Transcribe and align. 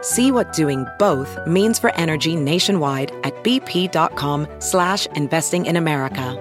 See 0.00 0.30
what 0.30 0.52
doing 0.52 0.86
both 0.98 1.36
means 1.44 1.78
for 1.80 1.92
energy 1.96 2.36
nationwide 2.36 3.10
at 3.24 3.34
bp.com 3.42 4.46
slash 4.60 5.06
investing 5.16 5.66
in 5.66 5.76
America. 5.76 6.36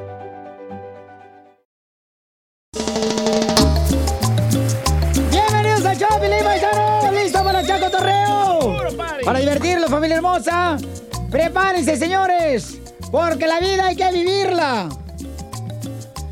Bienvenidos 5.32 5.86
al 5.86 5.98
show, 5.98 6.20
Pilín 6.22 6.44
Paisano. 6.44 7.12
¿Listo 7.12 7.44
para 7.44 7.62
echar 7.62 7.80
cotorreo? 7.80 8.78
Para 9.26 9.40
divertirlo, 9.40 9.88
familia 9.88 10.18
hermosa. 10.18 10.78
Prepárense, 11.32 11.98
señores. 11.98 12.80
Porque 13.12 13.48
la 13.48 13.60
vida 13.60 13.88
hay 13.88 13.96
que 13.96 14.12
vivirla. 14.12 14.90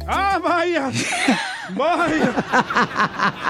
¡Ah, 0.08 0.40
vaya! 0.44 0.92
¡Vaya! 1.74 2.34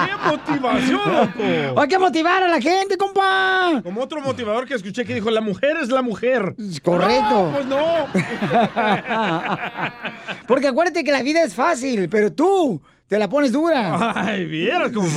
¡Qué 0.06 0.28
motivación, 0.28 1.12
loco! 1.12 1.80
Hay 1.80 1.88
que 1.88 1.98
motivar 1.98 2.42
a 2.42 2.48
la 2.48 2.60
gente, 2.60 2.96
compa. 2.96 3.80
Como 3.82 4.02
otro 4.02 4.20
motivador 4.20 4.66
que 4.66 4.74
escuché 4.74 5.04
que 5.04 5.14
dijo, 5.14 5.30
la 5.30 5.40
mujer 5.40 5.76
es 5.82 5.88
la 5.88 6.02
mujer. 6.02 6.54
Correcto. 6.82 7.30
No, 7.30 7.52
pues 7.52 7.66
no. 7.66 8.06
Porque 10.46 10.68
acuérdate 10.68 11.04
que 11.04 11.12
la 11.12 11.22
vida 11.22 11.42
es 11.42 11.54
fácil, 11.54 12.08
pero 12.08 12.32
tú 12.32 12.80
te 13.08 13.18
la 13.18 13.28
pones 13.28 13.52
dura. 13.52 14.12
Ay, 14.16 14.46
vieras 14.46 14.90
cómo... 14.92 15.08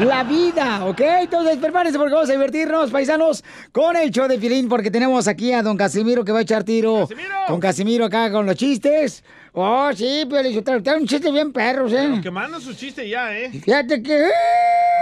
La 0.00 0.24
vida, 0.24 0.84
¿ok? 0.86 1.00
Entonces 1.00 1.58
prepárense 1.58 1.98
porque 1.98 2.14
vamos 2.14 2.28
a 2.28 2.32
divertirnos, 2.32 2.90
paisanos, 2.90 3.44
con 3.70 3.96
el 3.96 4.10
show 4.10 4.26
de 4.26 4.38
Filín, 4.38 4.68
porque 4.68 4.90
tenemos 4.90 5.28
aquí 5.28 5.52
a 5.52 5.62
don 5.62 5.76
Casimiro 5.76 6.24
que 6.24 6.32
va 6.32 6.40
a 6.40 6.42
echar 6.42 6.64
tiro. 6.64 7.06
Con 7.46 7.60
Casimiro 7.60 8.06
acá 8.06 8.32
con 8.32 8.46
los 8.46 8.56
chistes. 8.56 9.22
Oh, 9.54 9.90
sí, 9.94 10.26
pero 10.30 10.82
trae 10.82 10.96
un 10.96 11.06
chiste 11.06 11.30
bien 11.30 11.52
perros, 11.52 11.92
¿eh? 11.92 12.20
Que 12.22 12.30
manda 12.30 12.58
su 12.58 12.72
chiste 12.72 13.06
ya, 13.06 13.36
¿eh? 13.36 13.50
Fíjate 13.50 14.02
que... 14.02 14.30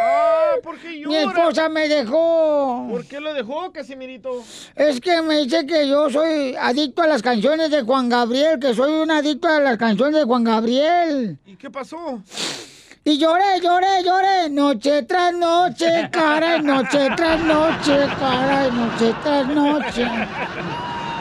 Ah, 0.03 0.55
¿por 0.61 0.77
qué 0.79 0.99
llora? 0.99 1.09
Mi 1.09 1.17
esposa 1.19 1.69
me 1.69 1.87
dejó. 1.89 2.89
¿Por 2.91 3.07
qué 3.07 3.21
lo 3.21 3.33
dejó, 3.33 3.71
Casimirito? 3.71 4.43
Es 4.75 5.01
que 5.01 5.23
me 5.23 5.37
dice 5.43 5.65
que 5.67 5.87
yo 5.89 6.11
soy 6.11 6.57
adicto 6.59 7.03
a 7.03 7.07
las 7.07 7.23
canciones 7.23 7.71
de 7.71 7.83
Juan 7.83 8.09
Gabriel, 8.09 8.59
que 8.59 8.75
soy 8.75 8.93
un 8.93 9.13
adicto 9.13 9.47
a 9.47 9.61
las 9.61 9.79
canciones 9.79 10.17
de 10.17 10.25
Juan 10.25 10.43
Gabriel. 10.43 11.39
¿Y 11.47 11.55
qué 11.55 11.71
pasó? 11.71 12.21
Y 13.05 13.19
lloré, 13.19 13.61
lloré, 13.63 14.03
lloré, 14.05 14.51
noche 14.51 15.05
tras 15.05 15.33
noche, 15.33 16.09
caray, 16.11 16.61
noche 16.61 17.09
tras 17.17 17.41
noche, 17.41 17.99
caray, 18.19 18.71
noche 18.73 19.15
tras 19.23 19.47
noche. 19.47 20.07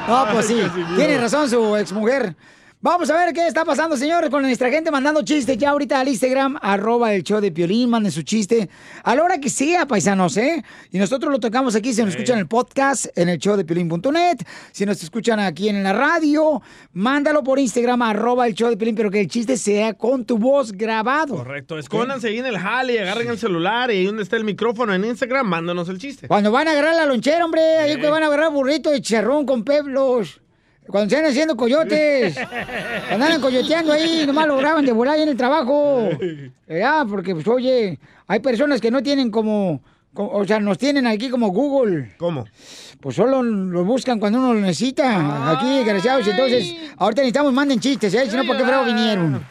No, 0.07 0.25
pues 0.31 0.47
sí, 0.47 0.59
tiene 0.95 1.19
razón 1.19 1.47
su 1.47 1.75
exmujer. 1.75 2.35
Vamos 2.81 3.09
a 3.09 3.25
ver 3.25 3.34
qué 3.34 3.45
está 3.45 3.66
pasando, 3.66 3.97
señores, 3.97 4.29
con 4.29 4.41
nuestra 4.41 4.69
gente 4.69 4.90
mandando 4.90 5.22
chistes 5.22 5.57
ya 5.57 5.72
ahorita 5.72 6.00
al 6.00 6.07
Instagram, 6.07 6.57
arroba 6.62 7.13
el 7.13 7.23
show 7.23 7.41
de 7.41 7.51
Piolín, 7.51 7.90
manden 7.90 8.09
su 8.09 8.22
chiste 8.22 8.69
a 9.03 9.16
la 9.16 9.23
hora 9.23 9.38
que 9.38 9.50
sea, 9.50 9.85
paisanos, 9.85 10.38
¿eh? 10.38 10.63
Y 10.89 10.97
nosotros 10.97 11.29
lo 11.29 11.41
tocamos 11.41 11.75
aquí, 11.75 11.94
si 11.94 12.01
nos 12.01 12.12
escuchan 12.12 12.35
en 12.35 12.39
el 12.39 12.47
podcast, 12.47 13.07
en 13.18 13.28
el 13.28 13.38
show 13.38 13.57
de 13.57 13.66
Piolín.net, 13.66 14.38
si 14.72 14.85
nos 14.85 15.03
escuchan 15.03 15.41
aquí 15.41 15.68
en 15.68 15.84
la 15.84 15.91
radio, 15.91 16.62
mándalo 16.94 17.44
por 17.44 17.59
Instagram, 17.59 18.01
arroba 18.01 18.47
el 18.47 18.53
show 18.53 18.69
de 18.69 18.78
Piolín, 18.78 18.95
pero 18.95 19.12
que 19.12 19.19
el 19.19 19.28
chiste 19.28 19.57
sea 19.57 19.94
con 19.95 20.23
tu 20.23 20.38
voz 20.38 20.72
grabado. 20.72 21.35
Correcto, 21.35 21.78
escóndanse 21.78 22.29
ahí 22.29 22.38
en 22.38 22.45
el 22.45 22.57
jale, 22.57 23.01
agarren 23.01 23.28
el 23.28 23.38
celular 23.38 23.91
y 23.91 23.95
ahí 23.95 24.06
donde 24.06 24.23
está 24.23 24.38
el 24.38 24.45
micrófono 24.45 24.94
en 24.94 25.03
Instagram, 25.03 25.45
mándanos 25.45 25.89
el 25.89 25.97
chiste. 25.97 26.29
Cuando 26.29 26.50
van 26.50 26.69
a 26.69 26.72
agarrar 26.72 26.95
la 26.95 27.06
lonchera, 27.06 27.44
hombre, 27.44 27.62
ahí 27.79 28.00
que 28.00 28.09
van 28.09 28.23
a 28.23 28.28
agarrar 28.28 28.53
burrito 28.53 28.89
de 28.89 29.01
charrón 29.01 29.45
con 29.45 29.66
peblos. 29.66 30.39
Cuando 30.89 31.09
se 31.09 31.17
andan 31.17 31.31
haciendo 31.31 31.55
coyotes. 31.55 32.35
Cuando 33.07 33.25
andan 33.25 33.41
coyoteando 33.41 33.94
ahí, 33.94 34.23
nomás 34.25 34.47
lo 34.47 34.57
graban 34.57 34.85
de 34.85 34.91
volar 34.91 35.16
ahí 35.16 35.22
en 35.23 35.29
el 35.29 35.38
trabajo. 35.38 36.09
Ya, 36.67 37.05
porque, 37.07 37.33
pues, 37.35 37.47
oye, 37.47 38.00
hay 38.27 38.39
personas 38.39 38.81
que 38.81 38.89
no 38.91 39.01
tienen 39.03 39.29
como, 39.31 39.81
como- 40.13 40.31
O 40.31 40.45
sea, 40.45 40.59
nos 40.59 40.77
tienen 40.77 41.05
aquí 41.07 41.29
como 41.29 41.50
Google. 41.50 42.13
¿Cómo? 42.17 42.45
Pues 43.00 43.16
solo 43.16 43.41
lo 43.44 43.85
buscan 43.85 44.19
cuando 44.19 44.39
uno 44.39 44.53
lo 44.53 44.59
necesita. 44.59 45.51
Aquí, 45.51 45.67
desgraciados. 45.77 46.27
Entonces, 46.27 46.75
ahorita 46.97 47.21
necesitamos, 47.21 47.53
manden 47.53 47.79
chistes, 47.79 48.13
¿eh? 48.13 48.29
Si 48.29 48.35
no, 48.35 48.44
¿por 48.45 48.57
qué 48.57 48.63
frego 48.66 48.83
vinieron? 48.83 49.44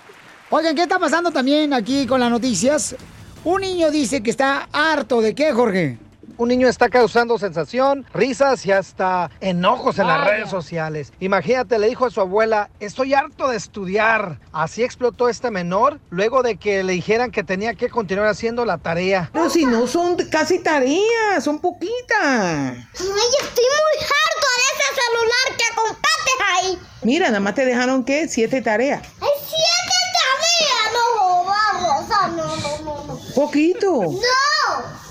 Oigan, 0.50 0.74
¿qué 0.74 0.82
está 0.82 0.98
pasando 0.98 1.30
también 1.30 1.72
aquí 1.72 2.06
con 2.06 2.20
las 2.20 2.30
noticias? 2.30 2.96
Un 3.44 3.60
niño 3.60 3.90
dice 3.90 4.22
que 4.22 4.30
está 4.30 4.68
harto 4.72 5.20
de 5.20 5.34
qué, 5.34 5.52
Jorge. 5.52 5.98
Un 6.38 6.50
niño 6.50 6.68
está 6.68 6.88
causando 6.88 7.36
sensación, 7.36 8.06
risas 8.14 8.64
y 8.64 8.70
hasta 8.70 9.28
enojos 9.40 9.98
en 9.98 10.06
las 10.06 10.18
Vaya. 10.20 10.30
redes 10.30 10.50
sociales. 10.50 11.12
Imagínate, 11.18 11.80
le 11.80 11.88
dijo 11.88 12.06
a 12.06 12.10
su 12.12 12.20
abuela, 12.20 12.70
estoy 12.78 13.12
harto 13.12 13.48
de 13.48 13.56
estudiar. 13.56 14.38
Así 14.52 14.84
explotó 14.84 15.28
este 15.28 15.50
menor 15.50 15.98
luego 16.10 16.44
de 16.44 16.54
que 16.54 16.84
le 16.84 16.92
dijeran 16.92 17.32
que 17.32 17.42
tenía 17.42 17.74
que 17.74 17.88
continuar 17.90 18.28
haciendo 18.28 18.64
la 18.64 18.78
tarea. 18.78 19.30
Pero 19.32 19.50
si 19.50 19.66
no 19.66 19.88
son 19.88 20.14
casi 20.30 20.60
tareas, 20.60 21.42
son 21.42 21.58
poquitas. 21.58 22.20
Ay, 22.20 22.76
estoy 22.94 23.64
muy 23.64 23.98
harto 23.98 24.48
de 24.54 24.64
ese 24.70 24.94
celular 24.94 25.56
que 25.58 25.74
compraste 25.74 26.30
ahí. 26.54 26.78
Mira, 27.02 27.26
nada 27.28 27.40
más 27.40 27.56
te 27.56 27.64
dejaron, 27.64 28.04
¿qué? 28.04 28.28
Siete 28.28 28.62
tareas. 28.62 29.02
¡Hay 29.20 29.28
siete 29.44 29.98
tareas! 30.14 30.92
No, 30.94 31.44
vamos, 31.44 32.10
ah, 32.12 32.28
no, 32.28 32.84
no. 32.84 32.97
Poquito. 33.38 33.86
¡No! 34.02 34.08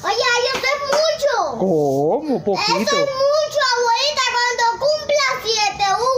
Oye, 0.03 0.27
eso 0.53 0.67
es 0.67 0.81
mucho. 0.91 1.57
¿Cómo? 1.59 2.21
Eso 2.25 2.43
Poquito. 2.43 2.91
es 2.91 3.09
mucho, 3.23 3.59
abuelita. 3.71 4.23
Cuando 4.35 4.85
cumpla 4.85 5.27
siete, 5.45 5.83
abajo. 5.85 6.16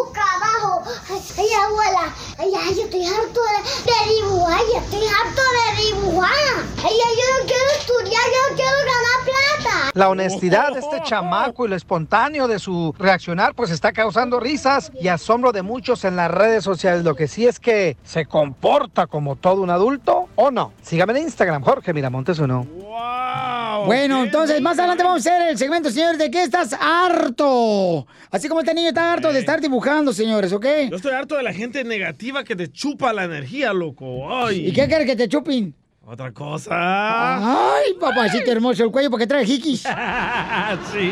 Ay, 1.40 1.48
abuela. 1.54 2.14
Ay, 2.38 2.52
ay, 2.60 2.76
yo 2.76 2.84
estoy 2.84 3.06
harto 3.06 3.40
de, 3.40 3.92
de 3.92 4.14
dibujar. 4.14 4.60
Yo 4.74 4.80
estoy 4.80 5.08
harto 5.08 5.42
de 5.42 5.84
dibujar. 5.86 6.32
Ay, 6.84 6.94
ay, 6.94 7.16
yo 7.16 7.40
no 7.40 7.46
quiero 7.48 7.72
estudiar. 7.80 8.24
Yo 8.26 8.56
quiero 8.58 8.78
ganar 8.78 9.24
plata. 9.24 9.92
La 9.94 10.10
honestidad 10.10 10.74
de 10.74 10.80
este 10.80 11.02
chamaco 11.04 11.66
y 11.66 11.70
lo 11.70 11.78
espontáneo 11.78 12.50
de 12.50 12.60
su 12.60 12.94
reaccionar 13.00 13.56
pues 13.56 13.72
está 13.72 13.94
causando 13.94 14.42
risas 14.42 14.92
y 15.00 15.08
asombro 15.08 15.54
de 15.54 15.62
muchos 15.62 16.04
en 16.04 16.18
las 16.18 16.30
redes 16.30 16.66
sociales. 16.66 17.06
Lo 17.06 17.16
que 17.16 17.30
sí 17.30 17.48
es 17.48 17.58
que 17.62 17.96
se 18.04 18.26
comporta 18.26 19.08
como 19.08 19.38
todo 19.38 19.62
un 19.62 19.70
adulto 19.70 20.28
o 20.36 20.52
no. 20.52 20.74
Sígame 20.82 21.14
en 21.14 21.24
Instagram, 21.24 21.64
Jorge 21.64 21.94
Miramontes 21.94 22.40
uno. 22.40 22.68
Bueno, 23.86 24.24
entonces 24.24 24.62
más 24.62 24.78
adelante 24.78 25.04
vamos 25.04 25.26
a 25.26 25.30
hacer 25.30 25.50
el 25.50 25.58
segmento, 25.58 25.90
señores, 25.90 26.18
de 26.18 26.30
qué 26.30 26.44
estás 26.44 26.74
harto. 26.74 28.06
Así 28.32 28.48
como 28.50 28.60
este 28.60 28.74
niño 28.74 28.90
está 28.90 29.14
harto 29.14 29.32
de 29.32 29.40
estar 29.40 29.62
dibujando, 29.62 30.12
señores, 30.12 30.52
¿ok? 30.52 30.66
Yo 30.90 30.98
estoy 30.98 31.14
harto 31.14 31.29
de 31.36 31.44
la 31.44 31.54
gente 31.54 31.84
negativa 31.84 32.44
que 32.44 32.56
te 32.56 32.72
chupa 32.72 33.14
la 33.14 33.24
energía, 33.26 33.74
loco. 33.74 34.34
Ay. 34.34 34.68
¿Y 34.68 34.74
qué 34.74 34.88
quieres 34.88 35.06
que 35.06 35.16
te 35.16 35.28
chupin? 35.28 35.76
Otra 36.06 36.32
cosa. 36.34 36.72
Ay, 36.72 37.94
papacito 38.00 38.52
hermoso, 38.52 38.84
el 38.84 38.92
cuello 38.92 39.12
porque 39.12 39.28
trae 39.28 39.46
jiquis. 39.46 39.82
sí. 40.92 41.12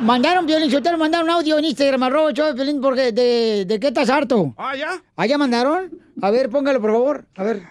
Mandaron, 0.00 0.46
Violín, 0.46 0.70
si 0.70 0.76
ustedes 0.76 0.96
mandaron 0.96 1.28
audio 1.28 1.58
en 1.58 1.64
Instagram, 1.64 2.04
arroba 2.04 2.28
el 2.30 2.36
show 2.36 2.46
de 2.46 2.54
Piolín, 2.54 2.80
porque 2.80 3.10
de, 3.10 3.64
de 3.66 3.80
qué 3.80 3.88
estás 3.88 4.08
harto. 4.10 4.54
Ah, 4.56 4.76
¿ya? 4.76 5.02
¿Ah, 5.16 5.26
ya 5.26 5.38
mandaron? 5.38 5.90
A 6.20 6.30
ver, 6.30 6.50
póngalo, 6.50 6.80
por 6.80 6.92
favor. 6.92 7.24
A 7.34 7.42
ver. 7.42 7.62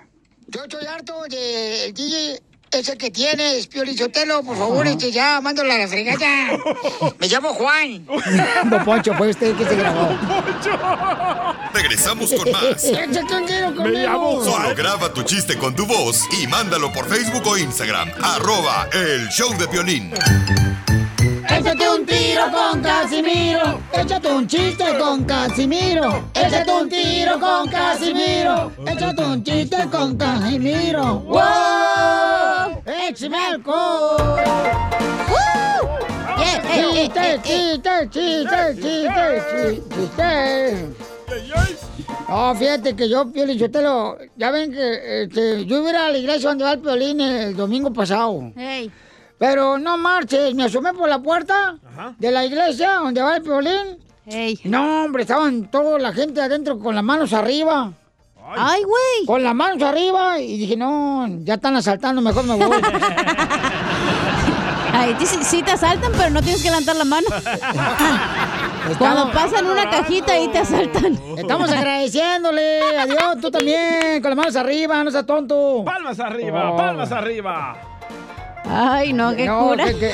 Yo 0.48 0.63
estoy 0.63 0.86
harto 0.86 1.22
del 1.30 1.94
DJ 1.94 2.42
ese 2.71 2.97
que 2.97 3.12
tienes, 3.12 3.68
Piolichotelo, 3.68 4.44
por 4.44 4.57
favor, 4.57 4.88
este 4.88 5.12
ya, 5.12 5.41
mándalo 5.41 5.71
a 5.71 5.77
la 5.77 5.88
fregada. 5.88 6.57
Me 7.19 7.27
llamo 7.27 7.53
Juan. 7.53 8.06
Don 8.69 8.85
Poncho, 8.85 9.13
fue 9.15 9.29
usted 9.29 9.56
que 9.56 9.65
se 9.65 9.75
grabó. 9.75 10.18
Regresamos 11.73 12.33
con 12.33 12.51
más. 12.51 12.83
Échate 12.83 13.35
un 13.35 13.45
tiro 13.45 13.75
conmigo. 13.75 14.44
Solo 14.44 14.75
graba 14.75 15.13
tu 15.13 15.23
chiste 15.23 15.57
con 15.57 15.75
tu 15.75 15.85
voz 15.85 16.25
y 16.41 16.47
mándalo 16.47 16.91
por 16.91 17.07
Facebook 17.07 17.45
o 17.45 17.57
Instagram. 17.57 18.09
Arroba 18.21 18.88
el 18.94 19.27
show 19.29 19.56
de 19.57 19.68
violín. 19.68 20.13
Échate 21.21 21.88
un 21.88 22.03
tiro 22.03 22.44
con 22.51 22.81
Casimiro. 22.81 23.79
Échate 23.94 24.27
un 24.27 24.47
chiste 24.47 24.97
con 24.97 25.23
Casimiro. 25.23 26.23
Échate 26.33 26.71
un 26.71 26.89
tiro 26.89 27.39
con 27.39 27.69
Casimiro. 27.69 28.71
Échate 28.88 29.23
un 29.23 29.44
chiste 29.44 29.77
con 29.91 30.18
Casimiro. 30.18 31.19
¡Wow! 31.19 32.81
¡Échame 32.88 33.38
alcohol! 33.38 34.39
¡Chiste, 36.73 37.39
chiste, 37.44 38.09
chiste, 38.09 38.75
chiste, 38.81 39.83
chiste! 39.89 40.88
No, 42.27 42.56
fíjate 42.56 42.95
que 42.95 43.07
yo, 43.07 43.31
Piolín, 43.31 43.57
yo 43.57 43.69
te 43.69 43.81
lo... 43.81 44.18
Ya 44.38 44.50
ven 44.50 44.71
que 44.71 45.23
este, 45.23 45.65
yo 45.65 45.88
iba 45.88 46.06
a 46.06 46.09
la 46.09 46.18
iglesia 46.18 46.50
donde 46.50 46.63
va 46.63 46.73
el 46.73 46.79
Piolín 46.79 47.21
el 47.21 47.56
domingo 47.56 47.94
pasado. 47.94 48.51
Pero 49.42 49.80
no 49.80 49.98
marches, 49.98 50.54
me 50.54 50.66
asomé 50.66 50.94
por 50.94 51.10
la 51.10 51.18
puerta 51.18 51.76
de 52.20 52.30
la 52.32 52.46
iglesia 52.46 52.98
donde 52.98 53.24
va 53.24 53.38
el 53.38 53.42
Piolín. 53.42 53.98
No, 54.66 55.06
hombre, 55.06 55.24
estaban 55.24 55.66
toda 55.72 55.98
la 55.98 56.14
gente 56.14 56.40
adentro 56.40 56.78
con 56.78 56.94
las 56.94 57.04
manos 57.04 57.34
arriba. 57.34 57.92
Ay, 58.56 58.84
güey. 58.84 59.26
Con 59.26 59.42
las 59.44 59.56
manos 59.56 59.82
arriba 59.82 60.38
y 60.40 60.60
dije, 60.60 60.78
no, 60.78 61.26
ya 61.40 61.56
están 61.56 61.76
asaltando, 61.76 62.22
mejor 62.22 62.44
me 62.44 62.54
voy. 62.56 62.70
Ay, 64.94 65.16
sí, 65.24 65.38
sí 65.42 65.64
te 65.64 65.72
asaltan, 65.72 66.12
pero 66.16 66.30
no 66.30 66.42
tienes 66.44 66.62
que 66.62 66.70
levantar 66.70 66.96
la 66.98 67.06
mano. 67.06 67.26
Cuando 69.00 69.32
pasan 69.32 69.66
una 69.66 69.90
cajita 69.90 70.34
ahí 70.34 70.50
te 70.50 70.60
asaltan. 70.60 71.18
Estamos 71.36 71.72
agradeciéndole 71.72 72.96
a 73.00 73.08
Dios, 73.08 73.38
tú 73.42 73.50
también, 73.50 74.22
con 74.22 74.30
las 74.30 74.38
manos 74.38 74.56
arriba, 74.56 75.04
no 75.04 75.10
seas 75.10 75.26
tonto. 75.26 75.84
Palmas 75.84 76.20
arriba, 76.20 76.74
Oh. 76.74 76.78
palmas 76.78 77.12
arriba. 77.12 77.76
Ay, 78.63 79.12
no, 79.13 79.36
qué 79.36 79.46
No, 79.46 79.69
cura. 79.69 79.86
que- 79.86 79.98
que- 80.00 80.13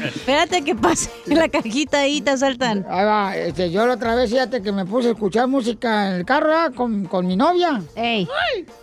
Espérate 0.08 0.62
que 0.62 0.74
pase 0.74 1.10
la 1.26 1.48
cajita 1.48 2.00
ahí 2.00 2.20
te 2.20 2.30
asaltan. 2.30 2.84
Ahí 2.88 3.04
va, 3.04 3.36
este, 3.36 3.70
yo 3.70 3.86
la 3.86 3.94
otra 3.94 4.14
vez, 4.14 4.30
fíjate 4.30 4.62
que 4.62 4.72
me 4.72 4.84
puse 4.84 5.08
a 5.08 5.12
escuchar 5.12 5.46
música 5.48 6.08
en 6.08 6.14
el 6.16 6.24
carro 6.24 6.48
¿verdad? 6.48 6.72
con, 6.74 7.04
con 7.06 7.26
mi 7.26 7.36
novia. 7.36 7.80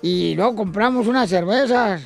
Y 0.02 0.36
luego 0.36 0.56
compramos 0.56 1.08
unas 1.08 1.30
cervezas. 1.30 2.02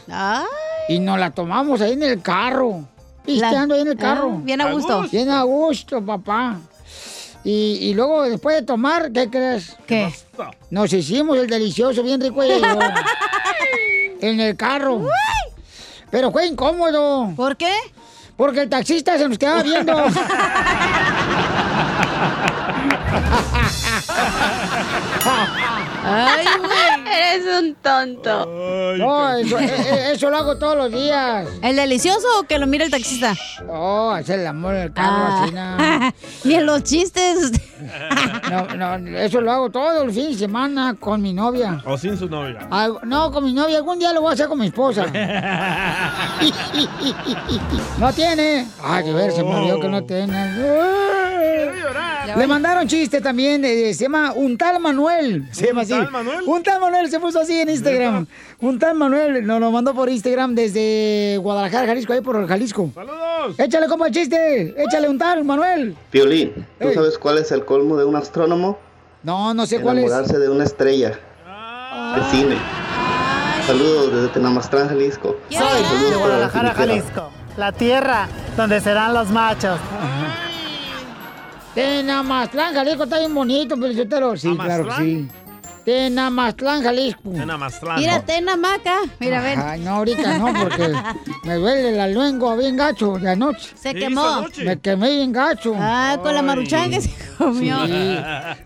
Y 0.89 1.00
nos 1.00 1.19
la 1.19 1.31
tomamos 1.31 1.81
ahí 1.81 1.94
en 1.94 2.03
el 2.03 2.21
carro. 2.21 2.85
Pisteando 3.25 3.75
ahí 3.75 3.81
en 3.81 3.88
el 3.89 3.97
carro. 3.97 4.31
Ah, 4.35 4.41
bien 4.44 4.62
a 4.62 4.71
gusto. 4.71 4.94
¿A 4.94 4.97
gusto? 5.01 5.12
Bien 5.12 5.29
a 5.29 5.44
gusto, 5.44 6.03
papá. 6.06 6.57
Y, 7.44 7.77
y 7.81 7.94
luego, 7.94 8.24
después 8.24 8.56
de 8.57 8.62
tomar, 8.63 9.12
¿qué 9.12 9.29
crees? 9.29 9.75
¿Qué? 9.88 10.13
Nos 10.69 10.91
hicimos 10.94 11.38
el 11.38 11.47
delicioso, 11.47 12.03
bien 12.03 12.19
rico 12.21 12.41
ella 12.44 12.57
y 12.57 12.62
yo. 12.62 12.79
en 14.21 14.39
el 14.39 14.56
carro. 14.56 15.01
Pero 16.09 16.31
fue 16.31 16.45
incómodo. 16.45 17.33
¿Por 17.35 17.57
qué? 17.57 17.73
Porque 18.38 18.62
el 18.62 18.69
taxista 18.69 19.18
se 19.18 19.27
nos 19.27 19.38
quedaba 19.38 19.63
viendo. 19.63 19.94
Ay, 26.03 26.45
güey. 26.59 27.00
Eres 27.13 27.45
un 27.59 27.75
tonto. 27.75 28.45
No, 28.97 29.33
eso, 29.35 29.59
eh, 29.59 29.65
eh, 29.69 30.09
eso 30.13 30.29
lo 30.29 30.37
hago 30.37 30.57
todos 30.57 30.77
los 30.77 30.91
días. 30.91 31.47
¿El 31.61 31.75
delicioso 31.75 32.25
o 32.39 32.43
que 32.43 32.57
lo 32.57 32.67
mira 32.67 32.85
el 32.85 32.91
taxista? 32.91 33.33
Oh, 33.67 34.11
hacer 34.11 34.39
el 34.39 34.47
amor 34.47 34.75
en 34.75 34.81
el 34.83 34.93
carro, 34.93 35.09
Ah. 35.27 35.43
así 35.43 35.53
nada. 35.53 36.13
Ni 36.43 36.55
en 36.55 36.65
los 36.65 36.83
chistes. 36.83 37.51
No, 38.49 38.97
no, 38.97 39.17
eso 39.17 39.41
lo 39.41 39.51
hago 39.51 39.69
todo 39.71 40.03
el 40.03 40.11
fin 40.11 40.31
de 40.31 40.37
semana 40.37 40.95
con 40.99 41.21
mi 41.21 41.33
novia. 41.33 41.81
O 41.85 41.97
sin 41.97 42.17
su 42.17 42.29
novia. 42.29 42.67
Al- 42.69 42.99
no, 43.03 43.31
con 43.31 43.43
mi 43.43 43.53
novia. 43.53 43.77
Algún 43.77 43.97
día 43.99 44.13
lo 44.13 44.21
voy 44.21 44.31
a 44.31 44.33
hacer 44.33 44.47
con 44.47 44.59
mi 44.59 44.67
esposa. 44.67 45.05
No 47.99 48.11
tiene. 48.13 48.67
Ay, 48.83 49.03
de 49.03 49.13
ver, 49.13 49.31
se 49.31 49.43
me 49.43 49.53
olvidó 49.55 49.79
que 49.79 49.87
no 49.89 50.03
tiene. 50.03 50.55
Le 52.37 52.47
mandaron 52.47 52.87
chiste 52.87 53.19
también, 53.19 53.63
eh, 53.65 53.93
se 53.93 54.03
llama 54.05 54.31
Un 54.33 54.57
tal 54.57 54.79
Manuel. 54.79 55.47
Se 55.51 55.67
llama 55.67 55.81
¿Un 55.81 55.83
así. 55.85 55.91
tal 55.93 56.11
Manuel? 56.11 56.39
Un 56.45 56.63
tal 56.63 56.79
Manuel 56.79 57.00
se 57.09 57.19
puso 57.19 57.39
así 57.39 57.59
en 57.59 57.69
Instagram. 57.69 58.27
Un 58.59 58.80
tal 58.80 58.95
Manuel 58.95 59.45
nos 59.45 59.59
lo 59.59 59.71
mandó 59.71 59.94
por 59.94 60.09
Instagram 60.09 60.53
desde 60.56 61.38
Guadalajara, 61.42 61.88
Jalisco, 61.88 62.13
ahí 62.13 62.21
por 62.21 62.48
Jalisco. 62.48 62.89
¡Saludos! 62.94 63.59
Échale 63.59 63.88
como 63.88 64.06
el 64.06 64.12
chiste. 64.13 64.74
Échale 64.77 65.09
un 65.09 65.18
tal 65.18 65.44
Manuel. 65.44 65.95
Piolín, 66.09 66.53
¿tú 66.80 66.88
Ey. 66.89 66.94
sabes 66.94 67.18
cuál 67.18 67.38
es 67.38 67.51
el 67.51 67.65
colmo 67.65 67.98
de 67.98 68.06
un 68.06 68.15
astrónomo? 68.15 68.77
No, 69.24 69.53
no 69.53 69.65
sé 69.65 69.80
cuál 69.80 70.00
es. 70.00 70.06
Enamorarse 70.06 70.39
de 70.39 70.50
una 70.50 70.63
estrella 70.63 71.19
de 72.15 72.24
cine. 72.31 72.56
Saludos 73.68 74.13
desde 74.13 74.27
Tenamastrán, 74.30 74.89
Jalisco. 74.89 75.36
Soy 75.50 75.59
Saludos 75.59 76.09
de 76.12 76.15
Guadalajara. 76.18 76.74
Jalisco, 76.74 77.31
la 77.57 77.71
tierra 77.71 78.27
donde 78.57 78.81
serán 78.81 79.13
los 79.13 79.30
machos. 79.30 79.80
Tenamatlán, 81.74 82.74
Jalisco 82.74 83.03
está 83.03 83.19
bien 83.19 83.33
bonito, 83.33 83.77
Felicitero. 83.77 84.36
Sí, 84.36 84.56
claro 84.57 84.88
que 84.88 84.94
sí. 84.95 85.27
Tenamatlán, 85.85 86.83
Jalisco. 86.83 87.31
Tenamatlán. 87.31 87.99
Mira, 87.99 88.21
ten 88.25 88.47
hamaca. 88.47 88.97
Mira, 89.19 89.41
ven. 89.41 89.59
Ay, 89.59 89.79
no, 89.81 89.91
ahorita 89.95 90.37
no, 90.37 90.53
porque 90.53 90.93
me 91.43 91.55
duele 91.55 91.91
la 91.93 92.07
lengua 92.07 92.55
bien 92.55 92.77
gacho 92.77 93.17
de 93.17 93.31
anoche. 93.31 93.71
Se 93.75 93.93
¿Qué 93.93 94.01
quemó. 94.01 94.45
Me 94.63 94.79
quemé 94.79 95.09
bien 95.09 95.31
gacho. 95.31 95.73
Ah, 95.79 96.17
con 96.21 96.33
la 96.33 96.41
maruchan 96.41 96.91
que 96.91 97.01
se 97.01 97.11
comió. 97.37 97.85
Sí. 97.85 98.17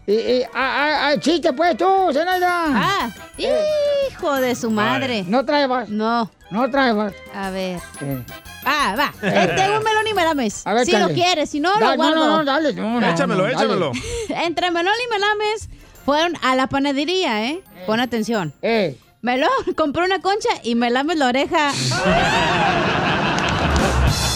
Y, 0.07 0.11
y, 0.13 0.43
ah, 0.43 0.49
ah, 0.55 1.07
ah, 1.09 1.19
chiste, 1.19 1.53
pues 1.53 1.77
tú, 1.77 1.85
Zenaida. 2.11 2.65
Ah, 2.67 3.09
hijo 3.37 4.35
de 4.35 4.55
su 4.55 4.69
madre. 4.69 5.23
No 5.27 5.45
traebas. 5.45 5.89
No. 5.89 6.29
No 6.51 6.69
traebas. 6.69 7.13
A 7.33 7.49
ver. 7.49 7.79
Eh. 8.01 8.23
Ah, 8.65 8.95
va. 8.97 9.13
Eh, 9.21 9.53
tengo 9.55 9.77
un 9.77 9.83
melón 9.83 10.07
y 10.09 10.13
melames. 10.13 10.65
A 10.65 10.73
ver, 10.73 10.85
si 10.85 10.91
lo 10.97 11.09
quieres, 11.09 11.49
si 11.49 11.59
no, 11.59 11.71
Da- 11.79 11.91
lo 11.91 11.95
guardo. 11.97 12.15
No, 12.15 12.25
no, 12.25 12.37
no, 12.39 12.45
dale. 12.45 12.73
No, 12.73 12.99
no, 12.99 13.07
Échamelo, 13.09 13.41
no, 13.47 13.53
dale. 13.53 13.55
échamelo. 13.55 13.91
Entre 14.29 14.71
melón 14.71 14.93
y 15.05 15.09
melames 15.13 15.69
fueron 16.05 16.33
a 16.43 16.55
la 16.55 16.67
panadería, 16.67 17.45
¿eh? 17.49 17.61
Pon 17.85 17.99
atención. 17.99 18.53
Eh. 18.61 18.97
Melón 19.21 19.49
compró 19.77 20.05
una 20.05 20.19
concha 20.19 20.49
y 20.63 20.75
melames 20.75 21.17
la 21.17 21.27
oreja. 21.27 21.71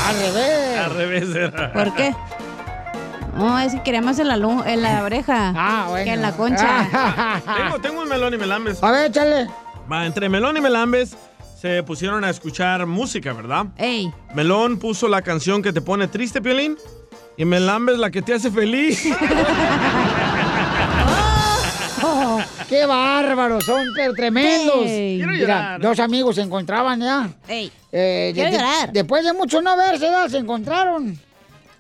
Al 0.07 0.15
revés. 0.19 0.77
Al 0.79 0.95
revés 0.95 1.35
era. 1.35 1.71
¿Por 1.73 1.93
qué? 1.93 2.15
No, 3.37 3.59
es 3.59 3.73
que 3.73 3.83
quería 3.83 4.01
más 4.01 4.17
en 4.19 4.27
la, 4.27 4.35
en 4.35 4.81
la 4.81 5.03
oreja 5.03 5.53
Ah, 5.55 5.85
bueno. 5.89 6.03
que 6.05 6.11
en 6.13 6.21
la 6.21 6.31
concha. 6.35 7.41
Tengo, 7.57 7.79
tengo 7.79 8.01
un 8.01 8.09
melón 8.09 8.33
y 8.33 8.37
melambes. 8.37 8.83
A 8.83 8.91
ver, 8.91 9.11
échale. 9.11 9.47
Va, 9.91 10.05
entre 10.05 10.27
melón 10.29 10.57
y 10.57 10.61
melambes 10.61 11.15
se 11.59 11.83
pusieron 11.83 12.23
a 12.23 12.29
escuchar 12.29 12.85
música, 12.85 13.31
¿verdad? 13.33 13.65
Ey. 13.77 14.11
Melón 14.33 14.79
puso 14.79 15.07
la 15.07 15.21
canción 15.21 15.61
que 15.61 15.71
te 15.73 15.81
pone 15.81 16.07
triste, 16.07 16.41
Piolín. 16.41 16.77
Y 17.37 17.45
melambes 17.45 17.97
la 17.97 18.09
que 18.11 18.21
te 18.21 18.33
hace 18.33 18.49
feliz. 18.51 19.05
¡Qué 22.67 22.85
bárbaros! 22.85 23.63
Son 23.63 23.85
pero 23.95 24.13
tremendos. 24.13 24.85
Mira, 24.85 25.77
dos 25.79 25.99
amigos 25.99 26.35
se 26.35 26.41
encontraban 26.41 26.99
ya. 26.99 27.29
Ey. 27.47 27.71
Eh, 27.91 28.31
Quiero 28.33 28.51
de- 28.51 28.57
llorar. 28.57 28.91
Después 28.91 29.23
de 29.23 29.33
mucho 29.33 29.61
no 29.61 29.75
verse, 29.77 30.05
ya 30.05 30.27
se 30.29 30.37
encontraron. 30.37 31.17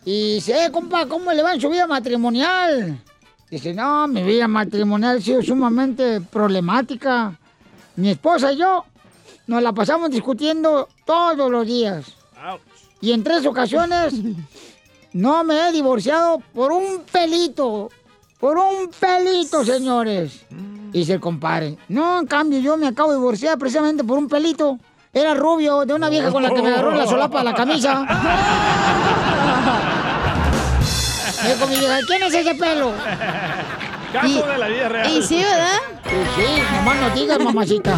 Y 0.05 0.35
dice, 0.35 0.65
eh, 0.65 0.71
compa, 0.71 1.05
¿cómo 1.05 1.31
le 1.33 1.43
va 1.43 1.53
en 1.53 1.61
su 1.61 1.69
vida 1.69 1.85
matrimonial? 1.85 2.99
Dice, 3.51 3.73
no, 3.73 4.07
mi 4.07 4.23
vida 4.23 4.47
matrimonial 4.47 5.17
ha 5.17 5.21
sido 5.21 5.41
sumamente 5.41 6.21
problemática. 6.21 7.37
Mi 7.95 8.11
esposa 8.11 8.53
y 8.53 8.57
yo 8.57 8.85
nos 9.47 9.61
la 9.61 9.73
pasamos 9.73 10.09
discutiendo 10.11 10.87
todos 11.05 11.51
los 11.51 11.65
días. 11.67 12.05
Ouch. 12.45 12.61
Y 13.01 13.11
en 13.11 13.23
tres 13.23 13.45
ocasiones 13.45 14.13
no 15.13 15.43
me 15.43 15.67
he 15.67 15.71
divorciado 15.71 16.41
por 16.53 16.71
un 16.71 17.03
pelito. 17.11 17.89
Por 18.39 18.57
un 18.57 18.89
pelito, 18.99 19.65
señores. 19.65 20.45
Dice 20.91 21.13
el 21.13 21.19
compadre. 21.19 21.77
No, 21.89 22.19
en 22.19 22.25
cambio, 22.27 22.59
yo 22.59 22.77
me 22.77 22.87
acabo 22.87 23.11
de 23.11 23.17
divorciar 23.17 23.57
precisamente 23.57 24.03
por 24.03 24.17
un 24.17 24.27
pelito. 24.29 24.77
Era 25.13 25.33
rubio, 25.33 25.85
de 25.85 25.93
una 25.93 26.09
vieja 26.09 26.31
con 26.31 26.43
la 26.43 26.49
que 26.51 26.61
me 26.61 26.69
agarró 26.69 26.91
la 26.91 27.05
solapa 27.05 27.39
de 27.39 27.43
la 27.45 27.53
camisa. 27.53 28.05
Me 31.43 31.49
dijo 31.53 31.67
mi 31.67 31.75
vieja, 31.79 31.97
¿quién 32.07 32.23
es 32.23 32.33
ese 32.33 32.55
pelo? 32.55 32.91
Caso 34.13 34.27
Y- 34.27 34.41
de 34.41 34.57
la 34.57 34.67
vida 34.67 34.89
real. 34.89 35.11
Y 35.11 35.21
sí, 35.23 35.43
¿verdad? 35.43 35.79
Sí, 36.05 36.15
sí, 36.35 36.61
nomás 36.75 36.95
no 36.97 37.09
digas, 37.11 37.39
mamacita. 37.39 37.97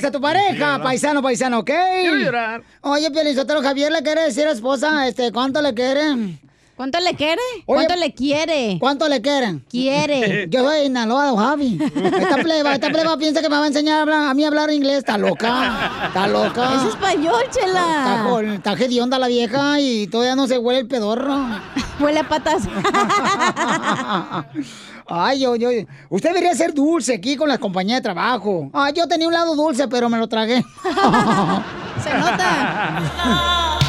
Quieres 0.00 0.04
a 0.04 0.10
tu 0.10 0.20
pareja, 0.20 0.82
paisano, 0.82 1.22
paisano, 1.22 1.58
¿ok? 1.60 1.70
Quiero 2.00 2.16
llorar. 2.16 2.62
Oye, 2.82 3.10
Pielizotelo, 3.10 3.62
Javier 3.62 3.92
le 3.92 4.02
quiere 4.02 4.22
decir 4.22 4.44
a 4.44 4.46
la 4.46 4.52
esposa, 4.52 5.06
este, 5.08 5.32
¿cuánto 5.32 5.60
le 5.62 5.74
quiere? 5.74 6.38
¿Cuánto 6.76 7.00
le 7.00 7.14
quiere? 7.14 7.40
¿Cuánto 7.64 7.96
le 7.96 8.12
quiere? 8.12 8.76
¿Cuánto 8.78 9.08
le 9.08 9.22
quieren? 9.22 9.64
Quiere. 9.70 10.46
Yo 10.50 10.62
soy 10.62 10.90
don 10.90 11.36
Javi. 11.36 11.78
Esta 12.20 12.36
pleba, 12.36 12.74
esta 12.74 12.90
pleba 12.90 13.16
piensa 13.16 13.40
que 13.40 13.48
me 13.48 13.56
va 13.56 13.64
a 13.64 13.68
enseñar 13.68 14.00
a, 14.00 14.02
hablar- 14.02 14.28
a 14.28 14.34
mí 14.34 14.44
a 14.44 14.48
hablar 14.48 14.70
inglés. 14.70 14.98
Está 14.98 15.16
loca. 15.16 15.90
Está 16.06 16.26
loca. 16.26 16.74
Es 16.74 16.82
español, 16.90 17.42
chela. 17.50 18.26
Está, 18.56 18.72
está 18.72 18.84
hedionda 18.84 19.18
la 19.18 19.28
vieja 19.28 19.80
y 19.80 20.06
todavía 20.08 20.36
no 20.36 20.46
se 20.46 20.58
huele 20.58 20.80
el 20.80 20.86
pedorro. 20.86 21.46
Huele 21.98 22.20
a 22.20 22.28
patas. 22.28 22.64
Ay, 25.08 25.40
yo, 25.40 25.56
yo. 25.56 25.68
Usted 26.08 26.30
debería 26.30 26.54
ser 26.54 26.74
dulce 26.74 27.14
aquí 27.14 27.36
con 27.36 27.48
las 27.48 27.58
compañías 27.58 27.98
de 27.98 28.02
trabajo. 28.02 28.70
Ay, 28.72 28.92
yo 28.94 29.06
tenía 29.06 29.28
un 29.28 29.34
lado 29.34 29.54
dulce, 29.54 29.86
pero 29.88 30.08
me 30.08 30.18
lo 30.18 30.28
tragué. 30.28 30.64
Se 32.02 32.18
nota. 32.18 33.78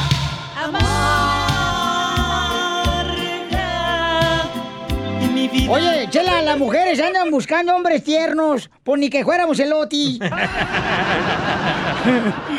Oye, 5.70 6.08
Chela, 6.10 6.42
las 6.42 6.58
mujeres 6.58 7.00
andan 7.02 7.30
buscando 7.32 7.76
hombres 7.76 8.04
tiernos, 8.04 8.70
por 8.84 8.98
ni 9.00 9.10
que 9.10 9.24
fuéramos 9.24 9.60
el 9.60 9.74
Oti. 9.74 10.20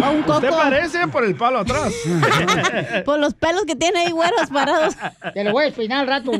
A 0.02 0.10
un 0.10 0.20
Usted 0.20 0.48
coco. 0.50 0.56
parece 0.56 1.08
por 1.08 1.24
el 1.24 1.34
palo 1.34 1.60
atrás. 1.60 1.94
Por 3.04 3.18
los 3.18 3.32
pelos 3.34 3.64
que 3.64 3.76
tiene 3.76 4.00
ahí, 4.00 4.12
güeros, 4.12 4.50
parados. 4.52 4.94
Te 5.32 5.42
lo 5.42 5.52
voy 5.52 5.64
a 5.66 6.00
al 6.00 6.06
rato. 6.06 6.32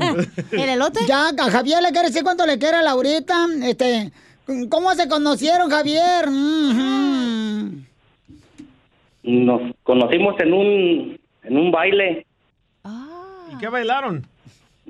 ¿El 0.53 0.69
elote? 0.69 1.01
Ya, 1.07 1.29
a 1.29 1.51
Javier 1.51 1.83
le 1.83 1.91
quiere 1.91 2.09
decir 2.09 2.23
cuánto 2.23 2.45
le 2.45 2.59
quiere 2.59 2.77
a 2.77 2.83
Laurita. 2.83 3.47
Este, 3.63 4.13
¿cómo 4.69 4.95
se 4.95 5.09
conocieron, 5.09 5.71
Javier? 5.71 6.29
Nos 9.23 9.75
conocimos 9.83 10.39
en 10.41 10.53
un, 10.53 11.21
en 11.45 11.57
un 11.57 11.71
baile. 11.71 12.27
¿Y 13.53 13.59
qué 13.59 13.69
bailaron? 13.69 14.27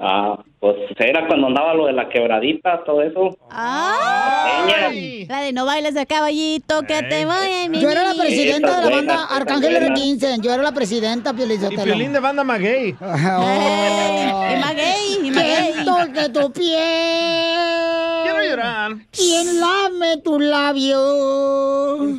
Ah, 0.00 0.38
pues 0.60 0.76
era 0.98 1.26
cuando 1.26 1.48
andaba 1.48 1.74
lo 1.74 1.86
de 1.86 1.92
la 1.92 2.08
quebradita, 2.08 2.82
todo 2.84 3.02
eso. 3.02 3.36
¡Ay! 3.50 5.26
La 5.26 5.40
de 5.40 5.52
no 5.52 5.64
bailes 5.66 5.94
de 5.94 6.06
caballito, 6.06 6.82
que 6.82 7.02
te 7.02 7.24
vaya 7.24 7.68
mi 7.68 7.80
Yo 7.80 7.90
era 7.90 8.04
la 8.04 8.14
presidenta 8.14 8.80
de 8.80 8.90
la 8.90 8.96
banda 8.96 9.24
Arcángel 9.24 9.72
buena. 9.78 9.94
R15. 9.94 10.40
Yo 10.40 10.52
era 10.52 10.62
la 10.62 10.72
presidenta, 10.72 11.32
Piolizotelo. 11.34 11.82
Y 11.82 11.84
Piolín 11.84 12.12
de 12.12 12.20
banda 12.20 12.44
maguey. 12.44 12.94
Oh. 13.40 14.46
Y 14.52 14.56
maguey, 14.60 15.18
y 15.26 15.30
maguey. 15.30 15.72
¿Quién 15.72 15.84
toque 15.84 16.28
tu 16.30 16.52
piel? 16.52 18.22
Quiero 18.24 18.42
llorar. 18.42 18.92
¿Quién 19.10 19.60
lame 19.60 20.16
tu 20.18 20.38
labio? 20.40 20.98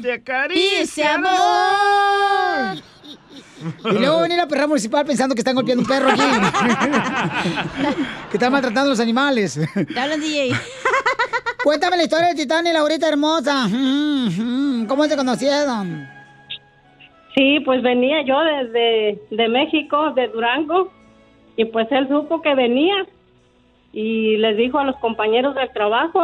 Te 0.01 0.13
acaricia, 0.13 0.79
Dice 0.81 1.03
amor. 1.05 2.77
Y 3.85 3.97
luego 3.97 4.21
venir 4.21 4.39
a 4.39 4.43
la 4.43 4.47
perra 4.47 4.67
municipal 4.67 5.05
pensando 5.05 5.35
que 5.35 5.41
están 5.41 5.55
golpeando 5.55 5.83
un 5.83 5.87
perro 5.87 6.09
aquí. 6.09 6.21
que 8.31 8.37
están 8.37 8.51
maltratando 8.51 8.87
a 8.87 8.91
los 8.91 8.99
animales. 8.99 9.59
Te 9.73 9.99
hablan, 9.99 10.21
DJ. 10.21 10.51
Cuéntame 11.63 11.97
la 11.97 12.03
historia 12.03 12.27
de 12.29 12.35
Titán 12.35 12.65
y 12.67 12.73
Laurita 12.73 13.07
hermosa. 13.07 13.67
¿Cómo 14.87 15.05
se 15.05 15.15
conocieron? 15.17 16.07
Sí, 17.35 17.59
pues 17.61 17.81
venía 17.81 18.21
yo 18.23 18.39
desde 18.39 19.19
de 19.29 19.47
México, 19.47 20.11
de 20.11 20.27
Durango, 20.29 20.91
y 21.55 21.65
pues 21.65 21.87
él 21.91 22.07
supo 22.07 22.41
que 22.41 22.55
venía 22.55 23.05
y 23.91 24.37
les 24.37 24.57
dijo 24.57 24.79
a 24.79 24.83
los 24.83 24.95
compañeros 24.97 25.55
del 25.55 25.71
trabajo 25.71 26.21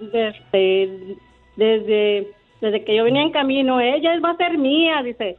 desde, 0.00 1.16
desde, 1.56 2.28
desde 2.60 2.84
que 2.84 2.96
yo 2.96 3.04
venía 3.04 3.22
en 3.22 3.32
camino, 3.32 3.80
ella 3.80 4.18
va 4.20 4.30
a 4.30 4.36
ser 4.36 4.58
mía, 4.58 5.02
dice, 5.02 5.36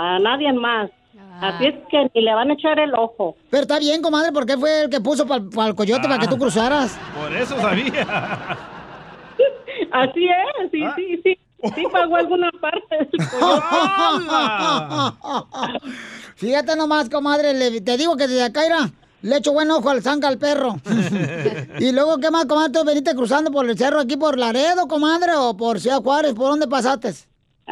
para 0.00 0.18
nadie 0.18 0.50
más. 0.54 0.90
Así 1.42 1.66
es 1.66 1.74
que 1.90 2.10
ni 2.14 2.22
le 2.22 2.34
van 2.34 2.50
a 2.50 2.54
echar 2.54 2.78
el 2.80 2.94
ojo. 2.94 3.36
Pero 3.50 3.60
está 3.62 3.78
bien, 3.78 4.00
comadre, 4.00 4.32
porque 4.32 4.52
él 4.54 4.58
fue 4.58 4.84
el 4.84 4.88
que 4.90 4.98
puso 4.98 5.26
para 5.26 5.42
el 5.68 5.74
coyote 5.74 6.08
para 6.08 6.18
que 6.18 6.26
tú 6.26 6.38
cruzaras. 6.38 6.98
Por 7.14 7.30
eso 7.36 7.54
sabía. 7.60 8.00
Así 9.92 10.26
es, 10.26 10.70
sí, 10.70 10.82
sí, 10.96 11.20
sí. 11.22 11.38
Sí 11.74 11.84
pagó 11.92 12.16
alguna 12.16 12.50
parte 12.62 12.96
del 12.96 13.08
Fíjate 16.36 16.76
nomás, 16.76 17.10
comadre, 17.10 17.52
le- 17.52 17.82
te 17.82 17.98
digo 17.98 18.16
que 18.16 18.26
desde 18.26 18.44
acá 18.44 18.64
era, 18.64 18.90
le 19.20 19.36
echo 19.36 19.52
buen 19.52 19.70
ojo 19.70 19.90
al 19.90 20.00
zanga 20.02 20.28
al 20.28 20.38
perro. 20.38 20.76
y 21.78 21.92
luego, 21.92 22.16
¿qué 22.16 22.30
más, 22.30 22.46
comadre? 22.46 22.72
¿Tú 22.72 22.82
veniste 22.86 23.14
cruzando 23.14 23.50
por 23.50 23.68
el 23.68 23.76
cerro 23.76 24.00
aquí 24.00 24.16
por 24.16 24.38
Laredo, 24.38 24.88
comadre, 24.88 25.32
o 25.36 25.54
por 25.54 25.78
Ciudad 25.78 26.00
Juárez? 26.02 26.32
¿Por 26.32 26.48
dónde 26.48 26.68
pasaste? 26.68 27.12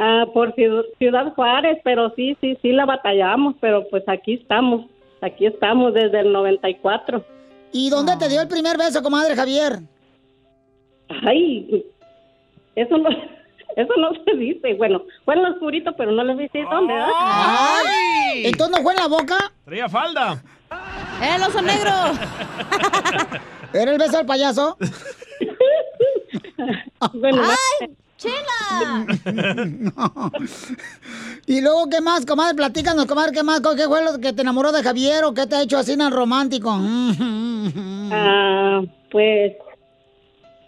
Ah, 0.01 0.27
por 0.33 0.55
Ciud- 0.55 0.85
Ciudad 0.99 1.33
Juárez, 1.35 1.79
pero 1.83 2.11
sí, 2.15 2.37
sí, 2.41 2.57
sí 2.63 2.71
la 2.73 2.85
batallamos, 2.87 3.57
pero 3.61 3.89
pues 3.91 4.05
aquí 4.09 4.35
estamos, 4.35 4.87
aquí 5.21 5.47
estamos 5.47 5.93
desde 5.93 6.21
el 6.21 6.33
94. 6.33 7.25
¿Y 7.73 7.91
dónde 7.91 8.17
te 8.17 8.29
dio 8.29 8.41
el 8.41 8.47
primer 8.49 8.79
beso, 8.79 9.03
comadre 9.03 9.35
Javier? 9.35 9.81
Ay, 11.27 11.85
eso 12.77 12.97
no, 12.97 13.09
eso 13.77 13.93
no 13.99 14.11
se 14.25 14.37
dice. 14.37 14.75
Bueno, 14.75 15.03
fue 15.25 15.35
en 15.35 15.43
lo 15.43 15.51
oscurito, 15.51 15.93
pero 15.97 16.13
no 16.13 16.23
les 16.23 16.39
dice 16.39 16.65
dónde, 16.71 16.93
¿verdad? 16.95 17.09
¡Ay! 17.17 18.47
¿Entonces 18.47 18.77
no 18.77 18.83
fue 18.85 18.93
en 18.95 19.01
la 19.01 19.09
boca? 19.09 19.53
Traía 19.65 19.89
falda. 19.89 20.41
¡El 21.23 21.43
oso 21.43 21.61
negro! 21.61 21.91
¿Era 23.73 23.91
el 23.93 23.99
beso 23.99 24.17
del 24.19 24.27
payaso? 24.27 24.77
Bueno, 27.15 27.43
¡Ay, 27.81 27.89
chela! 28.19 29.07
y 31.47 31.61
luego, 31.63 31.89
¿qué 31.91 32.01
más, 32.03 32.27
comadre? 32.27 32.55
Platícanos, 32.55 33.07
comadre, 33.07 33.33
¿qué 33.33 33.43
más? 33.43 33.61
¿Qué 33.61 33.85
fue 33.85 34.05
lo 34.05 34.19
que 34.21 34.33
te 34.33 34.43
enamoró 34.43 34.73
de 34.73 34.83
Javier 34.83 35.25
o 35.25 35.33
qué 35.33 35.47
te 35.47 35.57
ha 35.57 35.63
hecho 35.63 35.79
así 35.79 35.97
tan 35.97 36.13
romántico? 36.13 36.71
Ah, 38.11 38.81
pues, 39.11 39.53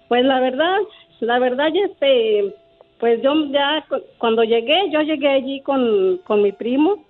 pues 0.08 0.24
la 0.24 0.40
verdad, 0.40 0.76
la 1.20 1.38
verdad, 1.38 1.68
este, 1.74 2.54
pues 2.98 3.22
yo 3.22 3.32
ya 3.50 3.82
cu- 3.88 4.02
cuando 4.18 4.42
llegué, 4.42 4.90
yo 4.92 5.00
llegué 5.00 5.28
allí 5.28 5.62
con, 5.62 6.18
con 6.26 6.42
mi 6.42 6.52
primo 6.52 7.02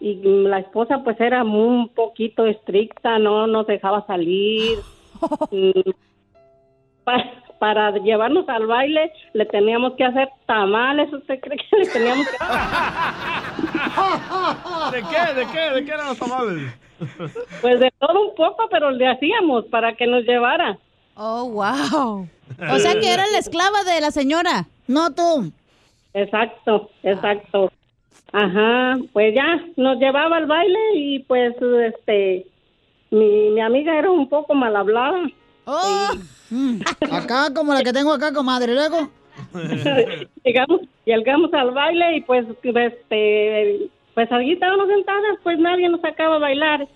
y 0.00 0.14
la 0.24 0.60
esposa 0.60 1.02
pues 1.04 1.20
era 1.20 1.44
muy- 1.44 1.66
un 1.68 1.88
poquito 1.90 2.46
estricta, 2.46 3.18
no 3.18 3.46
nos 3.46 3.66
dejaba 3.66 4.06
salir. 4.06 4.78
Mm, 5.50 5.90
para 7.62 7.92
llevarnos 7.92 8.48
al 8.48 8.66
baile 8.66 9.12
le 9.34 9.46
teníamos 9.46 9.94
que 9.94 10.02
hacer 10.02 10.28
tamales, 10.46 11.12
¿usted 11.12 11.38
cree 11.38 11.56
que 11.56 11.76
le 11.76 11.86
teníamos 11.86 12.26
que 12.26 12.36
¿De 14.96 15.02
qué? 15.04 15.32
¿De 15.32 15.46
qué? 15.46 15.70
¿De 15.74 15.84
qué 15.84 15.92
eran 15.92 16.08
los 16.08 16.18
tamales? 16.18 16.74
Pues 17.60 17.78
de 17.78 17.92
todo 18.00 18.20
un 18.20 18.34
poco, 18.34 18.66
pero 18.68 18.90
le 18.90 19.06
hacíamos 19.06 19.66
para 19.66 19.94
que 19.94 20.08
nos 20.08 20.24
llevara. 20.24 20.76
Oh, 21.14 21.50
wow. 21.50 22.28
O 22.68 22.78
sea 22.80 22.98
que 22.98 23.14
era 23.14 23.28
la 23.28 23.38
esclava 23.38 23.84
de 23.84 24.00
la 24.00 24.10
señora. 24.10 24.66
No 24.88 25.14
tú. 25.14 25.52
Exacto, 26.14 26.90
exacto. 27.04 27.70
Ajá, 28.32 28.98
pues 29.12 29.36
ya 29.36 29.64
nos 29.76 30.00
llevaba 30.00 30.38
al 30.38 30.46
baile 30.46 30.80
y 30.96 31.20
pues 31.20 31.54
este 31.62 32.44
mi, 33.12 33.50
mi 33.50 33.60
amiga 33.60 33.96
era 33.96 34.10
un 34.10 34.28
poco 34.28 34.52
mal 34.52 34.74
hablada. 34.74 35.30
Oh. 35.64 36.10
Acá, 37.10 37.52
como 37.54 37.72
la 37.72 37.82
que 37.82 37.92
tengo 37.92 38.12
acá, 38.12 38.32
comadre, 38.32 38.74
luego. 38.74 39.10
llegamos, 40.44 40.80
llegamos 41.04 41.52
al 41.54 41.70
baile 41.70 42.16
y 42.16 42.20
pues 42.22 42.46
este 42.64 43.90
pues 44.14 44.30
allí 44.30 44.52
estábamos 44.52 44.88
sentadas, 44.88 45.38
pues 45.42 45.58
nadie 45.58 45.88
nos 45.88 46.00
sacaba 46.00 46.36
a 46.36 46.38
bailar. 46.38 46.86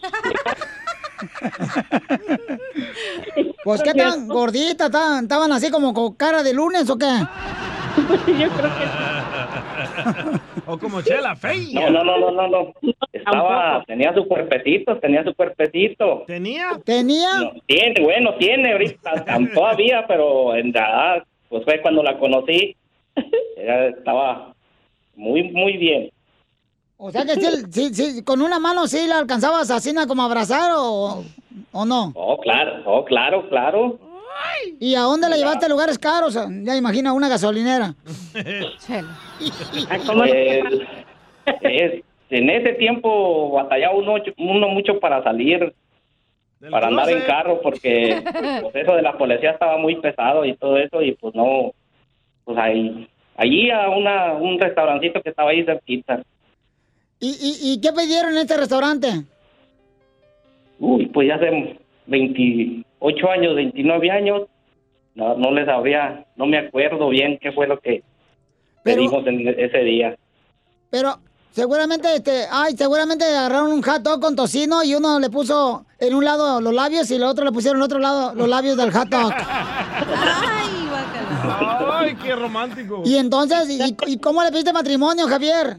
Pues, 3.64 3.82
¿qué 3.82 3.94
tan 3.94 4.28
gorditas? 4.28 4.86
¿Estaban 4.86 5.24
estaban 5.24 5.52
así 5.52 5.70
como 5.70 5.92
con 5.92 6.14
cara 6.14 6.42
de 6.42 6.54
lunes 6.54 6.88
o 6.90 6.96
qué? 6.96 7.06
Yo 8.38 8.48
creo 8.50 8.70
O 10.66 10.78
como 10.78 11.00
Chela, 11.02 11.36
fea. 11.36 11.54
No, 11.74 11.90
no, 11.90 12.04
no, 12.04 12.18
no, 12.18 12.30
no, 12.32 12.48
no. 12.48 12.72
Estaba, 13.12 13.84
tenía 13.86 14.12
su 14.14 14.26
cuerpecito, 14.26 14.98
tenía 14.98 15.22
su 15.24 15.32
cuerpecito. 15.34 16.24
¿Tenía? 16.26 16.70
¿Tenía? 16.84 17.52
Tiene, 17.66 18.02
bueno, 18.02 18.34
tiene 18.38 18.72
ahorita, 18.72 19.24
tan- 19.24 19.52
todavía, 19.52 20.04
pero 20.08 20.54
en 20.56 20.72
verdad, 20.72 21.22
pues 21.48 21.64
fue 21.64 21.80
cuando 21.80 22.02
la 22.02 22.18
conocí. 22.18 22.76
Ella 23.56 23.86
estaba 23.88 24.54
muy, 25.14 25.44
muy 25.44 25.76
bien. 25.76 26.10
O 26.98 27.10
sea 27.10 27.24
que 27.24 27.34
sí, 27.34 27.62
sí, 27.70 27.94
sí, 27.94 28.22
con 28.24 28.40
una 28.42 28.58
mano 28.58 28.86
sí 28.86 29.06
la 29.06 29.18
alcanzabas 29.18 29.70
así 29.70 29.94
como 30.06 30.22
a 30.22 30.26
abrazar 30.26 30.72
o, 30.76 31.24
o 31.72 31.84
no. 31.84 32.12
Oh, 32.14 32.38
claro, 32.38 32.82
oh, 32.86 33.04
claro, 33.04 33.48
claro. 33.48 33.98
¿Y 34.80 34.94
a 34.94 35.00
dónde 35.00 35.28
la 35.28 35.36
llevaste 35.36 35.66
a 35.66 35.68
lugares 35.68 35.98
caros? 35.98 36.34
Ya 36.62 36.76
imagina 36.76 37.12
una 37.12 37.28
gasolinera. 37.28 37.94
Es- 41.62 42.02
en 42.28 42.50
ese 42.50 42.72
tiempo 42.72 43.50
batallaba 43.52 43.94
uno, 43.94 44.16
uno 44.38 44.68
mucho 44.68 44.98
para 44.98 45.22
salir, 45.22 45.72
para 46.72 46.88
andar 46.88 47.08
en 47.08 47.20
carro, 47.22 47.60
porque 47.62 48.20
pues, 48.62 48.74
eso 48.74 48.96
de 48.96 49.02
la 49.02 49.16
policía 49.16 49.52
estaba 49.52 49.78
muy 49.78 49.94
pesado 50.00 50.44
y 50.44 50.56
todo 50.56 50.76
eso, 50.76 51.02
y 51.02 51.12
pues 51.12 51.34
no, 51.36 51.72
pues 52.44 52.58
ahí 52.58 53.08
allí 53.36 53.70
a 53.70 53.90
una, 53.90 54.32
un 54.32 54.58
restaurancito 54.58 55.22
que 55.22 55.30
estaba 55.30 55.50
ahí 55.50 55.64
cerquita. 55.64 56.22
¿Y, 57.18 57.28
y, 57.28 57.72
y 57.72 57.80
qué 57.80 57.92
pidieron 57.92 58.32
en 58.32 58.38
este 58.38 58.56
restaurante? 58.56 59.24
Uy, 60.78 61.06
pues 61.06 61.28
ya 61.28 61.36
hace 61.36 61.78
28 62.06 63.30
años, 63.30 63.56
29 63.56 64.10
años, 64.10 64.42
no, 65.14 65.34
no 65.36 65.50
les 65.52 65.66
sabría, 65.66 66.26
no 66.36 66.46
me 66.46 66.58
acuerdo 66.58 67.08
bien 67.08 67.38
qué 67.40 67.52
fue 67.52 67.66
lo 67.66 67.80
que 67.80 68.02
pedimos 68.82 69.26
en 69.26 69.48
ese 69.48 69.78
día. 69.78 70.14
Pero 70.90 71.18
seguramente, 71.52 72.14
este, 72.14 72.44
ay, 72.50 72.76
seguramente 72.76 73.24
agarraron 73.24 73.72
un 73.72 73.82
hot 73.82 74.02
dog 74.02 74.20
con 74.20 74.36
tocino 74.36 74.84
y 74.84 74.94
uno 74.94 75.18
le 75.18 75.30
puso 75.30 75.86
en 75.98 76.14
un 76.14 76.24
lado 76.24 76.60
los 76.60 76.74
labios 76.74 77.10
y 77.10 77.14
el 77.14 77.24
otro 77.24 77.46
le 77.46 77.52
pusieron 77.52 77.78
en 77.78 77.84
otro 77.84 77.98
lado 77.98 78.34
los 78.34 78.46
labios 78.48 78.76
del 78.76 78.92
hot 78.92 79.08
dog. 79.08 79.32
Ay, 81.90 82.14
qué 82.22 82.36
romántico. 82.36 83.02
Y 83.06 83.16
entonces, 83.16 83.70
¿y, 83.70 83.96
y 84.06 84.18
cómo 84.18 84.42
le 84.42 84.50
pediste 84.50 84.72
matrimonio, 84.74 85.26
Javier? 85.26 85.78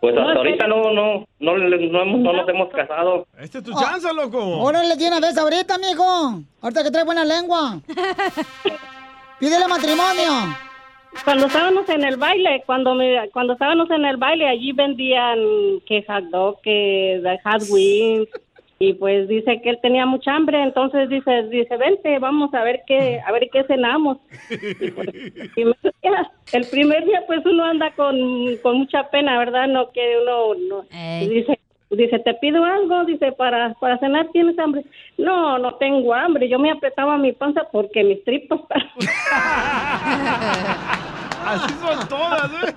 Pues 0.00 0.16
hasta 0.16 0.32
ahorita 0.32 0.66
no, 0.68 0.92
no, 0.92 1.26
no, 1.40 1.56
le- 1.56 1.88
no, 1.90 2.02
hemos- 2.02 2.20
no 2.20 2.32
nos 2.32 2.48
hemos 2.48 2.68
casado. 2.70 3.26
Este 3.38 3.58
es 3.58 3.64
tu 3.64 3.72
chance, 3.72 4.06
loco. 4.14 4.38
Órale, 4.60 4.96
tiene 4.96 5.20
vez 5.20 5.36
ahorita, 5.36 5.76
mijo. 5.78 6.40
Ahorita 6.62 6.84
que 6.84 6.90
trae 6.90 7.04
buena 7.04 7.24
lengua. 7.24 7.80
Pídele 9.40 9.66
matrimonio. 9.68 10.54
Cuando 11.24 11.46
estábamos 11.46 11.88
en 11.88 12.04
el 12.04 12.16
baile, 12.16 12.62
cuando 12.66 12.94
me, 12.94 13.28
cuando 13.32 13.54
estábamos 13.54 13.90
en 13.90 14.04
el 14.04 14.16
baile, 14.18 14.46
allí 14.46 14.72
vendían 14.72 15.38
que 15.86 16.04
hot 16.06 16.24
dog, 16.30 16.60
que 16.60 17.20
de 17.22 17.38
hot 17.44 17.62
wings, 17.70 18.28
y 18.80 18.92
pues 18.92 19.26
dice 19.26 19.60
que 19.60 19.70
él 19.70 19.78
tenía 19.82 20.06
mucha 20.06 20.36
hambre, 20.36 20.62
entonces 20.62 21.08
dice, 21.08 21.42
dice, 21.44 21.76
vente, 21.76 22.18
vamos 22.20 22.54
a 22.54 22.62
ver 22.62 22.82
qué, 22.86 23.20
a 23.26 23.32
ver 23.32 23.48
qué 23.52 23.64
cenamos. 23.64 24.18
Y 24.50 24.90
pues, 24.90 25.08
el 25.12 25.50
primer 25.50 25.76
día, 26.02 26.30
el 26.52 26.66
primer 26.66 27.04
día, 27.04 27.24
pues 27.26 27.44
uno 27.44 27.64
anda 27.64 27.90
con, 27.96 28.16
con 28.62 28.78
mucha 28.78 29.10
pena, 29.10 29.36
¿verdad? 29.36 29.66
No 29.66 29.90
que 29.90 30.18
uno, 30.22 30.54
no, 30.68 30.84
dice, 31.28 31.58
dice, 31.90 32.20
te 32.20 32.34
pido 32.34 32.64
algo, 32.64 33.04
dice, 33.04 33.32
para, 33.32 33.74
para 33.74 33.98
cenar, 33.98 34.28
¿tienes 34.32 34.56
hambre? 34.60 34.84
No, 35.16 35.58
no 35.58 35.74
tengo 35.74 36.14
hambre, 36.14 36.48
yo 36.48 36.60
me 36.60 36.70
apretaba 36.70 37.18
mi 37.18 37.32
panza 37.32 37.62
porque 37.72 38.04
mis 38.04 38.22
tripas 38.22 38.60
Así 41.44 41.72
son 41.74 42.08
todas, 42.08 42.50
¿eh? 42.62 42.74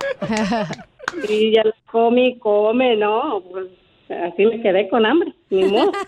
Y 1.27 1.51
ya 1.51 1.63
y 1.65 2.39
come, 2.39 2.95
no, 2.95 3.43
pues 3.51 3.67
así 4.11 4.45
me 4.45 4.61
quedé 4.61 4.89
con 4.89 5.05
hambre, 5.05 5.33
ni 5.49 5.63
modo. 5.65 5.91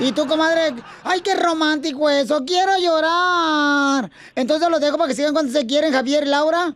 Y 0.00 0.10
tú, 0.12 0.26
comadre, 0.26 0.74
ay, 1.04 1.20
qué 1.20 1.34
romántico 1.36 2.10
eso, 2.10 2.44
quiero 2.44 2.72
llorar. 2.82 4.10
Entonces 4.34 4.68
los 4.68 4.80
dejo 4.80 4.98
para 4.98 5.08
que 5.08 5.14
sigan 5.14 5.32
cuando 5.32 5.52
se 5.52 5.66
quieren, 5.66 5.92
Javier 5.92 6.24
y 6.24 6.30
Laura. 6.30 6.74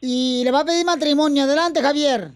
Y 0.00 0.42
le 0.44 0.50
va 0.50 0.60
a 0.60 0.64
pedir 0.64 0.84
matrimonio. 0.86 1.44
Adelante, 1.44 1.82
Javier. 1.82 2.28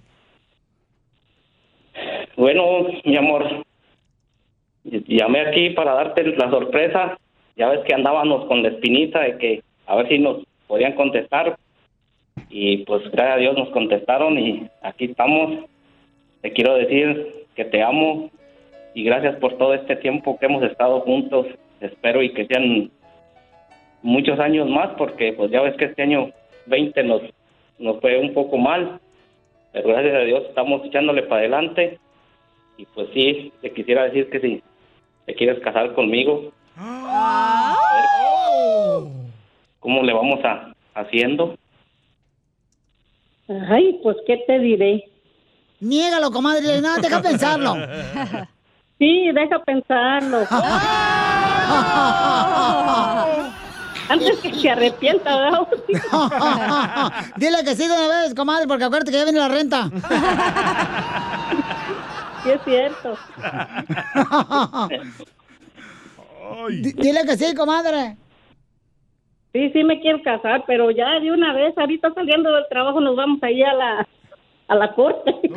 Bueno, 2.37 2.87
mi 3.05 3.17
amor, 3.17 3.65
llamé 4.85 5.41
aquí 5.41 5.71
para 5.71 5.95
darte 5.95 6.25
la 6.25 6.51
sorpresa. 6.51 7.19
Ya 7.57 7.71
ves 7.71 7.81
que 7.87 7.95
andábamos 7.95 8.47
con 8.47 8.63
la 8.63 8.69
espinita 8.69 9.21
de 9.21 9.39
que 9.39 9.63
a 9.87 9.97
ver 9.97 10.09
si 10.09 10.19
nos 10.19 10.45
podían 10.67 10.93
contestar. 10.93 11.59
Y 12.51 12.79
pues 12.79 13.03
gracias 13.11 13.37
a 13.37 13.39
Dios 13.39 13.57
nos 13.57 13.69
contestaron 13.71 14.39
y 14.39 14.69
aquí 14.83 15.07
estamos. 15.07 15.65
Te 16.41 16.53
quiero 16.53 16.75
decir 16.75 17.47
que 17.55 17.65
te 17.65 17.83
amo 17.83 18.31
y 18.95 19.05
gracias 19.05 19.37
por 19.37 19.59
todo 19.59 19.75
este 19.75 19.97
tiempo 19.97 20.39
que 20.39 20.47
hemos 20.47 20.63
estado 20.63 21.01
juntos. 21.01 21.47
Espero 21.81 22.23
y 22.23 22.33
que 22.33 22.47
sean 22.47 22.91
muchos 24.03 24.39
años 24.39 24.69
más 24.69 24.91
porque 24.97 25.33
pues 25.33 25.51
ya 25.51 25.61
ves 25.61 25.77
que 25.77 25.87
este 25.87 26.03
año 26.03 26.31
20 26.67 27.03
nos, 27.03 27.23
nos 27.79 28.01
fue 28.01 28.19
un 28.19 28.33
poco 28.33 28.57
mal. 28.57 28.99
Pero 29.73 29.89
gracias 29.89 30.15
a 30.15 30.21
Dios 30.21 30.45
estamos 30.49 30.85
echándole 30.87 31.23
para 31.25 31.41
adelante. 31.41 31.99
Y 32.79 32.87
pues 32.87 33.09
sí, 33.13 33.53
te 33.61 33.73
quisiera 33.73 34.05
decir 34.05 34.31
que 34.31 34.41
si 34.41 34.63
te 35.27 35.35
quieres 35.35 35.59
casar 35.61 35.93
conmigo, 35.95 36.53
¿cómo 39.81 40.03
le 40.03 40.13
vamos 40.13 40.41
a 40.45 40.73
haciendo? 40.95 41.57
Ay, 43.49 43.99
pues, 44.03 44.17
¿qué 44.27 44.45
te 44.47 44.59
diré? 44.59 45.05
Niégalo, 45.81 46.31
comadre, 46.31 46.81
nada, 46.81 46.99
deja 46.99 47.23
pensarlo. 47.29 47.77
Sí, 48.99 49.31
deja 49.33 49.63
pensarlo. 49.65 50.41
Antes 54.11 54.39
que 54.39 54.55
se 54.55 54.71
arrepienta, 54.71 55.37
¿verdad? 55.37 55.69
Dile 57.37 57.63
que 57.63 57.77
sí 57.77 57.87
de 57.87 57.93
una 57.93 58.09
vez, 58.23 58.35
comadre, 58.35 58.67
porque 58.67 58.85
acuérdate 58.85 59.11
que 59.13 59.19
ya 59.19 59.25
viene 59.25 59.39
la 59.39 59.49
renta. 59.49 59.91
Sí, 62.43 62.51
es 62.51 62.61
cierto. 62.65 63.19
Dile 66.71 67.25
que 67.27 67.37
sí, 67.37 67.55
comadre. 67.55 68.17
Sí, 69.53 69.71
sí 69.73 69.85
me 69.85 70.01
quiero 70.01 70.23
casar, 70.23 70.65
pero 70.67 70.91
ya 70.91 71.21
de 71.21 71.31
una 71.33 71.55
vez, 71.55 71.79
ahorita 71.79 72.13
saliendo 72.15 72.53
del 72.53 72.69
trabajo 72.69 73.01
nos 73.01 73.17
vamos 73.17 73.43
ahí 73.43 73.63
a 73.63 73.73
la, 73.73 74.07
a 74.69 74.75
la 74.75 74.93
corte. 74.93 75.35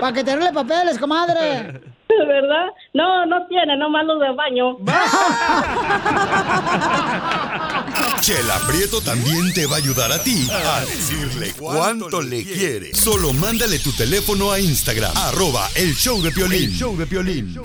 Para 0.00 0.12
que 0.12 0.24
te 0.24 0.32
arregle 0.32 0.52
papeles, 0.52 0.98
comadre. 0.98 1.80
¿Verdad? 2.26 2.70
No, 2.92 3.24
no 3.26 3.46
tiene, 3.46 3.76
nomás 3.76 4.04
los 4.04 4.18
de 4.18 4.32
baño. 4.32 4.78
Chela 8.20 8.58
Prieto 8.66 9.00
también 9.00 9.52
te 9.54 9.66
va 9.66 9.76
a 9.76 9.78
ayudar 9.78 10.12
a 10.12 10.22
ti 10.22 10.46
a 10.50 10.80
decirle 10.80 11.52
cuánto 11.58 12.20
le 12.20 12.44
quiere. 12.44 12.94
Solo 12.94 13.32
mándale 13.32 13.78
tu 13.78 13.92
teléfono 13.92 14.52
a 14.52 14.60
Instagram, 14.60 15.16
arroba 15.16 15.70
el 15.74 15.94
show 15.96 16.20
de 16.20 16.30
Piolín. 16.30 16.64
El 16.64 16.76
show 16.76 16.96
de 16.96 17.06
Piolín. 17.06 17.58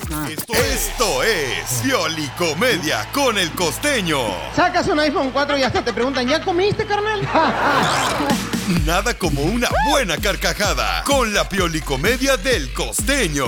Esto 0.53 1.23
es 1.23 1.81
Piolicomedia 1.83 3.09
con 3.11 3.37
el 3.37 3.51
costeño. 3.51 4.19
Sacas 4.55 4.87
un 4.87 4.99
iPhone 4.99 5.31
4 5.31 5.57
y 5.57 5.63
hasta 5.63 5.83
te 5.83 5.91
preguntan, 5.91 6.25
¿ya 6.25 6.41
comiste, 6.41 6.85
carnal? 6.85 7.21
Nada 8.85 9.13
como 9.17 9.41
una 9.41 9.69
buena 9.89 10.17
carcajada 10.17 11.03
con 11.03 11.33
la 11.33 11.49
Piolicomedia 11.49 12.37
del 12.37 12.71
costeño. 12.73 13.45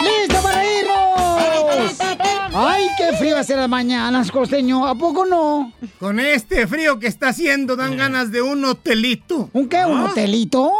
¡Listo 0.00 0.40
para 0.40 0.64
irnos! 0.64 2.13
¡Ay, 2.56 2.86
qué 2.96 3.16
frío 3.16 3.34
va 3.34 3.40
a 3.40 3.44
ser 3.44 3.56
las 3.56 3.68
mañanas, 3.68 4.30
costeño! 4.30 4.86
¿A 4.86 4.94
poco 4.94 5.26
no? 5.26 5.72
Con 5.98 6.20
este 6.20 6.68
frío 6.68 7.00
que 7.00 7.08
está 7.08 7.30
haciendo 7.30 7.74
dan 7.74 7.96
ganas 7.96 8.30
de 8.30 8.42
un 8.42 8.64
hotelito. 8.64 9.50
¿Un 9.52 9.68
qué? 9.68 9.84
¿Un 9.84 10.02
hotelito? 10.02 10.72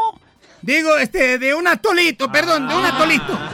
Digo, 0.62 0.96
este, 0.96 1.38
de 1.40 1.52
un 1.52 1.66
atolito, 1.66 2.30
perdón, 2.30 2.68
de 2.68 2.74
un 2.76 2.84
atolito. 2.84 3.38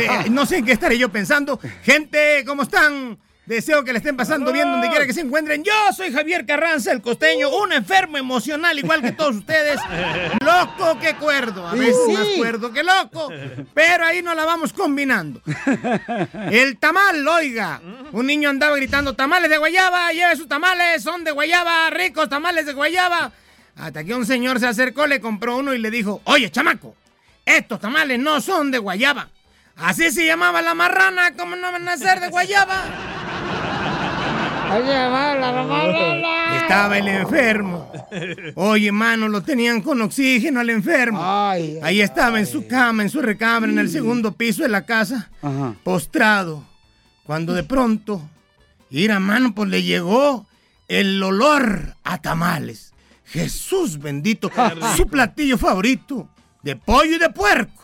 Eh, 0.00 0.30
no 0.30 0.44
sé 0.46 0.56
en 0.58 0.64
qué 0.64 0.72
estaré 0.72 0.98
yo 0.98 1.10
pensando. 1.10 1.60
Gente, 1.84 2.42
¿cómo 2.44 2.62
están? 2.64 3.16
Deseo 3.46 3.84
que 3.84 3.92
le 3.92 3.98
estén 3.98 4.16
pasando 4.16 4.52
bien 4.52 4.68
donde 4.68 4.88
quiera 4.88 5.06
que 5.06 5.12
se 5.12 5.20
encuentren. 5.20 5.62
Yo 5.62 5.72
soy 5.96 6.12
Javier 6.12 6.44
Carranza, 6.44 6.90
el 6.90 7.00
costeño, 7.00 7.48
un 7.48 7.72
enfermo 7.72 8.18
emocional 8.18 8.76
igual 8.76 9.02
que 9.02 9.12
todos 9.12 9.36
ustedes. 9.36 9.78
Loco 10.40 10.98
que 10.98 11.14
cuerdo, 11.14 11.64
a 11.64 11.74
veces 11.74 11.96
sí. 12.06 12.12
más 12.12 12.26
cuerdo 12.36 12.72
que 12.72 12.82
loco. 12.82 13.28
Pero 13.72 14.04
ahí 14.04 14.20
nos 14.20 14.34
la 14.34 14.44
vamos 14.44 14.72
combinando. 14.72 15.40
El 16.50 16.76
tamal, 16.78 17.26
oiga. 17.26 17.80
Un 18.12 18.26
niño 18.26 18.50
andaba 18.50 18.76
gritando, 18.76 19.14
tamales 19.14 19.48
de 19.48 19.58
guayaba, 19.58 20.10
lleve 20.12 20.34
sus 20.36 20.48
tamales, 20.48 21.02
son 21.02 21.22
de 21.22 21.30
guayaba, 21.30 21.88
ricos 21.90 22.28
tamales 22.28 22.66
de 22.66 22.72
guayaba. 22.72 23.30
Hasta 23.76 24.02
que 24.02 24.14
un 24.14 24.26
señor 24.26 24.58
se 24.58 24.66
acercó, 24.66 25.06
le 25.06 25.20
compró 25.20 25.56
uno 25.58 25.72
y 25.72 25.78
le 25.78 25.90
dijo, 25.90 26.20
oye, 26.24 26.50
chamaco, 26.50 26.96
estos 27.44 27.78
tamales 27.78 28.18
no 28.18 28.40
son 28.40 28.72
de 28.72 28.78
guayaba. 28.78 29.28
Así 29.76 30.10
se 30.10 30.24
llamaba 30.26 30.62
la 30.62 30.74
marrana, 30.74 31.34
¿cómo 31.36 31.54
no 31.54 31.70
van 31.70 31.88
a 31.88 31.96
ser 31.96 32.18
de 32.20 32.28
guayaba? 32.28 33.15
Estaba 36.62 36.98
el 36.98 37.08
enfermo. 37.08 37.90
Oye, 38.56 38.90
mano, 38.92 39.28
lo 39.28 39.42
tenían 39.42 39.80
con 39.80 40.00
oxígeno 40.02 40.60
al 40.60 40.70
enfermo. 40.70 41.20
Ahí 41.82 42.00
estaba 42.00 42.38
en 42.38 42.46
su 42.46 42.66
cama, 42.66 43.02
en 43.02 43.10
su 43.10 43.22
recámara, 43.22 43.72
en 43.72 43.78
el 43.78 43.88
segundo 43.88 44.32
piso 44.32 44.62
de 44.62 44.68
la 44.68 44.84
casa, 44.84 45.30
postrado. 45.84 46.64
Cuando 47.24 47.54
de 47.54 47.62
pronto, 47.62 48.20
ir 48.90 49.12
a 49.12 49.20
mano, 49.20 49.54
pues 49.54 49.68
le 49.68 49.82
llegó 49.82 50.46
el 50.88 51.22
olor 51.22 51.94
a 52.04 52.18
tamales. 52.18 52.92
Jesús 53.24 53.98
bendito, 53.98 54.50
su 54.96 55.08
platillo 55.08 55.58
favorito, 55.58 56.28
de 56.62 56.76
pollo 56.76 57.16
y 57.16 57.18
de 57.18 57.30
puerco. 57.30 57.82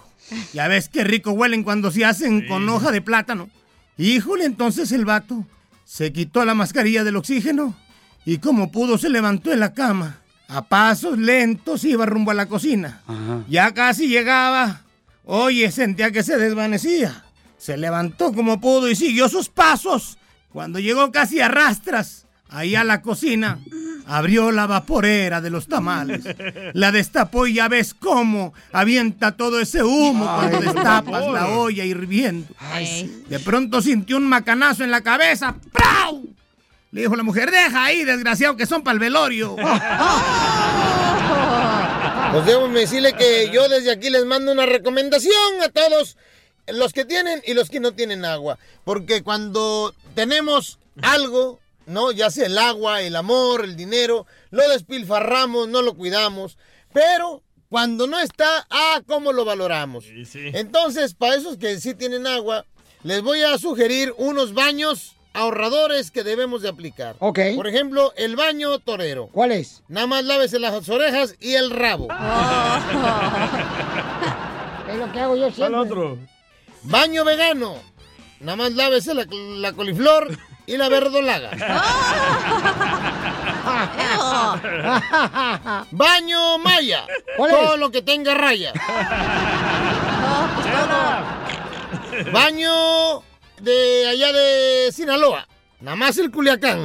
Ya 0.52 0.68
ves 0.68 0.88
qué 0.88 1.04
rico 1.04 1.32
huelen 1.32 1.62
cuando 1.62 1.90
se 1.90 2.04
hacen 2.04 2.46
con 2.46 2.68
hoja 2.68 2.90
de 2.90 3.02
plátano. 3.02 3.50
Híjole, 3.98 4.44
entonces 4.44 4.92
el 4.92 5.04
vato 5.04 5.44
se 5.92 6.10
quitó 6.10 6.42
la 6.46 6.54
mascarilla 6.54 7.04
del 7.04 7.16
oxígeno 7.16 7.76
y 8.24 8.38
como 8.38 8.72
pudo 8.72 8.96
se 8.96 9.10
levantó 9.10 9.52
en 9.52 9.60
la 9.60 9.74
cama. 9.74 10.20
A 10.48 10.62
pasos 10.62 11.18
lentos 11.18 11.84
iba 11.84 12.06
rumbo 12.06 12.30
a 12.30 12.34
la 12.34 12.46
cocina. 12.46 13.02
Ya 13.46 13.74
casi 13.74 14.08
llegaba. 14.08 14.84
Oye, 15.26 15.70
sentía 15.70 16.10
que 16.10 16.22
se 16.22 16.38
desvanecía. 16.38 17.24
Se 17.58 17.76
levantó 17.76 18.32
como 18.32 18.58
pudo 18.58 18.88
y 18.88 18.96
siguió 18.96 19.28
sus 19.28 19.50
pasos. 19.50 20.16
Cuando 20.48 20.78
llegó 20.78 21.12
casi 21.12 21.40
a 21.40 21.48
rastras, 21.48 22.21
ahí 22.52 22.74
a 22.74 22.84
la 22.84 23.02
cocina, 23.02 23.58
abrió 24.06 24.52
la 24.52 24.66
vaporera 24.66 25.40
de 25.40 25.50
los 25.50 25.66
tamales, 25.66 26.22
la 26.74 26.92
destapó 26.92 27.46
y 27.46 27.54
ya 27.54 27.68
ves 27.68 27.94
cómo 27.94 28.52
avienta 28.72 29.36
todo 29.36 29.60
ese 29.60 29.82
humo 29.82 30.24
cuando 30.24 30.58
Ay, 30.58 30.64
destapas 30.64 31.26
la 31.28 31.48
olla 31.48 31.84
hirviendo. 31.84 32.54
De 33.28 33.40
pronto 33.40 33.80
sintió 33.82 34.16
un 34.16 34.26
macanazo 34.26 34.84
en 34.84 34.90
la 34.90 35.00
cabeza. 35.00 35.56
¡Prau! 35.72 36.24
Le 36.90 37.00
dijo 37.02 37.16
la 37.16 37.22
mujer, 37.22 37.50
deja 37.50 37.84
ahí, 37.84 38.04
desgraciado, 38.04 38.56
que 38.56 38.66
son 38.66 38.82
para 38.82 38.94
el 38.94 39.00
velorio. 39.00 39.56
Pues 42.32 42.46
debo 42.46 42.66
decirle 42.68 43.12
que 43.12 43.50
yo 43.52 43.68
desde 43.68 43.90
aquí 43.90 44.08
les 44.08 44.24
mando 44.24 44.52
una 44.52 44.64
recomendación 44.64 45.60
a 45.62 45.68
todos 45.68 46.16
los 46.66 46.94
que 46.94 47.04
tienen 47.04 47.42
y 47.44 47.52
los 47.52 47.68
que 47.68 47.78
no 47.78 47.92
tienen 47.92 48.24
agua. 48.24 48.58
Porque 48.84 49.22
cuando 49.22 49.94
tenemos 50.14 50.78
algo, 51.02 51.60
¿no? 51.86 52.12
Ya 52.12 52.30
sea 52.30 52.46
el 52.46 52.58
agua, 52.58 53.00
el 53.02 53.16
amor, 53.16 53.64
el 53.64 53.76
dinero, 53.76 54.26
lo 54.50 54.68
despilfarramos, 54.68 55.68
no 55.68 55.82
lo 55.82 55.94
cuidamos. 55.94 56.58
Pero 56.92 57.42
cuando 57.68 58.06
no 58.06 58.18
está, 58.18 58.66
ah, 58.70 59.00
¿cómo 59.06 59.32
lo 59.32 59.44
valoramos? 59.44 60.04
Entonces, 60.34 61.14
para 61.14 61.36
esos 61.36 61.56
que 61.56 61.80
sí 61.80 61.94
tienen 61.94 62.26
agua, 62.26 62.66
les 63.02 63.22
voy 63.22 63.42
a 63.42 63.58
sugerir 63.58 64.14
unos 64.18 64.52
baños 64.54 65.16
ahorradores 65.34 66.10
que 66.10 66.22
debemos 66.24 66.60
de 66.62 66.68
aplicar. 66.68 67.16
Ok. 67.18 67.38
Por 67.56 67.66
ejemplo, 67.66 68.12
el 68.16 68.36
baño 68.36 68.78
torero. 68.78 69.28
¿Cuál 69.32 69.52
es? 69.52 69.82
Nada 69.88 70.06
más 70.06 70.24
lávese 70.24 70.58
las 70.58 70.88
orejas 70.88 71.36
y 71.40 71.54
el 71.54 71.70
rabo. 71.70 72.08
Es 74.88 74.98
lo 74.98 75.10
que 75.10 75.20
hago 75.20 75.36
yo 75.36 75.50
siempre. 75.50 75.78
otro? 75.80 76.18
Baño 76.82 77.24
vegano. 77.24 77.76
Nada 78.40 78.56
más 78.56 78.72
lávese 78.74 79.14
la, 79.14 79.24
la 79.30 79.72
coliflor 79.72 80.36
y 80.66 80.76
la 80.76 80.88
verdolaga. 80.88 81.50
Baño 85.90 86.58
maya. 86.58 87.06
Todo 87.36 87.76
lo 87.76 87.90
que 87.90 88.00
tenga 88.02 88.34
raya. 88.34 88.72
Baño 92.32 93.22
de 93.60 94.08
allá 94.08 94.32
de 94.32 94.90
Sinaloa. 94.92 95.46
Nada 95.80 95.96
más 95.96 96.16
el 96.18 96.30
Culiacán. 96.30 96.84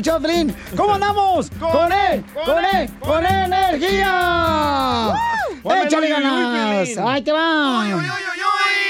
Por 0.00 0.18
escuchar 0.18 0.18
el 0.18 0.22
show, 0.22 0.22
Pelín. 0.22 0.56
¿Cómo 0.76 0.94
andamos? 0.94 1.50
¡Con 1.60 1.92
él! 1.92 2.24
¡Con 2.44 2.64
él! 2.64 2.90
¡Con 3.00 3.26
energía! 3.26 5.12
Ponme 5.62 5.82
¡Échale 5.82 6.06
uy, 6.06 6.12
uy, 6.12 6.18
uy, 6.18 6.42
ganas! 6.42 6.98
¡Ahí 6.98 7.22
te 7.22 7.32
va! 7.32 7.84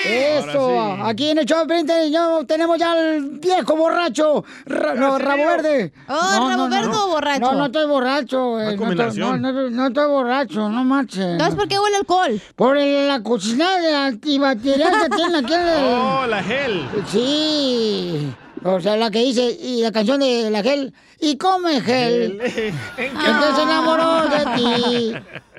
Eso, 0.03 0.61
Ahora 0.61 0.95
sí. 1.05 1.11
aquí 1.11 1.29
en 1.31 1.39
el 1.39 1.45
show, 1.45 1.67
ya 2.11 2.47
tenemos 2.47 2.79
ya 2.79 2.93
al 2.93 3.21
viejo 3.39 3.77
borracho, 3.77 4.45
Ra- 4.65 4.95
no, 4.95 5.19
rabo 5.19 5.45
verde. 5.45 5.93
Oh, 6.09 6.49
¿rabo 6.49 6.69
verde 6.71 6.89
o 6.97 7.09
borracho? 7.09 7.41
No, 7.41 7.53
no 7.53 7.67
estoy 7.67 7.87
borracho, 7.87 8.49
güey. 8.53 8.65
No, 8.65 8.71
estoy- 8.71 8.79
combinación. 8.79 9.43
no, 9.43 9.53
no, 9.53 9.71
no 9.71 9.87
estoy 9.89 10.09
borracho, 10.09 10.69
no 10.71 10.85
marches. 10.85 11.19
Entonces, 11.27 11.55
¿por 11.55 11.69
qué 11.69 11.79
huele 11.79 11.97
alcohol? 11.99 12.41
Por 12.57 12.79
el- 12.79 13.09
la 13.09 13.23
cocina 13.23 13.77
de 13.79 13.95
antibacterial 13.95 14.93
que 15.03 15.17
tiene 15.17 15.39
aquí 15.39 15.53
el... 15.53 15.85
Oh, 15.85 16.27
la 16.27 16.43
gel. 16.43 16.89
Sí. 17.09 18.33
O 18.63 18.81
sea, 18.81 18.97
la 18.97 19.11
que 19.11 19.21
dice, 19.21 19.43
y 19.61 19.83
la 19.83 19.91
canción 19.91 20.21
de 20.21 20.51
la 20.51 20.63
gel, 20.63 20.93
y 21.19 21.37
come 21.39 21.81
gel. 21.81 22.41
Entonces 22.97 23.57
se 23.57 23.63
enamoró 23.63 24.29
de 24.29 24.39
ti. 24.57 25.15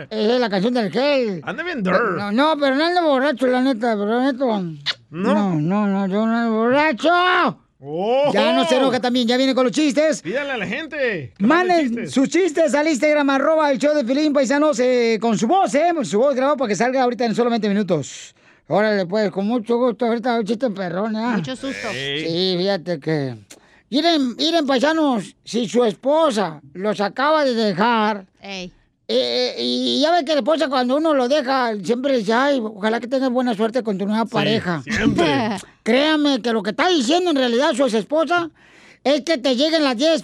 Esa 0.10 0.34
es 0.36 0.40
la 0.40 0.50
canción 0.50 0.74
del 0.74 0.92
gel. 0.92 1.42
Anda 1.44 1.64
bien 1.64 1.82
dirt. 1.84 1.98
No, 2.18 2.32
no, 2.32 2.56
pero 2.60 2.76
no 2.76 2.86
ando 2.86 3.04
borracho, 3.04 3.48
la 3.48 3.62
neta, 3.62 3.94
pero 3.96 4.06
la 4.06 4.32
neta. 4.32 4.46
No, 4.46 5.56
no, 5.56 5.88
no, 5.88 6.08
yo 6.08 6.26
no 6.26 6.38
ando 6.38 6.54
borracho. 6.56 7.10
Ya 8.32 8.54
no 8.54 8.66
se 8.66 8.78
enoja 8.78 9.00
también, 9.00 9.28
ya 9.28 9.38
viene 9.38 9.56
con 9.56 9.64
los 9.64 9.74
chistes. 9.74 10.22
Pídale 10.22 10.52
a 10.52 10.58
la 10.58 10.68
gente. 10.68 11.34
Manden 11.40 11.88
chistes. 11.88 12.12
sus 12.12 12.30
chistes 12.30 12.76
al 12.76 12.88
Instagram, 12.88 13.28
arroba 13.32 13.72
el 13.72 13.80
show 13.80 13.96
de 13.96 14.06
Filín 14.06 14.34
Paisanos, 14.34 14.80
eh, 14.80 15.18
con 15.20 15.36
su 15.36 15.48
voz, 15.48 15.74
¿eh? 15.74 15.92
Su 16.04 16.20
voz 16.20 16.36
grabada 16.36 16.58
para 16.58 16.68
que 16.70 16.76
salga 16.76 17.02
ahorita 17.02 17.26
en 17.26 17.34
solamente 17.34 17.68
minutos. 17.68 18.36
Órale, 18.68 19.06
pues, 19.06 19.32
con 19.32 19.48
mucho 19.48 19.78
gusto, 19.78 20.06
ahorita 20.06 20.40
un 20.40 20.46
chiste 20.46 20.70
perrón, 20.70 21.16
¿eh? 21.16 21.36
Mucho 21.38 21.56
susto. 21.56 21.88
Sí, 21.92 22.56
fíjate 22.58 23.00
que... 23.00 23.36
Miren, 23.90 24.36
miren, 24.38 24.66
paisanos, 24.66 25.36
si 25.44 25.68
su 25.68 25.84
esposa 25.84 26.62
los 26.74 27.02
acaba 27.02 27.44
de 27.44 27.54
dejar... 27.54 28.26
Ey. 28.40 28.72
eh, 29.10 29.56
y 29.60 30.00
ya 30.02 30.12
ve 30.14 30.24
que 30.24 30.32
la 30.32 30.40
esposa 30.40 30.70
cuando 30.70 30.96
uno 30.96 31.14
lo 31.14 31.28
deja, 31.28 31.74
siempre 31.84 32.18
dice, 32.18 32.32
ay, 32.32 32.62
ojalá 32.64 33.02
que 33.02 33.08
tengas 33.08 33.30
buena 33.30 33.54
suerte 33.54 33.84
con 33.84 33.98
tu 33.98 34.06
nueva 34.06 34.24
pareja. 34.26 34.82
siempre. 34.84 35.58
Créame 35.84 36.42
que 36.42 36.54
lo 36.54 36.64
que 36.64 36.70
está 36.70 36.88
diciendo 36.88 37.32
en 37.32 37.38
realidad 37.38 37.74
su 37.74 37.86
esposa 37.88 38.50
es 39.04 39.22
que 39.22 39.38
te 39.38 39.58
lleguen 39.58 39.84
las 39.84 39.98
10 39.98 40.24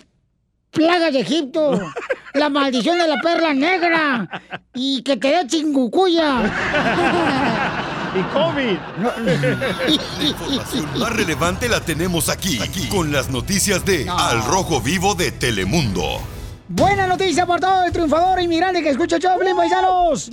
plagas 0.72 1.12
de 1.12 1.20
Egipto, 1.20 1.78
la 2.36 2.50
maldición 2.50 2.98
de 2.98 3.08
la 3.10 3.18
perla 3.20 3.54
negra 3.54 4.30
y 4.74 5.02
que 5.02 5.18
te 5.18 5.28
dé 5.28 5.48
chingucuya. 5.48 6.54
Y 8.18 8.24
COVID. 8.34 8.78
La 9.04 10.28
información 10.28 11.00
más 11.00 11.16
relevante 11.16 11.70
la 11.70 11.82
tenemos 11.82 12.30
aquí, 12.30 12.60
aquí, 12.60 12.88
con 12.90 13.12
las 13.12 13.30
noticias 13.30 13.86
de 13.86 14.08
Al 14.10 14.44
Rojo 14.46 14.82
Vivo 14.82 15.14
de 15.14 15.32
Telemundo. 15.32 16.20
Buena 16.68 17.06
noticia 17.06 17.46
por 17.46 17.60
todo 17.60 17.84
el 17.84 17.92
triunfador 17.92 18.42
inmigrante 18.42 18.82
que 18.82 18.90
escucha 18.90 19.18
de 19.20 19.38
Pelín, 19.38 19.56
paisanos. 19.56 20.32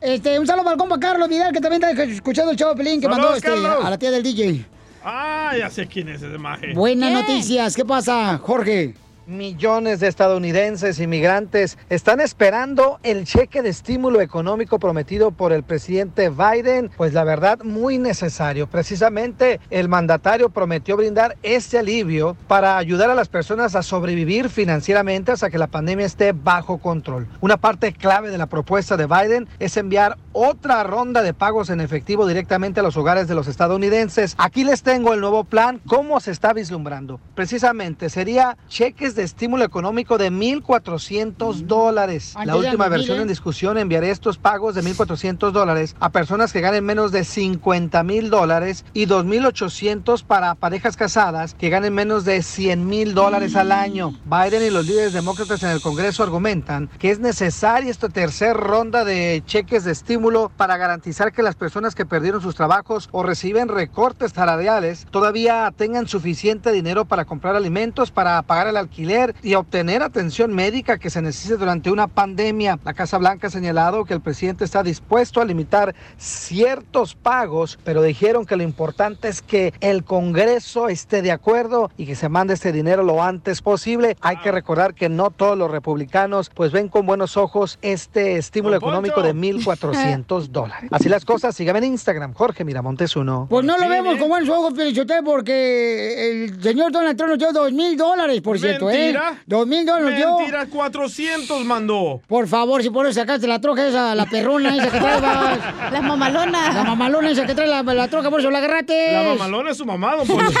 Este, 0.00 0.38
un 0.38 0.46
saludo 0.46 0.64
para 0.64 0.74
el 0.74 0.78
compa 0.78 1.00
Carlos 1.00 1.28
Vidal, 1.28 1.52
que 1.52 1.60
también 1.60 1.82
está 1.82 2.04
escuchando 2.04 2.52
el 2.52 2.76
Pelín, 2.76 3.00
que 3.00 3.06
Saludos, 3.08 3.22
mandó 3.22 3.34
este, 3.34 3.48
Carlos. 3.48 3.84
a 3.84 3.90
la 3.90 3.98
tía 3.98 4.10
del 4.12 4.22
DJ. 4.22 4.64
Ah, 5.04 5.52
ya 5.58 5.68
sé 5.68 5.88
quién 5.88 6.10
es 6.10 6.22
ese 6.22 6.38
maje. 6.38 6.74
Buenas 6.74 7.12
noticias, 7.12 7.74
¿qué 7.74 7.84
pasa, 7.84 8.38
Jorge? 8.38 8.94
Millones 9.26 10.00
de 10.00 10.08
estadounidenses 10.08 10.98
inmigrantes 10.98 11.78
están 11.88 12.20
esperando 12.20 12.98
el 13.02 13.24
cheque 13.24 13.62
de 13.62 13.68
estímulo 13.68 14.20
económico 14.20 14.78
prometido 14.78 15.30
por 15.30 15.52
el 15.52 15.62
presidente 15.62 16.30
Biden, 16.30 16.90
pues 16.96 17.12
la 17.12 17.22
verdad 17.22 17.60
muy 17.62 17.98
necesario. 17.98 18.66
Precisamente 18.66 19.60
el 19.70 19.88
mandatario 19.88 20.50
prometió 20.50 20.96
brindar 20.96 21.36
este 21.42 21.78
alivio 21.78 22.36
para 22.48 22.76
ayudar 22.78 23.10
a 23.10 23.14
las 23.14 23.28
personas 23.28 23.74
a 23.76 23.82
sobrevivir 23.82 24.48
financieramente 24.48 25.32
hasta 25.32 25.50
que 25.50 25.58
la 25.58 25.66
pandemia 25.66 26.06
esté 26.06 26.32
bajo 26.32 26.78
control. 26.78 27.28
Una 27.40 27.56
parte 27.56 27.92
clave 27.92 28.30
de 28.30 28.38
la 28.38 28.46
propuesta 28.46 28.96
de 28.96 29.06
Biden 29.06 29.48
es 29.58 29.76
enviar 29.76 30.16
otra 30.32 30.82
ronda 30.82 31.22
de 31.22 31.34
pagos 31.34 31.70
en 31.70 31.80
efectivo 31.80 32.26
directamente 32.26 32.80
a 32.80 32.82
los 32.82 32.96
hogares 32.96 33.28
de 33.28 33.34
los 33.34 33.48
estadounidenses. 33.48 34.34
Aquí 34.38 34.64
les 34.64 34.82
tengo 34.82 35.12
el 35.12 35.20
nuevo 35.20 35.44
plan, 35.44 35.80
cómo 35.86 36.20
se 36.20 36.30
está 36.30 36.52
vislumbrando. 36.52 37.20
Precisamente 37.34 38.08
sería 38.10 38.56
cheques 38.68 39.14
de 39.14 39.19
estímulo 39.24 39.64
económico 39.64 40.18
de 40.18 40.30
1.400 40.30 41.66
dólares. 41.66 42.32
Antes 42.34 42.46
La 42.46 42.56
última 42.56 42.88
versión 42.88 43.20
en 43.20 43.28
discusión 43.28 43.78
enviaré 43.78 44.10
estos 44.10 44.38
pagos 44.38 44.74
de 44.74 44.82
1.400 44.82 45.50
dólares 45.50 45.96
a 46.00 46.10
personas 46.10 46.52
que 46.52 46.60
ganen 46.60 46.84
menos 46.84 47.12
de 47.12 47.24
50 47.24 48.02
mil 48.02 48.30
dólares 48.30 48.84
y 48.92 49.06
2.800 49.06 50.24
para 50.24 50.54
parejas 50.54 50.96
casadas 50.96 51.54
que 51.54 51.68
ganen 51.68 51.94
menos 51.94 52.24
de 52.24 52.42
100 52.42 52.86
mil 52.86 53.14
dólares 53.14 53.56
al 53.56 53.72
año. 53.72 54.18
Biden 54.24 54.62
y 54.62 54.70
los 54.70 54.86
líderes 54.86 55.12
demócratas 55.12 55.62
en 55.62 55.70
el 55.70 55.80
Congreso 55.80 56.22
argumentan 56.22 56.88
que 56.98 57.10
es 57.10 57.18
necesaria 57.18 57.90
esta 57.90 58.08
tercera 58.08 58.54
ronda 58.54 59.04
de 59.04 59.42
cheques 59.46 59.84
de 59.84 59.92
estímulo 59.92 60.50
para 60.56 60.76
garantizar 60.76 61.32
que 61.32 61.42
las 61.42 61.56
personas 61.56 61.94
que 61.94 62.06
perdieron 62.06 62.40
sus 62.40 62.54
trabajos 62.54 63.08
o 63.12 63.22
reciben 63.22 63.68
recortes 63.68 64.32
salariales 64.32 65.06
todavía 65.10 65.72
tengan 65.76 66.08
suficiente 66.08 66.72
dinero 66.72 67.04
para 67.04 67.24
comprar 67.24 67.56
alimentos, 67.56 68.10
para 68.10 68.40
pagar 68.42 68.68
el 68.68 68.76
alquiler 68.76 68.99
y 69.42 69.54
obtener 69.54 70.02
atención 70.02 70.54
médica 70.54 70.98
que 70.98 71.10
se 71.10 71.22
necesite 71.22 71.56
durante 71.56 71.90
una 71.90 72.06
pandemia. 72.06 72.78
La 72.84 72.94
Casa 72.94 73.18
Blanca 73.18 73.46
ha 73.46 73.50
señalado 73.50 74.04
que 74.04 74.14
el 74.14 74.20
presidente 74.20 74.64
está 74.64 74.82
dispuesto 74.82 75.40
a 75.40 75.44
limitar 75.44 75.94
ciertos 76.18 77.14
pagos, 77.14 77.78
pero 77.84 78.02
dijeron 78.02 78.44
que 78.44 78.56
lo 78.56 78.62
importante 78.62 79.28
es 79.28 79.42
que 79.42 79.72
el 79.80 80.04
Congreso 80.04 80.88
esté 80.88 81.22
de 81.22 81.32
acuerdo 81.32 81.90
y 81.96 82.06
que 82.06 82.14
se 82.14 82.28
mande 82.28 82.54
este 82.54 82.72
dinero 82.72 83.02
lo 83.02 83.22
antes 83.22 83.62
posible. 83.62 84.16
Hay 84.20 84.36
que 84.38 84.52
recordar 84.52 84.94
que 84.94 85.08
no 85.08 85.30
todos 85.30 85.56
los 85.56 85.70
republicanos 85.70 86.50
pues 86.54 86.72
ven 86.72 86.88
con 86.88 87.06
buenos 87.06 87.36
ojos 87.36 87.78
este 87.82 88.36
estímulo 88.36 88.76
económico 88.76 89.22
de 89.22 89.34
1.400 89.34 89.90
200 89.90 90.52
dólares. 90.52 90.90
Así 90.92 91.08
las 91.08 91.24
cosas, 91.24 91.54
síganme 91.54 91.78
en 91.78 91.84
Instagram, 91.84 92.34
Jorge 92.34 92.64
Miramontes 92.64 93.16
uno. 93.16 93.46
Pues 93.48 93.64
no 93.64 93.78
lo 93.78 93.88
vemos 93.88 94.16
con 94.18 94.28
buenos 94.28 94.48
ojos, 94.48 94.74
Pelichotel, 94.74 95.24
porque 95.24 96.44
el 96.44 96.62
señor 96.62 96.92
Donald 96.92 97.16
Trump 97.16 97.30
nos 97.30 97.38
dio 97.38 97.52
dos 97.52 97.72
mil 97.72 97.96
dólares, 97.96 98.40
por 98.40 98.58
cierto, 98.58 98.89
Mentira. 98.92 99.32
¿eh? 99.34 99.38
Dos 99.46 99.66
mil 99.66 99.84
dólares 99.86 100.10
nos 100.10 100.16
dio. 100.16 100.36
Mentira, 100.38 100.66
400 100.66 101.64
mandó. 101.64 102.20
Por 102.26 102.46
favor, 102.48 102.82
si 102.82 102.90
por 102.90 103.06
eso 103.06 103.20
sacaste 103.20 103.46
la 103.46 103.60
troca 103.60 103.86
esa, 103.86 104.14
la 104.14 104.26
perrona 104.26 104.74
esa 104.74 104.90
que 104.90 104.98
traebas. 105.00 105.58
La 105.92 106.00
mamalona. 106.02 106.72
La 106.72 106.84
mamalona 106.84 107.30
esa 107.30 107.46
que 107.46 107.54
trae 107.54 107.66
la, 107.68 107.82
la 107.82 108.08
troca, 108.08 108.30
por 108.30 108.40
eso 108.40 108.50
la 108.50 108.58
agarraste. 108.58 109.12
La 109.12 109.22
mamalona 109.34 109.70
es 109.70 109.76
su 109.76 109.84
mamá, 109.84 110.16
don 110.16 110.26
Poncho. 110.26 110.58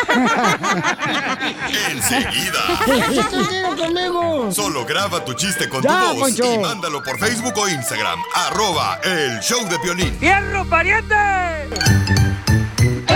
Enseguida. 1.90 2.60
Échate 3.10 3.36
un 3.36 3.48
tiro 3.48 3.76
conmigo. 3.76 4.52
Solo 4.52 4.84
graba 4.84 5.24
tu 5.24 5.34
chiste 5.34 5.68
con 5.68 5.82
Ya, 5.82 6.00
tu 6.00 6.06
voz 6.20 6.30
Poncho. 6.30 6.54
y 6.54 6.58
mándalo 6.58 7.02
por 7.02 7.18
Facebook 7.18 7.54
o 7.56 7.68
Instagram. 7.68 8.18
Arroba 8.34 8.98
el 9.04 9.40
show 9.40 9.66
de 9.68 9.78
violín. 9.78 10.16
¡Fierro, 10.18 10.64
pariente! 10.66 11.14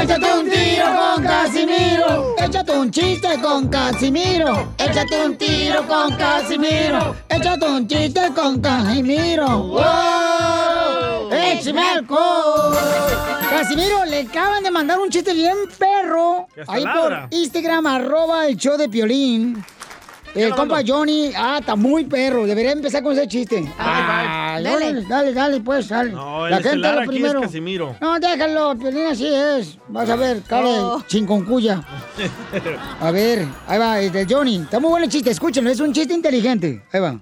Échate 0.04 0.34
un 0.34 0.50
tiro 0.50 0.84
con 0.84 1.24
Casimiro. 1.24 2.36
Échate 2.36 2.72
un 2.72 2.90
chiste 2.90 3.40
con 3.40 3.68
Casimiro. 3.68 4.74
Échate 4.76 5.24
un 5.24 5.38
tiro 5.38 5.86
con 5.88 6.14
Casimiro. 6.14 7.16
Échate 7.26 7.66
un 7.66 7.88
chiste 7.88 8.20
con 8.34 8.60
Casimiro. 8.60 9.46
¡Wow! 9.48 11.32
¡Échame 11.32 11.80
alcohol! 11.80 12.76
Casimiro, 13.48 14.04
le 14.04 14.20
acaban 14.20 14.62
de 14.62 14.70
mandar 14.70 14.98
un 14.98 15.08
chiste 15.08 15.32
bien 15.32 15.56
perro. 15.78 16.48
Ahí 16.66 16.84
por 16.84 17.28
Instagram, 17.30 17.86
arroba 17.86 18.46
el 18.46 18.58
show 18.58 18.76
de 18.76 18.90
Piolín. 18.90 19.64
El 20.34 20.50
lo 20.50 20.56
compa? 20.56 20.82
Johnny, 20.86 21.30
ah, 21.36 21.58
está 21.60 21.76
muy 21.76 22.04
perro. 22.04 22.44
Debería 22.46 22.72
empezar 22.72 23.02
con 23.02 23.12
ese 23.12 23.28
chiste. 23.28 23.64
Ah, 23.78 24.58
dale. 24.62 24.86
dale, 24.86 25.02
dale, 25.08 25.32
dale, 25.32 25.60
pues, 25.60 25.88
dale. 25.88 26.10
No, 26.10 26.44
el 26.46 26.50
La 26.50 26.56
gente 26.60 26.76
lo 26.76 26.88
aquí 27.00 27.08
primero. 27.08 27.38
es 27.40 27.46
Casimiro. 27.46 27.96
No, 28.00 28.18
déjalo, 28.18 28.74
Piolín 28.76 29.06
así 29.06 29.28
es. 29.32 29.78
Vas 29.88 30.10
a 30.10 30.16
ver, 30.16 30.42
cara 30.42 30.66
Oh. 30.66 31.02
chinconcuya. 31.06 31.82
A 33.00 33.10
ver, 33.10 33.46
ahí 33.68 33.78
va, 33.78 34.00
el 34.00 34.10
de 34.10 34.26
Johnny. 34.28 34.56
Está 34.56 34.80
muy 34.80 34.90
bueno 34.90 35.04
el 35.04 35.10
chiste, 35.12 35.30
escúchenlo, 35.30 35.70
es 35.70 35.80
un 35.80 35.92
chiste 35.92 36.14
inteligente. 36.14 36.82
Ahí 36.92 37.00
va. 37.00 37.20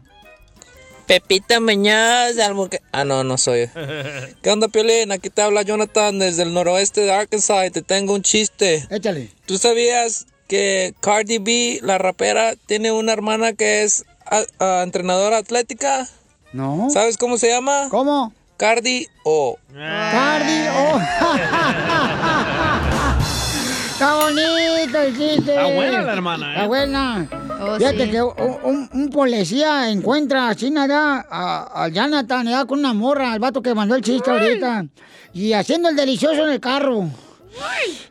Pepita 1.06 1.60
Muñoz 1.60 2.36
de 2.36 2.42
Albuquerque. 2.42 2.86
Ah, 2.92 3.04
no, 3.04 3.24
no 3.24 3.36
soy. 3.36 3.68
¿Qué 4.42 4.50
onda, 4.50 4.68
Piolín? 4.68 5.12
Aquí 5.12 5.28
te 5.30 5.42
habla 5.42 5.62
Jonathan 5.62 6.18
desde 6.18 6.44
el 6.44 6.54
noroeste 6.54 7.02
de 7.02 7.12
Arkansas 7.12 7.66
y 7.66 7.70
te 7.70 7.82
tengo 7.82 8.14
un 8.14 8.22
chiste. 8.22 8.86
Échale. 8.88 9.28
¿Tú 9.44 9.58
sabías 9.58 10.26
que 10.52 10.92
Cardi 11.00 11.38
B, 11.38 11.80
la 11.82 11.96
rapera, 11.96 12.52
tiene 12.66 12.92
una 12.92 13.14
hermana 13.14 13.54
que 13.54 13.84
es 13.84 14.04
ah, 14.30 14.42
ah, 14.60 14.82
entrenadora 14.84 15.38
atlética? 15.38 16.06
No. 16.52 16.88
¿Sabes 16.90 17.16
cómo 17.16 17.38
se 17.38 17.48
llama? 17.48 17.86
¿Cómo? 17.88 18.34
Cardi 18.58 19.06
O. 19.24 19.56
Cardi, 19.72 20.68
oh. 20.76 21.00
Está 23.92 24.14
bonito 24.16 24.98
el 24.98 25.16
chiste. 25.16 25.52
Está 25.54 25.66
buena 25.74 26.02
la 26.02 26.12
hermana, 26.12 26.46
¿eh? 26.48 26.52
Está 26.56 26.66
buena. 26.66 27.28
Oh, 27.58 27.76
Fíjate 27.78 28.04
sí. 28.04 28.10
que 28.10 28.22
un, 28.22 28.58
un- 28.62 28.90
un 28.92 29.08
policía 29.10 29.88
encuentra 29.88 30.50
así 30.50 30.70
nada 30.70 31.26
a, 31.30 31.84
a 31.84 31.88
Jonathan 31.88 32.46
ya 32.46 32.66
con 32.66 32.80
una 32.80 32.92
morra, 32.92 33.32
al 33.32 33.38
vato 33.40 33.62
que 33.62 33.74
mandó 33.74 33.94
el 33.94 34.02
chiste 34.02 34.30
ahorita. 34.30 34.84
Y 35.32 35.54
haciendo 35.54 35.88
el 35.88 35.96
delicioso 35.96 36.42
en 36.44 36.50
el 36.50 36.60
carro. 36.60 37.08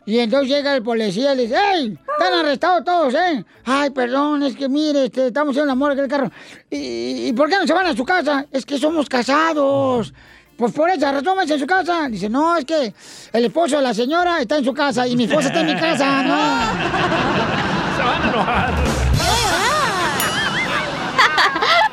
Y 0.06 0.18
entonces 0.18 0.48
llega 0.48 0.74
el 0.74 0.82
policía 0.82 1.32
y 1.32 1.36
le 1.36 1.42
dice, 1.44 1.56
¡Ey! 1.56 1.98
Están 2.18 2.34
arrestados 2.34 2.84
todos, 2.84 3.14
¿eh? 3.14 3.44
Ay, 3.64 3.90
perdón, 3.90 4.42
es 4.42 4.56
que 4.56 4.68
mire, 4.68 5.06
este, 5.06 5.28
estamos 5.28 5.52
haciendo 5.52 5.68
la 5.68 5.74
morra 5.74 5.94
en 5.94 6.00
el 6.00 6.08
carro. 6.08 6.30
¿Y, 6.70 7.28
y 7.28 7.32
por 7.32 7.48
qué 7.48 7.56
no 7.56 7.66
se 7.66 7.72
van 7.72 7.86
a 7.86 7.96
su 7.96 8.04
casa? 8.04 8.46
Es 8.50 8.66
que 8.66 8.78
somos 8.78 9.08
casados. 9.08 10.12
Pues 10.56 10.72
por 10.72 10.88
esa 10.90 11.10
razón 11.12 11.38
a 11.38 11.46
su 11.46 11.66
casa. 11.66 12.08
Dice, 12.08 12.28
no, 12.28 12.56
es 12.56 12.64
que 12.64 12.94
el 13.32 13.44
esposo 13.44 13.76
de 13.76 13.82
la 13.82 13.94
señora 13.94 14.40
está 14.40 14.58
en 14.58 14.64
su 14.64 14.72
casa 14.72 15.06
y 15.06 15.16
mi 15.16 15.24
esposa 15.24 15.48
está 15.48 15.60
en 15.60 15.66
mi 15.66 15.74
casa, 15.74 16.22
no. 16.22 16.36
Se 17.96 18.02
van 18.02 18.22
a 18.22 18.28
enojar. 18.28 18.74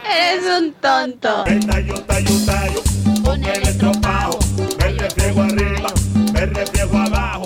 Eres 0.32 0.46
un 0.60 0.74
tonto. 0.74 1.46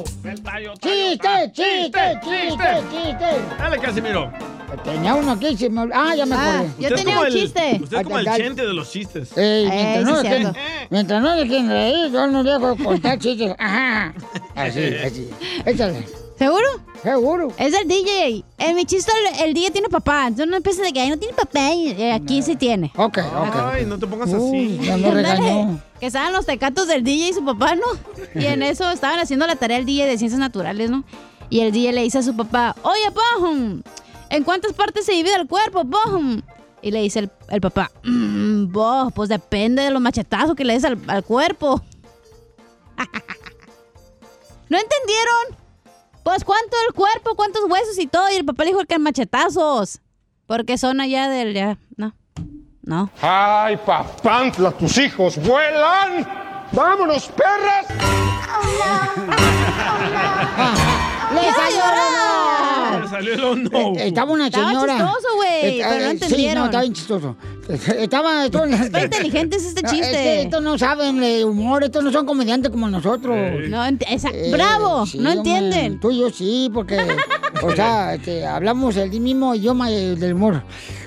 ¡Chiste, 0.03 1.51
chiste, 1.53 2.19
chiste, 2.23 2.83
chiste! 2.91 3.25
Dale, 3.57 3.77
Casimiro. 3.79 4.31
Tenía 4.83 5.13
uno 5.13 5.33
aquí, 5.33 5.55
se 5.55 5.69
me... 5.69 5.81
ol- 5.81 5.91
Ah, 5.93 6.15
ya 6.15 6.25
me 6.25 6.35
Ah, 6.35 6.55
acordé. 6.59 6.69
yo 6.79 6.87
Usted 6.87 6.91
es 6.95 6.95
tenía 6.95 7.15
como 7.15 7.21
un 7.21 7.27
el- 7.27 7.33
chiste. 7.41 7.79
Usted 7.83 7.97
es 7.97 8.03
como 8.03 8.19
el 8.19 8.25
chente 8.25 8.65
de 8.65 8.73
los 8.73 8.91
chistes. 8.91 9.37
Ey, 9.37 9.65
Eh, 9.65 9.69
mientras, 9.69 9.97
sí, 10.05 10.11
no 10.11 10.17
es 10.17 10.23
dejen, 10.23 10.41
cierto. 10.41 10.59
mientras 10.89 11.21
no 11.21 11.35
dejen 11.35 11.69
reír, 11.69 12.11
yo 12.11 12.27
no 12.27 12.43
dejo 12.43 12.75
de 12.75 12.83
contar 12.83 13.19
chistes. 13.19 13.55
Ajá. 13.59 14.13
Así, 14.55 14.95
así. 15.05 15.29
Échale. 15.65 16.05
¿Seguro? 16.37 16.65
Seguro. 17.03 17.47
Es 17.57 17.71
del 17.71 17.87
DJ. 17.87 18.43
En 18.57 18.75
mi 18.75 18.85
chiste, 18.85 19.11
el, 19.39 19.47
el 19.47 19.53
DJ 19.53 19.71
tiene 19.71 19.89
papá. 19.89 20.23
Entonces 20.27 20.47
no 20.47 20.57
empieces 20.57 20.83
de 20.83 20.91
que 20.93 20.99
ahí 21.01 21.09
no 21.09 21.17
tiene 21.17 21.33
papá. 21.33 21.71
y, 21.73 21.89
eh, 21.91 22.11
aquí 22.13 22.41
sí 22.41 22.55
tiene. 22.55 22.91
Ok, 22.95 23.19
ok. 23.19 23.55
Ay, 23.73 23.85
no 23.85 23.99
te 23.99 24.07
pongas 24.07 24.29
Uy, 24.29 24.77
así. 24.77 24.85
ya 24.85 24.93
Ándale, 24.95 25.13
regañó. 25.15 25.79
Que 25.99 26.07
estaban 26.07 26.33
los 26.33 26.45
tecatos 26.45 26.87
del 26.87 27.03
DJ 27.03 27.29
y 27.29 27.33
su 27.33 27.45
papá, 27.45 27.75
¿no? 27.75 27.85
Y 28.35 28.45
en 28.45 28.63
eso 28.63 28.89
estaban 28.91 29.19
haciendo 29.19 29.45
la 29.47 29.55
tarea 29.55 29.77
el 29.77 29.85
DJ 29.85 30.05
de 30.07 30.17
ciencias 30.17 30.39
naturales, 30.39 30.89
¿no? 30.89 31.03
Y 31.49 31.59
el 31.59 31.71
DJ 31.71 31.91
le 31.93 32.01
dice 32.01 32.17
a 32.17 32.23
su 32.23 32.35
papá, 32.35 32.75
oye, 32.81 33.11
pajum, 33.13 33.83
¿en 34.29 34.43
cuántas 34.43 34.73
partes 34.73 35.05
se 35.05 35.11
divide 35.11 35.35
el 35.35 35.47
cuerpo, 35.47 35.85
pajum? 35.85 36.41
Y 36.81 36.91
le 36.91 37.01
dice 37.01 37.19
el, 37.19 37.29
el 37.49 37.61
papá, 37.61 37.91
"Mm, 38.03 38.71
vos, 38.71 39.13
pues 39.13 39.29
depende 39.29 39.83
de 39.83 39.91
los 39.91 40.01
machetazos 40.01 40.55
que 40.55 40.65
le 40.65 40.73
des 40.73 40.83
al, 40.83 40.97
al 41.07 41.23
cuerpo. 41.23 41.81
¿No 44.69 44.77
entendieron? 44.79 45.62
Pues 46.23 46.43
cuánto 46.43 46.75
el 46.87 46.93
cuerpo, 46.93 47.35
cuántos 47.35 47.63
huesos 47.69 47.99
y 47.99 48.07
todo. 48.07 48.29
Y 48.31 48.35
el 48.35 48.45
papá 48.45 48.63
le 48.63 48.71
dijo 48.71 48.85
que 48.85 48.97
machetazos. 48.97 50.01
Porque 50.47 50.77
son 50.77 51.01
allá 51.01 51.29
del... 51.29 51.53
Ya, 51.53 51.77
no. 51.97 52.13
No. 52.81 53.09
¡Ay, 53.21 53.77
papantla, 53.77 54.71
tus 54.71 54.97
hijos 54.97 55.37
vuelan! 55.37 56.27
¡Vámonos, 56.73 57.27
perras! 57.29 57.85
¡Le 61.33 61.39
¡Quiero 61.41 61.55
salió 61.55 61.77
llorar! 61.77 63.01
Le 63.03 63.07
salió 63.09 63.33
el 63.33 63.43
hondo. 63.43 63.77
Eh, 63.77 64.07
Estaba 64.07 64.31
una 64.31 64.47
Estaba 64.47 64.67
señora. 64.69 64.93
chistoso, 64.97 65.27
güey, 65.35 65.49
Eh, 65.79 65.85
pero 65.89 66.05
no 66.05 66.11
eh, 66.11 66.19
Sí, 66.29 66.45
no, 66.53 66.65
estaba 66.65 66.81
bien 66.81 66.93
chistoso. 66.93 67.35
Estaba. 67.97 68.45
Esto, 68.45 68.65
Está 68.65 69.03
inteligente 69.03 69.55
es 69.57 69.65
este 69.65 69.81
No, 69.83 69.89
chiste. 69.89 70.09
Es 70.09 70.17
que 70.17 70.41
estos 70.43 70.61
no 70.61 70.77
saben 70.77 71.19
de 71.19 71.45
humor, 71.45 71.83
estos 71.83 72.03
no 72.03 72.11
son 72.11 72.25
comediantes 72.25 72.69
como 72.71 72.87
nosotros. 72.89 73.35
No, 73.69 73.83
esa- 73.85 74.29
Eh, 74.33 74.51
¡Bravo! 74.51 75.05
sí, 75.05 75.17
no 75.17 75.31
hombre, 75.31 75.51
entienden. 75.55 75.99
Tú 75.99 76.11
y 76.11 76.19
yo 76.19 76.29
sí, 76.29 76.69
porque, 76.73 76.97
o 77.63 77.71
sea, 77.75 78.15
este, 78.15 78.45
hablamos 78.45 78.97
el 78.97 79.09
mismo 79.19 79.55
idioma 79.55 79.89
del 79.89 80.33
humor. 80.33 80.63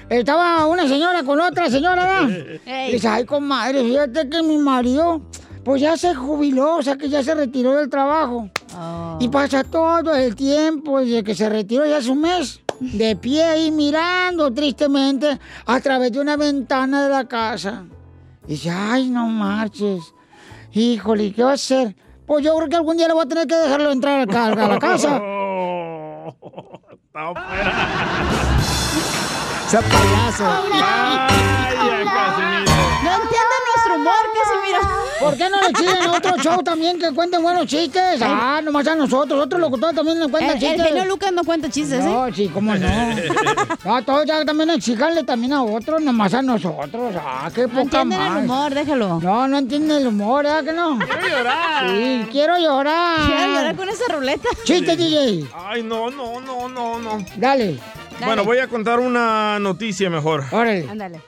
Estaba 0.09 0.67
una 0.67 0.87
señora 0.89 1.23
con 1.25 1.41
otra 1.41 1.69
señora, 1.69 2.23
¿verdad? 2.23 2.47
Dice, 2.91 3.09
ay, 3.09 3.25
comadre, 3.25 3.83
fíjate 3.85 4.29
que 4.29 4.43
mi 4.43 4.57
marido, 4.57 5.21
pues 5.67 5.83
ya 5.83 5.97
se 5.97 6.15
jubiló, 6.15 6.77
o 6.77 6.83
sea, 6.83 6.97
que 6.97 7.09
ya 7.09 7.25
se 7.25 7.35
retiró 7.35 7.75
del 7.75 7.91
trabajo. 7.91 8.49
Oh. 8.79 9.19
Y 9.19 9.27
pasa 9.29 9.65
todo 9.65 10.15
el 10.15 10.37
tiempo 10.37 11.01
desde 11.01 11.25
que 11.25 11.35
se 11.35 11.49
retiró 11.49 11.85
ya 11.85 11.97
hace 11.97 12.09
un 12.09 12.21
mes, 12.21 12.61
de 12.79 13.17
pie 13.17 13.43
ahí 13.43 13.73
mirando 13.73 14.55
tristemente 14.55 15.41
a 15.67 15.81
través 15.81 16.13
de 16.13 16.21
una 16.21 16.37
ventana 16.37 17.03
de 17.03 17.11
la 17.11 17.25
casa. 17.25 17.83
Y 18.47 18.53
dice, 18.53 18.71
ay, 18.71 19.11
no 19.11 19.27
marches. 19.27 20.15
Híjole, 20.73 21.33
¿qué 21.33 21.43
va 21.43 21.51
a 21.51 21.55
hacer? 21.55 21.97
Pues 22.29 22.45
yo 22.45 22.55
creo 22.55 22.69
que 22.69 22.77
algún 22.77 22.97
día 22.97 23.09
le 23.09 23.15
voy 23.15 23.25
a 23.25 23.29
tener 23.29 23.49
que 23.49 23.57
dejarlo 23.57 23.91
entrar 23.91 24.21
a 24.21 24.69
la 24.69 24.79
casa. 24.79 25.17
Está 26.93 27.29
afuera. 27.31 27.73
Sea 29.67 29.81
payaso. 29.81 30.45
Vaya, 30.45 31.27
Casimiro. 31.27 32.16
¿Por 35.27 35.37
qué 35.37 35.49
no 35.51 35.57
le 35.61 36.07
a 36.07 36.13
otro 36.13 36.37
show 36.43 36.63
también 36.63 36.99
que 36.99 37.13
cuenten 37.13 37.43
buenos 37.43 37.67
chistes? 37.67 38.21
Ah, 38.23 38.61
nomás 38.63 38.87
a 38.87 38.95
nosotros, 38.95 39.45
otros 39.45 39.61
locutores 39.61 39.97
también 39.97 40.19
nos 40.19 40.29
cuentan 40.29 40.57
El, 40.57 40.63
el 40.63 40.71
chistes. 40.71 40.87
genio 40.89 41.05
Lucas 41.07 41.33
no 41.33 41.43
cuenta 41.45 41.69
chistes, 41.69 42.01
¿eh? 42.05 42.09
No, 42.09 42.33
sí, 42.35 42.49
cómo 42.53 42.75
no. 42.75 42.87
No, 43.85 44.03
todos 44.05 44.25
ya 44.27 44.45
también 44.45 44.71
exijanle 44.71 45.25
también 45.25 45.53
a 45.53 45.63
otros, 45.63 46.01
nomás 46.01 46.33
a 46.35 46.43
nosotros. 46.43 47.15
Ah, 47.21 47.51
qué 47.55 47.63
No 47.63 47.69
poca 47.69 47.81
entienden 48.03 48.21
el 48.23 48.29
más. 48.33 48.45
humor, 48.45 48.75
déjalo. 48.75 49.21
No, 49.21 49.49
no 49.49 49.59
entienden 49.59 49.97
el 49.99 50.07
humor, 50.07 50.45
¿verdad 50.45 50.65
que 50.65 50.73
no? 50.73 50.99
Quiero 50.99 51.29
llorar. 51.29 51.91
Sí, 51.91 52.27
quiero 52.31 52.59
llorar. 52.59 53.27
Quiero 53.27 53.47
llorar 53.55 53.77
con 53.77 53.89
esa 53.89 54.13
ruleta. 54.13 54.49
Chiste, 54.65 54.97
DJ. 54.97 55.47
Ay, 55.55 55.83
no, 55.83 56.11
no, 56.11 56.41
no, 56.41 56.69
no, 56.69 56.99
no. 56.99 57.19
Dale. 57.37 57.79
Bueno, 58.25 58.45
voy 58.45 58.59
a 58.59 58.69
contar 58.69 58.99
una 59.01 59.59
noticia 59.59 60.09
mejor. 60.09 60.45
Órale. 60.51 60.87
Ándale. 60.89 61.21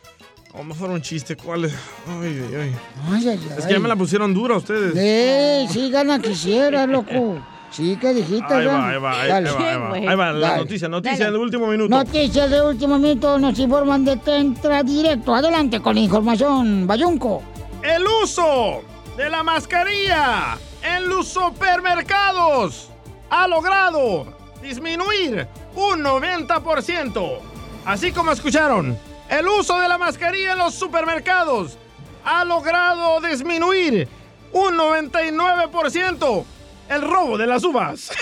O 0.59 0.65
mejor 0.65 0.91
un 0.91 1.01
chiste, 1.01 1.37
¿cuál 1.37 1.67
es? 1.67 1.73
Ay, 2.21 2.43
ay, 2.51 2.55
ay. 2.61 2.77
Ay, 3.13 3.29
ay, 3.29 3.49
Es 3.59 3.67
que 3.67 3.75
ya 3.75 3.79
me 3.79 3.89
la 3.89 3.95
pusieron 3.97 4.35
dura 4.35 4.57
ustedes. 4.57 4.93
Eh, 4.97 5.67
sí, 5.71 5.89
gana 5.91 6.19
quisiera, 6.21 6.85
loco. 6.87 7.41
Sí, 7.71 7.97
que 8.01 8.13
dijiste, 8.15 8.53
Ahí 8.53 8.67
va, 8.67 8.89
ahí 8.89 8.99
va, 8.99 9.21
ahí, 9.21 9.29
Dale. 9.29 9.49
ahí 9.51 9.55
va, 9.55 9.71
ahí 9.93 10.05
va. 10.05 10.11
Ahí 10.11 10.17
va 10.17 10.33
la 10.33 10.49
Dale. 10.49 10.63
noticia, 10.63 10.89
noticia 10.89 11.19
Dale. 11.27 11.33
del 11.33 11.41
último 11.43 11.67
minuto. 11.69 11.95
Noticias 11.95 12.51
de 12.51 12.63
último 12.63 12.99
minuto 12.99 13.39
nos 13.39 13.57
informan 13.59 14.05
de 14.05 14.19
que 14.19 14.37
entra 14.37 14.83
directo. 14.83 15.35
Adelante 15.35 15.81
con 15.81 15.95
la 15.95 16.01
información, 16.01 16.87
Bayunco. 16.87 17.43
El 17.83 18.05
uso 18.23 18.81
de 19.17 19.31
la 19.31 19.43
mascarilla 19.45 20.59
en 20.83 21.09
los 21.09 21.29
supermercados 21.29 22.89
ha 23.31 23.47
logrado 23.47 24.27
disminuir 24.63 25.47
un 25.77 26.03
90%. 26.03 27.39
Así 27.85 28.11
como 28.13 28.33
escucharon, 28.33 28.99
el 29.31 29.47
uso 29.49 29.79
de 29.79 29.89
la 29.89 29.99
mascarilla 29.99 30.53
en 30.53 30.59
los 30.59 30.75
supermercados 30.75 31.77
ha 32.25 32.45
logrado 32.45 33.21
disminuir 33.21 34.09
un 34.53 34.77
99% 34.77 36.45
el 36.89 37.03
robo 37.03 37.37
de 37.37 37.47
las 37.47 37.63
uvas. 37.65 38.11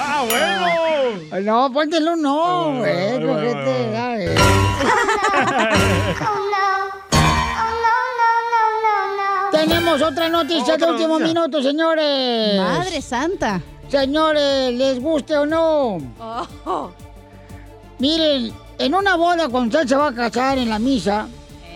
¡Ah, 0.00 0.24
bueno! 0.28 1.40
No, 1.42 1.72
póntelo 1.72 2.16
no, 2.16 2.74
güey. 2.78 3.24
cojete, 3.26 3.90
dale. 3.90 4.34
Tenemos 9.50 10.02
otra 10.02 10.28
noticia 10.28 10.76
de 10.76 10.84
último 10.84 11.18
noticia. 11.18 11.26
minuto, 11.34 11.62
señores. 11.62 12.56
Madre 12.60 13.02
santa. 13.02 13.60
Señores, 13.88 14.74
les 14.74 15.00
guste 15.00 15.36
o 15.36 15.46
no. 15.46 15.98
Oh. 16.66 16.90
Miren, 17.98 18.52
en 18.78 18.94
una 18.94 19.16
boda 19.16 19.48
cuando 19.48 19.78
usted 19.78 19.88
se 19.88 19.96
va 19.96 20.08
a 20.08 20.14
casar 20.14 20.58
en 20.58 20.68
la 20.68 20.78
misa, 20.78 21.26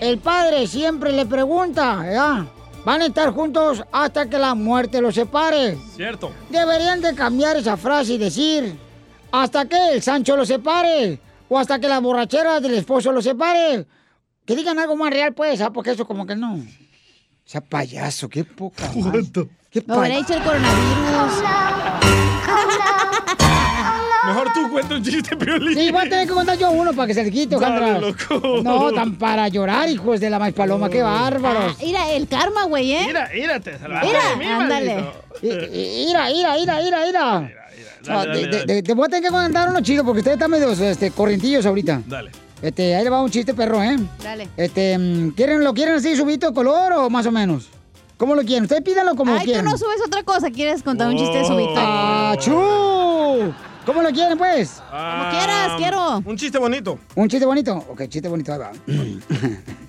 el 0.01 0.19
padre 0.19 0.67
siempre 0.67 1.13
le 1.13 1.25
pregunta, 1.27 1.97
¿verdad? 1.97 2.45
Van 2.85 3.01
a 3.01 3.07
estar 3.07 3.33
juntos 3.33 3.83
hasta 3.93 4.29
que 4.29 4.39
la 4.39 4.55
muerte 4.55 5.01
los 5.01 5.15
separe. 5.15 5.79
Cierto. 5.97 6.33
Deberían 6.51 7.01
de 7.01 7.15
cambiar 7.15 7.57
esa 7.57 7.77
frase 7.77 8.15
y 8.15 8.19
decir, 8.19 8.77
hasta 9.31 9.65
que 9.67 9.95
el 9.95 10.03
Sancho 10.03 10.37
los 10.37 10.49
separe, 10.49 11.19
o 11.49 11.59
hasta 11.59 11.79
que 11.79 11.89
la 11.89 12.01
borrachera 12.01 12.61
del 12.61 12.75
esposo 12.75 13.11
los 13.13 13.25
separe. 13.25 13.87
Que 14.45 14.57
digan 14.57 14.79
algo 14.79 14.97
más 14.97 15.11
real, 15.13 15.33
pues, 15.33 15.61
¿ah? 15.61 15.73
porque 15.73 15.93
eso 15.93 16.07
como 16.07 16.27
que 16.27 16.35
no. 16.35 16.55
O 16.57 16.61
sea, 17.45 17.61
payaso, 17.61 18.29
qué 18.29 18.45
poca. 18.45 18.91
madre. 18.97 19.49
Qué 19.73 19.83
Me 19.87 19.97
hubiera 19.99 20.19
dicho 20.19 20.35
el 20.35 20.43
coronavirus. 20.43 21.43
Mejor 24.27 24.53
tú 24.53 24.71
cuenta 24.71 24.95
un 24.97 25.03
chiste, 25.03 25.35
Piolín. 25.35 25.79
Sí, 25.79 25.91
voy 25.91 26.03
a 26.07 26.11
tener 26.11 26.29
que 26.29 26.35
contar 26.35 26.59
yo 26.59 26.71
uno 26.71 26.93
para 26.93 27.07
que 27.09 27.15
se 27.15 27.25
le 27.25 27.31
quite, 27.31 27.57
Dale, 27.57 28.01
loco. 28.01 28.61
No, 28.63 28.93
tan 28.93 29.17
para 29.17 29.49
llorar, 29.49 29.89
hijos 29.89 30.21
de 30.21 30.29
la 30.29 30.39
maíz 30.39 30.55
paloma, 30.55 30.91
qué 30.91 31.03
bárbaros. 31.03 31.79
Mira, 31.83 32.11
el 32.13 32.29
karma, 32.29 32.65
güey, 32.65 32.93
¿eh? 32.93 33.05
Mira, 33.07 33.31
mira, 33.35 33.61
te 33.61 33.79
salvaste 33.79 34.09
Mira, 34.39 34.59
ándale. 34.59 35.05
Mira, 35.41 36.29
mira, 36.29 36.55
mira, 36.55 36.81
mira, 36.83 36.99
mira. 37.07 37.51
Ah, 38.09 38.25
te- 38.83 38.93
voy 38.95 39.07
a 39.07 39.09
tener 39.09 39.23
que 39.23 39.31
contar 39.31 39.71
uno 39.71 39.81
chido 39.81 40.05
porque 40.05 40.19
ustedes 40.19 40.37
están 40.37 40.51
medio 40.51 40.71
este, 40.71 41.11
corrientillos 41.13 41.65
ahorita. 41.65 42.03
Dale. 42.07 42.31
Este, 42.61 42.95
ahí 42.95 43.05
le 43.05 43.11
va 43.11 43.23
un 43.23 43.31
chiste 43.31 43.55
perro, 43.55 43.83
¿eh? 43.83 43.97
Dale. 44.23 44.49
Este, 44.57 44.99
mm, 44.99 45.31
¿quieren, 45.31 45.65
¿lo 45.65 45.73
quieren 45.73 45.95
así 45.95 46.15
subito 46.15 46.49
de 46.49 46.55
color 46.55 46.93
o 46.93 47.09
más 47.11 47.25
o 47.27 47.33
menos? 47.33 47.71
¿Cómo 48.23 48.37
lo 48.37 48.43
quieren? 48.43 48.63
Ustedes 48.63 48.83
pídanlo 48.83 49.17
como 49.17 49.33
Ay, 49.33 49.41
tú 49.41 49.45
quieran. 49.47 49.65
no 49.65 49.77
subes 49.77 50.01
otra 50.07 50.23
cosa. 50.23 50.49
¿Quieres 50.49 50.81
contar 50.85 51.09
un 51.09 51.17
chiste 51.17 51.39
de 51.39 51.45
subito? 51.45 51.75
¡Achú! 51.77 53.53
¿Cómo 53.85 54.01
lo 54.01 54.11
quieren, 54.11 54.39
pues? 54.39 54.81
Como 54.89 55.31
quieras, 55.31 55.73
quiero. 55.77 55.99
Ah, 56.01 56.23
Un 56.25 56.37
chiste 56.37 56.57
bonito. 56.57 57.01
¿Un 57.17 57.29
chiste 57.29 57.45
bonito? 57.45 57.75
Ok, 57.91 58.03
chiste 58.07 58.29
bonito, 58.29 58.53
ahí 58.53 58.59
va. 58.61 58.71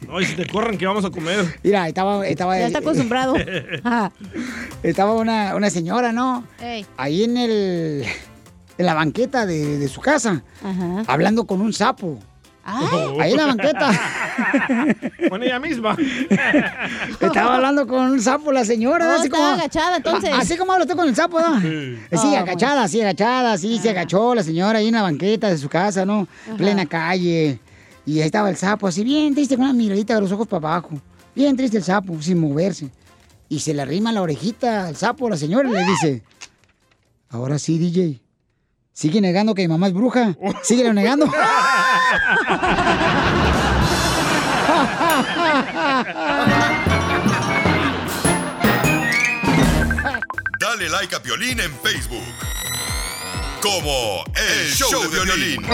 Ay, 0.09 0.25
si 0.25 0.35
te 0.35 0.47
corran, 0.47 0.79
¿qué 0.79 0.87
vamos 0.87 1.05
a 1.05 1.11
comer? 1.11 1.59
Mira, 1.61 1.87
estaba... 1.87 2.25
estaba 2.25 2.57
Ya 2.57 2.65
está 2.65 2.79
acostumbrado. 2.79 3.35
estaba 4.81 5.13
una, 5.13 5.55
una 5.55 5.69
señora, 5.69 6.11
¿no? 6.11 6.43
Ey. 6.59 6.87
Ahí 6.97 7.25
en 7.25 7.37
el... 7.37 8.03
En 8.79 8.85
la 8.87 8.95
banqueta 8.95 9.45
de, 9.45 9.77
de 9.77 9.87
su 9.87 10.01
casa. 10.01 10.43
Ajá. 10.63 11.03
Hablando 11.05 11.45
con 11.45 11.61
un 11.61 11.71
sapo. 11.71 12.17
Ay. 12.65 13.17
Ahí 13.19 13.31
en 13.31 13.37
la 13.37 13.45
banqueta. 13.47 13.91
Con 15.29 15.43
ella 15.43 15.59
misma. 15.59 15.97
Estaba 17.19 17.55
hablando 17.55 17.85
con 17.85 18.11
un 18.11 18.21
sapo 18.21 18.51
la 18.51 18.63
señora. 18.63 19.05
No, 19.05 19.19
así 19.19 19.29
como, 19.29 19.43
agachada, 19.43 19.97
entonces. 19.97 20.29
Así 20.33 20.57
como 20.57 20.71
habla 20.71 20.85
usted 20.85 20.95
con 20.95 21.07
el 21.07 21.15
sapo, 21.15 21.39
¿no? 21.39 21.59
Sí. 21.59 21.97
Sí, 22.11 22.17
Oh, 22.33 22.37
agachada, 22.37 22.87
sí, 22.87 23.01
agachada, 23.01 23.57
sí, 23.57 23.79
se 23.79 23.89
agachó 23.89 24.33
la 24.33 24.43
señora 24.43 24.79
ahí 24.79 24.87
en 24.87 24.93
la 24.93 25.01
banqueta 25.01 25.49
de 25.49 25.57
su 25.57 25.67
casa, 25.67 26.05
¿no? 26.05 26.27
Ajá. 26.47 26.57
Plena 26.57 26.85
calle. 26.85 27.59
Y 28.05 28.19
ahí 28.19 28.25
estaba 28.25 28.49
el 28.49 28.55
sapo, 28.57 28.87
así 28.87 29.03
bien 29.03 29.33
triste, 29.33 29.55
con 29.55 29.65
una 29.65 29.73
miradita 29.73 30.15
de 30.15 30.21
los 30.21 30.31
ojos 30.31 30.47
para 30.47 30.67
abajo. 30.69 30.91
Bien 31.35 31.55
triste 31.57 31.77
el 31.77 31.83
sapo, 31.83 32.21
sin 32.21 32.39
moverse. 32.39 32.89
Y 33.49 33.59
se 33.59 33.73
le 33.73 33.81
arrima 33.81 34.11
la 34.11 34.21
orejita 34.21 34.87
al 34.87 34.95
sapo 34.95 35.29
la 35.29 35.37
señora 35.37 35.69
y 35.69 35.73
le 35.73 35.83
dice, 35.85 36.23
ahora 37.29 37.59
sí, 37.59 37.77
DJ, 37.77 38.21
sigue 38.93 39.21
negando 39.21 39.53
que 39.53 39.61
mi 39.63 39.67
mamá 39.67 39.87
es 39.87 39.93
bruja. 39.93 40.35
Síguelo 40.63 40.93
negando. 40.93 41.25
Dale 50.59 50.89
like 50.89 51.15
a 51.15 51.21
Piolín 51.21 51.59
en 51.59 51.71
Facebook. 51.79 52.21
Como 53.61 54.23
El 54.35 54.71
Show 54.71 55.09
de 55.09 55.23
Violín. 55.23 55.65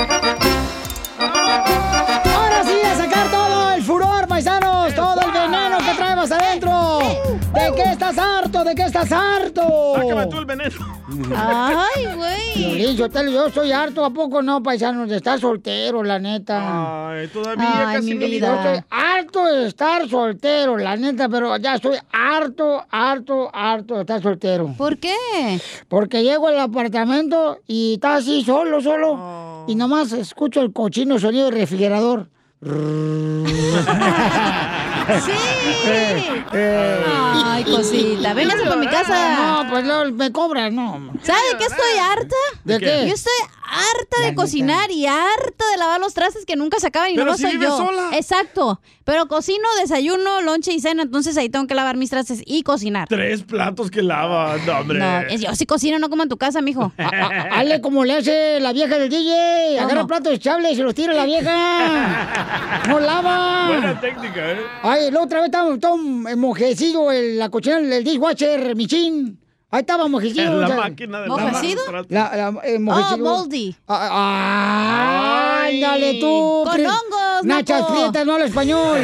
Ahora 2.36 2.64
sí, 2.64 2.82
a 2.86 2.96
sacar 2.96 3.30
todo 3.30 3.72
el 3.72 3.84
furor, 3.84 4.28
paisanos, 4.28 4.96
todo 4.96 5.20
el 5.22 5.32
veneno 5.32 5.78
que 5.80 5.94
traemos 5.96 6.32
adentro. 6.32 7.39
¿De 7.54 7.76
qué 7.76 7.84
estás 7.92 8.18
harto? 8.18 8.64
¿De 8.64 8.76
qué 8.76 8.84
estás 8.84 9.12
harto? 9.12 9.94
Sácame 9.96 10.28
tú 10.28 10.38
el 10.38 10.46
veneno. 10.46 10.76
Ay, 11.36 12.06
güey. 12.16 12.96
Yo, 12.96 13.10
te- 13.10 13.32
yo 13.32 13.48
estoy 13.48 13.72
harto, 13.72 14.06
¿a 14.06 14.12
poco 14.12 14.42
no, 14.42 14.62
paisanos? 14.62 15.10
De 15.10 15.18
estar 15.18 15.40
soltero, 15.40 16.04
la 16.04 16.20
neta. 16.20 17.10
Ay, 17.10 17.28
todavía 17.28 17.90
Ay, 17.90 17.96
casi 17.96 18.14
mi 18.14 18.20
me 18.20 18.26
vida. 18.28 18.48
Yo 18.48 18.54
estoy 18.70 18.84
harto 18.92 19.46
de 19.46 19.68
estar 19.68 20.08
soltero, 20.08 20.78
la 20.78 20.96
neta, 20.96 21.28
pero 21.28 21.58
ya 21.58 21.76
estoy 21.76 21.98
harto, 22.12 22.86
harto, 22.92 23.50
harto 23.52 23.96
de 23.96 24.02
estar 24.02 24.22
soltero. 24.22 24.74
¿Por 24.78 24.98
qué? 24.98 25.16
Porque 25.88 26.24
llego 26.24 26.48
al 26.50 26.60
apartamento 26.60 27.60
y 27.66 27.96
está 27.96 28.16
así 28.18 28.44
solo, 28.44 28.80
solo. 28.82 29.66
Y 29.68 29.74
nomás 29.76 30.12
escucho 30.12 30.62
el 30.62 30.72
cochino 30.72 31.18
sonido 31.18 31.46
del 31.46 31.56
refrigerador. 31.56 32.30
Sí. 35.18 35.32
Ay, 37.46 37.64
cosita. 37.64 38.34
Véngase 38.34 38.64
para 38.64 38.76
mi 38.76 38.88
casa. 38.88 39.36
No, 39.36 39.70
pues 39.70 39.84
no, 39.86 40.06
me 40.12 40.32
cobran, 40.32 40.76
no. 40.76 41.12
¿Sabe 41.24 41.40
de 41.52 41.58
qué 41.58 41.66
estoy 41.66 41.98
harta? 42.02 42.36
¿De 42.64 42.80
qué? 42.80 43.08
Yo 43.08 43.14
estoy 43.14 43.34
harta 43.70 44.18
La 44.20 44.26
de 44.26 44.32
neta. 44.32 44.42
cocinar 44.42 44.92
y 44.92 45.06
harta 45.06 45.66
de 45.72 45.78
lavar 45.78 46.00
los 46.00 46.14
trastes 46.14 46.46
que 46.46 46.56
nunca 46.56 46.80
se 46.80 46.88
acaban 46.88 47.12
y 47.12 47.16
Pero 47.16 47.32
no 47.32 47.38
si 47.38 47.44
soy 47.44 47.60
yo. 47.60 47.76
sola. 47.78 48.10
Exacto. 48.14 48.82
Pero 49.06 49.28
cocino, 49.28 49.64
desayuno, 49.82 50.42
lonche 50.42 50.72
y 50.72 50.80
cena, 50.80 51.02
entonces 51.04 51.36
ahí 51.38 51.50
tengo 51.50 51.66
que 51.66 51.74
lavar 51.74 51.98
mis 51.98 52.10
trastes 52.12 52.44
y 52.46 52.62
cocinar. 52.64 53.08
Tres 53.08 53.42
platos 53.44 53.90
que 53.90 54.04
lava, 54.04 54.58
no, 54.66 54.80
hombre. 54.80 55.00
No, 55.00 55.20
es- 55.22 55.42
yo 55.42 55.56
sí 55.56 55.66
cocino, 55.66 55.98
no 55.98 56.10
como 56.10 56.24
en 56.24 56.30
tu 56.30 56.38
casa, 56.38 56.62
mijo. 56.62 56.92
Hazle 56.98 57.82
como 57.82 58.06
le 58.06 58.18
hace 58.18 58.60
la 58.60 58.72
vieja 58.74 58.98
del 59.00 59.10
DJ. 59.10 59.80
Agarra 59.80 60.06
platos 60.06 60.26
desechables 60.32 60.74
y 60.74 60.76
se 60.76 60.84
los 60.84 60.94
tira 60.94 61.14
la 61.14 61.26
vieja. 61.26 62.84
No 62.88 63.00
lava. 63.00 63.68
Buena 63.68 64.00
técnica, 64.00 64.52
¿eh? 64.52 64.60
Ay, 64.84 65.10
la 65.12 65.22
otra 65.22 65.40
vez 65.40 65.46
estaba 65.48 65.74
estaba 65.74 65.94
un 65.96 66.22
mojecillo 66.40 67.12
en 67.12 67.38
la 67.40 67.50
cocina, 67.50 67.78
el 67.80 68.04
dishwasher, 68.04 68.76
Michin. 68.76 69.39
Ahí 69.72 69.82
estaba 69.82 70.08
mojecillo. 70.08 70.44
En 70.44 70.60
la 70.62 70.66
o 70.66 70.70
sea, 70.70 70.78
máquina 70.78 71.22
de. 71.22 71.28
La, 72.10 72.36
la, 72.36 72.60
eh, 72.64 72.78
Oh, 72.80 73.18
moldy. 73.20 73.76
Ah, 73.88 75.62
Ay. 75.66 75.84
ándale 75.84 76.20
tú. 76.20 76.64
Con 76.66 76.80
hongos, 76.86 77.44
Nachas 77.44 77.82
naco. 77.82 77.94
prietas, 77.94 78.26
no 78.26 78.34
hablo 78.34 78.46
español. 78.46 79.00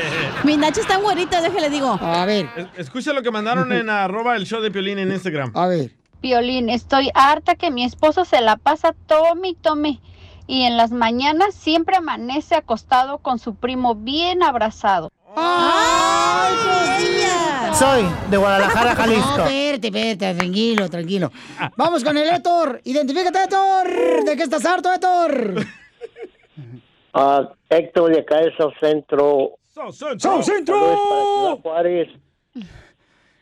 Mis 0.44 0.56
nachas 0.58 0.78
están 0.78 1.02
güeritas, 1.02 1.42
déjale 1.42 1.68
digo. 1.70 1.98
A 2.00 2.24
ver, 2.24 2.48
Es- 2.56 2.66
Escucha 2.78 3.12
lo 3.12 3.22
que 3.22 3.30
mandaron 3.30 3.70
en 3.72 3.90
arroba 3.90 4.36
el 4.36 4.46
show 4.46 4.60
de 4.62 4.70
Piolín 4.70 4.98
en 4.98 5.12
Instagram. 5.12 5.52
a 5.54 5.66
ver. 5.66 5.92
Piolín, 6.22 6.70
estoy 6.70 7.10
harta 7.14 7.54
que 7.56 7.70
mi 7.70 7.84
esposo 7.84 8.24
se 8.24 8.40
la 8.40 8.56
pasa 8.56 8.94
tome 9.06 9.48
y 9.48 9.54
tome. 9.54 10.00
Y 10.46 10.62
en 10.62 10.76
las 10.78 10.92
mañanas 10.92 11.54
siempre 11.54 11.96
amanece 11.96 12.54
acostado 12.54 13.18
con 13.18 13.38
su 13.38 13.54
primo 13.54 13.94
bien 13.94 14.42
abrazado. 14.42 15.10
¡Ay, 15.36 16.54
ella! 17.04 17.35
Soy 17.78 18.04
de 18.30 18.36
Guadalajara, 18.36 18.90
No, 18.94 18.96
Jalisco. 18.96 19.42
espérate, 19.44 19.86
espérate, 19.88 20.34
tranquilo, 20.38 20.88
tranquilo. 20.88 21.32
Vamos 21.76 22.02
con 22.04 22.16
el 22.16 22.28
Héctor. 22.28 22.80
Identifícate, 22.84 23.42
Héctor. 23.44 24.24
¿De 24.24 24.36
qué 24.36 24.42
estás 24.42 24.64
harto, 24.64 24.92
Héctor? 24.92 25.54
Ah, 27.18 27.48
Héctor 27.70 28.12
de 28.12 28.20
acá 28.20 28.36
de 28.42 28.54
South 28.58 28.74
Centro. 28.78 29.52
So, 29.72 29.90
so, 29.90 30.08
¡South 30.18 30.20
Saludos 30.20 30.22
para 30.22 30.42
Ciudad 30.42 30.56
Centro! 30.56 31.56
Juárez. 31.62 32.08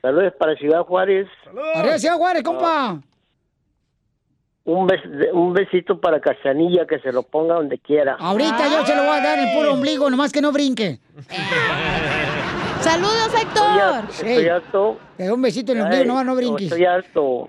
Saludos 0.00 0.32
para 0.38 0.54
Ciudad 0.54 0.80
Juárez. 0.84 1.26
Arriba, 1.74 1.98
Ciudad 1.98 2.16
Juárez, 2.16 2.42
compa. 2.44 3.00
Un, 4.62 4.86
bes- 4.86 5.32
un 5.32 5.52
besito 5.54 6.00
para 6.00 6.20
Cachanilla, 6.20 6.86
que 6.86 7.00
se 7.00 7.10
lo 7.10 7.24
ponga 7.24 7.56
donde 7.56 7.76
quiera. 7.78 8.14
Ahorita 8.16 8.68
yo 8.70 8.86
se 8.86 8.94
lo 8.94 9.02
voy 9.06 9.16
a 9.18 9.20
dar 9.20 9.40
el 9.40 9.52
puro 9.56 9.72
ombligo, 9.72 10.08
nomás 10.08 10.30
que 10.30 10.40
no 10.40 10.52
brinque. 10.52 11.00
¡Saludos, 12.84 13.26
Estoy, 13.26 13.40
Héctor! 13.42 13.64
har- 13.80 14.10
estoy 14.10 14.48
harto. 14.48 14.98
Te 15.16 15.32
un 15.32 15.42
besito 15.42 15.72
en 15.72 15.78
el 15.78 15.84
ombligo, 15.84 16.04
nomás 16.04 16.26
no 16.26 16.34
brinques. 16.36 16.66
Estoy 16.66 16.84
harto. 16.84 17.48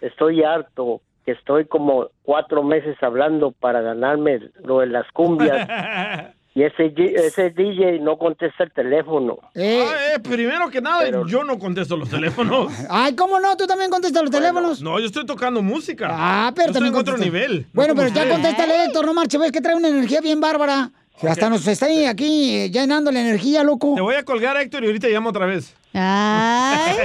Estoy 0.00 0.42
harto. 0.44 1.00
Que 1.24 1.32
estoy 1.32 1.66
como 1.66 2.08
cuatro 2.22 2.62
meses 2.62 2.96
hablando 3.02 3.52
para 3.52 3.80
ganarme 3.82 4.40
lo 4.64 4.80
de 4.80 4.86
las 4.86 5.04
cumbias. 5.12 5.68
y 6.54 6.62
ese, 6.62 6.92
ese 6.96 7.50
DJ 7.50 7.98
no 8.00 8.16
contesta 8.16 8.64
el 8.64 8.72
teléfono. 8.72 9.38
Ah, 9.42 9.50
eh, 9.54 10.18
primero 10.22 10.70
que 10.70 10.80
nada, 10.80 11.00
Pero- 11.02 11.26
yo 11.26 11.44
no 11.44 11.58
contesto 11.58 11.96
los 11.96 12.08
teléfonos. 12.08 12.72
Ay, 12.90 13.14
¿cómo 13.14 13.38
no? 13.38 13.56
¿Tú 13.56 13.66
también 13.66 13.90
contestas 13.90 14.22
los 14.22 14.30
teléfonos? 14.30 14.80
No, 14.80 14.98
yo 14.98 15.06
estoy 15.06 15.26
tocando 15.26 15.60
música. 15.60 16.08
Ah, 16.10 16.52
pero 16.54 16.68
Yo 16.68 16.74
también 16.74 16.94
estoy 16.94 17.08
en 17.12 17.14
otro 17.14 17.24
nivel. 17.24 17.66
Bueno, 17.74 17.94
no 17.94 18.00
pero 18.00 18.14
ya 18.14 18.22
el 18.22 18.70
Héctor, 18.86 19.04
no 19.04 19.12
marche, 19.14 19.38
ves 19.38 19.52
que 19.52 19.60
trae 19.60 19.74
una 19.74 19.88
energía 19.88 20.20
bien 20.20 20.40
bárbara. 20.40 20.90
Hasta 21.28 21.50
nos 21.50 21.66
está 21.66 21.86
ahí 21.86 22.04
aquí 22.04 22.54
eh, 22.56 22.70
llenando 22.70 23.12
la 23.12 23.20
energía, 23.20 23.62
loco. 23.62 23.94
Te 23.94 24.00
voy 24.00 24.14
a 24.14 24.24
colgar, 24.24 24.56
Héctor, 24.56 24.84
y 24.84 24.86
ahorita 24.86 25.08
llamo 25.08 25.30
otra 25.30 25.46
vez. 25.46 25.74
Ay. 25.92 26.96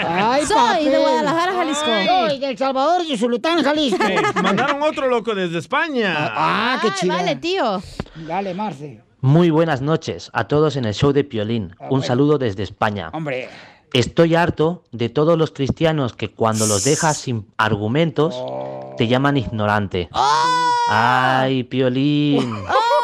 Ay, 0.06 0.46
Soy 0.46 0.56
papel. 0.56 0.90
de 0.90 0.98
Guadalajara, 0.98 1.52
Jalisco. 1.52 1.84
Soy 1.84 2.38
de 2.38 2.46
El 2.50 2.58
Salvador 2.58 3.02
y 3.06 3.16
Zulután, 3.18 3.62
Jalisco. 3.62 4.04
Mandaron 4.42 4.82
otro 4.82 5.08
loco 5.08 5.34
desde 5.34 5.58
España. 5.58 6.14
Ah, 6.16 6.78
qué 6.80 6.88
chido. 6.98 7.14
Vale, 7.14 7.36
tío. 7.36 7.82
Dale, 8.26 8.54
Marce. 8.54 9.00
Muy 9.20 9.50
buenas 9.50 9.80
noches 9.82 10.30
a 10.32 10.46
todos 10.46 10.76
en 10.76 10.84
el 10.84 10.94
show 10.94 11.12
de 11.12 11.24
Piolín. 11.24 11.74
Un 11.90 12.02
saludo 12.02 12.38
desde 12.38 12.62
España. 12.62 13.10
Hombre. 13.12 13.48
Estoy 13.92 14.34
harto 14.34 14.84
de 14.92 15.08
todos 15.08 15.36
los 15.38 15.50
cristianos 15.50 16.14
que 16.14 16.30
cuando 16.30 16.66
los 16.66 16.84
dejas 16.84 17.16
sin 17.16 17.46
argumentos 17.56 18.36
te 18.96 19.08
llaman 19.08 19.36
ignorante. 19.38 20.08
Ay, 20.90 21.64
Piolín, 21.64 22.54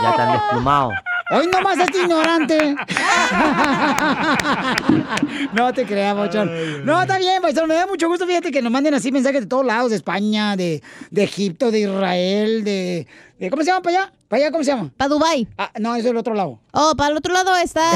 ya 0.02 0.16
te 0.16 0.22
han 0.22 0.32
desplumado. 0.32 0.90
Hoy 1.30 1.46
nomás 1.48 1.78
este 1.78 2.02
ignorante. 2.02 2.76
no 5.54 5.72
te 5.72 5.84
creas, 5.86 6.14
Bochón. 6.14 6.84
No, 6.84 7.00
está 7.00 7.18
bien, 7.18 7.40
Paisano. 7.40 7.66
Me 7.66 7.74
da 7.74 7.86
mucho 7.86 8.08
gusto, 8.08 8.26
fíjate, 8.26 8.50
que 8.50 8.62
nos 8.62 8.70
manden 8.70 8.94
así 8.94 9.10
mensajes 9.10 9.42
de 9.42 9.46
todos 9.46 9.64
lados, 9.64 9.90
de 9.90 9.96
España, 9.96 10.56
de, 10.56 10.82
de 11.10 11.24
Egipto, 11.24 11.70
de 11.70 11.80
Israel, 11.80 12.64
de- 12.64 13.06
¿Cómo 13.50 13.62
se 13.62 13.66
llama 13.70 13.82
para 13.82 13.98
allá? 13.98 14.12
¿Para 14.28 14.42
allá 14.42 14.50
cómo 14.52 14.64
se 14.64 14.70
llama? 14.70 14.90
Para 14.96 15.08
Dubai. 15.08 15.46
Ah, 15.58 15.70
no, 15.80 15.94
eso 15.96 16.06
es 16.06 16.10
el 16.12 16.16
otro 16.16 16.34
lado. 16.34 16.60
Oh, 16.72 16.94
para 16.96 17.10
el 17.10 17.16
otro 17.18 17.32
lado 17.34 17.54
está... 17.56 17.82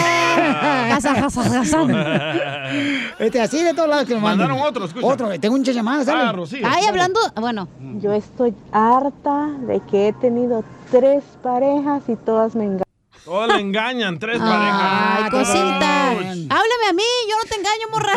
Este, 3.18 3.41
así 3.41 3.62
de 3.62 3.72
todos 3.74 3.89
lados 3.89 4.07
que 4.07 4.14
mandan. 4.14 4.39
Mandaron 4.49 4.59
otro, 4.61 4.84
escucha. 4.84 5.07
Otro, 5.07 5.41
tengo 5.41 5.57
muchas 5.57 5.74
llamadas, 5.74 6.05
¿sabes? 6.07 6.24
Ah, 6.26 6.32
Rocío. 6.32 6.66
Ay, 6.68 6.84
hablando... 6.86 7.18
Bueno. 7.36 7.68
Yo 8.01 8.12
estoy 8.12 8.55
harta 8.72 9.47
de 9.66 9.80
que 9.91 10.09
he 10.09 10.12
tenido 10.12 10.64
tres 10.91 11.22
parejas 11.43 12.03
y 12.09 12.16
todas 12.16 12.55
me 12.55 12.64
engañan. 12.64 12.84
Todos 13.24 13.49
le 13.49 13.61
engañan, 13.61 14.18
tres 14.18 14.39
Ay, 14.41 14.49
parejas. 14.49 15.30
cosita. 15.30 16.12
Ouch. 16.12 16.47
Háblame 16.51 16.86
a 16.89 16.93
mí, 16.95 17.03
yo 17.28 17.36
no 17.36 17.45
te 17.49 17.55
engaño, 17.57 17.89
morra. 17.93 18.14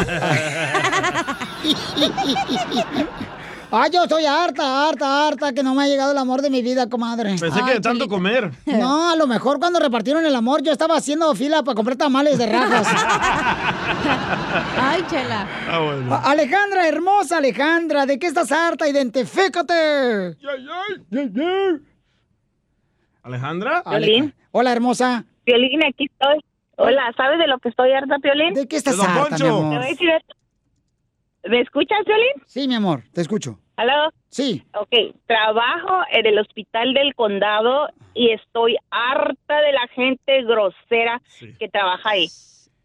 Ah, 3.73 3.87
yo 3.87 4.03
estoy 4.03 4.25
harta, 4.25 4.89
harta, 4.89 5.27
harta, 5.27 5.53
que 5.53 5.63
no 5.63 5.73
me 5.73 5.83
ha 5.83 5.87
llegado 5.87 6.11
el 6.11 6.17
amor 6.17 6.41
de 6.41 6.49
mi 6.49 6.61
vida, 6.61 6.89
comadre. 6.89 7.35
Pensé 7.39 7.63
que 7.65 7.75
de 7.75 7.79
tanto 7.79 8.07
comer. 8.09 8.51
No, 8.65 9.09
a 9.11 9.15
lo 9.15 9.27
mejor 9.27 9.59
cuando 9.59 9.79
repartieron 9.79 10.25
el 10.25 10.35
amor 10.35 10.61
yo 10.61 10.73
estaba 10.73 10.97
haciendo 10.97 11.33
fila 11.35 11.63
para 11.63 11.75
comprar 11.75 11.95
tamales 11.95 12.37
de 12.37 12.47
rajas. 12.47 12.85
Ay, 14.77 15.03
chela. 15.09 15.47
Ah, 15.69 15.79
bueno. 15.79 16.19
Alejandra, 16.21 16.85
hermosa 16.87 17.37
Alejandra, 17.37 18.05
¿de 18.05 18.19
qué 18.19 18.27
estás 18.27 18.51
harta? 18.51 18.89
Identifícate. 18.89 20.35
¿Alejandra? 23.23 23.81
Ale- 23.85 24.33
Hola, 24.51 24.71
hermosa. 24.73 25.23
Piolín, 25.45 25.79
aquí 25.85 26.05
estoy. 26.11 26.39
Hola, 26.75 27.11
¿sabes 27.15 27.39
de 27.39 27.47
lo 27.47 27.57
que 27.59 27.69
estoy 27.69 27.91
harta, 27.93 28.17
Piolín? 28.19 28.53
¿De 28.53 28.67
qué 28.67 28.75
estás 28.75 28.99
harta, 28.99 29.13
mi 29.13 29.29
Poncho. 29.29 29.37
Te 29.37 29.49
amor? 29.49 29.65
voy 29.65 29.75
a 29.75 29.87
decir 29.87 30.09
esto. 30.09 30.33
¿Me 31.43 31.61
escuchas, 31.61 31.99
Piolín? 32.05 32.43
Sí, 32.45 32.67
mi 32.67 32.75
amor, 32.75 33.03
te 33.13 33.21
escucho. 33.21 33.59
¿Aló? 33.77 34.11
Sí. 34.29 34.63
Ok, 34.79 35.15
trabajo 35.25 36.01
en 36.11 36.25
el 36.27 36.37
hospital 36.39 36.93
del 36.93 37.15
condado 37.15 37.89
y 38.13 38.31
estoy 38.31 38.77
harta 38.91 39.61
de 39.61 39.71
la 39.73 39.87
gente 39.93 40.43
grosera 40.43 41.21
que 41.59 41.67
trabaja 41.69 42.09
ahí. 42.11 42.27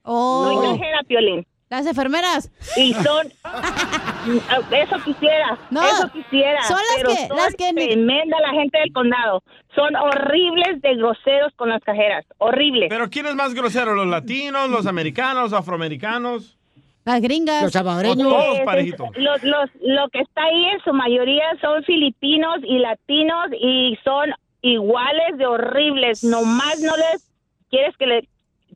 Oh. 0.02 0.50
No 0.52 0.72
exagera, 0.74 1.00
Piolín. 1.06 1.46
Las 1.68 1.84
enfermeras. 1.86 2.50
Y 2.76 2.94
son... 2.94 3.26
eso 4.72 4.96
quisiera, 5.04 5.58
No, 5.70 5.84
eso 5.84 6.08
quisiera. 6.12 6.62
son 6.62 6.76
las 6.76 6.96
pero 6.96 7.08
que- 7.10 7.26
son 7.26 7.36
las 7.36 7.54
que 7.56 7.72
tremenda 7.74 8.40
la 8.40 8.50
gente 8.52 8.78
del 8.78 8.92
condado. 8.92 9.42
Son 9.74 9.94
horribles 9.96 10.80
de 10.80 10.94
groseros 10.94 11.52
con 11.56 11.68
las 11.68 11.82
cajeras. 11.82 12.24
Horribles. 12.38 12.88
¿Pero 12.88 13.10
quién 13.10 13.26
es 13.26 13.34
más 13.34 13.52
grosero? 13.52 13.94
¿Los 13.94 14.06
latinos, 14.06 14.70
los 14.70 14.86
americanos, 14.86 15.50
los 15.50 15.60
afroamericanos? 15.60 16.55
Las 17.06 17.20
gringas. 17.22 17.62
Los 17.62 17.72
salvadoreños. 17.72 18.28
Todos 18.28 18.44
Pues, 18.56 18.64
parejitos. 18.66 19.08
es- 19.14 19.22
Los, 19.22 19.42
los, 19.44 19.70
lo 19.80 20.08
que 20.10 20.20
está 20.20 20.42
ahí 20.44 20.64
en 20.66 20.80
su 20.80 20.92
mayoría 20.92 21.44
son 21.60 21.82
filipinos 21.84 22.56
y 22.64 22.78
latinos 22.80 23.46
y 23.58 23.96
son 24.04 24.30
iguales 24.60 25.38
de 25.38 25.46
horribles. 25.46 26.22
Nomás 26.24 26.80
no 26.82 26.92
les 26.96 27.30
quieres 27.70 27.96
que 27.96 28.06
le 28.06 28.28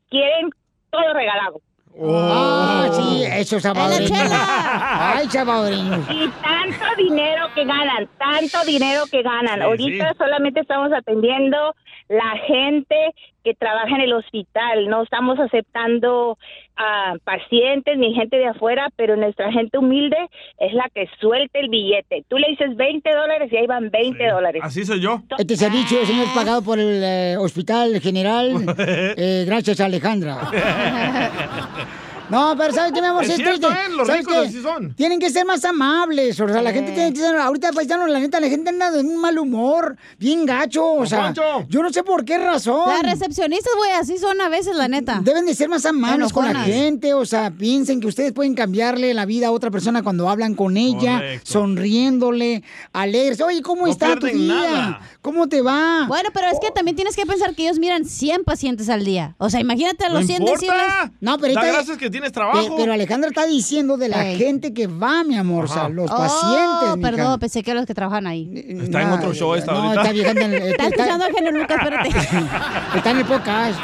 quieren 0.09 0.49
todo 0.89 1.13
regalado. 1.13 1.59
Ah, 2.03 2.87
sí, 2.93 3.23
esos 3.35 3.61
salvadoreños. 3.61 4.11
Ay, 4.31 5.27
salvadoreños. 5.29 5.99
Y 6.09 6.27
tanto 6.41 6.85
dinero 6.97 7.47
que 7.53 7.65
ganan, 7.65 8.07
tanto 8.17 8.63
dinero 8.65 9.03
que 9.11 9.21
ganan. 9.21 9.55
Sí, 9.59 9.61
Ahorita 9.65 10.09
sí. 10.13 10.15
solamente 10.17 10.61
estamos 10.61 10.93
atendiendo 10.93 11.75
la 12.11 12.37
gente 12.45 13.13
que 13.43 13.53
trabaja 13.53 13.95
en 13.95 14.01
el 14.01 14.13
hospital. 14.13 14.87
No 14.87 15.03
estamos 15.03 15.39
aceptando 15.39 16.37
a 16.75 17.15
pacientes 17.23 17.97
ni 17.97 18.13
gente 18.13 18.37
de 18.37 18.47
afuera, 18.47 18.89
pero 18.97 19.15
nuestra 19.15 19.51
gente 19.51 19.77
humilde 19.77 20.17
es 20.59 20.73
la 20.73 20.89
que 20.93 21.07
suelta 21.19 21.59
el 21.59 21.69
billete. 21.69 22.25
Tú 22.27 22.37
le 22.37 22.49
dices 22.49 22.75
20 22.75 23.09
dólares 23.09 23.49
y 23.51 23.57
ahí 23.57 23.65
van 23.65 23.89
20 23.89 24.27
dólares. 24.27 24.61
Así 24.63 24.83
soy 24.83 24.99
yo. 24.99 25.21
Este 25.37 25.55
servicio, 25.55 26.05
señor, 26.05 26.25
es 26.25 26.33
pagado 26.33 26.61
por 26.61 26.79
el 26.79 27.01
eh, 27.01 27.37
Hospital 27.37 27.99
General. 28.01 28.51
eh, 28.77 29.45
gracias, 29.47 29.79
Alejandra. 29.79 30.37
No, 32.31 32.55
pero 32.57 32.73
¿sabes 32.73 32.91
qué, 32.93 33.01
mi 33.01 33.07
amor? 33.07 33.23
Es 33.23 33.35
triste. 33.35 33.67
¿eh? 33.67 33.89
Los 33.95 34.07
¿Sabes 34.07 34.21
ricos 34.25 34.33
qué? 34.41 34.47
así 34.47 34.61
son. 34.61 34.93
Tienen 34.95 35.19
que 35.19 35.29
ser 35.29 35.45
más 35.45 35.63
amables. 35.65 36.39
O 36.39 36.47
sea, 36.47 36.61
la 36.61 36.71
gente 36.71 36.91
tiene 36.93 37.13
que 37.13 37.19
ser. 37.19 37.35
Ahorita, 37.35 37.71
paisano, 37.73 38.07
la 38.07 38.19
neta, 38.19 38.39
la 38.39 38.47
gente 38.49 38.69
anda 38.69 38.89
de 38.91 39.01
un 39.01 39.17
mal 39.17 39.37
humor, 39.37 39.97
bien 40.17 40.45
gacho. 40.45 40.85
O 40.93 41.05
sea, 41.05 41.25
Poncho. 41.33 41.65
yo 41.69 41.83
no 41.83 41.91
sé 41.91 42.03
por 42.03 42.25
qué 42.25 42.37
razón. 42.37 42.87
Las 42.89 43.03
recepcionistas, 43.03 43.73
güey, 43.77 43.91
así 43.91 44.17
son 44.17 44.39
a 44.41 44.49
veces, 44.49 44.75
la 44.75 44.87
neta. 44.87 45.19
Deben 45.23 45.45
de 45.45 45.53
ser 45.55 45.69
más 45.69 45.85
amables 45.85 46.31
con 46.33 46.45
la 46.51 46.61
gente, 46.63 47.13
o 47.13 47.25
sea, 47.25 47.51
piensen 47.51 47.99
que 47.99 48.07
ustedes 48.07 48.31
pueden 48.33 48.55
cambiarle 48.55 49.13
la 49.13 49.25
vida 49.25 49.47
a 49.47 49.51
otra 49.51 49.69
persona 49.71 50.01
cuando 50.03 50.29
hablan 50.29 50.55
con 50.55 50.77
ella, 50.77 51.15
Correcto. 51.15 51.51
sonriéndole, 51.51 52.63
alegres. 52.93 53.41
Oye, 53.41 53.61
¿cómo 53.61 53.85
No 53.85 53.91
está 53.91 54.15
tu 54.17 54.27
día? 54.27 54.53
nada. 54.53 55.01
¿Cómo 55.21 55.47
te 55.47 55.61
va? 55.61 56.05
Bueno, 56.07 56.29
pero 56.33 56.47
es 56.47 56.59
que 56.59 56.71
también 56.71 56.95
tienes 56.95 57.15
que 57.15 57.25
pensar 57.25 57.53
que 57.53 57.63
ellos 57.63 57.77
miran 57.79 58.05
100 58.05 58.43
pacientes 58.43 58.89
al 58.89 59.03
día. 59.05 59.35
O 59.37 59.49
sea, 59.49 59.59
imagínate 59.59 60.05
a 60.05 60.09
No 60.09 60.15
los 60.15 60.25
100 60.27 60.41
importa. 60.41 60.59
decirles... 60.61 61.11
No, 61.19 61.37
pero 61.37 61.53
Da 61.53 61.59
ahorita- 61.61 61.75
gracias 61.77 61.97
que 61.97 62.09
tienes 62.21 62.31
Pe- 62.31 62.33
trabajo. 62.33 62.75
Pero 62.77 62.93
Alejandra 62.93 63.29
está 63.29 63.45
diciendo 63.45 63.97
de 63.97 64.09
la 64.09 64.27
Ey. 64.27 64.37
gente 64.37 64.73
que 64.73 64.87
va, 64.87 65.23
mi 65.23 65.35
amor, 65.37 65.65
o 65.65 65.67
sea, 65.67 65.89
los 65.89 66.09
Oh, 66.11 66.15
pacientes. 66.17 66.97
mija. 66.97 67.09
perdón, 67.11 67.39
pensé 67.39 67.63
que 67.63 67.73
los 67.73 67.85
que 67.85 67.93
trabajan 67.93 68.27
ahí. 68.27 68.49
Está 68.81 69.01
en 69.01 69.09
otro 69.11 69.33
show 69.33 69.55
esta 69.55 69.71
no, 69.73 69.79
ahorita. 69.83 70.01
Está 70.01 70.13
vieja 70.13 70.31
en 70.31 70.37
el, 70.53 70.53
Está 70.71 70.87
escuchando 70.87 71.25
al 71.25 71.33
genio 71.33 71.51
Lucas, 71.51 71.77
espérate. 71.77 72.09
está 72.95 73.11
en 73.11 73.17
el 73.17 73.25
podcast. 73.25 73.79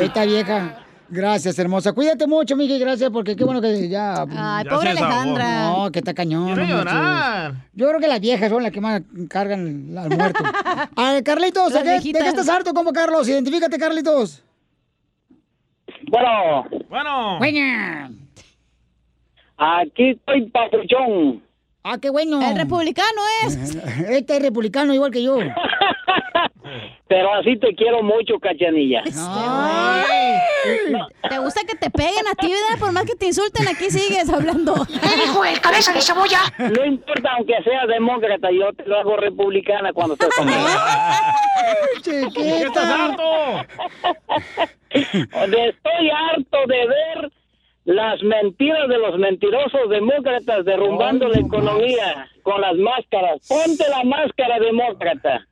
Esta 0.00 0.24
vieja. 0.24 0.84
Gracias, 1.10 1.58
hermosa. 1.58 1.92
Cuídate 1.94 2.26
mucho, 2.26 2.54
Miki, 2.54 2.78
gracias, 2.78 3.08
porque 3.10 3.34
qué 3.34 3.42
bueno 3.42 3.62
que 3.62 3.88
ya. 3.88 4.26
Ay, 4.30 4.64
Ya 4.64 4.70
pobre. 4.70 4.90
Alejandra. 4.90 5.70
No, 5.70 5.90
que 5.90 6.00
está 6.00 6.12
cañón. 6.12 6.54
Quiero 6.54 6.64
llorar. 6.64 7.54
Yo 7.72 7.88
creo 7.88 7.98
que 7.98 8.08
las 8.08 8.20
viejas 8.20 8.50
son 8.50 8.62
las 8.62 8.72
que 8.72 8.80
más 8.82 9.00
cargan 9.30 9.96
al 9.96 10.10
muerto. 10.10 10.44
A 10.96 11.12
ver, 11.12 11.24
Carlitos, 11.24 11.72
¿de 11.72 11.82
qué 12.02 12.10
estás 12.10 12.48
harto, 12.50 12.74
como 12.74 12.92
Carlos? 12.92 13.26
Identifícate, 13.26 13.78
Carlitos. 13.78 14.42
Bueno, 16.10 16.66
Bueno. 16.88 17.38
Buena. 17.38 18.10
aquí 19.56 20.10
estoy 20.10 20.46
papuchón. 20.50 21.42
Ah, 21.90 21.96
qué 21.98 22.10
bueno. 22.10 22.38
El 22.46 22.54
republicano 22.54 23.22
es. 23.46 23.76
Este 24.10 24.36
es 24.36 24.42
republicano 24.42 24.92
igual 24.92 25.10
que 25.10 25.22
yo. 25.22 25.38
Pero 27.08 27.32
así 27.32 27.56
te 27.56 27.74
quiero 27.74 28.02
mucho, 28.02 28.38
cachanilla. 28.38 29.02
Ay. 29.16 30.04
¿Te 31.30 31.38
gusta 31.38 31.62
que 31.66 31.74
te 31.76 31.90
peguen 31.90 32.28
a 32.30 32.34
ti, 32.34 32.48
verdad? 32.48 32.78
Por 32.78 32.92
más 32.92 33.04
que 33.04 33.14
te 33.14 33.24
insulten, 33.26 33.66
aquí 33.66 33.90
sigues 33.90 34.28
hablando. 34.28 34.74
dijo 34.84 35.44
el 35.46 35.58
cabeza 35.62 35.94
de 35.94 36.02
cebolla? 36.02 36.40
No 36.58 36.84
importa, 36.84 37.30
aunque 37.38 37.54
sea 37.64 37.86
demócrata, 37.86 38.50
yo 38.50 38.70
te 38.74 38.84
lo 38.84 38.98
hago 38.98 39.16
republicana 39.16 39.94
cuando 39.94 40.12
estés 40.12 40.28
conmigo. 40.36 40.58
¿Por 42.04 42.32
qué 42.34 42.62
estás 42.64 42.84
harto? 42.84 43.22
Estoy 44.90 46.10
harto 46.10 46.58
de 46.66 46.86
ver 46.86 47.32
las 47.88 48.22
mentiras 48.22 48.86
de 48.86 48.98
los 48.98 49.18
mentirosos 49.18 49.88
demócratas 49.88 50.62
derrumbando 50.66 51.26
la 51.26 51.38
economía 51.40 52.28
con 52.42 52.60
las 52.60 52.76
máscaras. 52.76 53.40
Ponte 53.48 53.82
la 53.88 54.04
máscara 54.04 54.58
demócrata. 54.60 55.46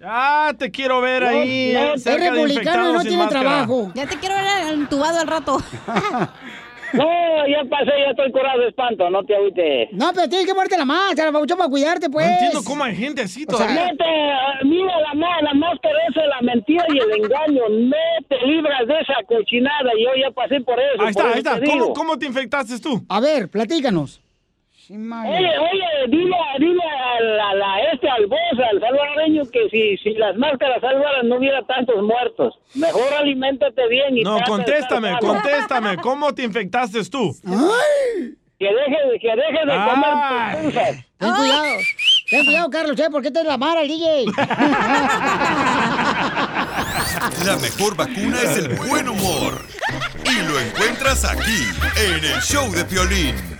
Ya 0.00 0.52
te 0.58 0.72
quiero 0.72 1.00
ver 1.00 1.22
No, 1.22 1.28
ahí. 1.28 1.72
no, 1.74 1.94
es 1.94 2.04
republicano 2.04 2.90
y 2.90 2.92
no 2.94 3.02
tiene 3.02 3.16
máscara. 3.18 3.40
trabajo. 3.42 3.92
Ya 3.94 4.06
te 4.08 4.18
quiero 4.18 4.34
ver 4.34 4.72
entubado 4.74 5.20
al 5.20 5.28
rato. 5.28 5.58
No, 6.94 7.46
ya 7.48 7.64
pasé, 7.68 7.90
ya 7.98 8.10
estoy 8.10 8.30
curado 8.32 8.60
de 8.60 8.68
espanto, 8.68 9.10
no 9.10 9.24
te 9.24 9.34
agüites. 9.34 9.88
No, 9.92 10.12
pero 10.14 10.28
tienes 10.28 10.46
que 10.46 10.54
ponerte 10.54 10.78
la 10.78 10.84
máscara, 10.84 11.32
Pabuchón, 11.32 11.58
para 11.58 11.70
cuidarte, 11.70 12.08
pues. 12.08 12.26
No 12.26 12.32
entiendo 12.32 12.60
cómo 12.64 12.84
hay 12.84 12.96
gente 12.96 13.22
así 13.22 13.44
O 13.46 13.56
sea, 13.56 13.66
todavía. 13.66 13.90
No 13.90 13.96
te, 13.96 14.66
mira 14.66 14.94
la, 15.00 15.42
la 15.42 15.54
máscara 15.54 15.98
esa 16.08 16.20
es 16.22 16.28
la 16.28 16.40
mentira 16.42 16.84
y 16.88 16.98
el 16.98 17.24
engaño. 17.24 17.68
No 17.68 17.96
te 18.28 18.46
libras 18.46 18.86
de 18.86 18.94
esa 19.00 19.14
cochinada. 19.26 19.90
Yo 19.98 20.10
ya 20.22 20.30
pasé 20.30 20.60
por 20.60 20.78
eso. 20.78 21.02
Ahí 21.02 21.10
está, 21.10 21.32
ahí 21.32 21.38
está. 21.38 21.60
te 21.60 21.66
¿Cómo. 21.66 21.92
¿Cómo 21.92 22.18
te 22.18 22.26
infectaste 22.26 22.78
tú? 22.80 23.04
A 23.08 23.20
ver, 23.20 23.48
platícanos. 23.48 24.23
Oye, 24.90 25.58
oye, 25.58 25.86
dile, 26.08 26.36
dile 26.58 26.82
al, 27.16 27.40
a 27.40 27.54
la, 27.54 27.80
este, 27.92 28.08
al 28.08 28.26
vos, 28.26 28.38
al 28.52 28.80
salvadoreño, 28.80 29.42
que 29.50 29.68
si, 29.70 29.96
si 29.98 30.10
las 30.18 30.36
máscaras 30.36 30.80
salvaran 30.80 31.28
no 31.28 31.36
hubiera 31.36 31.62
tantos 31.66 32.02
muertos. 32.02 32.54
Mejor 32.74 33.12
aliméntate 33.18 33.88
bien 33.88 34.18
y 34.18 34.22
No, 34.22 34.38
contéstame, 34.46 35.16
contéstame. 35.20 35.96
¿Cómo 35.98 36.34
te 36.34 36.42
infectaste 36.42 37.02
tú? 37.04 37.34
Que 38.58 38.66
deje, 38.66 39.18
que 39.20 39.28
deje 39.28 39.66
de 39.66 39.72
Ay. 39.72 39.90
comer 39.90 40.12
pupusas. 40.56 41.04
Ten 41.18 41.34
cuidado. 41.34 41.76
Ten 42.30 42.44
cuidado, 42.44 42.70
Carlos, 42.70 43.00
¿eh? 43.00 43.10
¿Por 43.10 43.22
qué 43.22 43.30
te 43.30 43.42
la 43.44 43.56
mara 43.56 43.82
el 43.82 43.88
DJ? 43.88 44.26
La 47.46 47.56
mejor 47.56 47.96
vacuna 47.96 48.40
es 48.42 48.56
el 48.58 48.68
buen 48.76 49.08
humor. 49.08 49.62
Y 50.24 50.42
lo 50.46 50.58
encuentras 50.60 51.24
aquí, 51.24 51.64
en 51.96 52.24
el 52.24 52.40
show 52.42 52.70
de 52.72 52.84
Piolín. 52.84 53.53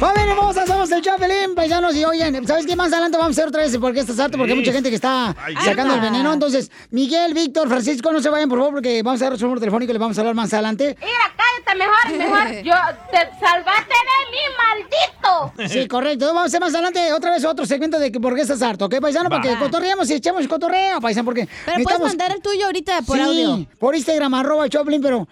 Familia 0.00 0.32
hermosa, 0.32 0.64
somos 0.64 0.90
el 0.92 1.02
Chapelín, 1.02 1.56
paisanos. 1.56 1.94
Y 1.96 2.04
oigan, 2.04 2.46
¿sabes 2.46 2.66
qué? 2.66 2.76
Más 2.76 2.92
adelante 2.92 3.18
vamos 3.18 3.36
a 3.36 3.40
hacer 3.40 3.48
otra 3.48 3.62
vez 3.62 3.76
porque 3.78 3.98
estás 4.00 4.18
harto, 4.20 4.38
porque 4.38 4.52
hay 4.52 4.58
mucha 4.58 4.72
gente 4.72 4.90
que 4.90 4.94
está 4.94 5.34
Ay, 5.44 5.56
sacando 5.64 5.94
el 5.94 6.00
veneno. 6.00 6.32
Entonces, 6.32 6.70
Miguel, 6.90 7.34
Víctor, 7.34 7.68
Francisco, 7.68 8.12
no 8.12 8.20
se 8.20 8.28
vayan, 8.28 8.48
por 8.48 8.58
favor, 8.58 8.74
porque 8.74 9.02
vamos 9.02 9.20
a 9.22 9.30
dar 9.30 9.36
su 9.38 9.44
número 9.44 9.58
telefónico 9.60 9.90
y 9.90 9.94
le 9.94 9.98
vamos 9.98 10.16
a 10.16 10.20
hablar 10.20 10.36
más 10.36 10.52
adelante. 10.52 10.96
Mira, 11.00 11.34
cállate 11.36 11.78
mejor, 11.78 12.30
mejor. 12.30 12.52
Yo 12.64 12.74
te 13.10 13.18
salvaste 13.44 13.94
de 13.94 14.30
mí, 14.30 14.38
maldito. 14.56 15.72
Sí, 15.74 15.88
correcto. 15.88 16.12
Entonces 16.26 16.34
vamos 16.34 16.42
a 16.42 16.46
hacer 16.46 16.60
más 16.60 16.74
adelante 16.74 17.12
otra 17.12 17.32
vez 17.32 17.44
otro 17.44 17.66
segmento 17.66 17.98
de 17.98 18.12
que 18.12 18.20
por 18.20 18.36
qué 18.36 18.42
estás 18.42 18.62
harto, 18.62 18.84
¿ok, 18.84 19.00
paisano? 19.00 19.28
Para 19.28 19.42
que 19.42 19.50
Va. 19.54 19.58
cotorreemos 19.58 20.08
y 20.10 20.14
echemos 20.14 20.46
cotorreo, 20.46 21.00
paisano, 21.00 21.24
porque 21.24 21.48
Pero 21.66 21.82
puedes 21.82 22.00
mandar 22.00 22.30
el 22.30 22.40
tuyo 22.40 22.66
ahorita 22.66 23.02
por 23.02 23.16
Sí, 23.16 23.22
audio. 23.22 23.66
por 23.80 23.96
Instagram, 23.96 24.32
arroba 24.34 24.68
Choplin, 24.68 25.02
pero 25.02 25.26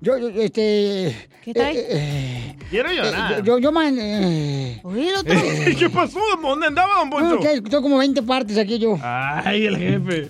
yo, 0.00 0.18
yo, 0.18 0.28
este... 0.28 1.28
¿Qué 1.44 1.54
trae? 1.54 1.78
eh, 1.78 1.86
eh, 1.90 2.56
Quiero 2.70 2.90
llorar. 2.92 3.32
eh, 3.38 3.42
yo, 3.44 3.58
yo, 3.58 3.72
man... 3.72 3.96
Eh, 3.98 4.82
¿Qué 5.78 5.90
pasó? 5.90 6.20
¿Dónde 6.42 6.66
andaba, 6.66 6.94
don 6.98 7.10
Poncho? 7.10 7.34
no, 7.36 7.40
que 7.40 7.62
como 7.82 7.98
20 7.98 8.22
partes 8.22 8.58
aquí 8.58 8.78
yo. 8.78 8.98
Ay, 9.02 9.66
el 9.66 9.76
jefe. 9.76 10.28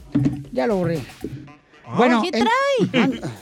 Ya 0.53 0.67
lo 0.67 0.77
borré. 0.77 1.01
Bueno, 1.97 2.23
¿Qué 2.23 2.37
en- 2.39 3.01
Anda, 3.01 3.33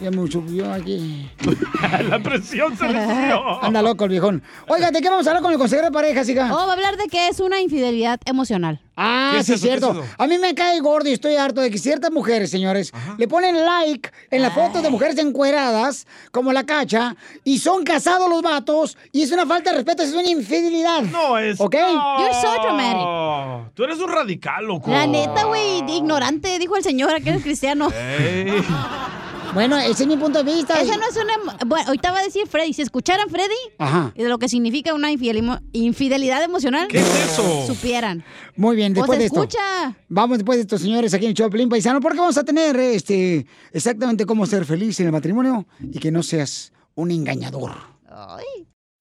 ya 0.00 0.10
me 0.10 0.30
subió 0.30 0.72
aquí. 0.72 1.30
La 2.08 2.18
presión 2.18 2.76
se 2.76 2.88
le 2.88 3.04
subió. 3.04 3.62
Anda 3.62 3.82
loco 3.82 4.04
el 4.04 4.10
viejón. 4.10 4.42
Oiga, 4.68 4.90
¿de 4.90 5.00
qué 5.00 5.08
vamos 5.08 5.26
a 5.26 5.30
hablar 5.30 5.42
con 5.42 5.52
el 5.52 5.58
consejero 5.58 5.86
de 5.86 5.92
parejas, 5.92 6.28
hija? 6.28 6.50
Oh, 6.52 6.66
va 6.66 6.70
a 6.70 6.72
hablar 6.72 6.96
de 6.96 7.06
qué 7.06 7.28
es 7.28 7.40
una 7.40 7.60
infidelidad 7.60 8.20
emocional. 8.26 8.80
Ah, 8.96 9.32
¿Qué 9.34 9.40
es 9.40 9.46
sí, 9.46 9.52
es 9.52 9.58
eso? 9.58 9.68
¿Qué 9.68 9.76
es 9.76 9.80
cierto. 9.80 10.04
A 10.18 10.26
mí 10.26 10.38
me 10.38 10.54
cae 10.54 10.80
gordo 10.80 11.08
y 11.08 11.12
estoy 11.12 11.36
harto 11.36 11.60
de 11.60 11.70
que 11.70 11.78
ciertas 11.78 12.10
mujeres, 12.10 12.50
señores, 12.50 12.92
le 13.18 13.28
ponen 13.28 13.64
like 13.64 14.10
en 14.30 14.42
las 14.42 14.54
fotos 14.54 14.82
de 14.82 14.88
mujeres 14.88 15.18
encueradas, 15.18 16.06
como 16.30 16.52
la 16.52 16.64
cacha, 16.64 17.14
y 17.44 17.58
son 17.58 17.84
casados 17.84 18.28
los 18.30 18.42
vatos, 18.42 18.96
y 19.12 19.22
es 19.22 19.32
una 19.32 19.44
falta 19.46 19.70
de 19.70 19.76
respeto, 19.76 20.02
es 20.02 20.14
una 20.14 20.28
infidelidad. 20.28 21.02
No, 21.02 21.36
es... 21.36 21.60
¿Ok? 21.60 21.74
You're 21.74 22.34
so 22.40 22.62
dramatic. 22.62 23.74
Tú 23.74 23.84
eres 23.84 23.98
un 23.98 24.10
radical, 24.10 24.64
loco. 24.64 24.90
La 24.90 25.06
neta, 25.06 25.44
güey, 25.44 25.84
ignorante, 25.90 26.58
dijo 26.58 26.76
el 26.76 26.82
señor, 26.82 27.22
que 27.22 27.30
eres 27.30 27.42
cristiano. 27.42 27.90
Ey. 27.90 28.64
Bueno, 29.54 29.78
ese 29.78 30.02
es 30.02 30.06
mi 30.08 30.16
punto 30.16 30.42
de 30.42 30.54
vista. 30.54 30.80
Esa 30.80 30.96
no 30.96 31.04
es 31.08 31.16
una... 31.16 31.34
emo- 31.34 31.66
Bueno, 31.66 31.86
ahorita 31.88 32.10
va 32.10 32.18
a 32.18 32.22
decir 32.22 32.46
Freddy. 32.46 32.72
Si 32.72 32.82
escucharan 32.82 33.28
Freddy, 33.30 33.54
Ajá. 33.78 34.12
y 34.14 34.22
de 34.22 34.28
lo 34.28 34.38
que 34.38 34.48
significa 34.48 34.92
una 34.94 35.10
infideli- 35.12 35.60
infidelidad 35.72 36.42
emocional, 36.42 36.88
¿Qué 36.88 36.98
es 36.98 37.06
eso? 37.32 37.66
supieran. 37.66 38.24
Muy 38.56 38.76
bien, 38.76 38.92
después 38.92 39.06
Pues 39.06 39.18
de 39.18 39.24
esto. 39.26 39.40
escucha. 39.42 39.96
Vamos 40.08 40.38
después 40.38 40.58
de 40.58 40.62
estos 40.62 40.80
señores 40.82 41.14
aquí 41.14 41.24
en 41.24 41.30
el 41.30 41.34
Choplin 41.36 41.68
Paisano, 41.68 42.00
porque 42.00 42.18
vamos 42.18 42.36
a 42.36 42.44
tener 42.44 42.76
este 42.76 43.46
exactamente 43.72 44.26
cómo 44.26 44.44
ser 44.46 44.64
feliz 44.66 44.98
en 45.00 45.06
el 45.06 45.12
matrimonio 45.12 45.66
y 45.80 45.98
que 45.98 46.10
no 46.10 46.22
seas 46.22 46.72
un 46.94 47.10
engañador. 47.10 47.72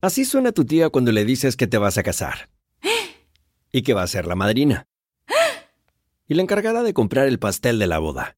Así 0.01 0.25
suena 0.25 0.51
tu 0.51 0.65
tía 0.65 0.89
cuando 0.89 1.11
le 1.11 1.25
dices 1.25 1.55
que 1.57 1.67
te 1.67 1.77
vas 1.77 1.97
a 1.97 2.03
casar. 2.03 2.49
Y 3.71 3.81
que 3.81 3.93
va 3.93 4.03
a 4.03 4.07
ser 4.07 4.25
la 4.25 4.35
madrina. 4.35 4.87
Y 6.27 6.33
la 6.35 6.41
encargada 6.43 6.81
de 6.83 6.93
comprar 6.93 7.27
el 7.27 7.39
pastel 7.39 7.77
de 7.79 7.87
la 7.87 7.99
boda. 7.99 8.37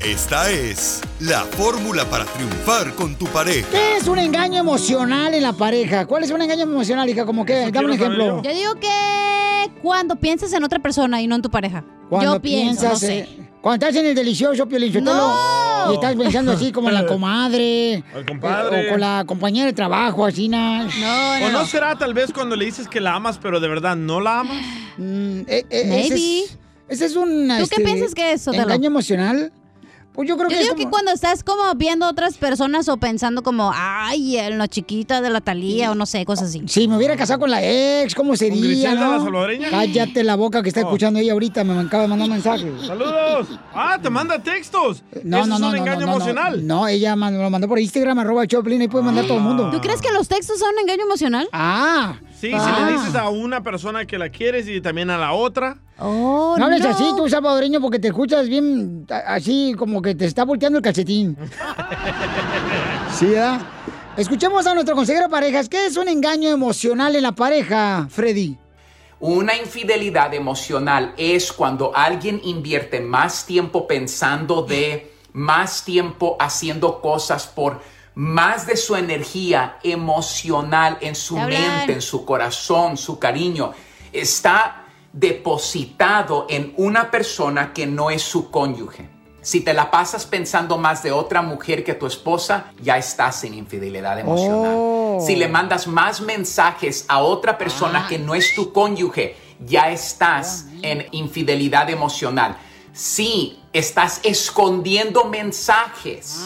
Esta 0.00 0.50
es 0.50 1.00
la 1.20 1.40
fórmula 1.40 2.04
para 2.04 2.24
triunfar 2.24 2.94
con 2.94 3.16
tu 3.16 3.26
pareja. 3.26 3.68
¿Qué 3.70 3.96
es 3.96 4.06
un 4.06 4.18
engaño 4.18 4.60
emocional 4.60 5.34
en 5.34 5.42
la 5.42 5.52
pareja? 5.52 6.06
¿Cuál 6.06 6.22
es 6.24 6.30
un 6.30 6.40
engaño 6.40 6.62
emocional, 6.62 7.08
hija? 7.08 7.26
Como 7.26 7.44
que, 7.44 7.70
dame 7.72 7.86
un 7.86 7.92
ejemplo. 7.92 8.42
Yo 8.42 8.54
digo 8.54 8.74
que 8.76 9.70
cuando 9.82 10.16
piensas 10.16 10.52
en 10.52 10.62
otra 10.62 10.78
persona 10.78 11.20
y 11.20 11.26
no 11.26 11.34
en 11.34 11.42
tu 11.42 11.50
pareja. 11.50 11.84
Cuando 12.08 12.34
Yo 12.34 12.40
pienso, 12.40 12.88
no 12.88 12.96
sé. 12.96 13.28
cuando 13.60 13.84
estás 13.86 14.00
en 14.00 14.06
el 14.08 14.14
delicioso, 14.14 14.66
Piolín 14.68 15.04
¡No! 15.04 15.90
y 15.90 15.94
estás 15.94 16.14
pensando 16.14 16.52
así 16.52 16.70
como 16.72 16.88
en 16.88 16.94
la 16.94 17.04
comadre, 17.06 17.94
El 18.14 18.24
compadre. 18.26 18.80
eh, 18.82 18.86
o 18.86 18.90
con 18.92 19.00
la 19.00 19.24
compañera 19.26 19.66
de 19.66 19.72
trabajo, 19.72 20.24
así, 20.24 20.48
na- 20.48 20.88
¿O 21.44 21.50
no 21.50 21.66
será 21.66 21.98
tal 21.98 22.14
vez 22.14 22.32
cuando 22.32 22.54
le 22.56 22.64
dices 22.66 22.86
que 22.88 23.00
la 23.00 23.14
amas, 23.14 23.38
pero 23.42 23.58
de 23.60 23.68
verdad 23.68 23.96
no 23.96 24.20
la 24.20 24.40
amas? 24.40 24.56
Mm, 24.96 25.40
eh, 25.48 25.66
eh, 25.70 25.84
Maybe. 25.86 26.06
Ese 26.06 26.44
es, 26.44 26.58
ese 26.88 27.04
es 27.06 27.16
un 27.16 27.48
¿Tú 27.48 27.54
qué 27.56 27.62
este, 27.62 27.80
piensas 27.82 28.14
que 28.14 28.32
es, 28.32 28.42
Sotelo? 28.42 28.62
engaño 28.62 28.86
emocional. 28.86 29.52
Pues 30.18 30.28
yo 30.28 30.36
creo 30.36 30.48
Yo 30.50 30.56
que 30.56 30.62
digo 30.64 30.74
que 30.74 30.82
como- 30.82 30.90
cuando 30.90 31.12
estás 31.12 31.44
como 31.44 31.62
viendo 31.76 32.04
a 32.04 32.10
otras 32.10 32.36
personas 32.38 32.88
o 32.88 32.96
pensando 32.96 33.44
como, 33.44 33.70
ay, 33.72 34.36
en 34.36 34.58
la 34.58 34.66
chiquita 34.66 35.20
de 35.20 35.30
la 35.30 35.40
Talía 35.40 35.92
o 35.92 35.94
no 35.94 36.06
sé, 36.06 36.24
cosas 36.24 36.48
así. 36.48 36.62
Si 36.66 36.88
me 36.88 36.96
hubiera 36.96 37.16
casado 37.16 37.38
con 37.38 37.52
la 37.52 37.62
ex, 37.62 38.16
¿cómo 38.16 38.34
sería, 38.34 38.60
Griselda, 38.60 39.00
no? 39.06 39.12
la 39.12 39.20
salvadoreña? 39.20 39.70
Cállate 39.70 40.24
la 40.24 40.34
boca 40.34 40.60
que 40.64 40.70
está 40.70 40.80
escuchando 40.80 41.20
ella 41.20 41.34
ahorita, 41.34 41.62
me 41.62 41.78
acaba 41.78 42.02
de 42.02 42.08
mandar 42.08 42.26
un 42.26 42.32
mensaje. 42.34 42.68
¡Saludos! 42.84 43.46
¡Ah, 43.72 43.96
te 44.02 44.10
manda 44.10 44.42
textos! 44.42 45.04
No, 45.22 45.38
Eso 45.38 45.46
no, 45.46 45.54
es 45.54 45.60
no, 45.60 45.66
un 45.68 45.72
no, 45.74 45.78
engaño 45.78 46.00
no, 46.00 46.06
no, 46.06 46.12
emocional. 46.16 46.66
No, 46.66 46.88
ella 46.88 47.14
man- 47.14 47.38
lo 47.40 47.48
mandó 47.48 47.68
por 47.68 47.78
Instagram, 47.78 48.18
arroba 48.18 48.44
Choplin, 48.44 48.80
ahí 48.80 48.88
puede 48.88 49.04
mandar 49.04 49.24
todo 49.28 49.36
el 49.38 49.44
mundo. 49.44 49.70
¿Tú 49.70 49.80
crees 49.80 50.00
que 50.02 50.10
los 50.10 50.26
textos 50.26 50.58
son 50.58 50.70
un 50.74 50.80
engaño 50.80 51.04
emocional? 51.04 51.48
Ah. 51.52 52.16
Sí, 52.40 52.52
Ah. 52.54 52.60
si 52.76 52.84
le 52.84 52.92
dices 52.92 53.14
a 53.16 53.28
una 53.30 53.62
persona 53.62 54.06
que 54.06 54.16
la 54.16 54.28
quieres 54.28 54.68
y 54.68 54.80
también 54.80 55.10
a 55.10 55.18
la 55.18 55.32
otra. 55.32 55.78
Oh, 55.98 56.54
no 56.56 56.64
hables 56.66 56.84
así, 56.84 57.04
tú 57.16 57.28
salvadoreño, 57.28 57.80
porque 57.80 57.98
te 57.98 58.08
escuchas 58.08 58.48
bien 58.48 59.06
así 59.26 59.74
como 59.76 60.00
que 60.00 60.14
te 60.14 60.24
está 60.26 60.44
volteando 60.44 60.78
el 60.78 60.84
calcetín. 60.84 61.36
sí, 63.18 63.26
¿verdad? 63.26 63.60
Escuchemos 64.16 64.66
a 64.66 64.74
nuestro 64.74 64.94
consejero 64.94 65.24
de 65.26 65.30
parejas. 65.30 65.68
¿Qué 65.68 65.86
es 65.86 65.96
un 65.96 66.08
engaño 66.08 66.50
emocional 66.50 67.14
en 67.16 67.22
la 67.22 67.32
pareja, 67.32 68.06
Freddy? 68.10 68.56
Una 69.20 69.56
infidelidad 69.56 70.32
emocional 70.34 71.14
es 71.16 71.52
cuando 71.52 71.92
alguien 71.94 72.40
invierte 72.44 73.00
más 73.00 73.46
tiempo 73.46 73.86
pensando 73.88 74.62
de, 74.62 75.12
más 75.32 75.84
tiempo 75.84 76.36
haciendo 76.38 77.00
cosas 77.00 77.46
por 77.46 77.80
más 78.18 78.66
de 78.66 78.76
su 78.76 78.96
energía 78.96 79.78
emocional 79.80 80.98
en 81.00 81.14
su 81.14 81.38
hablan. 81.38 81.62
mente, 81.62 81.92
en 81.92 82.02
su 82.02 82.24
corazón, 82.24 82.96
su 82.96 83.16
cariño. 83.16 83.72
Está 84.12 84.86
depositado 85.12 86.46
en 86.50 86.74
una 86.78 87.12
persona 87.12 87.72
que 87.72 87.86
no 87.86 88.10
es 88.10 88.22
su 88.22 88.50
cónyuge. 88.50 89.08
Si 89.40 89.60
te 89.60 89.72
la 89.72 89.92
pasas 89.92 90.26
pensando 90.26 90.78
más 90.78 91.04
de 91.04 91.12
otra 91.12 91.42
mujer 91.42 91.84
que 91.84 91.94
tu 91.94 92.06
esposa, 92.06 92.72
ya 92.82 92.98
estás 92.98 93.44
en 93.44 93.54
infidelidad 93.54 94.18
emocional. 94.18 94.74
Oh. 94.76 95.24
Si 95.24 95.36
le 95.36 95.46
mandas 95.46 95.86
más 95.86 96.20
mensajes 96.20 97.04
a 97.06 97.20
otra 97.20 97.56
persona 97.56 98.08
que 98.08 98.18
no 98.18 98.34
es 98.34 98.52
tu 98.56 98.72
cónyuge, 98.72 99.36
ya 99.60 99.90
estás 99.90 100.66
en 100.82 101.06
infidelidad 101.12 101.88
emocional. 101.88 102.58
Si 102.98 103.56
estás 103.72 104.18
escondiendo 104.24 105.22
mensajes, 105.26 106.40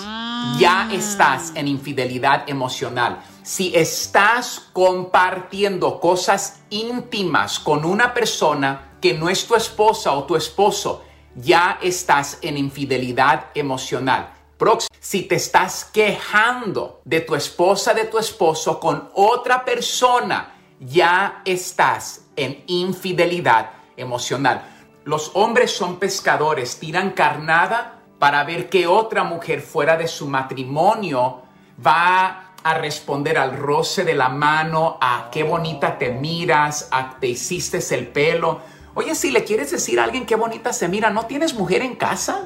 ya 0.58 0.86
estás 0.92 1.50
en 1.54 1.66
infidelidad 1.66 2.46
emocional. 2.46 3.22
Si 3.42 3.74
estás 3.74 4.68
compartiendo 4.74 5.98
cosas 5.98 6.60
íntimas 6.68 7.58
con 7.58 7.86
una 7.86 8.12
persona 8.12 8.98
que 9.00 9.14
no 9.14 9.30
es 9.30 9.46
tu 9.46 9.54
esposa 9.54 10.12
o 10.12 10.24
tu 10.24 10.36
esposo, 10.36 11.02
ya 11.36 11.78
estás 11.80 12.36
en 12.42 12.58
infidelidad 12.58 13.46
emocional. 13.54 14.34
Próximo, 14.58 14.94
si 15.00 15.22
te 15.22 15.36
estás 15.36 15.86
quejando 15.86 17.00
de 17.06 17.22
tu 17.22 17.34
esposa, 17.34 17.94
de 17.94 18.04
tu 18.04 18.18
esposo 18.18 18.78
con 18.78 19.08
otra 19.14 19.64
persona, 19.64 20.54
ya 20.78 21.40
estás 21.46 22.26
en 22.36 22.62
infidelidad 22.66 23.70
emocional. 23.96 24.71
Los 25.04 25.32
hombres 25.34 25.70
son 25.72 25.98
pescadores, 25.98 26.78
tiran 26.78 27.10
carnada 27.10 27.98
para 28.18 28.44
ver 28.44 28.68
qué 28.68 28.86
otra 28.86 29.24
mujer 29.24 29.60
fuera 29.60 29.96
de 29.96 30.06
su 30.06 30.28
matrimonio 30.28 31.42
va 31.84 32.52
a 32.62 32.74
responder 32.74 33.36
al 33.36 33.56
roce 33.56 34.04
de 34.04 34.14
la 34.14 34.28
mano, 34.28 34.98
a 35.00 35.28
qué 35.32 35.42
bonita 35.42 35.98
te 35.98 36.10
miras, 36.10 36.88
a 36.92 37.18
te 37.18 37.26
hiciste 37.26 37.80
el 37.94 38.06
pelo. 38.08 38.60
Oye, 38.94 39.14
si 39.14 39.30
le 39.30 39.42
quieres 39.42 39.70
decir 39.70 39.98
a 39.98 40.04
alguien 40.04 40.26
qué 40.26 40.36
bonita 40.36 40.72
se 40.72 40.86
mira, 40.86 41.10
¿no 41.10 41.26
tienes 41.26 41.54
mujer 41.54 41.82
en 41.82 41.96
casa? 41.96 42.44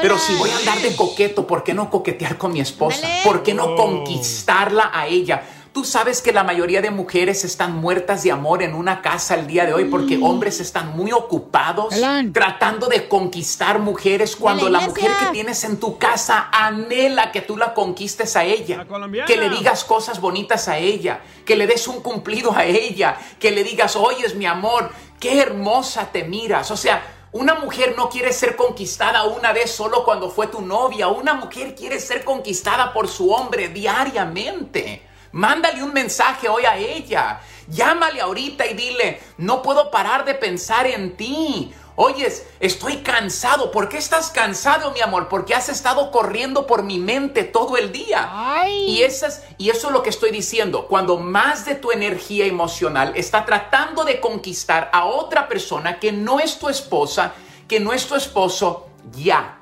Pero 0.00 0.16
si 0.16 0.34
voy 0.36 0.48
a 0.48 0.56
andar 0.56 0.78
de 0.78 0.94
coqueto, 0.94 1.46
¿por 1.46 1.64
qué 1.64 1.74
no 1.74 1.90
coquetear 1.90 2.38
con 2.38 2.52
mi 2.52 2.60
esposa? 2.60 3.06
¿Por 3.24 3.42
qué 3.42 3.52
no 3.52 3.74
conquistarla 3.74 4.90
a 4.94 5.06
ella? 5.08 5.42
Tú 5.78 5.84
sabes 5.84 6.20
que 6.22 6.32
la 6.32 6.42
mayoría 6.42 6.82
de 6.82 6.90
mujeres 6.90 7.44
están 7.44 7.76
muertas 7.76 8.24
de 8.24 8.32
amor 8.32 8.64
en 8.64 8.74
una 8.74 9.00
casa 9.00 9.36
el 9.36 9.46
día 9.46 9.64
de 9.64 9.74
hoy 9.74 9.84
porque 9.84 10.18
hombres 10.20 10.58
están 10.58 10.96
muy 10.96 11.12
ocupados 11.12 11.94
tratando 12.32 12.88
de 12.88 13.06
conquistar 13.06 13.78
mujeres 13.78 14.34
cuando 14.34 14.68
la, 14.68 14.80
mujer 14.80 15.12
que 15.20 15.26
tienes 15.26 15.62
en 15.62 15.78
tu 15.78 15.96
casa 15.96 16.48
anhela 16.50 17.30
que 17.30 17.42
tú 17.42 17.56
la 17.56 17.74
conquistes 17.74 18.34
a 18.34 18.42
ella, 18.42 18.84
que 19.24 19.36
le 19.36 19.50
digas 19.50 19.84
cosas 19.84 20.20
bonitas 20.20 20.66
a 20.66 20.78
ella, 20.78 21.20
que 21.46 21.54
le 21.54 21.68
des 21.68 21.86
un 21.86 22.00
cumplido 22.00 22.50
a 22.56 22.64
ella, 22.64 23.16
que 23.38 23.52
le 23.52 23.62
digas, 23.62 23.94
oyes 23.94 24.34
mi 24.34 24.46
amor, 24.46 24.90
qué 25.20 25.40
hermosa 25.40 26.08
te 26.10 26.24
miras. 26.24 26.72
O 26.72 26.76
sea, 26.76 27.04
una 27.30 27.54
mujer 27.54 27.94
no 27.96 28.08
quiere 28.08 28.32
ser 28.32 28.56
conquistada 28.56 29.22
una 29.26 29.52
vez 29.52 29.70
solo 29.70 30.04
cuando 30.04 30.28
fue 30.28 30.48
tu 30.48 30.60
novia. 30.60 31.06
Una 31.06 31.34
mujer 31.34 31.76
quiere 31.76 32.00
ser 32.00 32.24
conquistada 32.24 32.92
por 32.92 33.06
su 33.06 33.30
hombre 33.30 33.68
diariamente. 33.68 35.06
Mándale 35.38 35.84
un 35.84 35.92
mensaje 35.92 36.48
hoy 36.48 36.64
a 36.64 36.76
ella. 36.76 37.38
Llámale 37.68 38.20
ahorita 38.20 38.66
y 38.66 38.74
dile, 38.74 39.20
no 39.36 39.62
puedo 39.62 39.88
parar 39.88 40.24
de 40.24 40.34
pensar 40.34 40.84
en 40.88 41.16
ti. 41.16 41.72
Oyes, 41.94 42.44
estoy 42.58 43.04
cansado. 43.04 43.70
¿Por 43.70 43.88
qué 43.88 43.98
estás 43.98 44.32
cansado, 44.32 44.90
mi 44.90 45.00
amor? 45.00 45.28
Porque 45.28 45.54
has 45.54 45.68
estado 45.68 46.10
corriendo 46.10 46.66
por 46.66 46.82
mi 46.82 46.98
mente 46.98 47.44
todo 47.44 47.76
el 47.76 47.92
día. 47.92 48.28
Y, 48.68 49.02
esas, 49.02 49.44
y 49.58 49.70
eso 49.70 49.86
es 49.86 49.92
lo 49.92 50.02
que 50.02 50.10
estoy 50.10 50.32
diciendo. 50.32 50.88
Cuando 50.88 51.18
más 51.18 51.64
de 51.64 51.76
tu 51.76 51.92
energía 51.92 52.44
emocional 52.44 53.12
está 53.14 53.44
tratando 53.44 54.04
de 54.04 54.18
conquistar 54.18 54.90
a 54.92 55.04
otra 55.04 55.46
persona 55.46 56.00
que 56.00 56.10
no 56.10 56.40
es 56.40 56.58
tu 56.58 56.68
esposa, 56.68 57.34
que 57.68 57.78
no 57.78 57.92
es 57.92 58.08
tu 58.08 58.16
esposo, 58.16 58.88
ya, 59.12 59.60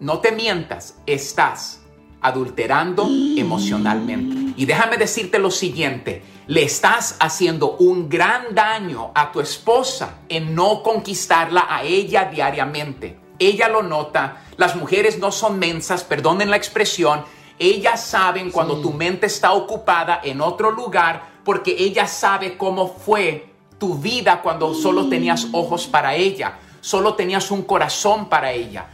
no 0.00 0.18
te 0.18 0.32
mientas, 0.32 0.96
estás 1.06 1.80
adulterando 2.20 3.08
emocionalmente. 3.38 4.43
Y 4.56 4.66
déjame 4.66 4.96
decirte 4.96 5.38
lo 5.38 5.50
siguiente, 5.50 6.22
le 6.46 6.62
estás 6.62 7.16
haciendo 7.20 7.72
un 7.76 8.08
gran 8.08 8.54
daño 8.54 9.10
a 9.14 9.32
tu 9.32 9.40
esposa 9.40 10.18
en 10.28 10.54
no 10.54 10.82
conquistarla 10.82 11.66
a 11.68 11.82
ella 11.82 12.26
diariamente. 12.26 13.18
Ella 13.38 13.68
lo 13.68 13.82
nota, 13.82 14.44
las 14.56 14.76
mujeres 14.76 15.18
no 15.18 15.32
son 15.32 15.58
mensas, 15.58 16.04
perdonen 16.04 16.50
la 16.50 16.56
expresión, 16.56 17.24
ellas 17.58 18.04
saben 18.04 18.50
cuando 18.50 18.80
tu 18.80 18.92
mente 18.92 19.26
está 19.26 19.52
ocupada 19.52 20.20
en 20.24 20.40
otro 20.40 20.70
lugar 20.70 21.34
porque 21.44 21.76
ella 21.78 22.06
sabe 22.06 22.56
cómo 22.56 22.88
fue 22.88 23.46
tu 23.78 23.96
vida 23.96 24.40
cuando 24.42 24.74
solo 24.74 25.08
tenías 25.08 25.48
ojos 25.52 25.86
para 25.86 26.14
ella, 26.14 26.58
solo 26.80 27.14
tenías 27.14 27.50
un 27.50 27.62
corazón 27.62 28.28
para 28.28 28.52
ella. 28.52 28.86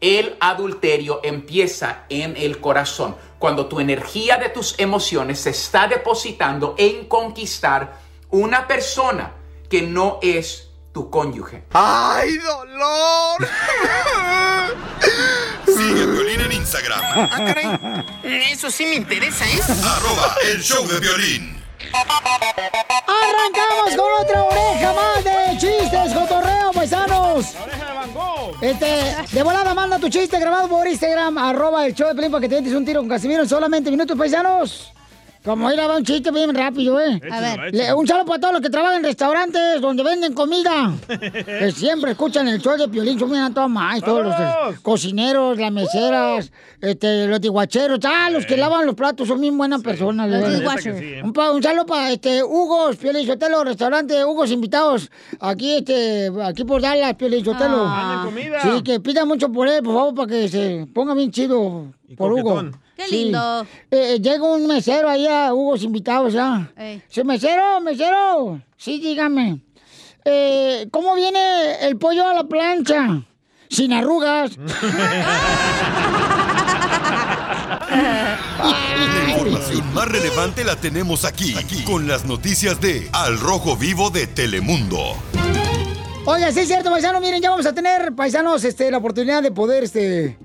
El 0.00 0.36
adulterio 0.40 1.20
empieza 1.22 2.04
en 2.08 2.36
el 2.36 2.60
corazón, 2.60 3.16
cuando 3.38 3.66
tu 3.66 3.80
energía 3.80 4.36
de 4.36 4.48
tus 4.48 4.74
emociones 4.78 5.40
se 5.40 5.50
está 5.50 5.86
depositando 5.88 6.74
en 6.78 7.06
conquistar 7.06 8.00
una 8.30 8.66
persona 8.66 9.34
que 9.70 9.82
no 9.82 10.18
es 10.22 10.70
tu 10.92 11.10
cónyuge. 11.10 11.64
¡Ay, 11.72 12.36
dolor! 12.38 13.48
Sigue 15.66 16.02
a 16.02 16.06
Violín 16.06 16.40
en 16.40 16.52
Instagram. 16.52 17.00
Ah, 17.02 18.04
Eso 18.22 18.70
sí 18.70 18.86
me 18.86 18.96
interesa, 18.96 19.44
¿eh? 19.46 19.60
Arroba 19.84 20.34
el 20.50 20.62
show 20.62 20.86
de 20.88 20.98
violín. 20.98 21.57
Arrancamos 23.06 23.96
con 23.96 24.12
otra 24.24 24.42
oreja 24.44 24.92
más 24.92 25.24
de 25.24 25.58
chistes, 25.58 26.12
cotorreo, 26.12 26.72
paisanos. 26.72 27.54
Este, 28.60 29.14
de 29.32 29.42
volada 29.42 29.74
manda 29.74 29.98
tu 29.98 30.08
chiste 30.08 30.38
grabado 30.40 30.68
por 30.68 30.86
Instagram, 30.86 31.38
arroba 31.38 31.86
el 31.86 31.94
show 31.94 32.08
de 32.08 32.14
Pelín 32.14 32.32
para 32.32 32.40
que 32.40 32.48
te 32.48 32.60
des 32.60 32.74
un 32.74 32.84
tiro 32.84 33.00
con 33.00 33.08
Casimiro 33.08 33.42
en 33.42 33.48
solamente 33.48 33.90
minutos, 33.90 34.16
paisanos. 34.18 34.92
Como 35.48 35.72
ir 35.72 35.80
a 35.80 35.96
un 35.96 36.04
chiste 36.04 36.30
bien 36.30 36.54
rápido, 36.54 37.00
¿eh? 37.00 37.18
A 37.30 37.40
ver. 37.40 37.74
Le- 37.74 37.94
un 37.94 38.06
saludo 38.06 38.26
para 38.26 38.38
todos 38.38 38.52
los 38.52 38.60
que 38.60 38.68
trabajan 38.68 38.98
en 38.98 39.04
restaurantes 39.04 39.80
donde 39.80 40.02
venden 40.02 40.34
comida. 40.34 40.92
que 41.08 41.72
siempre 41.72 42.10
escuchan 42.10 42.46
el 42.48 42.60
show 42.60 42.76
de 42.76 42.86
Piolín, 42.86 43.18
son 43.18 43.30
bien 43.30 43.54
toda 43.54 43.66
más, 43.66 44.02
todos 44.02 44.26
los 44.26 44.34
eh, 44.34 44.78
cocineros, 44.82 45.56
las 45.56 45.72
meseras, 45.72 46.52
este, 46.82 47.26
los 47.26 47.40
tiguacheros, 47.40 47.98
ah, 48.04 48.28
los 48.28 48.44
que 48.44 48.58
lavan 48.58 48.84
los 48.84 48.94
platos 48.94 49.26
son 49.26 49.40
bien 49.40 49.56
buenas 49.56 49.80
personas. 49.80 50.28
Los. 50.28 50.82
Sí, 50.82 50.90
¿eh? 50.90 51.22
un, 51.24 51.62
saludo 51.62 51.86
para 51.86 52.12
este, 52.12 52.44
Hugo, 52.44 52.90
Piolín 53.00 53.26
Sotelo, 53.26 53.64
restaurante 53.64 54.22
Hugos 54.26 54.50
invitados, 54.50 55.10
aquí, 55.40 55.76
este, 55.76 56.30
aquí 56.44 56.64
por 56.64 56.82
Dallas, 56.82 57.14
Piolín 57.14 57.42
Sotelo. 57.42 57.84
Ah. 57.86 58.28
Sí, 58.62 58.82
que 58.82 59.00
pidan 59.00 59.26
mucho 59.26 59.50
por 59.50 59.66
él, 59.66 59.82
por 59.82 59.94
favor, 59.94 60.14
para 60.14 60.28
que 60.28 60.48
se 60.50 60.86
ponga 60.92 61.14
bien 61.14 61.30
chido 61.30 61.86
por 62.18 62.34
Hugo. 62.34 62.64
Qué 62.98 63.06
Sí. 63.06 63.24
lindo. 63.24 63.64
Eh, 63.92 64.18
llega 64.20 64.42
un 64.42 64.66
mesero 64.66 65.08
ahí 65.08 65.26
a 65.28 65.54
Hugos 65.54 65.84
invitados, 65.84 66.32
¿ya? 66.32 66.68
Ey. 66.76 67.00
Sí, 67.08 67.22
mesero, 67.22 67.80
mesero. 67.80 68.60
Sí, 68.76 68.98
dígame. 68.98 69.60
Eh, 70.24 70.88
¿Cómo 70.90 71.14
viene 71.14 71.86
el 71.86 71.96
pollo 71.96 72.26
a 72.26 72.34
la 72.34 72.42
plancha? 72.44 73.22
Sin 73.70 73.92
arrugas. 73.92 74.50
La 77.88 79.30
información 79.30 79.94
más 79.94 80.08
relevante 80.08 80.64
la 80.64 80.76
tenemos 80.76 81.24
aquí, 81.24 81.54
aquí, 81.56 81.84
con 81.84 82.08
las 82.08 82.24
noticias 82.24 82.80
de 82.80 83.08
Al 83.12 83.38
Rojo 83.38 83.76
Vivo 83.76 84.10
de 84.10 84.26
Telemundo. 84.26 85.16
Oiga, 86.24 86.50
sí 86.52 86.60
es 86.60 86.66
cierto, 86.68 86.90
paisano. 86.90 87.20
Miren, 87.20 87.40
ya 87.40 87.50
vamos 87.50 87.64
a 87.66 87.72
tener, 87.72 88.12
paisanos, 88.14 88.64
este, 88.64 88.90
la 88.90 88.98
oportunidad 88.98 89.42
de 89.42 89.50
poder, 89.52 89.84
este, 89.84 90.36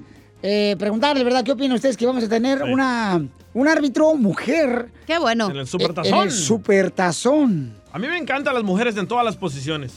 eh, 0.44 0.76
preguntarle, 0.78 1.24
¿verdad? 1.24 1.44
¿Qué 1.44 1.52
opinan 1.54 1.74
ustedes 1.76 1.98
que 1.98 2.06
vamos 2.06 2.24
a 2.24 2.30
tener 2.30 2.62
una, 2.64 3.26
un 3.54 3.68
árbitro 3.68 4.14
mujer? 4.16 4.90
Qué 5.08 5.18
bueno. 5.18 5.46
En 5.46 5.54
el 5.54 5.60
En 5.62 5.68
supertazón. 5.68 6.24
el 6.24 6.32
supertazón. 6.32 7.74
A 7.92 7.98
mí 8.00 8.08
me 8.08 8.18
encantan 8.18 8.54
las 8.54 8.64
mujeres 8.64 8.96
en 8.98 9.08
todas 9.08 9.24
las 9.26 9.36
posiciones. 9.38 9.94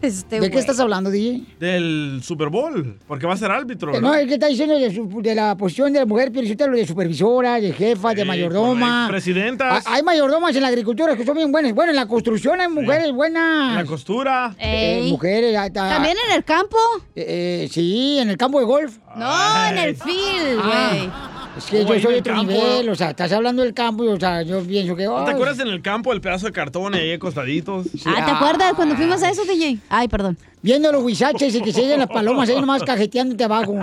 Este 0.02 0.40
¿De 0.40 0.50
qué 0.50 0.58
estás 0.58 0.80
hablando, 0.80 1.10
DJ? 1.10 1.42
Del 1.58 2.20
Super 2.24 2.48
Bowl, 2.48 2.98
porque 3.06 3.26
va 3.26 3.34
a 3.34 3.36
ser 3.36 3.50
árbitro, 3.50 3.94
Eh, 3.94 4.00
¿no? 4.00 4.14
Es 4.14 4.26
que 4.26 4.34
está 4.34 4.46
diciendo 4.46 4.78
de, 4.78 4.94
su- 4.94 5.20
de 5.20 5.34
la 5.34 5.56
posición 5.56 5.92
de 5.92 5.98
la 6.00 6.06
mujer, 6.06 6.30
de 6.32 6.86
supervisora, 6.86 7.60
de 7.60 7.72
jefa, 7.72 8.14
de 8.14 8.24
mayordoma. 8.24 9.06
Presidentas. 9.08 9.84
Ah, 9.86 9.94
Hay 9.94 10.02
mayordomas 10.02 10.54
en 10.56 10.62
la 10.62 10.68
agricultura 10.68 11.16
que 11.16 11.24
son 11.24 11.36
bien 11.36 11.52
buenas. 11.52 11.74
Bueno, 11.74 11.90
en 11.90 11.96
la 11.96 12.06
construcción 12.06 12.60
hay 12.60 12.68
mujeres 12.68 13.12
buenas. 13.12 13.70
En 13.70 13.76
la 13.76 13.84
costura. 13.84 14.54
Eh, 14.58 15.06
mujeres. 15.10 15.54
¿También 15.72 16.16
en 16.28 16.36
el 16.36 16.44
campo? 16.44 16.78
eh, 17.14 17.68
sí, 17.70 18.18
en 18.18 18.30
el 18.30 18.36
campo 18.36 18.58
de 18.60 18.64
golf. 18.66 18.96
No, 19.16 19.66
en 19.70 19.78
el 19.78 19.96
field, 19.96 20.56
güey. 20.64 21.10
Ah, 21.12 21.39
es 21.56 21.64
que 21.66 21.82
Oh, 21.82 21.94
yo 21.94 22.00
soy 22.00 22.14
otro 22.16 22.34
campo. 22.34 22.52
nivel, 22.52 22.88
o 22.88 22.94
sea, 22.94 23.10
estás 23.10 23.32
hablando 23.32 23.62
del 23.62 23.74
campo 23.74 24.04
y, 24.04 24.08
o 24.08 24.18
sea, 24.18 24.42
yo 24.42 24.62
pienso 24.62 24.94
que... 24.96 25.04
¿No 25.04 25.24
te 25.24 25.32
acuerdas 25.32 25.58
en 25.60 25.68
el 25.68 25.82
campo 25.82 26.12
el 26.12 26.20
pedazo 26.20 26.46
de 26.46 26.52
cartón 26.52 26.94
ahí 26.94 27.12
acostaditos? 27.12 27.86
Ah, 28.06 28.24
¿te 28.24 28.30
acuerdas 28.30 28.72
cuando 28.74 28.96
fuimos 28.96 29.22
a 29.22 29.30
eso, 29.30 29.44
DJ? 29.44 29.78
Ay, 29.88 30.08
perdón. 30.08 30.36
Viendo 30.62 30.92
los 30.92 31.02
huizaches 31.02 31.54
y 31.54 31.60
que 31.62 31.72
se 31.72 31.96
las 31.96 32.08
palomas 32.08 32.48
ahí 32.48 32.60
nomás 32.60 32.82
cajeteándote 32.82 33.44
abajo. 33.44 33.76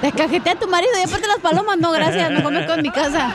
Te 0.00 0.12
cajetea 0.12 0.52
a 0.52 0.58
tu 0.58 0.68
marido 0.68 0.92
y 0.98 1.06
aparte 1.08 1.26
las 1.26 1.38
palomas, 1.38 1.78
no, 1.78 1.90
gracias, 1.92 2.30
me 2.30 2.42
conozco 2.42 2.74
en 2.74 2.82
mi 2.82 2.90
casa. 2.90 3.32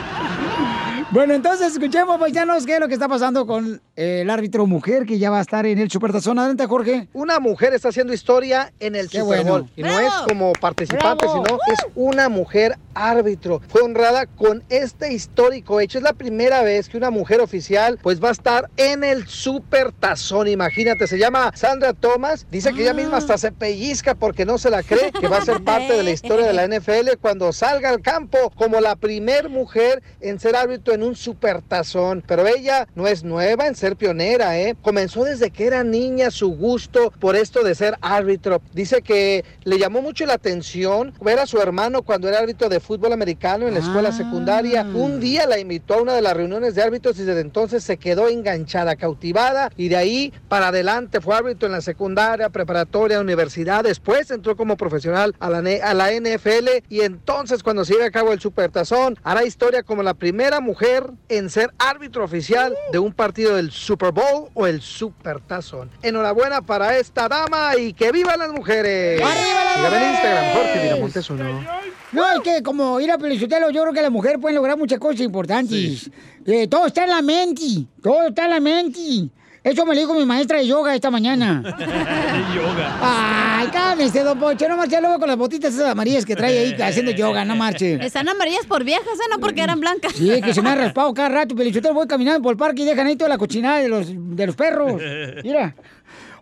Bueno, 1.12 1.34
entonces 1.34 1.72
escuchemos, 1.74 2.18
paisanos, 2.18 2.64
qué 2.64 2.72
es 2.72 2.80
lo 2.80 2.88
que 2.88 2.94
está 2.94 3.06
pasando 3.06 3.46
con 3.46 3.82
eh, 3.96 4.22
el 4.22 4.30
árbitro 4.30 4.66
mujer 4.66 5.04
que 5.04 5.18
ya 5.18 5.28
va 5.28 5.40
a 5.40 5.42
estar 5.42 5.66
en 5.66 5.78
el 5.78 5.90
Supertazón. 5.90 6.38
Adelante, 6.38 6.64
Jorge. 6.66 7.08
Una 7.12 7.38
mujer 7.38 7.74
está 7.74 7.90
haciendo 7.90 8.14
historia 8.14 8.72
en 8.80 8.96
el 8.96 9.10
Qué 9.10 9.20
Super 9.20 9.44
bueno. 9.44 9.50
Bowl. 9.50 9.70
Y 9.76 9.82
no 9.82 10.00
es 10.00 10.10
como 10.26 10.54
participante, 10.54 11.26
¡Bravo! 11.26 11.44
sino 11.44 11.58
es 11.70 11.80
una 11.94 12.30
mujer 12.30 12.78
árbitro. 12.94 13.60
Fue 13.68 13.82
honrada 13.82 14.26
con 14.26 14.62
este 14.68 15.12
histórico 15.12 15.80
hecho. 15.80 15.98
Es 15.98 16.04
la 16.04 16.12
primera 16.12 16.62
vez 16.62 16.88
que 16.88 16.96
una 16.96 17.10
mujer 17.10 17.40
oficial 17.40 17.98
pues 18.02 18.22
va 18.22 18.28
a 18.28 18.32
estar 18.32 18.70
en 18.76 19.04
el 19.04 19.26
Super 19.26 19.92
Tazón. 19.92 20.48
Imagínate, 20.48 21.06
se 21.06 21.18
llama 21.18 21.52
Sandra 21.54 21.92
Thomas. 21.92 22.46
Dice 22.50 22.72
que 22.72 22.82
ella 22.82 22.94
misma 22.94 23.18
hasta 23.18 23.38
se 23.38 23.52
pellizca 23.52 24.14
porque 24.14 24.44
no 24.44 24.58
se 24.58 24.70
la 24.70 24.82
cree 24.82 25.12
que 25.12 25.28
va 25.28 25.38
a 25.38 25.44
ser 25.44 25.62
parte 25.62 25.92
de 25.94 26.02
la 26.02 26.10
historia 26.10 26.46
de 26.46 26.52
la 26.52 26.66
NFL 26.66 27.18
cuando 27.20 27.52
salga 27.52 27.90
al 27.90 28.00
campo 28.00 28.50
como 28.56 28.80
la 28.80 28.96
primer 28.96 29.48
mujer 29.48 30.02
en 30.20 30.38
ser 30.38 30.56
árbitro 30.56 30.94
en 30.94 31.02
un 31.02 31.16
Super 31.16 31.62
Tazón. 31.62 32.22
Pero 32.26 32.46
ella 32.46 32.88
no 32.94 33.06
es 33.06 33.24
nueva 33.24 33.66
en 33.66 33.74
ser 33.74 33.96
pionera, 33.96 34.58
¿eh? 34.58 34.76
Comenzó 34.82 35.24
desde 35.24 35.50
que 35.50 35.66
era 35.66 35.84
niña 35.84 36.30
su 36.30 36.56
gusto 36.56 37.12
por 37.18 37.36
esto 37.36 37.62
de 37.62 37.74
ser 37.74 37.96
árbitro. 38.00 38.60
Dice 38.72 39.02
que 39.02 39.44
le 39.64 39.78
llamó 39.78 40.02
mucho 40.02 40.26
la 40.26 40.34
atención 40.34 41.14
ver 41.20 41.38
a 41.38 41.46
su 41.46 41.60
hermano 41.60 42.02
cuando 42.02 42.28
era 42.28 42.38
árbitro 42.38 42.68
de 42.68 42.80
fútbol 42.82 43.12
americano 43.12 43.66
en 43.66 43.74
la 43.74 43.80
escuela 43.80 44.12
secundaria. 44.12 44.82
Un 44.82 45.20
día 45.20 45.46
la 45.46 45.58
invitó 45.58 45.94
a 45.94 46.02
una 46.02 46.12
de 46.14 46.20
las 46.22 46.36
reuniones 46.36 46.74
de 46.74 46.82
árbitros 46.82 47.18
y 47.18 47.22
desde 47.24 47.40
entonces 47.40 47.82
se 47.84 47.96
quedó 47.96 48.28
enganchada, 48.28 48.96
cautivada 48.96 49.70
y 49.76 49.88
de 49.88 49.96
ahí 49.96 50.32
para 50.48 50.68
adelante 50.68 51.20
fue 51.20 51.34
árbitro 51.36 51.66
en 51.66 51.72
la 51.72 51.80
secundaria, 51.80 52.50
preparatoria, 52.50 53.20
universidad. 53.20 53.84
Después 53.84 54.30
entró 54.30 54.56
como 54.56 54.76
profesional 54.76 55.34
a 55.40 55.48
la, 55.48 55.62
ne- 55.62 55.80
a 55.80 55.94
la 55.94 56.10
NFL 56.12 56.68
y 56.88 57.00
entonces 57.00 57.62
cuando 57.62 57.84
se 57.84 57.94
lleve 57.94 58.06
a 58.06 58.10
cabo 58.10 58.32
el 58.32 58.40
Supertazón 58.40 59.16
hará 59.22 59.44
historia 59.44 59.82
como 59.82 60.02
la 60.02 60.14
primera 60.14 60.60
mujer 60.60 61.10
en 61.28 61.48
ser 61.48 61.70
árbitro 61.78 62.24
oficial 62.24 62.76
de 62.92 62.98
un 62.98 63.12
partido 63.12 63.56
del 63.56 63.70
Super 63.70 64.12
Bowl 64.12 64.50
o 64.54 64.66
el 64.66 64.82
Supertazón. 64.82 65.90
Enhorabuena 66.02 66.62
para 66.62 66.96
esta 66.98 67.28
dama 67.28 67.76
y 67.76 67.92
que 67.92 68.10
vivan 68.12 68.38
las 68.38 68.50
mujeres. 68.52 69.20
¡Arriba 69.22 69.64
las 69.64 69.76
Sígame 69.76 69.96
en 69.96 70.10
Instagram, 70.10 70.54
Jorge! 70.54 70.82
Miramontes 70.82 71.30
uno. 71.30 71.64
No, 72.12 72.30
es 72.32 72.40
que 72.40 72.62
como 72.62 73.00
ir 73.00 73.10
a 73.10 73.18
Pelizotelo, 73.18 73.70
yo 73.70 73.82
creo 73.82 73.94
que 73.94 74.02
la 74.02 74.10
mujer 74.10 74.38
puede 74.38 74.54
lograr 74.54 74.76
muchas 74.76 74.98
cosas 74.98 75.20
importantes. 75.20 76.10
Eh, 76.44 76.68
todo 76.68 76.86
está 76.86 77.04
en 77.04 77.10
la 77.10 77.22
mente, 77.22 77.86
todo 78.02 78.28
está 78.28 78.44
en 78.44 78.50
la 78.50 78.60
mente. 78.60 79.30
Eso 79.64 79.86
me 79.86 79.94
lo 79.94 80.00
dijo 80.00 80.12
mi 80.14 80.26
maestra 80.26 80.58
de 80.58 80.66
yoga 80.66 80.92
esta 80.94 81.08
mañana. 81.10 81.62
yoga. 82.54 82.98
Ay, 83.00 83.68
cálmese, 83.68 84.24
don 84.24 84.38
Pocho, 84.38 84.68
no 84.68 84.76
marche 84.76 85.00
luego 85.00 85.20
con 85.20 85.28
las 85.28 85.36
botitas 85.36 85.72
esas 85.72 85.90
amarillas 85.90 86.26
que 86.26 86.34
trae 86.34 86.58
ahí 86.58 86.72
haciendo 86.82 87.12
yoga, 87.12 87.44
no 87.44 87.54
marche. 87.54 88.04
Están 88.04 88.28
amarillas 88.28 88.66
por 88.66 88.82
viejas, 88.82 89.06
¿eh? 89.06 89.28
No 89.30 89.38
porque 89.38 89.62
eran 89.62 89.78
blancas. 89.78 90.14
Sí, 90.14 90.42
que 90.42 90.52
se 90.52 90.60
me 90.62 90.70
ha 90.70 90.74
raspado 90.76 91.14
cada 91.14 91.28
rato, 91.28 91.54
Pelichotelo, 91.54 91.94
voy 91.94 92.08
caminando 92.08 92.42
por 92.42 92.52
el 92.52 92.58
parque 92.58 92.82
y 92.82 92.86
dejan 92.86 93.06
ahí 93.06 93.16
toda 93.16 93.28
la 93.28 93.38
cochinada 93.38 93.78
de 93.78 93.88
los, 93.88 94.06
de 94.08 94.46
los 94.46 94.56
perros. 94.56 95.00
Mira. 95.44 95.74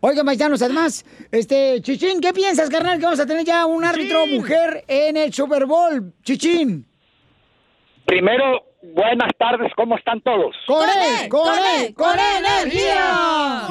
Oigan, 0.02 0.24
paisanos, 0.24 0.62
además, 0.62 1.04
este, 1.30 1.82
Chichín, 1.82 2.22
¿qué 2.22 2.32
piensas, 2.32 2.70
carnal, 2.70 2.98
que 2.98 3.04
vamos 3.04 3.20
a 3.20 3.26
tener 3.26 3.44
ya 3.44 3.66
un 3.66 3.84
árbitro 3.84 4.26
mujer 4.26 4.82
en 4.88 5.18
el 5.18 5.30
Super 5.32 5.66
Bowl? 5.66 6.14
Chichín. 6.22 6.86
Primero, 8.06 8.64
buenas 8.82 9.30
tardes, 9.38 9.70
¿cómo 9.76 9.98
están 9.98 10.22
todos? 10.22 10.56
¡Con 10.66 10.88
él! 10.88 11.28
¡Con 11.28 11.54
él! 11.54 11.94
¡Con 11.94 12.18
energía! 12.18 13.68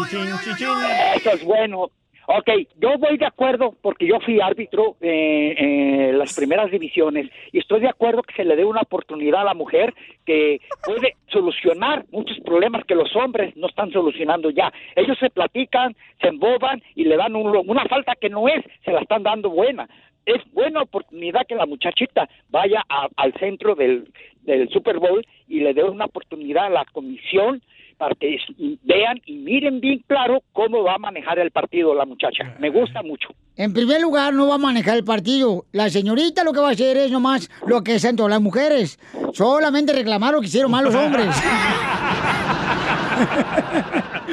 Eso 1.16 1.32
es 1.32 1.44
bueno. 1.44 1.90
Ok, 2.32 2.48
yo 2.80 2.96
voy 3.00 3.18
de 3.18 3.26
acuerdo 3.26 3.74
porque 3.82 4.06
yo 4.06 4.20
fui 4.20 4.40
árbitro 4.40 4.98
eh, 5.02 5.56
en 5.58 6.20
las 6.20 6.36
primeras 6.36 6.70
divisiones 6.70 7.28
y 7.52 7.58
estoy 7.58 7.80
de 7.80 7.88
acuerdo 7.90 8.22
que 8.22 8.36
se 8.36 8.44
le 8.46 8.56
dé 8.56 8.64
una 8.66 8.82
oportunidad 8.82 9.42
a 9.42 9.46
la 9.46 9.56
mujer 9.56 9.96
que 10.28 10.62
puede 10.86 11.16
solucionar 11.30 12.06
muchos 12.12 12.40
problemas 12.42 12.86
que 12.86 12.94
los 12.94 13.16
hombres 13.16 13.56
no 13.58 13.66
están 13.66 13.92
solucionando 13.92 14.52
ya. 14.52 14.72
Ellos 14.96 15.18
se 15.20 15.32
platican, 15.32 15.96
se 16.22 16.28
emboban 16.28 16.84
y 16.94 17.06
le 17.06 17.18
dan 17.18 17.36
un- 17.36 17.68
una 17.68 17.86
falta 17.86 18.14
que 18.14 18.30
no 18.30 18.48
es, 18.48 18.64
se 18.86 18.92
la 18.92 19.00
están 19.02 19.24
dando 19.24 19.50
buena. 19.50 19.90
Es 20.24 20.44
buena 20.54 20.84
oportunidad 20.84 21.48
que 21.48 21.56
la 21.56 21.66
muchachita 21.66 22.30
vaya 22.50 22.84
al 23.16 23.34
centro 23.40 23.74
del, 23.74 24.06
del 24.44 24.70
Super 24.70 25.00
Bowl 25.00 25.26
y 25.48 25.62
le 25.62 25.74
dé 25.74 25.84
una 25.84 26.06
oportunidad 26.06 26.66
a 26.68 26.70
la 26.70 26.86
comisión 26.92 27.64
para 28.00 28.16
que 28.16 28.38
vean 28.84 29.22
y 29.26 29.34
miren 29.34 29.82
bien 29.82 30.04
claro 30.08 30.42
cómo 30.54 30.84
va 30.84 30.96
a 30.96 30.98
manejar 30.98 31.38
el 31.38 31.52
partido 31.52 31.94
la 31.94 32.06
muchacha. 32.06 32.56
Me 32.58 32.70
gusta 32.70 33.04
mucho. 33.04 33.28
En 33.58 33.74
primer 33.74 34.02
lugar, 34.02 34.34
no 34.34 34.48
va 34.48 34.56
a 34.56 34.58
manejar 34.58 34.96
el 34.96 35.04
partido. 35.04 35.66
La 35.74 35.90
señorita 35.90 36.46
lo 36.46 36.54
que 36.54 36.62
va 36.62 36.70
a 36.70 36.72
hacer 36.72 36.96
es 36.96 37.12
nomás 37.12 37.52
lo 37.68 37.84
que 37.84 37.96
hacen 37.96 38.16
todas 38.16 38.30
las 38.30 38.42
mujeres. 38.42 38.98
Solamente 39.34 39.92
reclamar 39.92 40.34
lo 40.34 40.40
que 40.40 40.48
hicieron 40.48 40.72
mal 40.72 40.86
los 40.86 40.96
hombres. 40.96 41.28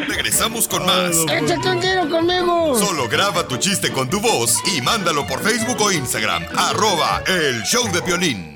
Regresamos 0.08 0.68
con 0.68 0.86
más. 0.86 1.16
¡Échate 1.28 1.68
un 1.68 1.80
tiro 1.80 2.08
conmigo! 2.08 2.76
Solo 2.78 3.08
graba 3.08 3.48
tu 3.48 3.56
chiste 3.56 3.90
con 3.90 4.08
tu 4.08 4.20
voz 4.20 4.62
y 4.76 4.80
mándalo 4.80 5.26
por 5.26 5.40
Facebook 5.40 5.80
o 5.80 5.90
Instagram. 5.90 6.44
Arroba 6.56 7.22
el 7.26 7.62
show 7.64 7.84
de 7.92 8.00
violín. 8.02 8.55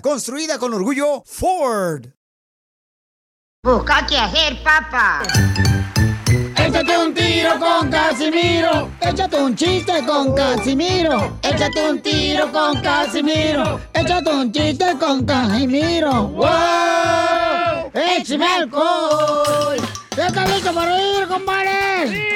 construida 0.00 0.58
con 0.58 0.74
orgullo 0.74 1.22
Ford. 1.26 2.06
Busca 3.64 4.06
qué 4.06 4.16
hacer, 4.16 4.62
papá. 4.62 5.22
Échate 6.56 6.98
un 6.98 7.12
tiro 7.12 7.58
con 7.58 7.90
Casimiro. 7.90 8.90
Échate 9.00 9.36
un 9.42 9.56
chiste 9.56 10.04
con 10.06 10.34
Casimiro. 10.34 11.38
Échate 11.42 11.90
un 11.90 12.00
tiro 12.00 12.52
con 12.52 12.80
Casimiro. 12.80 13.80
Échate 13.92 14.30
un 14.30 14.52
chiste 14.52 14.86
con 14.98 15.24
Casimiro. 15.24 16.28
¡Wow! 16.28 17.90
¡Échame 17.94 18.46
alcohol! 18.46 19.76
¿Ya 20.16 20.26
está 20.28 20.46
listo 20.46 20.72
para 20.72 20.96
ir, 21.00 21.26
compadre? 21.26 22.28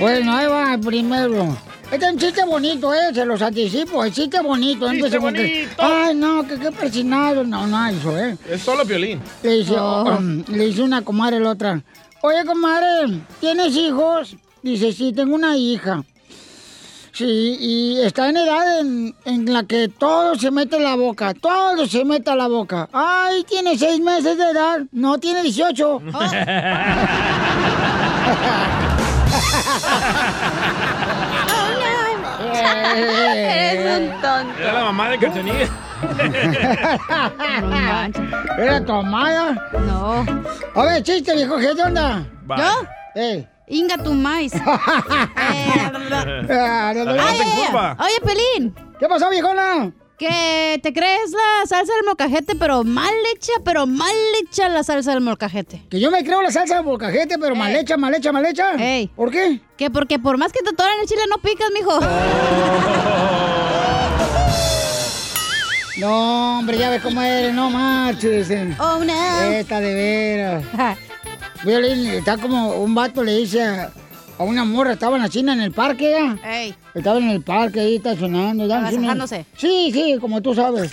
Bueno, 0.00 0.34
ahí 0.34 0.46
va 0.46 0.74
el 0.74 0.80
primero. 0.80 1.56
Este 1.90 2.04
es 2.04 2.12
un 2.12 2.18
chiste 2.18 2.44
bonito, 2.44 2.92
eh, 2.92 3.14
se 3.14 3.24
los 3.24 3.40
anticipo, 3.40 4.04
el 4.04 4.12
chiste 4.12 4.42
bonito. 4.42 4.90
Chiste 4.90 5.10
que, 5.10 5.18
bonito. 5.18 5.74
Ay, 5.78 6.14
no, 6.14 6.46
que 6.46 6.58
qué 6.58 6.70
persinado. 6.70 7.44
No, 7.44 7.66
no, 7.66 7.86
eso, 7.88 8.18
eh. 8.18 8.36
Es 8.46 8.60
solo 8.60 8.84
violín. 8.84 9.22
Le 9.42 9.58
dice, 9.58 9.72
um, 9.80 10.44
le 10.48 10.66
dice 10.66 10.82
una 10.82 11.00
comadre 11.00 11.40
la 11.40 11.50
otra. 11.50 11.80
Oye, 12.20 12.44
comadre, 12.44 13.22
¿tienes 13.40 13.74
hijos? 13.74 14.36
Dice, 14.62 14.92
sí, 14.92 15.14
tengo 15.14 15.34
una 15.34 15.56
hija. 15.56 16.04
Sí, 17.12 17.56
y 17.58 18.00
está 18.02 18.28
en 18.28 18.36
edad 18.36 18.80
en, 18.80 19.14
en 19.24 19.50
la 19.50 19.62
que 19.62 19.88
todo 19.88 20.34
se 20.34 20.50
mete 20.50 20.76
en 20.76 20.84
la 20.84 20.94
boca, 20.94 21.32
todo 21.32 21.86
se 21.86 22.04
mete 22.04 22.30
a 22.30 22.36
la 22.36 22.48
boca. 22.48 22.90
Ay, 22.92 23.44
tiene 23.44 23.78
seis 23.78 23.98
meses 23.98 24.36
de 24.36 24.44
edad. 24.44 24.80
No, 24.92 25.16
tiene 25.16 25.42
18. 25.42 26.02
Eres 32.96 34.00
un 34.00 34.20
tonto. 34.20 34.58
Era 34.60 34.72
la 34.72 34.84
mamá 34.84 35.10
de 35.10 35.18
Cachanilla. 35.18 35.68
¿Era 38.58 38.84
tu 38.84 38.92
amada? 38.92 39.68
No. 39.86 40.24
A 40.74 40.84
ver, 40.84 41.02
chiste, 41.02 41.34
viejo, 41.34 41.58
¿qué 41.58 41.70
onda? 41.70 42.24
¿Yo? 42.56 42.64
Eh. 43.14 43.48
Inga 43.66 43.96
tu 43.98 44.14
maíz. 44.14 44.52
Ah, 44.64 45.90
no, 46.94 47.04
no, 47.04 47.14
no. 47.14 47.22
Ay, 47.22 47.40
ay. 47.42 47.96
Oye, 47.98 48.20
Pelín. 48.24 48.74
¿Qué 49.00 49.08
pasó, 49.08 49.28
viejona? 49.28 49.90
Que 50.18 50.80
te 50.82 50.92
crees 50.92 51.30
la 51.30 51.66
salsa 51.68 51.92
del 51.94 52.04
molcajete, 52.04 52.56
pero 52.56 52.82
mal 52.82 53.14
hecha, 53.32 53.52
pero 53.64 53.86
mal 53.86 54.10
hecha 54.42 54.68
la 54.68 54.82
salsa 54.82 55.12
del 55.12 55.20
molcajete. 55.20 55.84
Que 55.88 56.00
yo 56.00 56.10
me 56.10 56.24
creo 56.24 56.42
la 56.42 56.50
salsa 56.50 56.76
de 56.78 56.82
molcajete, 56.82 57.38
pero 57.38 57.54
mal 57.54 57.74
hecha, 57.76 57.96
mal 57.96 58.12
hecha, 58.14 58.32
mal 58.32 58.44
hecha. 58.44 58.72
Ey. 58.74 59.06
¿Por 59.14 59.30
qué? 59.30 59.60
Que 59.76 59.90
porque 59.90 60.18
por 60.18 60.36
más 60.36 60.52
que 60.52 60.60
te 60.62 60.70
atoran 60.70 60.98
el 61.00 61.06
chile 61.06 61.22
no 61.30 61.38
picas, 61.38 61.68
mijo. 61.72 61.98
No, 65.98 66.60
hombre, 66.60 66.78
ya 66.78 66.90
ves 66.90 67.02
cómo 67.02 67.20
eres, 67.20 67.52
no 67.52 67.70
marches. 67.70 68.48
eh. 68.50 68.72
Oh, 68.78 69.02
no. 69.04 69.42
Esta 69.50 69.80
de 69.80 69.94
veras. 69.94 70.64
Violín, 71.64 72.06
está 72.06 72.36
como 72.36 72.74
un 72.76 72.94
vato 72.94 73.24
le 73.24 73.32
dice 73.38 73.64
a, 73.64 73.90
a 74.38 74.44
una 74.44 74.64
morra, 74.64 74.92
estaba 74.92 75.16
en 75.16 75.22
la 75.22 75.28
china 75.28 75.52
en 75.52 75.60
el 75.60 75.72
parque 75.72 76.10
ya. 76.10 76.38
Ey. 76.48 76.72
Estaba 76.94 77.18
en 77.18 77.30
el 77.30 77.42
parque 77.42 77.80
ahí 77.80 77.96
estacionando. 77.96 78.66
ya, 78.68 78.86
así, 78.86 78.96
Agasajándose. 78.96 79.44
Sí, 79.56 79.90
sí, 79.92 80.16
como 80.20 80.40
tú 80.40 80.54
sabes. 80.54 80.92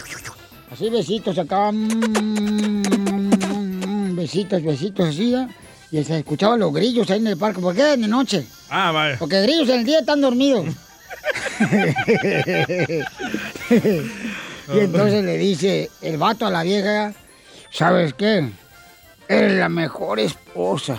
Así 0.72 0.90
besitos 0.90 1.38
acá. 1.38 1.72
mm, 1.72 2.82
besitos, 4.16 4.64
besitos 4.64 5.10
así, 5.10 5.30
¿ya? 5.32 5.48
Y 5.92 6.04
se 6.04 6.18
escuchaban 6.18 6.60
los 6.60 6.74
grillos 6.74 7.08
ahí 7.12 7.20
en 7.20 7.28
el 7.28 7.38
parque. 7.38 7.62
¿Por 7.62 7.76
qué? 7.76 7.84
De 7.84 8.08
noche. 8.08 8.48
Ah, 8.70 8.92
vaya. 8.92 9.18
Porque 9.20 9.40
grillos 9.44 9.70
en 9.70 9.82
el 9.82 9.86
día 9.86 10.00
están 10.00 10.22
dormidos. 10.22 10.66
y 14.74 14.80
entonces 14.80 15.24
le 15.24 15.38
dice 15.38 15.92
el 16.02 16.18
vato 16.18 16.48
a 16.48 16.50
la 16.50 16.64
vieja, 16.64 17.14
¿sabes 17.72 18.16
qué? 18.16 18.50
Eres 19.28 19.54
la 19.54 19.70
mejor 19.70 20.20
esposa 20.20 20.98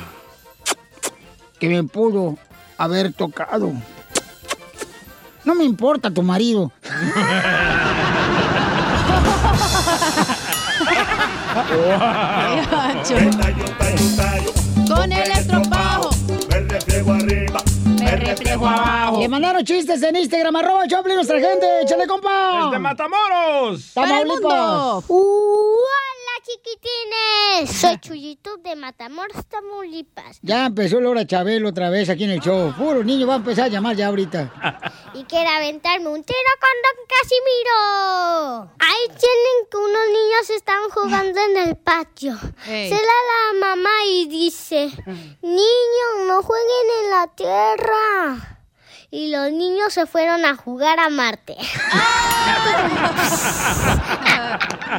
que 1.59 1.69
me 1.69 1.85
pudo 1.85 2.37
haber 2.79 3.13
tocado. 3.13 3.73
No 5.45 5.55
me 5.55 5.65
importa 5.65 6.11
tu 6.11 6.23
marido. 6.23 6.73
Con 14.89 15.13
el 15.13 15.31
estropajo. 15.31 16.11
Me 16.51 16.61
reflejo 16.61 17.13
arriba, 17.13 17.61
me 17.85 18.17
reflejo 18.17 18.67
abajo. 18.67 19.21
Le 19.21 19.29
mandaron 19.29 19.65
chistes 19.65 20.03
en 20.03 20.17
Instagram, 20.17 20.57
arroba 20.57 20.87
Choplin, 20.87 21.17
nuestra 21.17 21.41
gente. 21.41 21.83
¡Échale, 21.83 22.07
compa! 22.07 22.67
¡Es 22.67 22.71
de 22.73 22.79
Matamoros! 22.79 23.93
¡Tamaulipas! 23.95 25.05
¡Hola, 26.47 26.55
chiquitines! 26.63 27.71
Soy 27.81 27.99
Chuyito 27.99 28.57
de 28.59 28.77
Matamoros, 28.77 29.47
Tamaulipas. 29.47 30.39
Ya 30.43 30.67
empezó 30.67 31.01
Laura 31.01 31.27
Chabelo 31.27 31.71
otra 31.71 31.91
vez 31.91 32.09
aquí 32.09 32.25
en 32.25 32.31
el 32.31 32.41
show. 32.41 32.73
Puro 32.77 33.03
niño 33.03 33.27
va 33.27 33.35
a 33.35 33.37
empezar 33.39 33.65
a 33.65 33.69
llamar 33.69 33.97
ya 33.97 34.09
ahorita. 34.09 34.53
Y 35.15 35.25
quiero 35.25 35.51
aventarme 35.51 36.09
un 36.09 36.23
tiro 36.23 36.39
con 36.61 36.71
Don 36.85 36.97
Casimiro. 37.09 38.71
Ahí 38.79 39.09
tienen 39.09 39.67
que 39.71 39.77
unos 39.77 40.07
niños 40.09 40.51
están 40.51 40.89
jugando 40.91 41.41
en 41.41 41.69
el 41.69 41.77
patio. 41.77 42.39
Ey. 42.67 42.91
Se 42.91 42.95
la 42.95 43.01
la 43.01 43.55
mamá 43.67 44.05
y 44.09 44.27
dice, 44.29 44.91
niños, 45.43 46.27
no 46.29 46.43
jueguen 46.43 46.87
en 47.03 47.11
la 47.11 47.27
tierra. 47.35 48.59
Y 49.11 49.31
los 49.31 49.53
niños 49.53 49.93
se 49.93 50.07
fueron 50.07 50.45
a 50.45 50.57
jugar 50.57 50.99
a 50.99 51.09
Marte. 51.09 51.57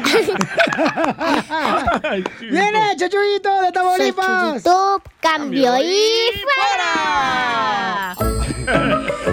¡Viene, 2.42 2.96
Chuchuito 2.98 3.62
de 3.62 3.72
Tamaulipas! 3.72 4.54
Chuyito, 4.64 5.02
cambio 5.20 5.78
y 5.78 6.32
fuera. 6.42 8.12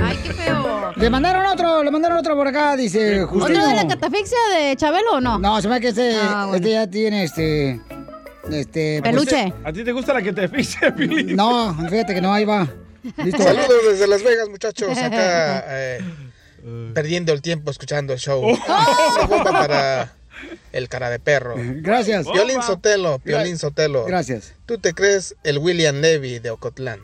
Ay, 0.05 0.19
qué 0.23 0.33
feo. 0.33 0.93
Le 0.97 1.11
mandaron 1.11 1.47
otro, 1.47 1.83
le 1.83 1.91
mandaron 1.91 2.19
otro 2.19 2.37
por 2.37 2.47
acá, 2.49 2.77
dice 2.77 3.23
¿Otro 3.25 3.41
Justino. 3.41 3.67
de 3.67 3.75
la 3.75 3.87
catafixia 3.89 4.39
de 4.57 4.77
Chabelo 4.77 5.15
o 5.15 5.21
no? 5.21 5.39
No, 5.39 5.61
se 5.61 5.69
me 5.69 5.75
hace 5.75 5.83
que 5.83 5.89
este, 5.89 6.17
Ah, 6.17 6.45
bueno. 6.49 6.57
este 6.57 6.71
ya 6.71 6.87
tiene 6.89 7.25
este. 7.25 7.81
Este. 8.51 9.01
Peluche. 9.03 9.53
¿A 9.65 9.73
ti 9.73 9.85
te 9.85 9.93
gusta 9.93 10.13
la 10.15 10.23
que 10.23 10.33
te 10.33 10.45
asfixia, 10.45 10.95
Piolín? 10.95 11.35
No, 11.37 11.75
fíjate 11.89 12.15
que 12.15 12.21
no, 12.21 12.33
ahí 12.33 12.45
va. 12.45 12.69
Listo. 13.17 13.43
Saludos 13.43 13.83
desde 13.91 14.07
Las 14.07 14.23
Vegas, 14.23 14.49
muchachos. 14.49 14.97
Acá 14.97 15.65
eh, 15.69 16.01
perdiendo 16.95 17.33
el 17.33 17.43
tiempo 17.43 17.71
escuchando 17.71 18.13
el 18.13 18.19
show. 18.19 18.43
Una 18.45 19.27
bomba 19.27 19.51
para 19.51 20.13
el 20.73 20.89
cara 20.89 21.11
de 21.11 21.19
perro. 21.19 21.55
Gracias. 21.59 22.27
Violín 22.31 22.63
Sotelo, 22.63 23.21
Violín 23.25 23.59
Sotelo. 23.59 24.05
Gracias. 24.05 24.55
Tú 24.67 24.79
te 24.79 24.93
crees 24.93 25.37
el 25.45 25.59
William 25.59 25.97
Levy 26.01 26.39
de 26.39 26.51
Ocotlán. 26.51 27.01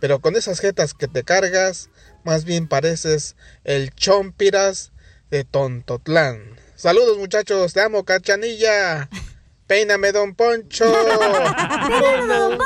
Pero 0.00 0.20
con 0.20 0.34
esas 0.34 0.60
jetas 0.60 0.94
que 0.94 1.06
te 1.06 1.22
cargas, 1.22 1.88
más 2.24 2.44
bien 2.44 2.66
pareces 2.66 3.36
el 3.64 3.94
Chompiras 3.94 4.92
de 5.30 5.44
Tontotlán. 5.44 6.56
Saludos, 6.74 7.18
muchachos. 7.18 7.72
Te 7.72 7.80
amo, 7.80 8.04
cachanilla. 8.04 9.08
Peíname, 9.66 10.12
don 10.12 10.34
Poncho. 10.34 10.84
Oh, 10.84 12.20
no. 12.26 12.58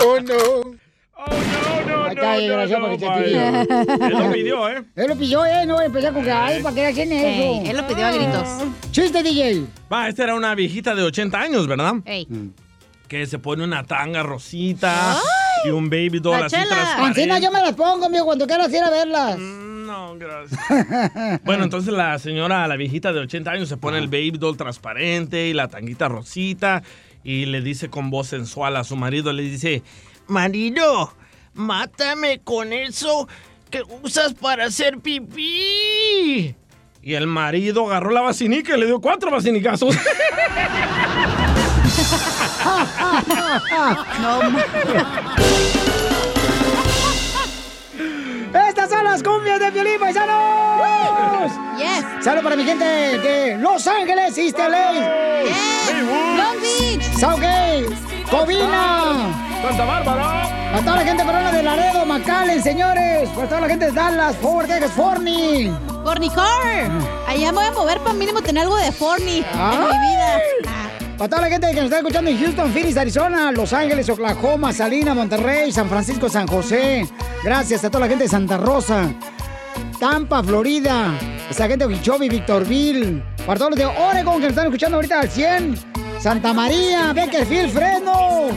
Oh, 0.00 0.20
no. 0.20 1.79
Está, 2.10 2.32
desgraciado, 2.32 2.82
para 2.82 2.96
que 2.96 2.98
se 2.98 3.24
tire. 3.24 4.06
Él 4.06 4.18
lo 4.18 4.32
pidió, 4.32 4.68
¿eh? 4.68 4.84
Él 4.96 5.08
lo 5.08 5.16
pidió, 5.16 5.46
¿eh? 5.46 5.66
No 5.66 5.74
voy 5.74 5.84
a 5.84 5.86
empezar 5.86 6.12
con 6.12 6.24
que, 6.24 6.32
ay, 6.32 6.62
¿para 6.62 6.74
qué 6.74 6.86
hacen 6.86 7.12
eso? 7.12 7.26
Ey, 7.26 7.68
él 7.68 7.76
lo 7.76 7.86
pidió 7.86 8.06
a 8.06 8.12
gritos. 8.12 8.48
Chiste, 8.90 9.22
DJ. 9.22 9.66
Va, 9.92 10.08
esta 10.08 10.24
era 10.24 10.34
una 10.34 10.54
viejita 10.54 10.94
de 10.94 11.02
80 11.02 11.40
años, 11.40 11.66
¿verdad? 11.66 11.94
Ey. 12.04 12.26
Que 13.08 13.26
se 13.26 13.38
pone 13.38 13.64
una 13.64 13.84
tanga 13.84 14.22
rosita 14.22 15.18
y 15.64 15.70
un 15.70 15.90
baby 15.90 16.20
doll 16.20 16.42
así. 16.42 16.56
Ancina 16.56 17.38
yo 17.38 17.50
me 17.50 17.60
las 17.60 17.72
pongo, 17.74 18.06
amigo, 18.06 18.24
cuando 18.24 18.46
quieras 18.46 18.72
ir 18.72 18.82
a 18.82 18.90
verlas. 18.90 19.38
No, 19.38 20.16
gracias. 20.16 20.60
Bueno, 21.44 21.64
entonces 21.64 21.92
la 21.92 22.18
señora, 22.18 22.66
la 22.68 22.76
viejita 22.76 23.12
de 23.12 23.20
80 23.20 23.50
años, 23.50 23.68
se 23.68 23.76
pone 23.76 23.98
el 23.98 24.06
baby 24.06 24.32
doll 24.38 24.56
transparente 24.56 25.48
y 25.48 25.52
la 25.52 25.66
tanguita 25.68 26.08
rosita 26.08 26.82
y 27.24 27.46
le 27.46 27.60
dice 27.60 27.90
con 27.90 28.10
voz 28.10 28.28
sensual 28.28 28.76
a 28.76 28.84
su 28.84 28.96
marido, 28.96 29.32
le 29.32 29.42
dice, 29.42 29.82
marido, 30.28 31.12
mátame 31.54 32.40
con 32.40 32.72
eso 32.72 33.28
que 33.70 33.82
usas 34.02 34.34
para 34.34 34.66
hacer 34.66 34.98
pipí. 34.98 36.54
Y 37.02 37.14
el 37.14 37.26
marido 37.26 37.86
agarró 37.86 38.10
la 38.10 38.20
vacinica 38.20 38.76
y 38.76 38.80
le 38.80 38.86
dio 38.86 39.00
cuatro 39.00 39.30
vacinicazos. 39.30 39.96
Estas 48.68 48.90
son 48.90 49.04
las 49.04 49.22
cumbias 49.22 49.60
de 49.60 49.70
Violín 49.70 50.00
Paisanos. 50.00 51.52
Yes. 51.78 52.24
Saludos 52.24 52.44
para 52.44 52.56
mi 52.56 52.64
gente 52.64 52.84
de 52.84 53.56
Los 53.58 53.86
Ángeles, 53.86 54.36
East 54.36 54.58
LA. 54.58 54.92
Long 56.36 56.60
Beach. 56.60 57.02
Saugay, 57.18 57.86
Covina. 58.30 59.49
Santa 59.62 59.84
Bárbara. 59.84 60.76
A 60.76 60.78
toda 60.78 60.96
la 60.96 61.02
gente 61.02 61.24
perrona 61.24 61.52
de 61.52 61.62
Laredo, 61.62 62.06
McAllen, 62.06 62.62
señores. 62.62 63.28
Para 63.30 63.48
toda 63.48 63.60
la 63.62 63.68
gente 63.68 63.86
de 63.86 63.92
Dallas, 63.92 64.36
Fort 64.36 64.66
Texas, 64.68 64.90
Forney. 64.92 65.72
Fornicar. 66.02 66.90
Allá 67.28 67.52
me 67.52 67.58
voy 67.58 67.66
a 67.66 67.72
mover 67.72 67.98
para 67.98 68.14
mínimo 68.14 68.40
tener 68.40 68.62
algo 68.62 68.76
de 68.76 68.90
Forni 68.90 69.38
en 69.38 69.80
mi 69.80 69.86
vida. 69.86 70.40
Para 71.18 71.28
toda 71.28 71.42
la 71.42 71.48
gente 71.48 71.68
que 71.68 71.74
nos 71.74 71.84
está 71.84 71.98
escuchando 71.98 72.30
en 72.30 72.38
Houston, 72.38 72.72
Phoenix, 72.72 72.96
Arizona, 72.96 73.52
Los 73.52 73.72
Ángeles, 73.74 74.08
Oklahoma, 74.08 74.72
Salina, 74.72 75.12
Monterrey, 75.12 75.70
San 75.70 75.88
Francisco, 75.88 76.30
San 76.30 76.46
José. 76.46 77.06
Gracias 77.44 77.84
a 77.84 77.90
toda 77.90 78.06
la 78.06 78.08
gente 78.08 78.24
de 78.24 78.30
Santa 78.30 78.56
Rosa. 78.56 79.12
Tampa, 79.98 80.42
Florida. 80.42 81.12
Esa 81.50 81.68
gente 81.68 81.86
de 81.86 81.94
Okeechobee, 81.94 82.30
Victorville. 82.30 83.22
Para 83.44 83.58
todos 83.58 83.72
los 83.72 83.78
de 83.78 83.84
Oregon 83.84 84.36
que 84.36 84.40
nos 84.42 84.50
están 84.50 84.66
escuchando 84.66 84.96
ahorita 84.96 85.20
al 85.20 85.28
100. 85.28 85.99
Santa 86.20 86.52
María, 86.52 87.14
Bakersfield, 87.14 87.72
Fresno. 87.72 88.48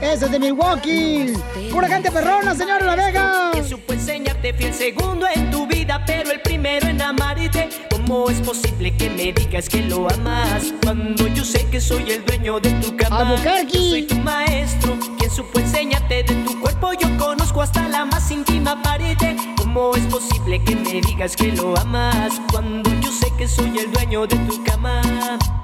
Ese 0.00 0.24
es 0.24 0.30
de 0.32 0.40
Milwaukee. 0.40 1.32
Pura 1.70 1.86
gente 1.86 2.10
perrona, 2.10 2.52
señor 2.52 2.82
La 2.82 2.96
Vega. 2.96 3.52
el 3.54 4.74
segundo 4.74 5.26
en 5.32 5.48
tu 5.52 5.64
vida, 5.68 6.02
pero 6.04 6.32
el 6.32 6.40
primero 6.40 6.88
en 6.88 7.00
amarte. 7.00 7.68
¿Cómo 7.90 8.28
es 8.28 8.40
posible 8.40 8.96
que 8.96 9.08
me 9.08 9.32
digas 9.32 9.68
que 9.68 9.82
lo 9.82 10.10
amas 10.10 10.74
cuando 10.82 11.28
yo 11.28 11.44
sé 11.44 11.64
que 11.70 11.80
soy 11.80 12.10
el 12.10 12.24
dueño 12.24 12.58
de 12.58 12.70
tu 12.80 12.96
cama? 12.96 13.36
Yo 13.36 13.80
soy 13.80 14.02
tu 14.02 14.16
maestro, 14.16 14.98
quien 15.16 15.30
supo 15.30 15.60
enseñarte 15.60 16.24
de 16.24 16.34
tu 16.44 16.60
cuerpo. 16.60 16.92
Yo 16.94 17.06
conozco 17.18 17.62
hasta 17.62 17.88
la 17.88 18.04
más 18.04 18.32
íntima 18.32 18.82
pared. 18.82 19.16
¿Cómo 19.74 19.96
es 19.96 20.04
posible 20.04 20.62
que 20.62 20.76
me 20.76 21.00
digas 21.00 21.34
que 21.34 21.50
lo 21.50 21.74
amas 21.78 22.42
cuando 22.50 22.90
yo 23.00 23.10
sé 23.10 23.32
que 23.38 23.48
soy 23.48 23.78
el 23.78 23.90
dueño 23.90 24.26
de 24.26 24.36
tu 24.36 24.62
cama? 24.64 25.00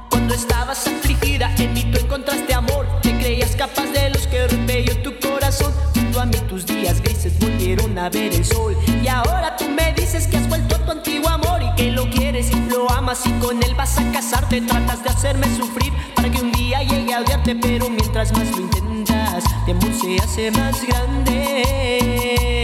Cuando 0.08 0.34
estabas 0.34 0.86
afligida, 0.86 1.54
en 1.58 1.74
mí 1.74 1.84
tú 1.92 1.98
encontraste 1.98 2.54
amor. 2.54 2.86
Te 3.02 3.18
creías 3.18 3.54
capaz 3.54 3.84
de 3.92 4.08
los 4.08 4.26
que 4.26 4.48
rompió 4.48 4.96
tu 5.02 5.12
corazón. 5.20 5.74
Junto 5.94 6.22
a 6.22 6.24
mí 6.24 6.38
tus 6.48 6.64
días 6.64 7.02
grises 7.02 7.38
volvieron 7.38 7.98
a 7.98 8.08
ver 8.08 8.32
el 8.32 8.46
sol. 8.46 8.74
Y 9.02 9.08
ahora 9.08 9.54
tú 9.58 9.68
me 9.68 9.92
dices 9.92 10.26
que 10.26 10.38
has 10.38 10.48
vuelto 10.48 10.76
a 10.76 10.78
tu 10.78 10.90
antiguo 10.90 11.28
amor 11.28 11.60
y 11.62 11.74
que 11.74 11.90
lo 11.90 12.08
quieres 12.08 12.50
lo 12.70 12.90
amas 12.90 13.26
y 13.26 13.32
con 13.32 13.62
él 13.62 13.74
vas 13.74 13.98
a 13.98 14.10
casarte. 14.10 14.62
Tratas 14.62 15.04
de 15.04 15.10
hacerme 15.10 15.54
sufrir 15.54 15.92
para 16.16 16.30
que 16.30 16.40
un 16.40 16.50
día 16.52 16.82
llegue 16.82 17.12
a 17.12 17.20
odiarte, 17.20 17.54
pero 17.56 17.90
mientras 17.90 18.32
más 18.32 18.50
lo 18.52 18.60
intentas, 18.60 19.44
mi 19.66 19.72
amor 19.72 19.92
se 20.00 20.16
hace 20.16 20.50
más 20.52 20.82
grande. 20.86 22.57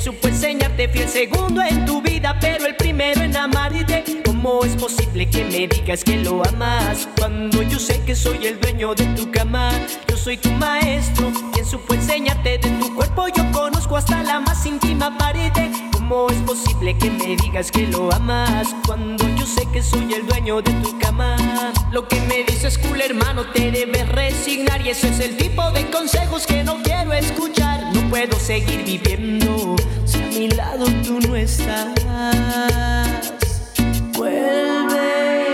Supo 0.00 0.28
enseñarte 0.28 0.88
fiel 0.88 1.08
segundo 1.08 1.60
en 1.62 1.84
tu 1.84 2.00
vida, 2.00 2.36
pero 2.40 2.64
el 2.66 2.74
primero 2.76 3.20
en 3.20 3.36
amarte. 3.36 4.02
¿Cómo 4.24 4.64
es 4.64 4.74
posible 4.76 5.28
que 5.28 5.44
me 5.44 5.68
digas 5.68 6.02
que 6.02 6.16
lo 6.16 6.42
amas 6.48 7.06
cuando 7.18 7.62
yo 7.62 7.78
sé 7.78 8.00
que 8.06 8.16
soy 8.16 8.46
el 8.46 8.58
dueño 8.60 8.94
de 8.94 9.04
tu 9.14 9.30
cama? 9.30 9.70
Yo 10.08 10.16
soy 10.16 10.38
tu 10.38 10.50
maestro, 10.52 11.30
quien 11.52 11.66
supo 11.66 11.94
enseñarte 11.94 12.58
de 12.58 12.70
tu 12.80 12.94
cuerpo. 12.94 13.26
Yo 13.28 13.50
conozco 13.52 13.96
hasta 13.96 14.22
la 14.22 14.40
más 14.40 14.64
íntima 14.64 15.16
pared. 15.18 15.52
¿Cómo 16.10 16.28
es 16.28 16.38
posible 16.38 16.98
que 16.98 17.08
me 17.08 17.36
digas 17.36 17.70
que 17.70 17.86
lo 17.86 18.12
amas 18.12 18.74
cuando 18.84 19.28
yo 19.36 19.46
sé 19.46 19.64
que 19.72 19.80
soy 19.80 20.12
el 20.12 20.26
dueño 20.26 20.60
de 20.60 20.72
tu 20.82 20.98
cama? 20.98 21.36
Lo 21.92 22.08
que 22.08 22.20
me 22.22 22.42
dices, 22.42 22.78
cool 22.78 23.00
hermano, 23.00 23.44
te 23.52 23.70
debes 23.70 24.08
resignar 24.08 24.84
y 24.84 24.88
ese 24.88 25.10
es 25.10 25.20
el 25.20 25.36
tipo 25.36 25.70
de 25.70 25.88
consejos 25.88 26.48
que 26.48 26.64
no 26.64 26.82
quiero 26.82 27.12
escuchar. 27.12 27.94
No 27.94 28.00
puedo 28.10 28.36
seguir 28.40 28.82
viviendo 28.84 29.76
si 30.04 30.20
a 30.20 30.26
mi 30.26 30.48
lado 30.48 30.86
tú 31.04 31.20
no 31.20 31.36
estás. 31.36 31.94
Vuelve, 34.14 35.49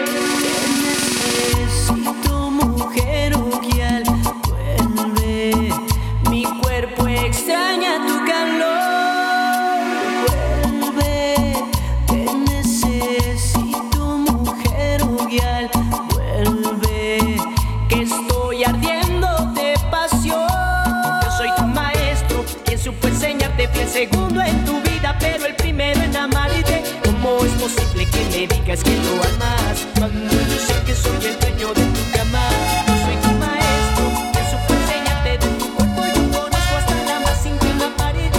segundo 23.97 24.43
en 24.43 24.63
tu 24.67 24.79
vida, 24.83 25.17
pero 25.19 25.47
el 25.47 25.55
primero 25.55 25.99
en 26.03 26.15
amarte. 26.15 26.83
¿Cómo 27.03 27.43
es 27.47 27.53
posible 27.53 28.05
que 28.11 28.25
me 28.31 28.47
digas 28.47 28.85
que 28.85 28.95
lo 28.95 29.15
amas 29.31 29.87
cuando 29.99 30.35
yo 30.35 30.59
sé 30.67 30.75
que 30.85 30.95
soy 30.95 31.25
el 31.31 31.41
dueño 31.41 31.69
de 31.73 31.85
tu 31.97 32.03
cama? 32.13 32.45
Yo 32.87 32.95
soy 33.05 33.17
tu 33.25 33.33
maestro, 33.45 34.05
quien 34.33 34.45
supo 34.53 34.75
enseñarte 34.81 35.31
de 35.31 35.39
tu 35.39 35.75
cuerpo. 35.77 36.03
Yo 36.15 36.23
conozco 36.31 36.73
hasta 36.81 36.95
la 37.11 37.21
más 37.21 37.47
íntima 37.47 37.87
pared. 37.97 38.31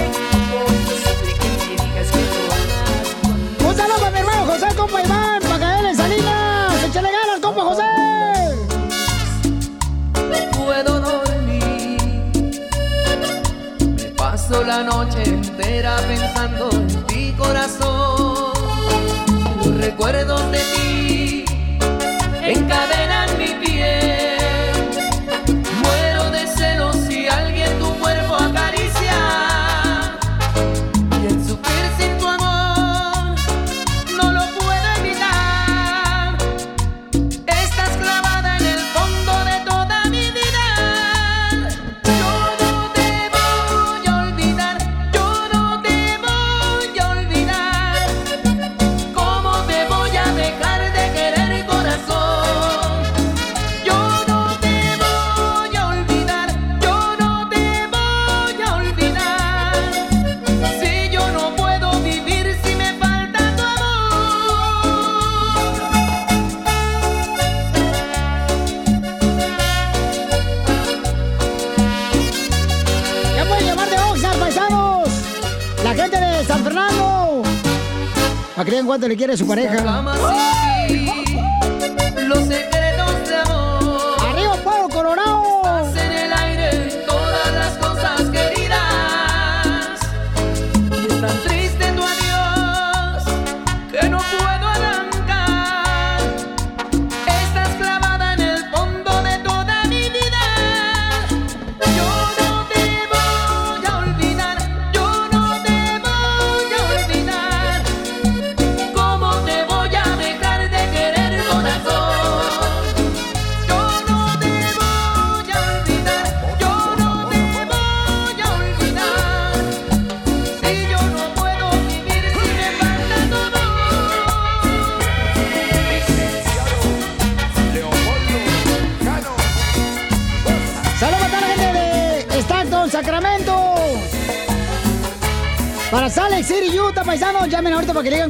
¿Cómo 0.52 0.70
es 0.78 0.82
posible 0.90 1.34
que 1.42 1.50
me 1.58 1.70
digas 1.82 2.08
que 2.14 2.22
lo 2.36 2.42
amas? 2.60 3.08
Un 3.68 3.76
saludo 3.76 3.98
para 3.98 4.12
mi 4.12 4.20
hermano 4.20 4.46
José, 4.46 4.68
compa 4.76 5.02
Iván, 5.02 5.42
para 5.42 5.60
caer 5.60 5.86
en 5.88 5.96
Salinas. 5.98 6.84
Échale 6.84 7.10
ganas, 7.18 7.40
compa 7.42 7.62
José. 7.64 7.84
puedo 10.56 11.00
dormir. 11.00 11.98
Me 13.98 14.08
paso 14.16 14.64
la 14.64 14.84
noche 14.84 15.37
entera 15.78 15.98
pensando 16.08 16.70
en 16.72 16.88
ti, 17.06 17.34
corazón. 17.38 18.52
Los 19.64 19.78
recuerdos 19.78 20.52
de 20.52 20.58
ti 20.58 20.87
cuánto 78.88 79.08
le 79.08 79.16
quiere 79.16 79.38
su 79.38 79.46
pareja. 79.46 80.57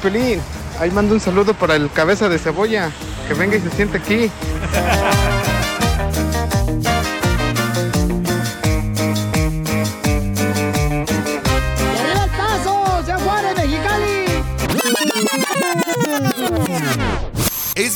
Pelín, 0.07 0.40
ahí 0.78 0.88
mando 0.92 1.14
un 1.14 1.20
saludo 1.20 1.52
para 1.52 1.74
el 1.74 1.90
cabeza 1.90 2.28
de 2.28 2.38
cebolla. 2.38 2.92
Que 3.26 3.34
venga 3.34 3.57
y 3.57 3.61
se 3.61 3.70
siente 3.70 3.98
aquí. 3.98 4.30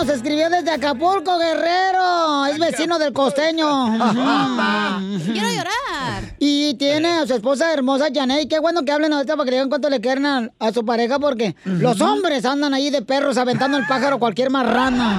Nos 0.00 0.08
escribió 0.08 0.48
desde 0.48 0.70
Acapulco, 0.70 1.36
Guerrero. 1.38 2.46
Es 2.46 2.58
vecino 2.58 2.98
del 2.98 3.12
costeño. 3.12 3.66
Quiero 5.26 5.48
llorar. 5.50 6.34
Y 6.38 6.72
tiene 6.74 7.18
a 7.18 7.26
su 7.26 7.34
esposa 7.34 7.70
hermosa, 7.70 8.06
Janet. 8.12 8.48
Qué 8.48 8.58
bueno 8.60 8.82
que 8.82 8.92
hablen 8.92 9.12
ahorita 9.12 9.36
para 9.36 9.44
que 9.44 9.50
digan 9.50 9.68
cuánto 9.68 9.90
le 9.90 10.00
quieren 10.00 10.24
a, 10.24 10.50
a 10.58 10.72
su 10.72 10.86
pareja, 10.86 11.18
porque 11.18 11.54
los 11.66 12.00
hombres 12.00 12.46
andan 12.46 12.72
ahí 12.72 12.88
de 12.88 13.02
perros 13.02 13.36
aventando 13.36 13.76
el 13.76 13.86
pájaro 13.86 14.16
a 14.16 14.18
cualquier 14.18 14.48
marrana. 14.48 15.18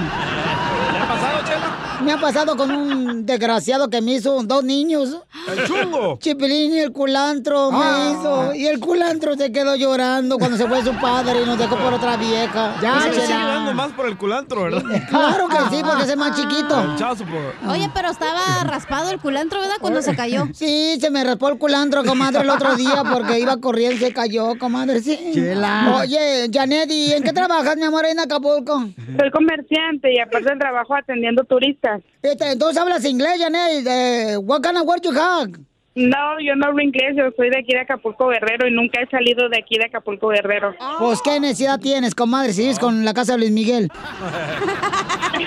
¿Le 0.92 0.98
ha 0.98 1.06
pasado, 1.06 1.38
Chela? 1.44 1.81
Me 2.04 2.12
ha 2.12 2.20
pasado 2.20 2.56
con 2.56 2.70
un 2.70 3.26
desgraciado 3.26 3.88
que 3.88 4.00
me 4.00 4.12
hizo 4.14 4.42
dos 4.42 4.64
niños. 4.64 5.18
¡El 5.48 5.64
chungo! 5.66 6.18
Chipilín 6.20 6.72
y 6.74 6.78
el 6.80 6.92
culantro 6.92 7.70
me 7.70 7.78
Ah. 7.82 8.10
hizo. 8.12 8.54
Y 8.54 8.66
el 8.66 8.80
culantro 8.80 9.34
se 9.36 9.52
quedó 9.52 9.76
llorando 9.76 10.38
cuando 10.38 10.56
se 10.56 10.66
fue 10.66 10.82
su 10.82 10.92
padre 11.00 11.42
y 11.42 11.46
nos 11.46 11.58
dejó 11.58 11.76
por 11.76 11.92
otra 11.94 12.16
vieja. 12.16 12.74
Ya, 12.82 13.00
sigue 13.02 13.26
Chela. 13.26 13.46
dando 13.46 13.74
más 13.74 13.92
por 13.92 14.06
el 14.06 14.16
culantro, 14.16 14.64
¿verdad? 14.64 14.82
Claro 15.08 15.48
que 15.48 15.56
sí, 15.76 15.82
porque 15.84 16.02
es 16.04 16.08
el 16.10 16.16
más 16.18 16.36
chiquito. 16.40 16.80
El 16.80 16.96
child 16.96 17.18
support. 17.18 17.54
Oye, 17.68 17.88
pero 17.94 18.10
estaba 18.10 18.40
raspado 18.64 19.10
el 19.10 19.18
culantro, 19.20 19.60
¿verdad? 19.60 19.76
Cuando 19.80 20.02
se 20.02 20.14
cayó. 20.16 20.46
Sí, 20.54 20.96
se 21.00 21.10
me 21.10 21.22
raspó 21.24 21.48
el 21.50 21.58
culantro, 21.58 22.04
comadre, 22.04 22.40
el 22.42 22.50
otro 22.50 22.74
día 22.76 23.02
porque 23.12 23.38
iba 23.38 23.56
corriendo 23.58 23.96
y 23.96 23.98
se 23.98 24.12
cayó, 24.12 24.58
comadre, 24.58 25.00
sí. 25.00 25.18
Chela. 25.34 25.96
Oye, 26.00 26.48
Janet, 26.52 26.90
¿y 26.90 27.12
en 27.12 27.22
qué 27.22 27.32
trabajas, 27.32 27.76
mi 27.76 27.84
amor, 27.84 28.04
ahí 28.04 28.12
en 28.12 28.20
Acapulco? 28.20 28.84
Soy 29.18 29.30
comerciante 29.30 30.12
y 30.12 30.18
aparte 30.18 30.52
trabajo 30.58 30.94
atendiendo 30.94 31.44
turistas. 31.44 31.91
Este, 32.22 32.52
Entonces 32.52 32.80
hablas 32.80 33.04
inglés, 33.04 33.34
Janet. 33.38 33.86
Eh, 33.86 34.36
what 34.38 34.62
kind 34.62 34.78
of 34.78 34.86
work 34.86 35.02
you 35.02 35.12
have? 35.12 35.52
No, 35.94 36.40
yo 36.40 36.56
no 36.56 36.68
hablo 36.68 36.82
inglés, 36.82 37.14
yo 37.16 37.24
soy 37.36 37.50
de 37.50 37.58
aquí 37.58 37.74
de 37.74 37.80
Acapulco 37.80 38.28
Guerrero 38.28 38.66
y 38.66 38.70
nunca 38.70 39.02
he 39.02 39.06
salido 39.10 39.50
de 39.50 39.58
aquí 39.58 39.76
de 39.76 39.84
Acapulco 39.84 40.28
Guerrero. 40.28 40.74
Pues, 40.98 41.20
¿qué 41.20 41.38
necesidad 41.38 41.78
tienes, 41.78 42.14
comadre, 42.14 42.54
si 42.54 42.62
vives 42.62 42.78
con 42.78 43.04
la 43.04 43.12
casa 43.12 43.32
de 43.32 43.40
Luis 43.40 43.50
Miguel? 43.50 43.90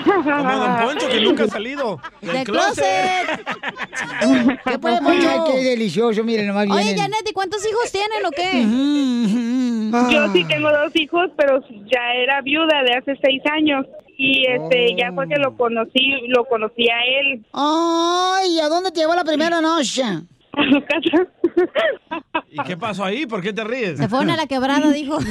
Como 0.06 0.54
Don 0.54 0.78
Poncho, 0.78 1.08
que 1.10 1.22
nunca 1.22 1.46
ha 1.46 1.48
salido 1.48 2.00
del 2.22 2.34
¡De 2.34 2.44
closet. 2.44 2.86
¿Qué 4.66 4.78
puede, 4.78 5.02
Poncho? 5.02 5.46
Qué 5.48 5.64
delicioso, 5.64 6.24
miren, 6.24 6.46
nomás 6.48 6.68
Oye, 6.70 6.84
vienen. 6.84 6.98
Janet, 6.98 7.28
¿y 7.28 7.34
cuántos 7.34 7.68
hijos 7.68 7.92
tienen 7.92 8.24
o 8.24 8.30
qué? 8.30 10.14
Yo 10.14 10.32
sí 10.32 10.44
tengo 10.44 10.70
dos 10.70 10.96
hijos, 10.96 11.32
pero 11.38 11.60
ya 11.92 12.14
era 12.14 12.42
viuda 12.42 12.84
de 12.84 12.94
hace 12.94 13.18
seis 13.24 13.42
años 13.52 13.86
y 14.18 14.46
este 14.48 14.96
ya 14.98 15.12
fue 15.14 15.28
que 15.28 15.38
lo 15.38 15.56
conocí, 15.56 16.28
lo 16.28 16.46
conocí 16.46 16.90
a 16.90 17.04
él. 17.22 17.46
Ay, 17.54 18.60
¿a 18.60 18.70
dónde 18.70 18.92
te 18.92 19.02
llevó 19.02 19.16
la 19.16 19.24
primera 19.24 19.62
noche? 19.62 20.04
A 20.04 20.64
su 20.72 20.82
casa. 20.86 21.28
¿Y 22.52 22.58
qué 22.64 22.78
pasó 22.78 23.04
ahí? 23.04 23.26
¿Por 23.26 23.42
qué 23.42 23.52
te 23.52 23.64
ríes? 23.66 23.98
Se 23.98 24.08
fueron 24.08 24.30
a 24.30 24.38
la 24.38 24.48
quebrada, 24.48 24.90
dijo. 24.92 25.18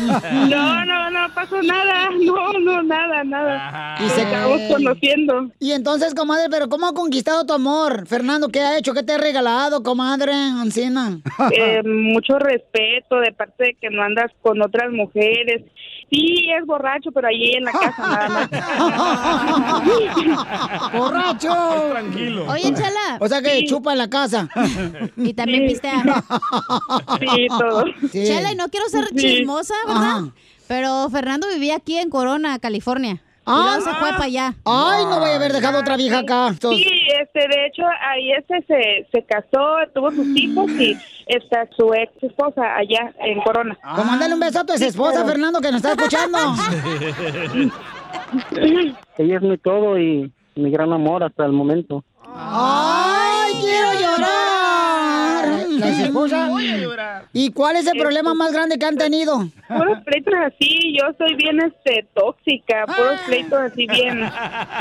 No, 0.48 0.85
no, 0.85 1.11
no 1.11 1.35
pasó 1.35 1.62
nada, 1.62 2.11
no, 2.11 2.52
no, 2.61 2.82
nada, 2.82 3.24
nada. 3.24 3.97
Y 4.05 4.09
se 4.11 4.23
acabamos 4.23 4.61
conociendo. 4.70 5.51
Y 5.59 5.73
entonces, 5.73 6.15
comadre, 6.15 6.48
¿pero 6.51 6.69
cómo 6.69 6.86
ha 6.86 6.93
conquistado 6.93 7.47
tu 7.47 7.55
amor? 7.55 8.06
Fernando, 8.06 8.48
¿qué 8.48 8.61
ha 8.61 8.78
hecho? 8.78 8.93
¿Qué 8.93 9.02
te 9.02 9.15
ha 9.15 9.19
regalado, 9.19 9.82
comadre 9.82 10.32
Ancina? 10.32 11.19
Eh, 11.56 11.82
mucho 11.85 12.39
respeto 12.39 13.20
de 13.20 13.32
parte 13.32 13.65
de 13.65 13.74
que 13.81 13.89
no 13.90 14.02
andas 14.02 14.31
con 14.43 14.61
otras 14.61 14.93
mujeres. 14.93 15.62
Sí, 16.14 16.48
es 16.58 16.64
borracho, 16.66 17.10
pero 17.12 17.26
allí 17.28 17.54
en 17.56 17.64
la 17.64 17.72
casa 17.72 17.94
nada 17.98 18.28
más. 18.28 18.48
¡Borracho! 20.92 21.88
Tranquilo. 21.90 22.46
Oye, 22.48 22.72
Chela. 22.74 23.18
O 23.20 23.28
sea 23.28 23.42
que 23.42 23.64
chupa 23.66 23.92
en 23.92 23.98
la 23.98 24.08
casa. 24.08 24.48
Y 25.16 25.34
también 25.34 25.66
pistea. 25.66 26.02
Sí, 27.20 27.46
todo. 27.48 27.84
Sí. 28.12 28.24
Chela, 28.26 28.52
y 28.52 28.56
no 28.56 28.68
quiero 28.68 28.88
ser 28.88 29.06
Sí. 29.08 29.16
chismosa, 29.16 29.74
¿verdad? 29.86 30.02
Ajá. 30.02 30.28
Pero 30.68 31.08
Fernando 31.10 31.46
vivía 31.52 31.76
aquí 31.76 31.96
en 31.98 32.10
Corona, 32.10 32.58
California. 32.58 33.20
Ah. 33.46 33.76
se 33.82 33.90
fue 33.94 34.10
para 34.10 34.24
allá. 34.24 34.54
Ay, 34.64 35.04
no 35.04 35.20
voy 35.20 35.30
a 35.30 35.36
haber 35.36 35.52
dejado 35.52 35.80
otra 35.80 35.96
vieja 35.96 36.20
acá. 36.20 36.48
Entonces- 36.48 36.84
Sí, 36.86 36.98
este, 37.20 37.40
de 37.40 37.66
hecho, 37.66 37.82
ahí 38.00 38.32
este 38.32 38.64
se, 38.66 39.06
se 39.12 39.24
casó, 39.26 39.76
tuvo 39.94 40.10
sus 40.10 40.26
hijos 40.36 40.70
y 40.72 40.96
está 41.26 41.68
su 41.76 41.92
ex 41.94 42.10
esposa 42.22 42.62
allá 42.76 43.12
en 43.20 43.40
Corona. 43.42 43.76
Pues 43.94 44.06
mándale 44.06 44.34
un 44.34 44.40
beso 44.40 44.60
a 44.60 44.64
tu 44.64 44.72
ex 44.72 44.82
esposa, 44.82 45.24
Fernando, 45.24 45.60
que 45.60 45.70
nos 45.72 45.84
está 45.84 45.92
escuchando. 45.92 46.38
Ella 49.18 49.36
es 49.36 49.42
mi 49.42 49.58
todo 49.58 49.98
y 49.98 50.32
mi 50.56 50.70
gran 50.70 50.92
amor 50.92 51.22
hasta 51.24 51.44
el 51.44 51.52
momento. 51.52 52.04
¡Ay, 52.36 53.52
quiero 53.60 53.92
llorar! 53.92 55.66
¿La 55.70 55.88
esposa? 56.04 56.48
¿Y 57.32 57.50
cuál 57.52 57.76
es 57.76 57.86
el 57.86 57.98
problema 57.98 58.34
más 58.34 58.52
grande 58.52 58.78
que 58.78 58.86
han 58.86 58.96
tenido? 58.96 59.48
Puros 59.66 59.98
pleitos 60.04 60.34
así, 60.46 60.94
yo 60.98 61.06
soy 61.16 61.34
bien 61.36 61.58
este 61.60 62.06
tóxica, 62.14 62.84
puros 62.86 63.18
pleitos 63.26 63.58
así 63.60 63.86
bien, 63.86 64.28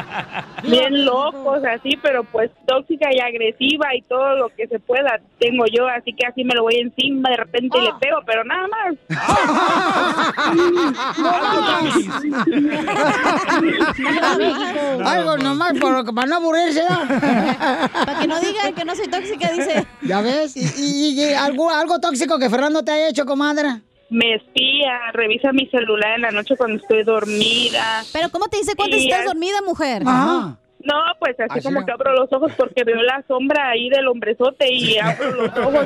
bien 0.63 1.05
locos 1.05 1.63
así, 1.63 1.97
pero 2.01 2.23
pues 2.25 2.51
tóxica 2.67 3.07
y 3.13 3.19
agresiva 3.21 3.95
y 3.95 4.01
todo 4.03 4.35
lo 4.35 4.49
que 4.49 4.67
se 4.67 4.79
pueda 4.79 5.21
tengo 5.39 5.63
yo, 5.71 5.87
así 5.87 6.13
que 6.13 6.25
así 6.27 6.43
me 6.43 6.53
lo 6.55 6.63
voy 6.63 6.75
encima 6.75 7.29
de 7.29 7.37
repente 7.37 7.77
y 7.77 7.81
le 7.81 7.93
pego, 7.99 8.19
pero 8.25 8.43
nada 8.43 8.67
más. 8.67 8.95
Algo 15.05 15.37
nomás 15.37 15.73
por- 15.79 16.13
para 16.13 16.27
no 16.27 16.35
aburrirse. 16.37 16.83
Para 16.87 18.19
que 18.19 18.27
no 18.27 18.39
digan 18.39 18.73
que 18.73 18.85
no 18.85 18.95
soy 18.95 19.07
tóxica, 19.07 19.51
dice. 19.51 19.85
¿Ya 20.01 20.21
ves? 20.21 20.55
¿Y, 20.57 20.61
y- 20.77 21.21
y 21.21 21.33
algo, 21.33 21.69
algo 21.69 21.99
tóxico 21.99 22.39
que 22.39 22.49
Fernando 22.49 22.83
te 22.83 22.91
ha 22.91 23.07
hecho, 23.09 23.25
comadre? 23.25 23.81
Me 24.13 24.35
espía, 24.35 25.11
revisa 25.11 25.51
mi 25.51 25.65
celular 25.69 26.15
en 26.17 26.21
la 26.21 26.31
noche 26.31 26.55
cuando 26.55 26.77
estoy 26.77 27.03
dormida. 27.03 28.03
Pero 28.13 28.29
¿cómo 28.29 28.47
te 28.47 28.57
dice 28.57 28.75
cuándo 28.75 28.95
Y 28.95 29.09
estás 29.09 29.25
dormida, 29.25 29.59
mujer? 29.65 30.03
Ajá. 30.05 30.55
No, 30.83 30.95
pues 31.19 31.39
así 31.39 31.59
Así 31.59 31.63
como 31.63 31.79
no. 31.79 31.85
que 31.85 31.91
abro 31.93 32.11
los 32.13 32.31
ojos 32.33 32.51
porque 32.57 32.83
veo 32.83 33.01
la 33.01 33.23
sombra 33.27 33.69
ahí 33.69 33.89
del 33.89 34.07
hombrezote 34.07 34.71
y 34.71 34.97
abro 34.99 35.31
los 35.31 35.57
ojos 35.57 35.85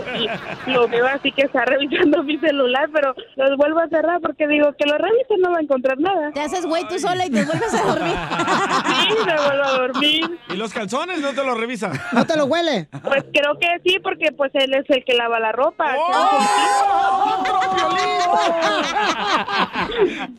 y 0.66 0.72
lo 0.72 0.88
veo 0.88 1.06
así 1.08 1.32
que 1.32 1.44
está 1.44 1.66
revisando 1.66 2.24
mi 2.28 2.38
celular, 2.40 2.90
pero 2.92 3.14
los 3.36 3.58
vuelvo 3.58 3.80
a 3.80 3.88
cerrar 3.90 4.20
porque 4.22 4.48
digo 4.48 4.74
que 4.78 4.86
lo 4.86 4.98
revise 4.98 5.38
no 5.40 5.52
va 5.52 5.60
a 5.60 5.62
encontrar 5.62 6.00
nada. 6.00 6.32
Te 6.32 6.42
haces 6.42 6.66
güey 6.66 6.88
tú 6.88 6.98
sola 7.00 7.26
y 7.26 7.30
te 7.30 7.46
vuelves 7.46 7.74
a 7.74 7.84
dormir. 7.84 8.16
Sí, 9.08 9.14
me 9.26 9.36
vuelvo 9.36 9.64
a 9.64 9.72
dormir. 9.78 10.40
¿Y 10.50 10.54
los 10.56 10.74
calzones 10.74 11.20
no 11.22 11.34
te 11.34 11.44
los 11.44 11.58
revisa? 11.58 11.92
¿No 12.12 12.26
te 12.26 12.36
lo 12.36 12.46
huele? 12.46 12.88
Pues 13.04 13.24
creo 13.34 13.58
que 13.60 13.68
sí, 13.86 14.00
porque 14.02 14.32
pues 14.32 14.52
él 14.56 14.74
es 14.74 14.86
el 14.90 15.04
que 15.06 15.14
lava 15.14 15.40
la 15.40 15.52
ropa. 15.52 15.86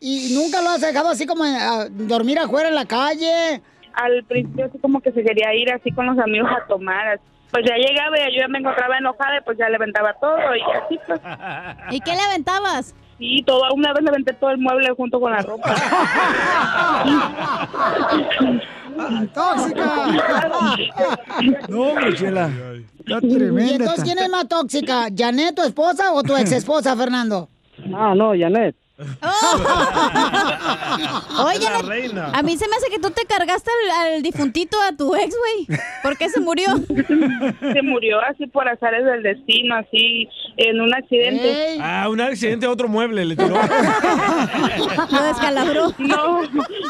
¿Y 0.01 0.35
nunca 0.35 0.61
lo 0.63 0.71
has 0.71 0.81
dejado 0.81 1.09
así 1.09 1.27
como 1.27 1.45
a 1.45 1.87
dormir 1.91 2.39
afuera 2.39 2.69
en 2.69 2.75
la 2.75 2.87
calle? 2.87 3.63
Al 4.03 4.25
principio 4.25 4.67
así 4.67 4.79
como 4.79 5.01
que 5.01 5.11
se 5.13 5.23
quería 5.25 5.55
ir 5.55 5.73
así 5.73 5.91
con 5.93 6.07
los 6.07 6.19
amigos 6.19 6.51
a 6.51 6.67
tomar. 6.67 7.09
así. 7.09 7.23
Pues 7.51 7.65
ya 7.67 7.75
llegaba 7.77 8.17
y 8.19 8.35
yo 8.35 8.41
ya 8.43 8.49
me 8.49 8.59
encontraba 8.59 8.99
enojada 8.99 9.39
y 9.39 9.41
pues 9.41 9.57
ya 9.59 9.69
le 9.71 9.77
aventaba 9.77 10.13
todo 10.21 10.37
y 10.55 10.61
así 10.77 10.99
pues. 11.07 11.21
¿Y 11.91 12.01
qué 12.01 12.13
le 12.13 12.21
aventabas? 12.21 12.95
Sí, 13.19 13.43
todo, 13.45 13.63
una 13.75 13.93
vez 13.93 14.03
le 14.05 14.11
aventé 14.11 14.33
todo 14.35 14.51
el 14.51 14.59
mueble 14.59 14.91
junto 14.97 15.19
con 15.19 15.33
la 15.33 15.41
ropa. 15.43 15.75
¡Tóxica! 19.35 19.87
No, 21.69 21.83
hombre, 21.83 22.15
Chela. 22.15 22.51
Está 22.99 23.19
¿Y 23.23 23.35
tremenda. 23.35 23.73
entonces 23.73 23.93
esta. 23.99 24.05
quién 24.05 24.19
es 24.19 24.29
más 24.31 24.49
tóxica? 24.49 25.07
¿Janet, 25.17 25.55
tu 25.55 25.63
esposa 25.63 26.13
o 26.13 26.23
tu 26.23 26.37
ex 26.37 26.53
esposa, 26.53 26.97
Fernando? 26.97 27.49
No, 27.87 28.15
no, 28.15 28.33
Janet. 28.39 28.77
Oye, 31.39 31.61
La 31.61 31.71
la- 31.71 31.83
reina. 31.83 32.31
a 32.35 32.43
mí 32.43 32.57
se 32.57 32.67
me 32.69 32.77
hace 32.77 32.89
que 32.91 32.99
tú 32.99 33.11
te 33.11 33.25
cargaste 33.27 33.71
al, 33.71 34.15
al 34.15 34.23
difuntito 34.23 34.77
a 34.81 34.93
tu 34.97 35.15
ex, 35.15 35.35
güey. 35.37 35.79
¿Por 36.03 36.17
qué 36.17 36.29
se 36.29 36.41
murió? 36.41 36.69
Se 37.73 37.83
murió 37.83 38.21
así 38.21 38.47
por 38.47 38.69
azares 38.69 39.05
del 39.05 39.23
destino, 39.23 39.75
así 39.77 40.29
en 40.57 40.81
un 40.81 40.93
accidente. 40.95 41.79
Ah, 41.81 42.09
un 42.09 42.21
accidente 42.21 42.67
a 42.67 42.71
otro 42.71 42.89
mueble 42.89 43.25
le 43.25 43.37
tiró. 43.37 43.49
Lo 45.11 45.23
descalabró. 45.23 45.93
No, 45.99 46.43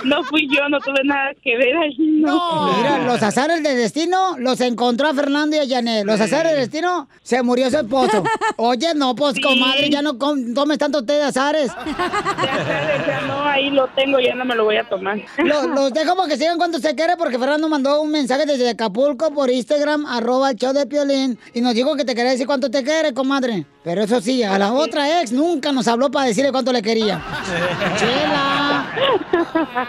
no 0.05 0.25
fui 0.25 0.49
yo, 0.55 0.69
no 0.69 0.79
tuve 0.81 1.03
nada 1.05 1.33
que 1.43 1.57
ver 1.57 1.77
ahí. 1.77 1.97
No. 2.21 2.77
Mira, 2.79 2.99
los 3.05 3.23
azares 3.23 3.63
del 3.63 3.77
destino 3.77 4.37
los 4.39 4.61
encontró 4.61 5.09
a 5.09 5.15
Fernando 5.15 5.57
y 5.57 5.61
a 5.61 5.69
Janet. 5.69 6.05
Los 6.07 6.21
azares 6.21 6.53
del 6.53 6.61
destino 6.63 7.09
se 7.23 7.43
murió 7.43 7.71
su 7.71 7.79
esposo. 7.79 8.23
Oye, 8.57 8.95
no, 8.95 9.15
pues, 9.15 9.39
comadre, 9.41 9.91
ya 9.91 10.03
no 10.03 10.19
com- 10.19 10.55
tomes 10.55 10.79
tanto 10.79 11.05
té 11.05 11.15
de 11.15 11.25
azares. 11.25 11.71
Ya 11.99 13.21
no, 13.27 13.45
ahí 13.45 13.71
lo 13.71 13.87
tengo, 13.89 14.21
ya 14.21 14.35
no 14.35 14.45
me 14.45 14.55
lo 14.55 14.65
voy 14.65 14.77
a 14.77 14.85
tomar. 14.85 15.19
Los, 15.39 15.67
los 15.75 15.93
dejo 15.93 16.17
para 16.17 16.29
que 16.29 16.37
sigan 16.37 16.59
cuando 16.59 16.79
se 16.79 16.95
quiere 16.95 17.17
porque 17.17 17.39
Fernando 17.39 17.69
mandó 17.69 18.01
un 18.01 18.11
mensaje 18.11 18.47
desde 18.47 18.71
Acapulco 18.71 19.33
por 19.33 19.51
Instagram, 19.51 20.07
arroba 20.07 20.51
el 20.51 20.57
show 20.57 20.73
de 20.73 20.87
Piolín, 20.87 21.39
y 21.55 21.61
nos 21.61 21.75
dijo 21.75 21.97
que 21.97 22.05
te 22.05 22.15
quería 22.15 22.33
decir 22.33 22.47
cuánto 22.47 22.71
te 22.71 22.85
quiere, 22.85 23.13
comadre. 23.13 23.67
Pero 23.83 24.03
eso 24.03 24.21
sí, 24.21 24.43
a 24.43 24.59
la 24.59 24.73
otra 24.73 25.21
ex 25.21 25.33
nunca 25.33 25.73
nos 25.73 25.89
habló 25.89 26.11
para 26.11 26.27
decirle 26.27 26.53
cuánto 26.53 26.73
le 26.73 26.83
quería. 26.83 27.21
¡Chela! 27.97 28.87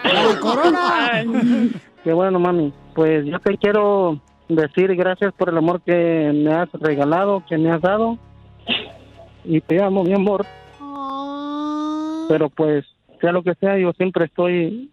¡La 0.03 0.39
corona! 0.39 1.23
Qué 2.03 2.13
bueno, 2.13 2.39
mami. 2.39 2.73
Pues 2.95 3.25
yo 3.25 3.39
te 3.39 3.57
quiero 3.57 4.19
decir 4.47 4.95
gracias 4.95 5.33
por 5.33 5.49
el 5.49 5.57
amor 5.57 5.81
que 5.81 6.31
me 6.33 6.53
has 6.53 6.69
regalado, 6.73 7.43
que 7.47 7.57
me 7.57 7.71
has 7.71 7.81
dado. 7.81 8.17
Y 9.43 9.61
te 9.61 9.81
amo, 9.81 10.03
mi 10.03 10.13
amor. 10.13 10.45
Pero 12.29 12.49
pues, 12.51 12.85
sea 13.19 13.31
lo 13.31 13.41
que 13.41 13.55
sea, 13.55 13.75
yo 13.79 13.91
siempre 13.93 14.25
estoy 14.25 14.91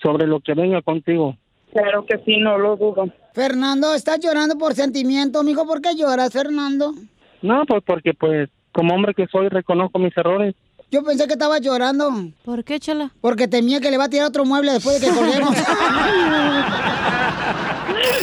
sobre 0.00 0.28
lo 0.28 0.38
que 0.38 0.54
venga 0.54 0.80
contigo. 0.82 1.36
Claro 1.72 2.06
que 2.06 2.16
sí, 2.18 2.36
no 2.38 2.56
lo 2.58 2.76
dudo. 2.76 3.08
Fernando, 3.34 3.92
¿estás 3.92 4.20
llorando 4.20 4.56
por 4.56 4.74
sentimiento, 4.74 5.40
amigo? 5.40 5.66
¿Por 5.66 5.82
qué 5.82 5.96
lloras, 5.96 6.32
Fernando? 6.32 6.94
No, 7.42 7.64
pues 7.66 7.82
porque 7.84 8.14
pues, 8.14 8.48
como 8.70 8.94
hombre 8.94 9.14
que 9.14 9.26
soy, 9.26 9.48
reconozco 9.48 9.98
mis 9.98 10.16
errores. 10.16 10.54
Yo 10.92 11.02
pensé 11.02 11.26
que 11.26 11.32
estaba 11.32 11.58
llorando. 11.58 12.08
¿Por 12.44 12.62
qué, 12.62 12.78
Chela? 12.78 13.10
Porque 13.20 13.48
temía 13.48 13.80
que 13.80 13.90
le 13.90 13.98
va 13.98 14.04
a 14.04 14.08
tirar 14.08 14.28
otro 14.28 14.44
mueble 14.44 14.70
después 14.70 15.00
de 15.00 15.08
que 15.08 15.12
colguemos. 15.12 15.56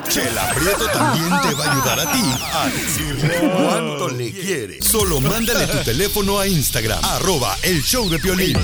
Chela 0.10 0.50
Prieto 0.54 0.86
también 0.90 1.30
te 1.30 1.54
va 1.56 1.66
a 1.66 1.72
ayudar 1.72 2.00
a 2.00 2.12
ti 2.12 2.24
a 2.54 2.68
decirle 2.68 3.40
cuánto 3.40 4.10
le 4.10 4.32
quiere. 4.32 4.82
Solo 4.82 5.20
mándale 5.22 5.68
tu 5.68 5.78
teléfono 5.80 6.40
a 6.40 6.48
Instagram, 6.48 7.00
arroba 7.04 7.56
el 7.64 7.82
show 7.82 8.10
de 8.10 8.20
Piolín. 8.20 8.58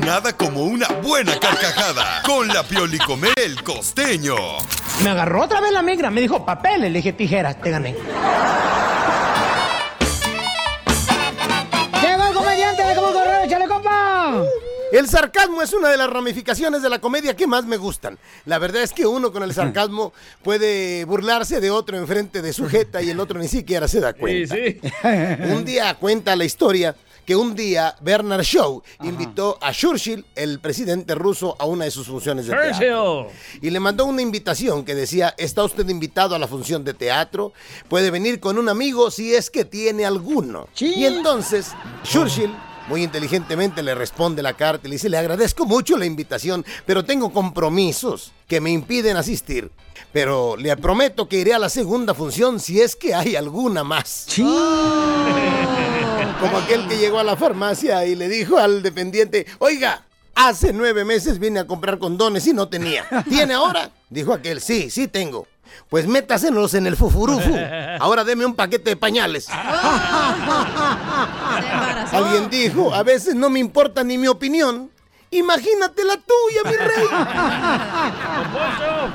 Nada 0.00 0.36
como 0.36 0.64
una 0.64 0.88
buena 0.88 1.38
carcajada 1.38 2.22
con 2.24 2.48
la 2.48 2.62
Piolicomer 2.62 3.32
el 3.36 3.62
costeño. 3.62 4.36
Me 5.02 5.10
agarró 5.10 5.44
otra 5.44 5.60
vez 5.60 5.72
la 5.72 5.82
migra, 5.82 6.10
me 6.10 6.20
dijo 6.20 6.44
papeles, 6.44 6.90
le 6.90 6.98
dije 6.98 7.12
tijeras, 7.12 7.60
te 7.60 7.70
gané. 7.70 7.94
El 14.92 15.08
sarcasmo 15.08 15.62
es 15.62 15.72
una 15.72 15.88
de 15.88 15.96
las 15.96 16.10
ramificaciones 16.10 16.82
de 16.82 16.90
la 16.90 17.00
comedia 17.00 17.34
que 17.34 17.46
más 17.46 17.64
me 17.64 17.78
gustan. 17.78 18.18
La 18.44 18.58
verdad 18.58 18.82
es 18.82 18.92
que 18.92 19.06
uno 19.06 19.32
con 19.32 19.42
el 19.42 19.54
sarcasmo 19.54 20.12
puede 20.42 21.06
burlarse 21.06 21.62
de 21.62 21.70
otro 21.70 21.96
enfrente 21.96 22.42
de 22.42 22.52
su 22.52 22.68
jeta 22.68 23.00
y 23.00 23.08
el 23.08 23.18
otro 23.18 23.38
ni 23.40 23.48
siquiera 23.48 23.88
se 23.88 24.00
da 24.00 24.12
cuenta. 24.12 24.54
Un 25.48 25.64
día 25.64 25.94
cuenta 25.94 26.36
la 26.36 26.44
historia 26.44 26.94
que 27.24 27.36
un 27.36 27.54
día 27.54 27.94
Bernard 28.00 28.42
Shaw 28.42 28.82
invitó 29.04 29.56
a 29.62 29.72
Churchill, 29.72 30.26
el 30.34 30.58
presidente 30.58 31.14
ruso, 31.14 31.56
a 31.58 31.66
una 31.66 31.84
de 31.84 31.90
sus 31.92 32.08
funciones 32.08 32.46
de 32.46 32.52
teatro. 32.52 33.30
Y 33.60 33.70
le 33.70 33.78
mandó 33.78 34.04
una 34.06 34.20
invitación 34.22 34.84
que 34.84 34.96
decía, 34.96 35.32
está 35.38 35.62
usted 35.62 35.88
invitado 35.88 36.34
a 36.34 36.38
la 36.38 36.48
función 36.48 36.84
de 36.84 36.94
teatro, 36.94 37.52
puede 37.88 38.10
venir 38.10 38.40
con 38.40 38.58
un 38.58 38.68
amigo 38.68 39.10
si 39.10 39.34
es 39.34 39.50
que 39.50 39.64
tiene 39.64 40.04
alguno. 40.04 40.68
Y 40.80 41.04
entonces 41.04 41.70
Churchill 42.02 42.52
muy 42.88 43.02
inteligentemente 43.02 43.82
le 43.82 43.94
responde 43.94 44.42
la 44.42 44.54
carta 44.54 44.86
y 44.86 44.90
le 44.90 44.96
dice, 44.96 45.08
le 45.08 45.18
agradezco 45.18 45.66
mucho 45.66 45.96
la 45.96 46.06
invitación, 46.06 46.64
pero 46.86 47.04
tengo 47.04 47.32
compromisos 47.32 48.32
que 48.48 48.60
me 48.60 48.70
impiden 48.70 49.16
asistir. 49.16 49.70
Pero 50.12 50.56
le 50.56 50.76
prometo 50.76 51.28
que 51.28 51.38
iré 51.38 51.54
a 51.54 51.58
la 51.58 51.68
segunda 51.68 52.14
función 52.14 52.60
si 52.60 52.80
es 52.80 52.96
que 52.96 53.14
hay 53.14 53.36
alguna 53.36 53.84
más. 53.84 54.26
Como 56.40 56.58
aquel 56.58 56.88
que 56.88 56.98
llegó 56.98 57.18
a 57.18 57.24
la 57.24 57.36
farmacia 57.36 58.04
y 58.04 58.14
le 58.14 58.28
dijo 58.28 58.58
al 58.58 58.82
dependiente, 58.82 59.46
oiga, 59.58 60.04
hace 60.34 60.72
nueve 60.72 61.04
meses 61.04 61.38
vine 61.38 61.60
a 61.60 61.66
comprar 61.66 61.98
condones 61.98 62.46
y 62.46 62.52
no 62.52 62.68
tenía. 62.68 63.06
¿Tiene 63.28 63.54
ahora? 63.54 63.90
Dijo 64.10 64.32
aquel, 64.32 64.60
sí, 64.60 64.90
sí 64.90 65.08
tengo. 65.08 65.46
Pues 65.88 66.06
métasenos 66.06 66.74
en 66.74 66.86
el 66.86 66.96
fufurufu. 66.96 67.56
Ahora 68.00 68.22
deme 68.24 68.46
un 68.46 68.54
paquete 68.54 68.90
de 68.90 68.96
pañales. 68.96 69.48
Alguien 72.12 72.48
dijo, 72.50 72.94
a 72.94 73.02
veces 73.02 73.34
no 73.34 73.50
me 73.50 73.58
importa 73.58 74.04
ni 74.04 74.16
mi 74.18 74.28
opinión. 74.28 74.92
Imagínate 75.32 76.04
la 76.04 76.16
tuya, 76.18 76.62
mi 76.66 76.76
rey. 76.76 77.06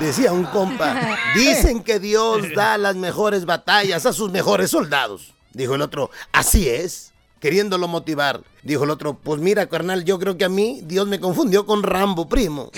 Decía 0.00 0.32
un 0.32 0.44
compa, 0.46 1.16
dicen 1.34 1.80
que 1.82 2.00
Dios 2.00 2.42
da 2.56 2.76
las 2.76 2.96
mejores 2.96 3.44
batallas 3.44 4.04
a 4.04 4.12
sus 4.12 4.32
mejores 4.32 4.70
soldados. 4.70 5.32
Dijo 5.52 5.76
el 5.76 5.82
otro, 5.82 6.10
así 6.32 6.68
es, 6.68 7.12
queriéndolo 7.38 7.86
motivar. 7.86 8.40
Dijo 8.64 8.82
el 8.82 8.90
otro, 8.90 9.14
pues 9.14 9.40
mira, 9.40 9.68
carnal, 9.68 10.04
yo 10.04 10.18
creo 10.18 10.36
que 10.36 10.44
a 10.44 10.48
mí 10.48 10.80
Dios 10.82 11.06
me 11.06 11.20
confundió 11.20 11.66
con 11.66 11.84
Rambo, 11.84 12.28
primo. 12.28 12.72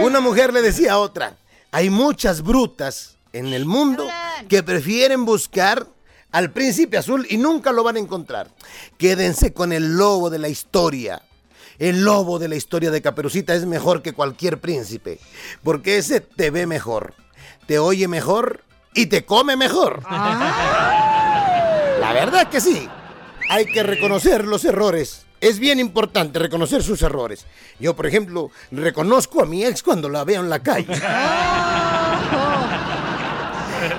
Una 0.00 0.20
mujer 0.20 0.52
le 0.52 0.62
decía 0.62 0.92
a 0.92 0.98
otra, 0.98 1.36
hay 1.72 1.90
muchas 1.90 2.42
brutas 2.42 3.16
en 3.32 3.52
el 3.52 3.66
mundo 3.66 4.08
que 4.48 4.62
prefieren 4.62 5.24
buscar 5.24 5.86
al 6.30 6.50
príncipe 6.52 6.98
azul 6.98 7.26
y 7.28 7.36
nunca 7.36 7.72
lo 7.72 7.82
van 7.82 7.96
a 7.96 8.00
encontrar. 8.00 8.50
Quédense 8.98 9.52
con 9.52 9.72
el 9.72 9.96
lobo 9.96 10.30
de 10.30 10.38
la 10.38 10.48
historia. 10.48 11.22
El 11.78 12.04
lobo 12.04 12.38
de 12.38 12.48
la 12.48 12.54
historia 12.54 12.90
de 12.92 13.02
Caperucita 13.02 13.54
es 13.54 13.66
mejor 13.66 14.02
que 14.02 14.12
cualquier 14.12 14.60
príncipe, 14.60 15.18
porque 15.64 15.98
ese 15.98 16.20
te 16.20 16.50
ve 16.50 16.66
mejor, 16.66 17.14
te 17.66 17.80
oye 17.80 18.06
mejor 18.06 18.62
y 18.94 19.06
te 19.06 19.24
come 19.24 19.56
mejor. 19.56 20.02
La 22.00 22.12
verdad 22.12 22.48
que 22.48 22.60
sí. 22.60 22.88
Hay 23.50 23.66
que 23.66 23.82
reconocer 23.82 24.44
los 24.46 24.64
errores. 24.64 25.23
Es 25.40 25.58
bien 25.58 25.78
importante 25.78 26.38
reconocer 26.38 26.82
sus 26.82 27.02
errores. 27.02 27.44
Yo, 27.78 27.94
por 27.94 28.06
ejemplo, 28.06 28.50
reconozco 28.70 29.42
a 29.42 29.46
mi 29.46 29.64
ex 29.64 29.82
cuando 29.82 30.08
la 30.08 30.24
veo 30.24 30.40
en 30.40 30.48
la 30.48 30.62
calle. 30.62 30.86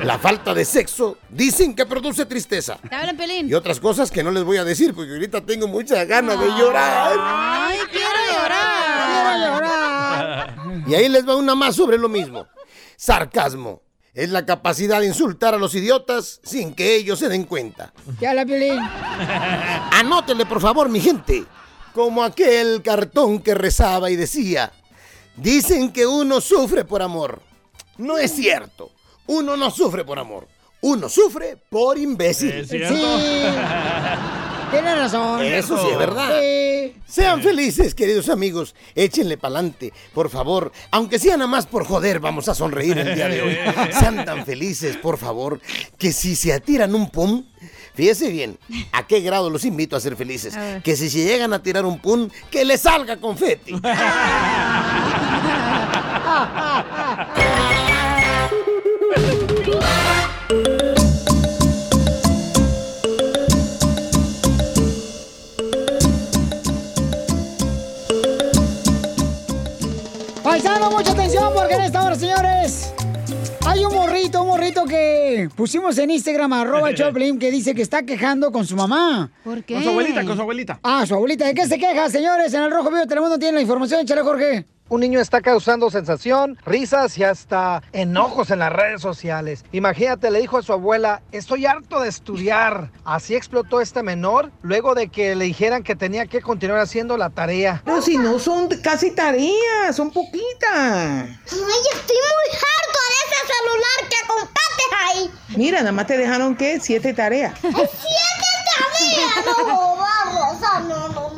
La 0.03 0.17
falta 0.17 0.53
de 0.53 0.65
sexo 0.65 1.17
dicen 1.29 1.75
que 1.75 1.85
produce 1.85 2.25
tristeza. 2.25 2.77
¿Te 2.89 2.95
hablan, 2.95 3.17
Pelín? 3.17 3.49
Y 3.49 3.53
otras 3.53 3.79
cosas 3.79 4.09
que 4.09 4.23
no 4.23 4.31
les 4.31 4.43
voy 4.43 4.57
a 4.57 4.63
decir 4.63 4.93
porque 4.95 5.11
ahorita 5.13 5.41
tengo 5.41 5.67
mucha 5.67 6.03
ganas 6.05 6.39
de 6.39 6.47
llorar. 6.47 7.15
Ay, 7.19 7.79
quiero 7.91 8.09
llorar. 8.33 9.35
Quiero 9.37 9.55
llorar. 9.55 10.55
Y 10.87 10.95
ahí 10.95 11.09
les 11.09 11.27
va 11.27 11.35
una 11.35 11.55
más 11.55 11.75
sobre 11.75 11.97
lo 11.97 12.09
mismo. 12.09 12.47
Sarcasmo. 12.95 13.81
Es 14.15 14.29
la 14.29 14.45
capacidad 14.45 15.01
de 15.01 15.07
insultar 15.07 15.53
a 15.53 15.57
los 15.57 15.75
idiotas 15.75 16.39
sin 16.41 16.73
que 16.73 16.95
ellos 16.95 17.19
se 17.19 17.27
den 17.27 17.43
cuenta. 17.43 17.91
¿Qué 18.17 18.25
habla, 18.25 18.45
Piolín? 18.45 18.79
Anótele, 19.91 20.45
por 20.45 20.61
favor, 20.61 20.87
mi 20.87 21.01
gente. 21.01 21.43
Como 21.93 22.23
aquel 22.23 22.81
cartón 22.81 23.39
que 23.39 23.53
rezaba 23.53 24.09
y 24.09 24.15
decía, 24.15 24.71
dicen 25.35 25.91
que 25.91 26.07
uno 26.07 26.39
sufre 26.39 26.85
por 26.85 27.01
amor. 27.01 27.41
No 27.97 28.17
es 28.17 28.31
cierto. 28.33 28.91
Uno 29.27 29.57
no 29.57 29.69
sufre 29.69 30.05
por 30.05 30.17
amor. 30.17 30.47
Uno 30.79 31.09
sufre 31.09 31.57
por 31.69 31.97
imbécil. 31.97 32.51
¿Es 32.51 32.69
cierto? 32.69 32.95
Sí. 32.95 33.43
Tienes 34.71 34.97
razón. 34.97 35.41
Eso 35.41 35.77
sí 35.77 35.87
es 35.91 35.97
verdad. 35.97 36.39
Sí. 36.39 36.74
Sean 37.07 37.41
felices, 37.41 37.95
queridos 37.95 38.29
amigos. 38.29 38.75
Échenle 38.95 39.37
pa'lante, 39.37 39.93
por 40.13 40.29
favor. 40.29 40.71
Aunque 40.91 41.19
sea 41.19 41.37
nada 41.37 41.47
más 41.47 41.65
por 41.65 41.85
joder, 41.85 42.19
vamos 42.19 42.49
a 42.49 42.55
sonreír 42.55 42.97
el 42.97 43.15
día 43.15 43.27
de 43.27 43.41
hoy. 43.41 43.57
Sean 43.99 44.25
tan 44.25 44.45
felices, 44.45 44.97
por 44.97 45.17
favor, 45.17 45.61
que 45.97 46.11
si 46.11 46.35
se 46.35 46.53
atiran 46.53 46.95
un 46.95 47.09
pum, 47.09 47.45
fíjese 47.93 48.29
bien, 48.29 48.57
a 48.91 49.07
qué 49.07 49.21
grado 49.21 49.49
los 49.49 49.65
invito 49.65 49.95
a 49.95 49.99
ser 49.99 50.15
felices. 50.15 50.55
A. 50.55 50.81
Que 50.81 50.95
si 50.95 51.09
se 51.09 51.23
llegan 51.23 51.53
a 51.53 51.63
tirar 51.63 51.85
un 51.85 51.99
pum, 51.99 52.29
que 52.49 52.65
les 52.65 52.81
salga 52.81 53.17
confeti. 53.17 53.73
Paisano, 70.75 70.91
mucha 70.91 71.11
atención 71.13 71.53
porque 71.55 71.75
en 71.75 71.81
esta 71.83 72.03
hora, 72.03 72.15
señores, 72.15 72.93
hay 73.65 73.85
un 73.85 73.93
morrito, 73.93 74.41
un 74.41 74.49
morrito 74.49 74.83
que 74.83 75.47
pusimos 75.55 75.97
en 75.97 76.11
Instagram, 76.11 76.51
arroba 76.51 76.93
Choplin, 76.93 77.39
que 77.39 77.49
dice 77.49 77.73
que 77.73 77.81
está 77.81 78.03
quejando 78.03 78.51
con 78.51 78.65
su 78.65 78.75
mamá. 78.75 79.31
¿Por 79.45 79.63
Con 79.63 79.81
su 79.81 79.89
abuelita, 79.89 80.25
con 80.25 80.35
su 80.35 80.41
abuelita. 80.41 80.79
Ah, 80.83 81.05
su 81.05 81.15
abuelita. 81.15 81.45
¿De 81.45 81.53
qué 81.53 81.65
se 81.65 81.77
queja, 81.77 82.09
señores? 82.09 82.53
En 82.53 82.63
el 82.63 82.71
Rojo 82.71 82.91
Vivo 82.91 83.07
Telemundo 83.07 83.39
tiene 83.39 83.55
la 83.55 83.61
información. 83.61 84.01
Échale, 84.01 84.21
Jorge. 84.21 84.65
Un 84.87 85.01
niño 85.01 85.19
está 85.19 85.41
causando 85.41 85.89
sensación, 85.89 86.59
risas 86.63 87.17
y 87.17 87.23
hasta 87.23 87.81
enojos 87.91 88.51
en 88.51 88.59
las 88.59 88.71
redes 88.71 89.01
sociales. 89.01 89.65
Imagínate, 89.71 90.29
le 90.29 90.39
dijo 90.39 90.59
a 90.59 90.61
su 90.61 90.73
abuela, 90.73 91.23
estoy 91.31 91.65
harto 91.65 92.01
de 92.01 92.09
estudiar. 92.09 92.91
Así 93.03 93.33
explotó 93.35 93.81
este 93.81 94.03
menor 94.03 94.51
luego 94.61 94.93
de 94.93 95.07
que 95.07 95.35
le 95.35 95.45
dijeran 95.45 95.81
que 95.81 95.95
tenía 95.95 96.27
que 96.27 96.39
continuar 96.39 96.81
haciendo 96.81 97.17
la 97.17 97.31
tarea. 97.31 97.81
Pero 97.83 97.99
si 98.03 98.19
no 98.19 98.37
son 98.37 98.67
casi 98.83 99.09
tareas, 99.09 99.95
son 99.95 100.11
poquitas. 100.11 100.61
Ay, 100.71 101.29
estoy 101.41 102.17
muy 102.17 102.49
harto 102.53 102.99
de 103.09 103.17
ese 103.25 103.41
celular 103.53 103.99
que 104.07 104.27
compraste 104.27 104.83
ahí. 105.07 105.31
Mira, 105.57 105.79
nada 105.79 105.93
más 105.93 106.05
te 106.05 106.15
dejaron 106.15 106.55
que 106.55 106.79
siete 106.79 107.11
tareas. 107.11 107.57
¡Siete 107.59 107.81
tareas! 108.77 109.45
No, 109.65 109.95
vamos, 109.95 110.57
ah, 110.63 110.79
no, 110.87 111.09
no, 111.09 111.29
no. 111.31 111.34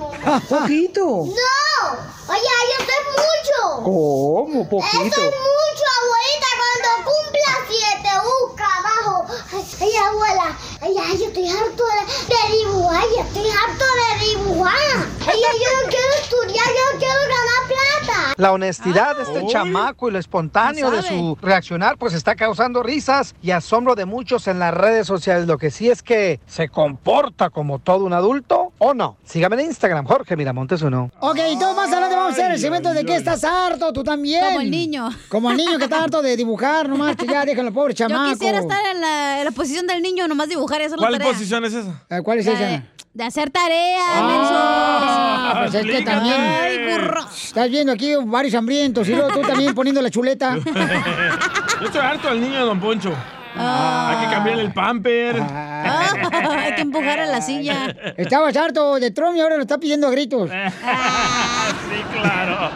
Poquito. 0.50 1.02
¡No! 1.02 1.88
Oye, 2.28 2.42
eso 2.80 2.92
es 2.92 3.08
mucho. 3.16 3.84
¿Cómo? 3.84 4.68
Poquito. 4.70 4.98
Eso 4.98 5.22
es 5.22 5.36
mucho, 5.36 5.86
abuelita. 6.02 6.48
Cuando 6.58 7.12
cumpla 7.12 7.52
siete, 7.70 8.10
busca 8.26 8.66
abajo. 8.80 9.26
Ay, 9.54 9.64
ay, 9.82 9.96
abuela. 9.96 10.58
Ay, 10.82 10.96
ay, 11.02 11.18
yo 11.18 11.26
estoy 11.28 11.48
harto 11.48 11.84
de, 11.86 12.36
de 12.36 12.58
dibujar. 12.58 13.04
Yo 13.16 13.22
estoy 13.24 13.50
harto 13.50 13.86
de 13.86 14.26
dibujar. 14.26 14.74
Ay, 15.22 15.40
ay, 15.50 15.58
yo 15.64 15.82
no 15.82 15.90
quiero 15.90 16.14
estudiar. 16.22 16.66
Yo 16.68 16.94
no 16.94 17.00
quiero 17.00 17.20
ganar 17.22 17.68
plata. 17.68 18.34
La 18.36 18.52
honestidad 18.52 19.16
de 19.16 19.24
este 19.24 19.40
Uy. 19.44 19.48
chamaco 19.52 20.10
y 20.10 20.12
lo 20.12 20.20
espontáneo 20.20 20.92
de 20.92 21.04
su 21.04 21.38
reaccionar 21.42 21.98
pues 21.98 22.14
está 22.14 22.36
causando 22.36 22.84
risas 22.84 23.34
y 23.42 23.52
asombro 23.52 23.96
de 23.96 24.06
muchos 24.06 24.48
en 24.48 24.60
las 24.60 24.74
redes 24.74 25.08
sociales. 25.08 25.48
Lo 25.48 25.58
que 25.58 25.72
sí 25.72 25.90
es 25.90 26.04
que 26.04 26.42
se 26.46 26.68
comporta 26.68 27.50
como 27.50 27.80
todo 27.80 28.04
un 28.04 28.14
adulto 28.14 28.67
o 28.80 28.94
no. 28.94 29.18
Sígame 29.26 29.56
en 29.62 29.68
Instagram, 29.68 30.06
Jorge 30.06 30.36
Miramontes 30.36 30.82
uno. 30.82 31.12
Ok, 31.20 31.38
entonces 31.40 31.76
más 31.76 31.92
adelante 31.92 32.16
vamos 32.16 32.30
a 32.32 32.34
hacer 32.34 32.52
el 32.52 32.60
segmento 32.60 32.94
de 32.94 33.06
que 33.06 33.16
estás 33.16 33.44
harto, 33.44 33.92
tú 33.94 34.04
también. 34.04 34.44
Como 34.46 34.62
el 34.62 34.72
niño. 34.72 35.10
Como 35.30 35.52
el 35.52 35.58
niño 35.58 35.78
que 35.78 35.86
está 35.86 36.04
harto 36.04 36.22
de 36.22 36.36
dibujar, 36.38 36.88
nomás 36.90 37.16
que 37.16 37.26
ya 37.28 37.44
déjalo, 37.46 37.74
pobre 37.74 37.94
chamaco. 37.94 38.26
Yo 38.26 38.32
quisiera 38.34 38.60
estar 38.60 38.86
en 38.96 39.02
la, 39.02 39.40
en 39.40 39.46
la 39.46 39.52
posición 39.52 39.88
del 39.88 40.02
niño, 40.02 40.28
nomás 40.28 40.48
dibujar 40.50 40.82
la 40.82 40.96
¿Cuál 40.96 41.14
tarea. 41.14 41.28
posición 41.34 41.66
es 41.66 41.74
esa? 41.74 42.06
Eh, 42.10 42.22
¿Cuál 42.24 42.40
es 42.40 42.46
La 42.46 42.54
esa? 42.54 42.66
De, 42.66 42.84
de 43.14 43.24
hacer 43.24 43.50
tarea, 43.50 44.00
Ah, 44.10 45.64
pues 45.64 45.74
es 45.76 45.86
que 45.86 46.02
también. 46.04 46.36
Ay, 46.40 46.78
burro. 46.92 47.22
Estás 47.30 47.70
viendo 47.70 47.92
aquí 47.94 48.14
varios 48.26 48.54
hambrientos 48.54 49.08
y 49.10 49.14
luego 49.16 49.30
tú 49.30 49.42
también 49.42 49.74
poniendo 49.74 50.02
la 50.02 50.10
chuleta. 50.10 50.56
Yo 51.80 51.86
estoy 51.88 52.02
harto 52.02 52.28
del 52.30 52.42
niño 52.42 52.54
de 52.60 52.66
Don 52.66 52.80
Poncho. 52.80 53.12
Hay 53.56 54.26
que 54.26 54.34
cambiarle 54.34 54.64
el 54.64 54.74
pamper. 54.74 55.42
Ah, 55.42 56.14
hay 56.60 56.76
que 56.76 56.82
empujar 56.82 57.20
a 57.20 57.26
la 57.26 57.42
silla. 57.42 57.96
Estabas 58.18 58.56
harto 58.56 59.00
de 59.00 59.12
Trump 59.12 59.36
y 59.36 59.42
ahora 59.42 59.56
lo 59.56 59.62
está 59.62 59.78
pidiendo 59.78 60.08
a 60.08 60.12
gritos. 60.12 60.50
sí, 60.50 62.20
claro. 62.20 62.70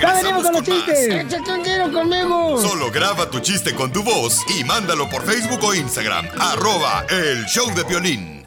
Ya 0.00 0.14
venimos 0.14 0.42
con 0.42 0.52
los 0.52 0.62
con 0.62 0.74
chistes. 0.74 1.08
Échate 1.08 1.52
un 1.52 1.62
tiro 1.62 1.92
conmigo. 1.92 2.60
Solo 2.60 2.90
graba 2.90 3.30
tu 3.30 3.40
chiste 3.40 3.74
con 3.74 3.92
tu 3.92 4.02
voz 4.02 4.40
y 4.58 4.64
mándalo 4.64 5.08
por 5.08 5.24
Facebook 5.24 5.62
o 5.64 5.74
Instagram. 5.74 6.26
Arroba 6.38 7.04
el 7.10 7.44
show 7.46 7.72
de 7.74 7.84
violín. 7.84 8.46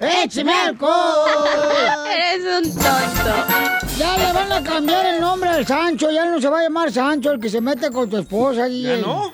¡Échame 0.00 0.52
alcohol! 0.52 0.92
Eres 2.32 2.66
un 2.66 2.72
tonto. 2.72 3.88
Ya 3.98 4.16
le 4.16 4.32
van 4.32 4.52
a 4.52 4.62
cambiar 4.62 5.06
el 5.06 5.20
nombre 5.20 5.50
al 5.50 5.66
Sancho. 5.66 6.08
Ya 6.10 6.24
no 6.24 6.40
se 6.40 6.48
va 6.48 6.60
a 6.60 6.62
llamar 6.62 6.92
Sancho 6.92 7.32
el 7.32 7.40
que 7.40 7.48
se 7.48 7.60
mete 7.60 7.90
con 7.90 8.08
tu 8.08 8.16
esposa. 8.16 8.68
¿Ya 8.68 8.68
DJ. 8.68 9.00
no? 9.00 9.32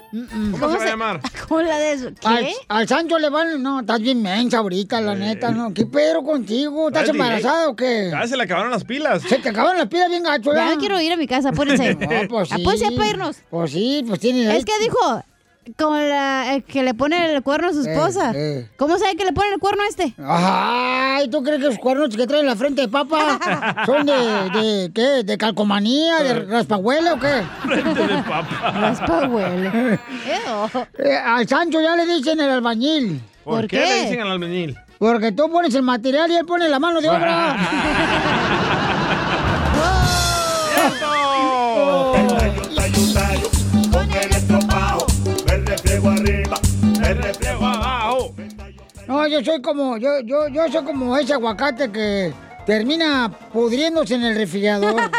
¿Cómo, 0.59 0.71
se 0.73 0.79
va 0.79 0.83
a 0.83 0.87
llamar? 0.87 1.21
¿Cómo 1.49 1.61
la 1.61 1.79
de 1.79 1.93
eso? 1.93 2.09
Al, 2.25 2.45
¿Qué? 2.45 2.55
al 2.69 2.89
Sancho 2.89 3.19
le 3.19 3.29
van. 3.29 3.63
No, 3.63 3.81
estás 3.81 4.01
bien 4.01 4.23
mensa 4.23 4.59
ahorita, 4.59 5.03
la 5.03 5.15
neta, 5.15 5.51
¿no? 5.51 5.75
¿Qué 5.75 5.85
pedo 5.85 6.25
contigo? 6.25 6.89
¿Estás 6.89 7.11
embarazada 7.11 7.69
o 7.69 7.77
qué? 7.77 8.09
Ya 8.11 8.27
se 8.27 8.37
le 8.37 8.45
acabaron 8.45 8.71
las 8.71 8.85
pilas. 8.85 9.23
Se 9.23 9.39
te 9.39 9.51
acabaron 9.51 9.77
las 9.77 9.89
pilas 9.89 10.09
bien 10.09 10.23
gacho, 10.23 10.55
Ya 10.55 10.77
quiero 10.79 10.99
ir 10.99 11.13
a 11.13 11.17
mi 11.17 11.27
casa, 11.27 11.51
apúrense. 11.51 11.95
No, 12.05 12.29
pues 12.29 12.49
sí. 12.49 12.55
Apúrense 12.55 12.91
para 12.93 13.09
irnos. 13.09 13.37
Pues 13.51 13.73
sí, 13.73 14.05
pues 14.07 14.21
tiene. 14.21 14.57
Es 14.57 14.65
que 14.65 14.73
dijo, 14.81 14.99
con 15.77 16.09
la 16.09 16.55
el 16.55 16.65
que 16.65 16.83
le 16.83 16.95
pone 16.95 17.35
el 17.35 17.43
cuerno 17.43 17.69
a 17.69 17.73
su 17.73 17.81
esposa. 17.83 18.33
eh. 18.35 18.69
¿Cómo 18.77 18.99
sabe 18.99 19.17
que 19.17 19.25
le 19.25 19.33
pone 19.33 19.49
el 19.55 19.59
cuerno 19.61 19.83
a 19.83 19.89
este? 19.89 20.15
Ay, 20.19 21.29
¿tú 21.31 21.43
crees 21.43 21.59
que 21.61 21.67
los 21.67 21.79
cuernos 21.79 22.15
que 22.17 22.27
traen 22.27 22.43
en 22.43 22.47
la 22.49 22.57
frente 22.57 22.83
de 22.83 22.89
papa 22.89 23.39
son 23.87 24.07
de, 24.07 24.13
de 24.13 24.91
qué? 24.95 25.23
¿De 25.25 25.39
calcomanía? 25.39 26.19
¿De 26.23 26.35
raspahuele 26.47 27.13
o 27.13 27.19
qué? 27.19 27.43
Frente 27.63 28.07
de 28.07 28.23
papa. 28.23 28.71
Raspahuele. 28.81 29.99
Eh, 30.99 31.17
al 31.17 31.47
Sancho 31.49 31.81
ya 31.81 31.97
le 31.97 32.07
dicen 32.07 32.41
el 32.41 32.51
albañil. 32.51 33.21
¿Por, 33.45 33.61
¿Por 33.61 33.67
qué? 33.69 33.79
qué? 33.79 33.87
le 33.87 34.03
dicen 34.05 34.21
al 34.21 34.31
albañil? 34.33 34.77
Porque 34.99 35.33
tú 35.33 35.51
pones 35.51 35.75
el 35.75 35.83
material 35.83 36.31
y 36.31 36.37
él 36.37 36.47
pone 36.47 36.69
la 36.69 36.79
mano 36.79 37.01
de 37.01 37.09
obra. 37.11 37.57
reflejo 47.39 47.67
abajo. 47.67 48.35
No, 49.07 49.27
yo 49.27 49.43
soy 49.45 49.61
como, 49.61 49.97
yo, 49.99 50.21
yo, 50.25 50.49
yo 50.49 50.69
soy 50.71 50.85
como 50.85 51.17
ese 51.17 51.35
aguacate 51.35 51.91
que 51.91 52.33
termina 52.67 53.31
pudriéndose 53.53 54.15
en 54.15 54.25
el 54.25 54.37
refrigerador. 54.37 55.01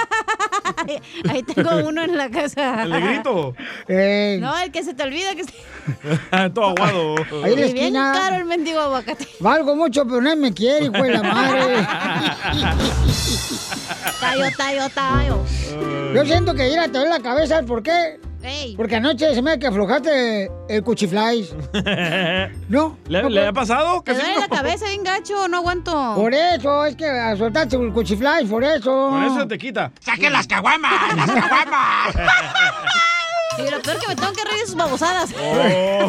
Ahí 1.30 1.44
tengo 1.44 1.70
uno 1.88 2.04
en 2.04 2.18
la 2.18 2.30
casa. 2.30 2.84
¿El 2.84 2.90
negrito? 2.92 3.56
Eh, 3.88 4.38
No, 4.42 4.58
el 4.60 4.72
que 4.72 4.84
se 4.84 4.94
te 4.94 5.04
olvida 5.04 5.36
que 5.36 5.46
Todo 6.54 6.70
aguado. 6.70 7.16
Ahí 7.44 7.54
en 7.54 7.62
la 7.62 7.68
bien 7.68 7.94
caro 7.94 8.36
el 8.38 8.46
mendigo 8.46 8.80
aguacate. 8.80 9.28
Valgo 9.40 9.76
mucho, 9.76 10.06
pero 10.06 10.22
nadie 10.22 10.36
me 10.38 10.54
quiere, 10.54 10.86
hijo 10.86 11.04
de 11.04 11.10
la 11.14 11.24
madre. 11.24 11.88
Tayo, 14.20 14.46
tayo, 14.58 14.90
tayo. 14.90 15.44
Yo 16.14 16.26
siento 16.26 16.54
que 16.56 16.70
ir 16.72 16.80
a 16.80 16.86
te 16.86 16.98
duele 16.98 17.10
la 17.10 17.20
cabeza, 17.20 17.56
¿sabes 17.56 17.68
por 17.68 17.84
qué? 17.84 18.20
Ey. 18.46 18.76
Porque 18.76 18.96
anoche 18.96 19.34
se 19.34 19.42
me 19.42 19.52
hace 19.52 19.60
que 19.60 19.68
aflojaste 19.68 20.52
el 20.70 20.84
cuchiflais. 20.84 21.54
¿No? 22.70 22.98
¿Le, 23.08 23.24
¿No 23.24 23.30
le 23.30 23.48
ha 23.48 23.54
pasado? 23.54 24.02
¿Te 24.04 24.14
duele 24.14 24.40
la 24.40 24.48
cabeza 24.48 24.86
bien 24.88 25.04
gacho? 25.04 25.48
No 25.48 25.58
aguanto. 25.58 26.14
Por 26.16 26.34
eso, 26.34 26.86
es 26.86 26.96
que 26.96 27.06
soltaste 27.38 27.76
el 27.76 27.92
cuchiflais, 27.92 28.48
por 28.50 28.64
eso. 28.64 29.10
Por 29.10 29.24
eso 29.24 29.48
te 29.48 29.58
quita. 29.58 29.92
¡Saquen 30.00 30.32
las 30.32 30.48
caguamas! 30.48 31.16
¡Las 31.16 31.32
caguamas! 31.32 32.16
Y 33.58 33.72
lo 33.72 33.82
peor 33.82 34.00
que 34.00 34.08
me 34.08 34.16
tengo 34.16 34.34
que 34.34 34.44
reír 34.44 34.60
de 34.60 34.66
sus 34.66 34.76
babosadas. 34.76 35.30
Oh. 35.40 36.08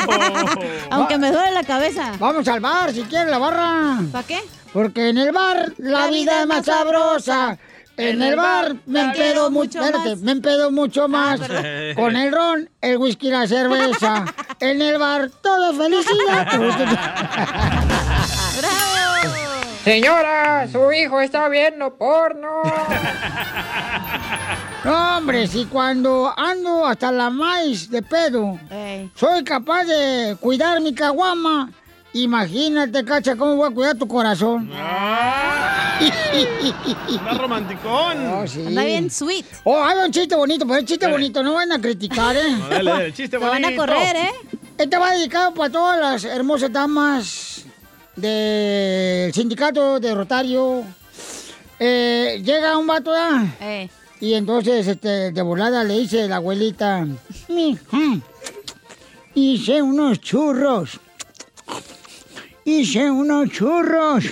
Aunque 0.90 1.16
me 1.16 1.30
duele 1.30 1.52
la 1.52 1.62
cabeza. 1.62 2.12
Vamos 2.18 2.48
al 2.48 2.60
bar, 2.60 2.92
si 2.92 3.02
quieres, 3.02 3.30
la 3.30 3.38
barra. 3.38 3.98
¿Para 4.10 4.26
qué? 4.26 4.40
Porque 4.72 5.10
en 5.10 5.18
el 5.18 5.32
bar 5.32 5.72
la, 5.78 6.08
vida 6.08 6.42
es 6.42 6.46
más 6.46 6.66
sabrosa. 6.66 7.56
En 7.97 8.20
el 8.23 8.36
bar 8.36 8.77
me 8.86 9.01
empedo 9.01 9.51
mucho 9.51 9.81
espérate, 9.82 10.16
me 10.16 10.32
empedo 10.32 10.70
mucho 10.70 11.09
más. 11.09 11.40
Con 11.94 12.14
el 12.16 12.31
ron, 12.32 12.68
el 12.81 12.98
whisky 12.98 13.28
y 13.28 13.31
la 13.31 13.47
cerveza. 13.47 14.24
En 14.59 14.81
el 14.81 14.98
bar 14.98 15.28
todo 15.43 15.74
felicidad. 15.74 16.47
¡Bravo! 18.59 18.86
Señora, 19.85 20.66
su 20.66 20.90
hijo 20.93 21.20
está 21.20 21.48
viendo 21.48 21.94
porno. 21.97 22.62
No, 24.85 25.18
hombre, 25.18 25.47
si 25.48 25.64
cuando 25.64 26.32
ando 26.36 26.86
hasta 26.86 27.10
la 27.10 27.28
maíz 27.28 27.90
de 27.90 28.02
pedo, 28.02 28.56
Ey. 28.70 29.10
soy 29.16 29.43
capaz 29.43 29.82
de 29.82 30.36
cuidar 30.39 30.81
mi 30.81 30.94
caguama. 30.94 31.73
Imagínate, 32.22 33.05
cacha, 33.05 33.36
cómo 33.36 33.56
voy 33.56 33.70
a 33.70 33.74
cuidar 33.74 33.97
tu 33.98 34.09
corazón. 34.09 34.70
Está 36.01 37.32
romanticón. 37.34 38.26
Oh, 38.32 38.47
sí. 38.47 38.64
Anda 38.66 38.84
bien 38.84 39.10
sweet. 39.10 39.44
Oh, 39.64 39.82
hay 39.84 39.98
un 40.05 40.10
chiste 40.12 40.34
bonito, 40.34 40.66
pero 40.66 40.78
el 40.78 40.86
chiste 40.86 41.05
Dale. 41.06 41.14
bonito, 41.16 41.43
no 41.43 41.55
van 41.55 41.72
a 41.72 41.80
criticar, 41.80 42.36
¿eh? 42.36 42.51
No, 42.59 42.68
dale, 42.68 42.90
dale, 42.90 43.12
chiste 43.12 43.36
Te 43.38 43.44
van 43.44 43.64
a 43.64 43.68
bonito. 43.68 43.80
correr, 43.82 44.16
¿eh? 44.16 44.30
Este 44.78 44.97
va 44.98 45.10
dedicado 45.12 45.52
para 45.55 45.70
todas 45.72 45.98
las 46.01 46.24
hermosas 46.24 46.72
damas 46.72 47.64
del 48.14 49.32
sindicato 49.34 50.01
de 50.01 50.14
Rotario. 50.14 50.84
Eh, 51.78 52.40
llega 52.44 52.76
un 52.78 52.86
vato. 52.86 53.12
Eh. 53.60 53.88
Y 54.20 54.34
entonces, 54.34 54.86
este, 54.86 55.32
de 55.32 55.43
volada 55.43 55.84
le 55.84 55.98
dice 55.98 56.26
la 56.28 56.36
abuelita, 56.36 57.06
"Mija, 57.48 57.98
hice 59.34 59.82
unos 59.82 60.18
churros. 60.20 60.98
Hice 62.66 63.09
unos 63.09 63.48
churros. 63.51 64.24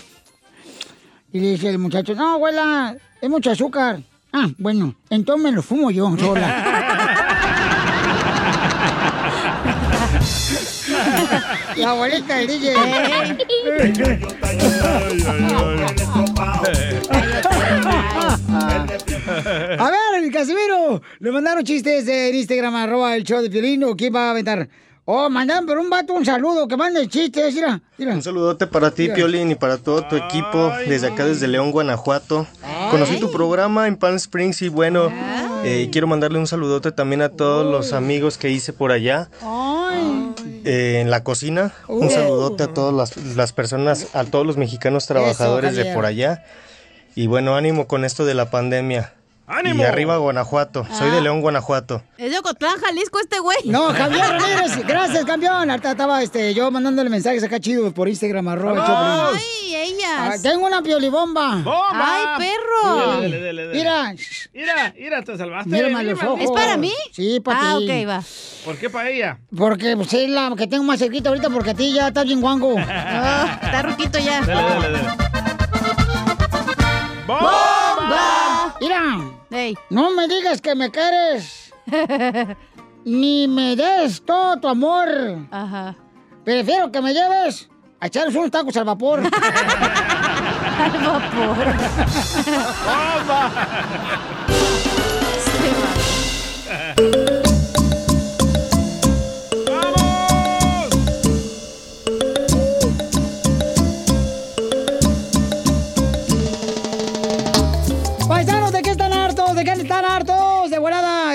Y 1.32 1.38
le 1.38 1.52
dice 1.52 1.70
el 1.70 1.78
muchacho, 1.78 2.16
no, 2.16 2.32
abuela, 2.32 2.96
es 3.20 3.30
mucho 3.30 3.52
azúcar. 3.52 4.00
Ah, 4.32 4.48
bueno, 4.58 4.96
entonces 5.08 5.44
me 5.44 5.52
lo 5.52 5.62
fumo 5.62 5.92
yo 5.92 6.12
sola. 6.18 6.48
La 11.76 11.90
abuelita 11.90 12.38
del 12.38 12.48
DJ. 12.48 12.74
A 19.78 19.90
ver, 19.90 20.32
Casimiro, 20.32 21.00
le 21.20 21.30
mandaron 21.30 21.62
chistes 21.62 22.08
en 22.08 22.34
Instagram, 22.34 22.74
arroba 22.74 23.14
el 23.14 23.22
show 23.22 23.40
de 23.40 23.48
Piolín, 23.48 23.84
¿o 23.84 23.94
quién 23.94 24.12
va 24.12 24.26
a 24.26 24.30
aventar? 24.30 24.68
Oh, 25.06 25.28
mandan 25.28 25.66
por 25.66 25.76
un 25.76 25.90
vato 25.90 26.14
un 26.14 26.24
saludo, 26.24 26.66
que 26.66 26.76
mande 26.78 27.06
chistes, 27.08 27.54
mira, 27.54 27.82
mira. 27.98 28.14
Un 28.14 28.22
saludote 28.22 28.66
para 28.66 28.90
ti, 28.90 29.02
Mira. 29.02 29.14
Piolín, 29.16 29.50
y 29.50 29.54
para 29.54 29.76
todo 29.76 30.02
tu 30.08 30.16
equipo 30.16 30.72
desde 30.88 31.08
acá, 31.08 31.26
desde 31.26 31.46
León, 31.46 31.72
Guanajuato. 31.72 32.46
Conocí 32.90 33.20
tu 33.20 33.30
programa 33.30 33.86
en 33.86 33.96
Palm 33.96 34.16
Springs 34.16 34.62
y 34.62 34.68
bueno, 34.70 35.10
eh, 35.62 35.90
quiero 35.92 36.06
mandarle 36.06 36.38
un 36.38 36.46
saludote 36.46 36.90
también 36.90 37.20
a 37.20 37.28
todos 37.28 37.70
los 37.70 37.92
amigos 37.92 38.38
que 38.38 38.48
hice 38.50 38.72
por 38.72 38.92
allá 38.92 39.28
eh, 40.64 41.00
en 41.02 41.10
la 41.10 41.22
cocina. 41.22 41.74
Un 41.88 42.06
Uh. 42.06 42.10
saludote 42.10 42.62
a 42.62 42.68
todas 42.68 42.94
las, 42.94 43.36
las 43.36 43.52
personas, 43.52 44.08
a 44.14 44.24
todos 44.24 44.46
los 44.46 44.56
mexicanos 44.56 45.06
trabajadores 45.06 45.76
de 45.76 45.92
por 45.92 46.06
allá. 46.06 46.44
Y 47.14 47.26
bueno, 47.26 47.56
ánimo 47.56 47.86
con 47.86 48.04
esto 48.06 48.24
de 48.24 48.34
la 48.34 48.50
pandemia. 48.50 49.12
¡Ánimo! 49.46 49.82
Y 49.82 49.84
arriba 49.84 50.16
Guanajuato. 50.16 50.86
Soy 50.90 51.08
Ah. 51.10 51.14
de 51.16 51.20
León, 51.20 51.42
Guanajuato. 51.42 52.02
Es 52.16 52.30
de 52.30 52.38
Ocotlán, 52.38 52.78
Jalisco, 52.80 53.20
este 53.20 53.38
güey. 53.40 53.58
No, 53.66 53.92
Javier 53.92 54.24
Ramírez, 54.30 54.86
gracias, 54.86 55.24
campeón. 55.26 55.70
Ahorita 55.70 55.90
estaba 55.90 56.22
este, 56.22 56.54
yo 56.54 56.70
mandándole 56.70 57.10
mensajes 57.10 57.42
acá 57.44 57.60
chidos 57.60 57.92
por 57.92 58.08
Instagram, 58.08 58.48
arroba. 58.48 59.30
Ay, 59.34 59.74
ellas. 59.74 60.10
Ah, 60.16 60.34
tengo 60.42 60.66
una 60.66 60.80
piolibomba. 60.82 61.62
Ay, 61.92 62.24
perro. 62.46 63.20
Dele, 63.20 63.38
dele, 63.40 63.66
dele. 63.66 63.78
Mira, 63.78 64.14
Mira, 64.54 64.94
mira, 64.98 65.22
te 65.22 65.36
salvaste. 65.36 65.78
Ojos. 65.82 65.92
maldito. 65.92 66.36
¿Es 66.38 66.50
para 66.50 66.76
mí? 66.78 66.92
Sí, 67.12 67.40
para 67.40 67.72
Ah, 67.72 67.76
ti. 67.78 67.84
ok, 67.90 68.08
va. 68.08 68.22
¿Por 68.64 68.78
qué 68.78 68.88
para 68.88 69.10
ella? 69.10 69.38
Porque 69.54 69.94
pues, 69.96 70.12
es 70.14 70.30
la 70.30 70.54
que 70.56 70.66
tengo 70.66 70.84
más 70.84 70.98
cerquita 71.00 71.28
ahorita 71.28 71.50
porque 71.50 71.70
a 71.70 71.74
ti 71.74 71.92
ya 71.92 72.08
estás 72.08 72.24
bien 72.24 72.40
guango. 72.40 72.76
Ah, 72.88 73.58
está 73.62 73.82
ruquito 73.82 74.18
ya. 74.18 74.40
Dale, 74.40 74.62
dale, 74.80 74.90
dale. 74.90 75.08
¡Bomba! 77.26 78.33
Mira, 78.84 79.16
no 79.88 80.10
me 80.10 80.28
digas 80.28 80.60
que 80.60 80.74
me 80.74 80.90
quieres. 80.90 81.72
Ni 83.06 83.48
me 83.48 83.76
des 83.76 84.22
todo 84.22 84.60
tu 84.60 84.68
amor. 84.68 85.08
Ajá. 85.50 85.96
Prefiero 86.44 86.92
que 86.92 87.00
me 87.00 87.14
lleves 87.14 87.70
a 87.98 88.08
echarnos 88.08 88.34
unos 88.34 88.50
tacos 88.50 88.76
al 88.76 88.84
vapor. 88.84 89.20
al 90.78 90.92
vapor. 91.00 91.66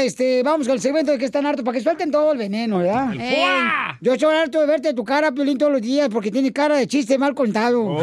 este, 0.09 0.43
vamos 0.43 0.67
con 0.67 0.75
el 0.75 0.81
segmento 0.81 1.11
de 1.11 1.17
qué 1.17 1.25
están 1.25 1.45
hartos 1.45 1.63
para 1.63 1.77
que 1.77 1.83
suelten 1.83 2.11
todo 2.11 2.31
el 2.31 2.37
veneno, 2.37 2.79
¿verdad? 2.79 3.13
El 3.13 3.19
fuá. 3.19 3.97
Yo 4.01 4.13
estoy 4.13 4.35
harto 4.35 4.59
de 4.59 4.67
verte 4.67 4.93
tu 4.93 5.03
cara, 5.03 5.31
Piolín, 5.31 5.57
todos 5.57 5.71
los 5.71 5.81
días 5.81 6.09
porque 6.11 6.31
tiene 6.31 6.51
cara 6.51 6.75
de 6.77 6.87
chiste 6.87 7.17
mal 7.17 7.33
contado. 7.33 7.81
Oh, 7.83 7.97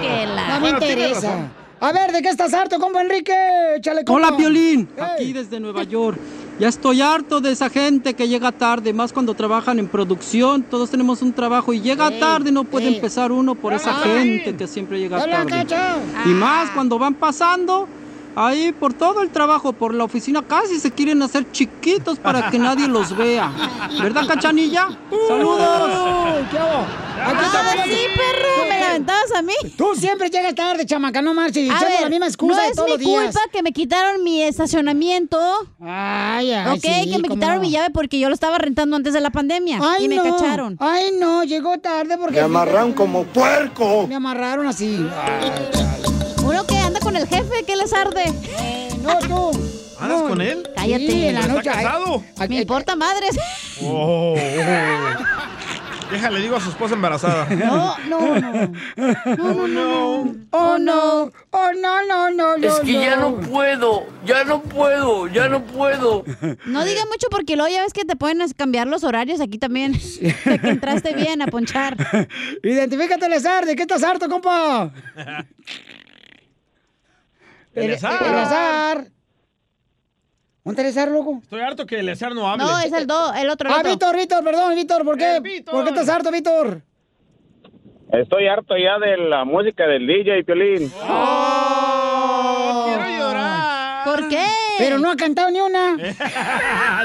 que 0.00 0.26
la- 0.26 0.48
No 0.48 0.54
me 0.54 0.60
Bueno, 0.72 0.78
interesa. 0.86 1.48
A 1.82 1.92
ver, 1.92 2.12
¿de 2.12 2.20
qué 2.20 2.28
estás 2.28 2.52
harto, 2.52 2.78
compa 2.78 3.00
Enrique? 3.00 3.32
Échale, 3.76 4.04
compa. 4.04 4.28
Hola 4.28 4.36
Piolín, 4.36 4.88
aquí 4.98 5.32
desde 5.32 5.58
Nueva 5.60 5.82
York. 5.84 6.18
Ya 6.58 6.68
estoy 6.68 7.00
harto 7.00 7.40
de 7.40 7.52
esa 7.52 7.70
gente 7.70 8.12
que 8.12 8.28
llega 8.28 8.52
tarde, 8.52 8.92
más 8.92 9.14
cuando 9.14 9.32
trabajan 9.32 9.78
en 9.78 9.88
producción. 9.88 10.62
Todos 10.62 10.90
tenemos 10.90 11.22
un 11.22 11.32
trabajo 11.32 11.72
y 11.72 11.80
llega 11.80 12.08
Ey, 12.08 12.20
tarde, 12.20 12.52
no 12.52 12.64
puede 12.64 12.88
ey. 12.88 12.96
empezar 12.96 13.32
uno 13.32 13.54
por 13.54 13.72
esa 13.72 13.94
gente 13.94 14.54
que 14.54 14.66
siempre 14.66 14.98
llega 15.00 15.22
Hola, 15.22 15.46
tarde. 15.46 15.64
Y 16.26 16.28
más 16.30 16.68
cuando 16.72 16.98
van 16.98 17.14
pasando 17.14 17.88
ahí 18.36 18.72
por 18.72 18.94
todo 18.94 19.22
el 19.22 19.30
trabajo, 19.30 19.72
por 19.72 19.94
la 19.94 20.04
oficina, 20.04 20.42
casi 20.42 20.78
se 20.80 20.90
quieren 20.90 21.22
hacer 21.22 21.50
chiquitos 21.52 22.18
para 22.18 22.50
que 22.50 22.58
nadie 22.58 22.88
los 22.88 23.16
vea. 23.16 23.50
¿Verdad, 24.00 24.26
Cachanilla? 24.26 24.88
¡Saludos! 25.28 26.46
¿qué 26.50 26.58
hago? 26.58 26.80
Aquí 27.22 27.36
Ah, 27.38 27.44
estamos. 27.44 27.84
sí, 27.84 28.00
perro, 28.16 28.64
me 28.70 28.80
la 28.80 28.88
aventabas 28.90 29.32
a 29.36 29.42
mí. 29.42 29.52
Tú 29.76 29.94
siempre 29.94 30.30
llegas 30.30 30.54
tarde, 30.54 30.86
chamaca, 30.86 31.20
no 31.20 31.34
marches, 31.34 31.70
A 31.70 31.80
ver, 31.84 32.00
la 32.02 32.08
misma 32.08 32.26
excusa 32.26 32.62
no 32.74 32.84
de 32.84 32.92
es 32.94 32.98
mi 32.98 33.04
días. 33.04 33.24
culpa 33.24 33.40
que 33.52 33.62
me 33.62 33.72
quitaron 33.72 34.24
mi 34.24 34.42
estacionamiento. 34.42 35.38
Ay, 35.80 36.52
ay, 36.52 36.76
ok, 36.78 36.80
sí, 36.82 37.10
que 37.10 37.18
me 37.18 37.28
quitaron 37.28 37.56
no. 37.56 37.60
mi 37.62 37.70
llave 37.70 37.90
porque 37.90 38.18
yo 38.18 38.28
lo 38.28 38.34
estaba 38.34 38.56
rentando 38.58 38.96
antes 38.96 39.12
de 39.12 39.20
la 39.20 39.30
pandemia. 39.30 39.78
Ay, 39.82 40.04
y 40.06 40.08
me 40.08 40.16
no. 40.16 40.22
cacharon. 40.24 40.76
Ay, 40.80 41.10
no, 41.18 41.44
llegó 41.44 41.78
tarde 41.78 42.16
porque... 42.16 42.36
Me 42.36 42.40
amarraron 42.42 42.92
como 42.94 43.24
puerco. 43.24 44.06
Me 44.06 44.14
amarraron 44.14 44.66
así. 44.66 44.96
Anda 44.96 46.19
con 47.10 47.16
el 47.16 47.26
jefe, 47.26 47.64
¿qué 47.66 47.74
les 47.74 47.92
arde? 47.92 48.24
no, 49.02 49.18
tú. 49.18 49.50
¿Andas 49.98 50.20
No, 50.20 50.28
con 50.28 50.40
él? 50.40 50.62
Cállate. 50.76 51.06
Sí, 51.08 51.26
en 51.26 51.34
la 51.34 51.40
¿Está 51.40 51.52
noche. 51.54 51.70
casado? 51.70 52.22
Me 52.48 52.60
importa 52.60 52.94
madres. 52.94 53.36
Oh, 53.82 54.34
oh. 54.34 55.30
Déjale, 56.10 56.40
digo 56.40 56.56
a 56.56 56.60
su 56.60 56.70
esposa 56.70 56.94
embarazada. 56.94 57.46
No, 57.56 57.96
no, 58.08 58.36
no. 58.40 58.72
No, 58.96 59.66
no, 59.66 59.68
no. 59.68 60.34
Oh, 60.52 60.78
no. 60.78 61.30
Oh, 61.50 61.70
no, 61.80 62.06
no, 62.06 62.30
no, 62.30 62.56
no. 62.56 62.66
Es 62.68 62.80
que 62.80 62.92
ya 62.92 63.16
no 63.16 63.36
puedo, 63.40 64.06
ya 64.24 64.44
no 64.44 64.62
puedo, 64.62 65.26
ya 65.26 65.48
no 65.48 65.64
puedo. 65.64 66.24
No 66.66 66.84
diga 66.84 67.04
mucho 67.06 67.26
porque 67.30 67.56
luego 67.56 67.72
ya 67.72 67.82
ves 67.82 67.92
que 67.92 68.04
te 68.04 68.14
pueden 68.16 68.40
cambiar 68.56 68.86
los 68.86 69.02
horarios 69.04 69.40
aquí 69.40 69.58
también. 69.58 69.92
De 69.92 70.58
que 70.62 70.68
entraste 70.68 71.12
bien 71.14 71.42
a 71.42 71.46
ponchar. 71.48 71.96
Identifícate, 72.62 73.28
Lezar, 73.28 73.66
¿de 73.66 73.74
qué 73.74 73.82
estás 73.82 74.02
harto, 74.04 74.28
compa? 74.28 74.92
Eleazar. 77.74 78.22
Eleazar. 78.22 79.04
¿Dónde 80.64 80.82
Eleazar, 80.82 81.08
loco? 81.08 81.40
Estoy 81.42 81.60
harto 81.60 81.86
que 81.86 81.98
Eleazar 82.00 82.34
no 82.34 82.48
hable. 82.48 82.64
No, 82.64 82.78
es 82.80 82.92
el 82.92 83.06
do, 83.06 83.32
el 83.34 83.48
otro. 83.50 83.68
el 83.68 83.74
Ah, 83.74 83.78
otro. 83.78 83.90
Víctor, 83.90 84.16
Víctor, 84.16 84.44
perdón, 84.44 84.74
Víctor, 84.74 85.04
¿por 85.04 85.16
qué? 85.16 85.62
¿Por 85.64 85.84
qué 85.84 85.90
estás 85.90 86.08
harto, 86.08 86.30
Víctor? 86.30 86.82
Estoy 88.12 88.48
harto 88.48 88.76
ya 88.76 88.98
de 88.98 89.16
la 89.16 89.44
música 89.44 89.86
del 89.86 90.06
DJ, 90.06 90.44
Piolín. 90.44 90.90
quiero 90.90 91.49
Pero 94.80 94.98
no 94.98 95.10
ha 95.10 95.16
cantado 95.16 95.50
ni 95.50 95.60
una. 95.60 95.96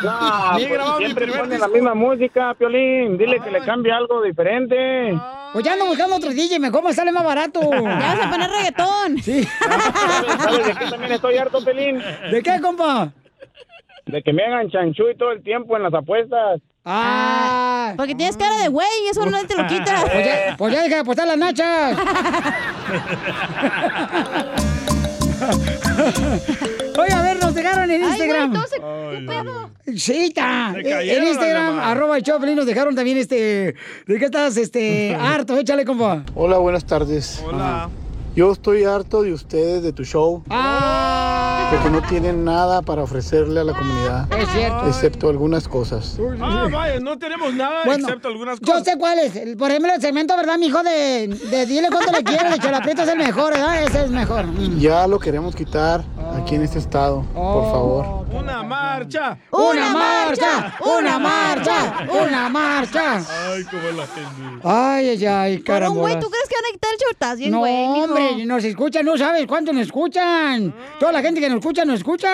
No, 0.03 0.57
pues 0.57 0.97
siempre 0.97 1.25
primer 1.25 1.41
pone 1.41 1.57
la 1.57 1.67
misma 1.67 1.93
música, 1.93 2.53
Piolín. 2.57 3.17
Dile 3.17 3.39
que 3.39 3.49
le 3.49 3.61
cambie 3.61 3.91
algo 3.91 4.21
diferente. 4.21 5.17
Pues 5.53 5.63
ya 5.63 5.73
ando 5.73 5.85
buscando 5.85 6.17
otro 6.17 6.31
DJ, 6.31 6.59
mejor 6.59 6.83
me 6.83 6.93
sale 6.93 7.11
más 7.11 7.23
barato. 7.23 7.61
Ya 7.71 8.15
vas 8.15 8.25
a 8.25 8.29
poner 8.29 8.49
reggaetón. 8.49 9.17
Sí. 9.21 9.43
¿Sabes, 9.43 9.85
sabes 10.43 10.65
de 10.65 10.73
qué 10.73 10.85
también 10.89 11.11
estoy 11.13 11.37
harto, 11.37 11.63
Piolín? 11.63 12.01
¿De 12.31 12.43
qué, 12.43 12.59
compa? 12.61 13.11
De 14.05 14.21
que 14.21 14.33
me 14.33 14.43
hagan 14.43 14.69
chanchuy 14.69 15.15
todo 15.15 15.31
el 15.31 15.41
tiempo 15.43 15.77
en 15.77 15.83
las 15.83 15.93
apuestas. 15.93 16.61
Ah. 16.83 17.93
Porque 17.97 18.13
tienes 18.13 18.37
cara 18.37 18.57
de 18.57 18.67
güey 18.67 18.87
y 19.05 19.09
eso 19.09 19.25
no 19.25 19.43
te 19.45 19.55
lo 19.55 19.65
quita. 19.65 20.01
Pues 20.11 20.25
ya, 20.25 20.55
pues 20.57 20.73
ya 20.73 20.83
deja 20.83 20.95
de 20.95 21.01
apostar 21.01 21.27
las 21.27 21.37
nachas. 21.37 21.97
Dejaron 27.87 27.91
en 27.91 28.03
Ay, 28.03 28.09
Instagram. 28.09 28.49
güey, 28.51 28.63
se- 28.67 29.19
¿qué 29.19 29.25
pedo? 29.27 29.69
Sí, 29.97 30.25
está. 30.25 30.73
Se 30.73 31.17
En 31.17 31.23
Instagram, 31.23 31.79
arroba 31.79 32.17
el 32.17 32.23
Choplin, 32.23 32.55
nos 32.55 32.65
dejaron 32.65 32.95
también 32.95 33.17
este. 33.17 33.75
¿De 34.07 34.19
qué 34.19 34.25
estás 34.25 34.57
este 34.57 35.15
harto? 35.19 35.57
Échale, 35.57 35.85
compa. 35.85 36.23
Hola, 36.35 36.57
buenas 36.57 36.85
tardes. 36.85 37.41
Hola. 37.45 37.89
Yo 38.35 38.51
estoy 38.51 38.83
harto 38.83 39.21
de 39.21 39.31
ustedes, 39.31 39.81
de 39.81 39.93
tu 39.93 40.03
show, 40.03 40.43
Ah, 40.49 41.69
porque 41.71 41.89
no 41.89 42.01
tienen 42.01 42.43
nada 42.43 42.81
para 42.81 43.01
ofrecerle 43.03 43.61
a 43.61 43.63
la 43.63 43.73
comunidad, 43.73 44.27
es 44.37 44.49
cierto. 44.49 44.87
excepto 44.87 45.29
algunas 45.29 45.69
cosas. 45.69 46.17
Ah, 46.41 46.67
vaya, 46.69 46.99
no 46.99 47.17
tenemos 47.17 47.53
nada 47.53 47.83
Bueno, 47.85 48.05
excepto 48.07 48.27
algunas 48.27 48.59
Yo 48.59 48.73
cosas. 48.73 48.83
sé 48.83 48.97
cuál 48.97 49.19
es. 49.19 49.55
Por 49.55 49.69
ejemplo, 49.71 49.93
el 49.95 50.01
segmento, 50.01 50.35
¿verdad, 50.35 50.57
mijo? 50.57 50.83
De, 50.83 51.27
de 51.29 51.65
dile 51.65 51.87
cuánto 51.89 52.11
le 52.11 52.23
quieres, 52.25 52.51
de 52.51 52.59
Chalaprieto 52.59 53.03
es 53.03 53.07
el 53.07 53.17
mejor, 53.17 53.53
¿verdad? 53.53 53.83
Ese 53.83 54.03
es 54.03 54.11
mejor. 54.11 54.45
Mm. 54.47 54.79
Ya 54.79 55.07
lo 55.07 55.17
queremos 55.17 55.55
quitar 55.55 56.03
aquí 56.37 56.55
en 56.55 56.63
este 56.63 56.79
estado, 56.79 57.23
por 57.33 57.71
favor. 57.71 58.25
Una 58.35 58.63
marcha. 58.63 59.37
¡Una 59.49 59.93
marcha! 59.93 60.75
¡Una 60.81 61.19
marcha! 61.19 62.05
¡Una 62.11 62.49
marcha! 62.49 63.17
Ay, 63.47 63.63
cómo 63.63 63.83
la 63.95 64.05
gente. 64.07 64.59
Ay, 64.63 65.09
ay, 65.09 65.25
ay, 65.25 65.57
Por 65.59 65.83
un 65.83 65.95
güey, 65.95 66.13
caramba. 66.15 66.19
¿tú 66.19 66.29
crees 66.29 66.49
que 66.49 66.55
van 66.55 66.65
a 66.65 66.73
quitar 66.73 66.89
el? 66.91 66.95
Estás 67.11 67.37
bien, 67.37 67.51
No, 67.51 67.59
güey, 67.59 67.87
mijo. 67.87 68.07
Hombre, 68.29 68.45
nos 68.45 68.63
escuchan, 68.63 69.05
no 69.05 69.17
sabes 69.17 69.45
cuánto 69.47 69.73
nos 69.73 69.83
escuchan. 69.83 70.73
Toda 70.99 71.11
la 71.11 71.21
gente 71.21 71.39
que 71.39 71.49
nos 71.49 71.59
escucha, 71.59 71.85
nos 71.85 71.95
escucha. 71.99 72.29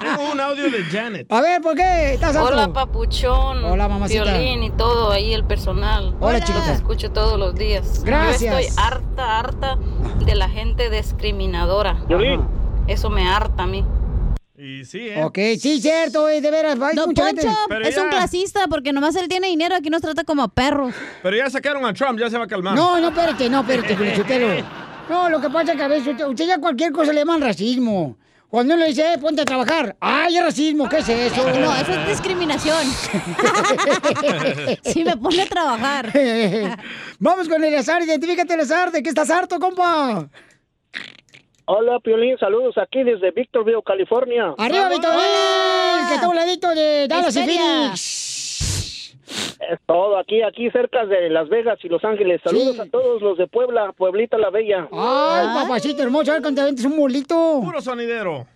Tengo 0.00 0.32
un 0.32 0.40
audio 0.40 0.70
de 0.70 0.84
Janet. 0.84 1.26
A 1.32 1.40
ver, 1.40 1.60
¿por 1.60 1.74
qué 1.76 2.14
estás? 2.14 2.36
Hola, 2.36 2.72
papuchón. 2.72 3.64
Hola, 3.64 3.88
mamacita. 3.88 4.24
Violín 4.24 4.62
y 4.62 4.70
todo 4.70 5.10
ahí, 5.12 5.32
el 5.32 5.44
personal. 5.44 6.14
Hola, 6.20 6.38
Los 6.38 6.46
chiquita. 6.46 6.72
escucho 6.72 7.10
todos 7.12 7.38
los 7.38 7.54
días. 7.54 8.02
Gracias. 8.04 8.52
Yo 8.52 8.58
estoy 8.58 8.84
harta, 8.84 9.38
harta 9.38 9.78
de 10.24 10.34
la 10.34 10.48
gente 10.48 10.90
discriminadora. 10.90 11.96
Piolín. 12.06 12.40
Eso 12.88 13.10
me 13.10 13.28
harta 13.28 13.62
a 13.64 13.66
mí. 13.66 13.84
Y 14.82 14.84
sí, 14.84 14.98
¿eh? 14.98 15.22
Ok, 15.22 15.38
sí, 15.60 15.80
cierto, 15.80 16.26
de 16.26 16.40
veras. 16.40 16.76
Hay 16.80 16.96
Don 16.96 17.10
mucha 17.10 17.22
Poncho 17.26 17.48
gente- 17.68 17.88
es 17.88 17.96
un 17.96 18.08
clasista 18.08 18.66
porque 18.66 18.92
nomás 18.92 19.14
él 19.14 19.28
tiene 19.28 19.46
dinero, 19.46 19.76
aquí 19.76 19.90
nos 19.90 20.02
trata 20.02 20.24
como 20.24 20.48
perros. 20.48 20.92
Pero 21.22 21.36
ya 21.36 21.48
sacaron 21.48 21.84
a 21.86 21.94
Trump, 21.94 22.18
ya 22.18 22.28
se 22.28 22.36
va 22.36 22.44
a 22.44 22.48
calmar. 22.48 22.74
No, 22.74 22.98
no, 23.00 23.10
espérate, 23.10 23.48
no, 23.48 23.60
espérate, 23.60 23.96
Felicitero. 23.96 24.48
No, 25.08 25.28
lo 25.28 25.40
que 25.40 25.48
pasa 25.50 25.70
es 25.70 25.76
que 25.78 25.84
a 25.84 25.88
veces 25.88 26.08
usted, 26.08 26.26
usted 26.26 26.46
ya 26.48 26.58
cualquier 26.58 26.90
cosa 26.90 27.12
le 27.12 27.20
llaman 27.20 27.40
racismo. 27.40 28.16
Cuando 28.48 28.74
uno 28.74 28.82
le 28.82 28.88
dice, 28.88 29.14
eh, 29.14 29.18
ponte 29.18 29.42
a 29.42 29.44
trabajar. 29.44 29.96
¡Ay, 30.00 30.36
es 30.36 30.42
racismo! 30.42 30.88
¿Qué 30.88 30.98
es 30.98 31.08
eso? 31.08 31.44
No, 31.60 31.76
eso 31.76 31.92
es 31.92 32.08
discriminación. 32.08 32.84
Sí, 34.84 35.04
me 35.04 35.16
pone 35.16 35.42
a 35.42 35.46
trabajar. 35.46 36.12
Vamos 37.20 37.48
con 37.48 37.62
Eleazar, 37.62 38.02
identifícate, 38.02 38.52
Eleazar, 38.54 38.90
¿de 38.90 39.00
qué 39.00 39.10
estás 39.10 39.30
harto, 39.30 39.60
compa? 39.60 40.28
Hola, 41.74 42.00
Piolín, 42.00 42.36
saludos 42.36 42.76
aquí 42.76 43.02
desde 43.02 43.30
Victorville, 43.30 43.82
California. 43.82 44.54
¡Arriba, 44.58 44.90
Víctor! 44.90 45.10
Que 46.06 46.14
está 46.16 46.26
a 46.26 46.28
un 46.28 46.36
ladito 46.36 46.68
de 46.74 47.08
Dallas 47.08 47.34
y. 47.34 47.40
Phoenix. 47.40 49.16
Es 49.70 49.78
todo, 49.86 50.18
aquí, 50.18 50.42
aquí 50.42 50.70
cerca 50.70 51.06
de 51.06 51.30
Las 51.30 51.48
Vegas 51.48 51.78
y 51.82 51.88
Los 51.88 52.04
Ángeles. 52.04 52.42
Saludos 52.44 52.78
a 52.78 52.84
todos 52.84 53.22
los 53.22 53.38
de 53.38 53.46
Puebla, 53.46 53.94
Pueblita 53.96 54.36
la 54.36 54.50
Bella. 54.50 54.86
¡Ay, 54.92 55.46
papacito 55.62 56.02
hermoso! 56.02 56.32
A 56.32 56.34
ver 56.34 56.42
cuando 56.42 56.74
te 56.74 56.86
un 56.86 56.94
molito. 56.94 57.62
Puro 57.64 57.80
sonidero. 57.80 58.46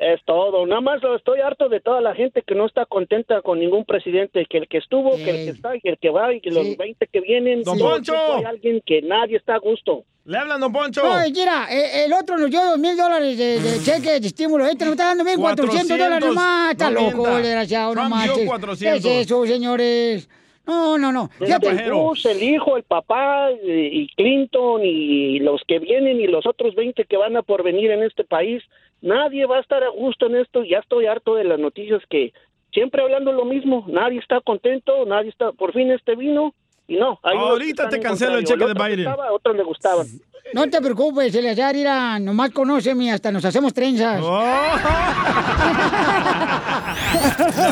Es 0.00 0.20
todo, 0.24 0.66
nada 0.66 0.80
más 0.80 1.00
estoy 1.16 1.42
harto 1.42 1.68
de 1.68 1.78
toda 1.78 2.00
la 2.00 2.16
gente 2.16 2.42
que 2.42 2.56
no 2.56 2.66
está 2.66 2.86
contenta 2.86 3.40
con 3.40 3.60
ningún 3.60 3.84
presidente, 3.84 4.46
que 4.50 4.58
el 4.58 4.66
que 4.66 4.78
estuvo, 4.78 5.14
que 5.14 5.30
el 5.30 5.36
que 5.44 5.50
está, 5.50 5.76
y 5.76 5.80
que 5.80 5.90
el 5.90 5.98
que 5.98 6.10
va 6.10 6.34
y 6.34 6.40
que 6.40 6.50
los 6.50 6.76
20 6.76 7.06
que 7.06 7.20
vienen. 7.20 7.62
Don 7.62 7.78
Poncho. 7.78 8.16
Hay 8.34 8.42
alguien 8.42 8.82
que 8.84 9.00
nadie 9.00 9.36
está 9.36 9.54
a 9.54 9.58
gusto. 9.58 10.02
Le 10.26 10.38
hablan, 10.38 10.58
don 10.58 10.72
Poncho. 10.72 11.02
Oye, 11.02 11.30
mira, 11.32 11.66
eh, 11.70 12.06
el 12.06 12.12
otro 12.14 12.38
nos 12.38 12.50
dio 12.50 12.64
dos 12.64 12.78
mil 12.78 12.96
dólares 12.96 13.36
de, 13.36 13.60
de 13.60 13.82
cheque 13.82 14.20
de 14.20 14.26
estímulo. 14.26 14.64
Este 14.64 14.86
nos 14.86 14.92
está 14.92 15.08
dando 15.08 15.22
bien 15.22 15.38
400 15.38 15.98
dólares 15.98 16.32
más. 16.32 16.72
Está 16.72 16.90
no 16.90 17.10
loco, 17.10 17.28
el 17.36 17.42
desgraciado, 17.42 17.94
no 17.94 18.08
manches. 18.08 18.46
400. 18.46 19.02
¿Qué 19.02 19.20
es 19.20 19.26
eso, 19.26 19.44
señores? 19.44 20.30
No, 20.66 20.96
no, 20.96 21.12
no. 21.12 21.28
Fíjate. 21.28 21.68
El 21.68 21.92
Bush, 21.92 22.26
el 22.26 22.42
hijo, 22.42 22.78
el 22.78 22.84
papá 22.84 23.50
eh, 23.50 23.90
y 23.92 24.08
Clinton 24.14 24.80
y 24.82 25.40
los 25.40 25.60
que 25.68 25.78
vienen 25.78 26.18
y 26.18 26.26
los 26.26 26.46
otros 26.46 26.74
20 26.74 27.04
que 27.04 27.16
van 27.18 27.36
a 27.36 27.42
por 27.42 27.62
venir 27.62 27.90
en 27.90 28.02
este 28.02 28.24
país, 28.24 28.62
nadie 29.02 29.44
va 29.44 29.58
a 29.58 29.60
estar 29.60 29.84
a 29.84 29.90
gusto 29.90 30.24
en 30.26 30.36
esto. 30.36 30.64
Ya 30.64 30.78
estoy 30.78 31.04
harto 31.04 31.34
de 31.34 31.44
las 31.44 31.58
noticias 31.58 32.00
que 32.08 32.32
siempre 32.72 33.02
hablando 33.02 33.30
lo 33.30 33.44
mismo, 33.44 33.84
nadie 33.88 34.20
está 34.20 34.40
contento, 34.40 35.04
nadie 35.04 35.28
está, 35.28 35.52
por 35.52 35.74
fin 35.74 35.90
este 35.90 36.16
vino 36.16 36.54
y 36.86 36.96
no. 36.96 37.18
hay 37.22 37.36
Ahorita 37.36 37.88
te 37.88 37.98
cancelo 38.00 38.38
el 38.38 38.44
cheque 38.44 38.66
de 38.66 38.74
Biden. 38.74 39.04
gustaba, 39.06 39.32
otros 39.32 39.56
le 39.56 39.62
gustaban. 39.62 40.06
No 40.52 40.68
te 40.68 40.78
preocupes, 40.80 41.34
Eleazar, 41.34 41.74
mira, 41.74 42.18
nomás 42.18 42.50
conóceme, 42.50 43.10
hasta 43.10 43.32
nos 43.32 43.42
hacemos 43.44 43.72
trenzas. 43.72 44.20
La 44.22 44.84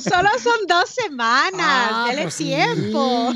Solo 0.01 0.29
son 0.43 0.67
dos 0.69 0.89
semanas. 0.89 1.61
Ah, 1.61 2.07
Dele 2.11 2.23
pues 2.23 2.35
sí. 2.35 2.45
tiempo. 2.45 3.33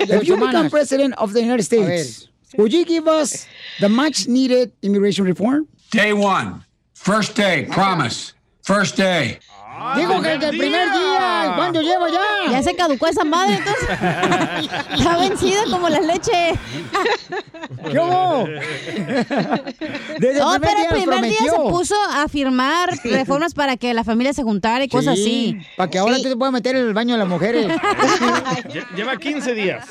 If 0.00 0.22
you 0.24 0.36
become 0.36 0.68
president 0.70 1.14
of 1.18 1.32
the 1.32 1.40
United 1.40 1.62
States, 1.62 2.28
would 2.56 2.72
you 2.72 2.84
give 2.84 3.08
us 3.08 3.46
the 3.80 3.88
much 3.88 4.26
needed 4.26 4.72
immigration 4.82 5.24
reform? 5.24 5.68
Day 5.90 6.12
one. 6.12 6.64
First 6.94 7.36
day, 7.36 7.66
promise. 7.70 8.32
First 8.62 8.96
day. 8.96 9.38
Digo 9.96 10.20
que 10.22 10.28
desde 10.30 10.48
el 10.50 10.58
primer 10.58 10.90
día. 10.90 11.52
¿Cuánto 11.56 11.80
lleva 11.82 12.08
ya? 12.10 12.50
Ya 12.50 12.62
se 12.62 12.74
caducó 12.74 13.06
esa 13.06 13.24
madre, 13.24 13.56
entonces. 13.58 13.88
Está 14.98 15.16
vencida 15.18 15.60
como 15.70 15.88
la 15.88 16.00
leche. 16.00 16.54
¿Qué 17.90 17.98
hubo? 17.98 18.46
Desde 20.18 20.38
no, 20.40 20.54
el 20.54 20.60
primer 20.60 20.76
pero 20.88 20.96
el 20.96 21.02
primer 21.02 21.24
día 21.30 21.38
se 21.50 21.56
puso 21.70 21.94
a 22.12 22.28
firmar 22.28 22.90
reformas 23.04 23.54
para 23.54 23.76
que 23.76 23.92
la 23.94 24.04
familia 24.04 24.32
se 24.32 24.42
juntara 24.42 24.84
y 24.84 24.88
cosas 24.88 25.14
así. 25.14 25.58
Para 25.76 25.90
que 25.90 25.98
ahora 25.98 26.16
tú 26.16 26.22
te 26.24 26.36
puedas 26.36 26.52
meter 26.52 26.76
en 26.76 26.86
el 26.86 26.94
baño 26.94 27.14
de 27.14 27.18
las 27.18 27.28
mujeres. 27.28 27.66
Lle- 28.68 28.86
Lleva 28.94 29.16
15 29.16 29.54
días. 29.54 29.86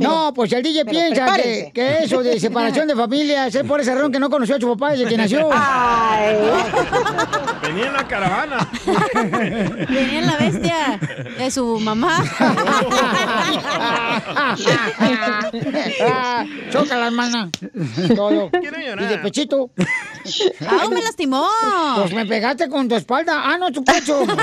no. 0.00 0.32
pues 0.34 0.52
el 0.52 0.62
DJ 0.62 0.84
piensa 0.84 1.36
que, 1.36 1.98
eso 2.02 2.22
de 2.22 2.40
separación 2.40 2.88
de 2.88 2.96
familias 2.96 3.54
es 3.54 3.64
por 3.64 3.80
ese 3.80 3.92
error 3.92 4.10
que 4.10 4.18
no 4.18 4.28
conoció 4.30 4.56
a 4.56 4.60
su 4.60 4.68
papá 4.68 4.92
desde 4.92 5.06
que 5.06 5.16
nació. 5.16 5.48
Venía 7.62 7.86
en 7.86 7.92
la 7.92 8.08
caravana. 8.08 8.70
Venía 9.14 10.18
en 10.18 10.26
la 10.26 10.36
bestia 10.40 10.98
de 11.38 11.50
su 11.50 11.78
mamá. 11.80 12.24
Choca 16.70 16.96
la 16.96 17.06
hermana. 17.08 17.50
Todo. 18.16 18.50
Y 18.62 19.06
de 19.06 19.18
pechito. 19.18 19.70
Ah, 20.66 20.86
me 20.90 21.02
lastimó. 21.02 21.46
Pues 21.96 22.14
me 22.14 22.24
pegaste 22.26 22.68
con 22.68 22.88
tu 22.88 22.94
espalda. 22.94 23.42
Ah, 23.44 23.58
no, 23.58 23.70
tu 23.70 23.84
pecho. 23.84 24.24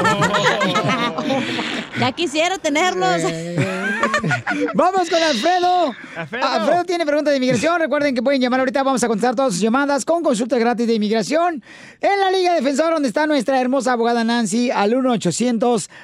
Ya 1.99 2.11
quisiera 2.11 2.59
tenerlos. 2.59 3.23
Vamos 4.75 5.09
con 5.09 5.23
Alfredo. 5.23 5.95
Alfredo. 6.15 6.83
tiene 6.85 7.07
preguntas 7.07 7.31
de 7.31 7.37
inmigración. 7.37 7.79
Recuerden 7.79 8.13
que 8.13 8.21
pueden 8.21 8.39
llamar 8.39 8.59
ahorita. 8.59 8.83
Vamos 8.83 9.03
a 9.03 9.07
contestar 9.07 9.35
todas 9.35 9.53
sus 9.53 9.61
llamadas 9.61 10.05
con 10.05 10.21
consulta 10.21 10.59
gratis 10.59 10.85
de 10.85 10.93
inmigración 10.93 11.63
en 11.99 12.19
la 12.19 12.29
Liga 12.29 12.53
Defensora, 12.53 12.93
donde 12.93 13.07
está 13.07 13.25
nuestra 13.25 13.59
hermosa 13.59 13.93
abogada 13.93 14.23
Nancy 14.23 14.69
al 14.69 14.93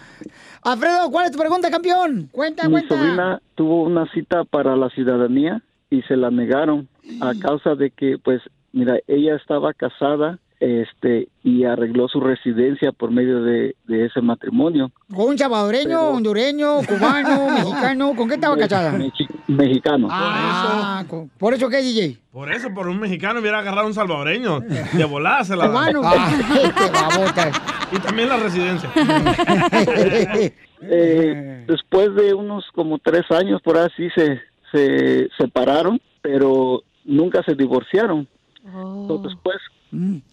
Alfredo, 0.64 1.10
¿cuál 1.12 1.26
es 1.26 1.32
tu 1.32 1.38
pregunta, 1.38 1.70
campeón? 1.70 2.30
Cuenta, 2.32 2.66
Mi 2.68 2.72
cuenta. 2.74 2.96
sobrina 2.96 3.42
tuvo 3.56 3.84
una 3.84 4.10
cita 4.14 4.44
para 4.46 4.76
la 4.76 4.90
ciudadanía 4.90 5.62
y 5.90 6.02
se 6.04 6.16
la 6.16 6.32
negaron 6.32 6.88
a 7.22 7.34
causa 7.40 7.76
de 7.76 7.92
que, 7.92 8.18
pues, 8.24 8.42
mira, 8.72 8.98
ella 9.08 9.36
estaba 9.36 9.74
casada 9.74 10.40
este 10.64 11.28
y 11.44 11.66
arregló 11.66 12.08
su 12.08 12.20
residencia 12.22 12.92
por 12.94 13.12
medio 13.12 13.42
de, 13.44 13.76
de 13.86 14.06
ese 14.06 14.22
matrimonio. 14.22 14.92
¿Con 15.14 15.28
un 15.30 15.38
salvadoreño, 15.38 16.00
hondureño, 16.10 16.78
cubano, 16.88 17.50
mexicano? 17.58 18.14
¿Con 18.16 18.28
qué 18.30 18.36
estaba 18.36 18.56
casada? 18.56 18.94
Mechi- 18.98 19.28
mexicano. 19.48 20.08
Ah, 20.10 21.04
con- 21.10 21.30
¿por 21.38 21.54
eso 21.54 21.68
qué, 21.70 21.78
DJ? 21.82 22.18
Por 22.32 22.52
eso, 22.52 22.74
por 22.74 22.88
un 22.88 23.00
mexicano 23.00 23.42
hubiera 23.42 23.60
agarrado 23.60 23.84
a 23.84 23.88
un 23.88 23.94
salvadoreño. 23.94 24.62
De 24.62 25.04
volada 25.06 25.44
se 25.44 25.56
la 25.56 25.68
Cubano. 25.68 26.02
Ah, 26.04 26.32
este 26.64 26.90
babota. 26.92 27.52
Y 27.92 27.98
también 28.00 28.30
la 28.30 28.38
residencia. 28.38 28.90
Eh, 30.86 31.64
después 31.66 32.14
de 32.16 32.34
unos 32.34 32.66
como 32.76 33.00
tres 33.00 33.24
años 33.32 33.62
por 33.62 33.78
así 33.78 34.10
se, 34.14 34.42
se 34.70 35.30
separaron, 35.38 36.02
pero 36.22 36.84
nunca 37.06 37.42
se 37.44 37.56
divorciaron. 37.56 38.28
Entonces, 38.66 39.32
después 39.32 39.56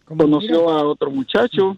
conoció 0.05 0.71
a 0.71 0.85
otro 0.85 1.11
muchacho 1.11 1.77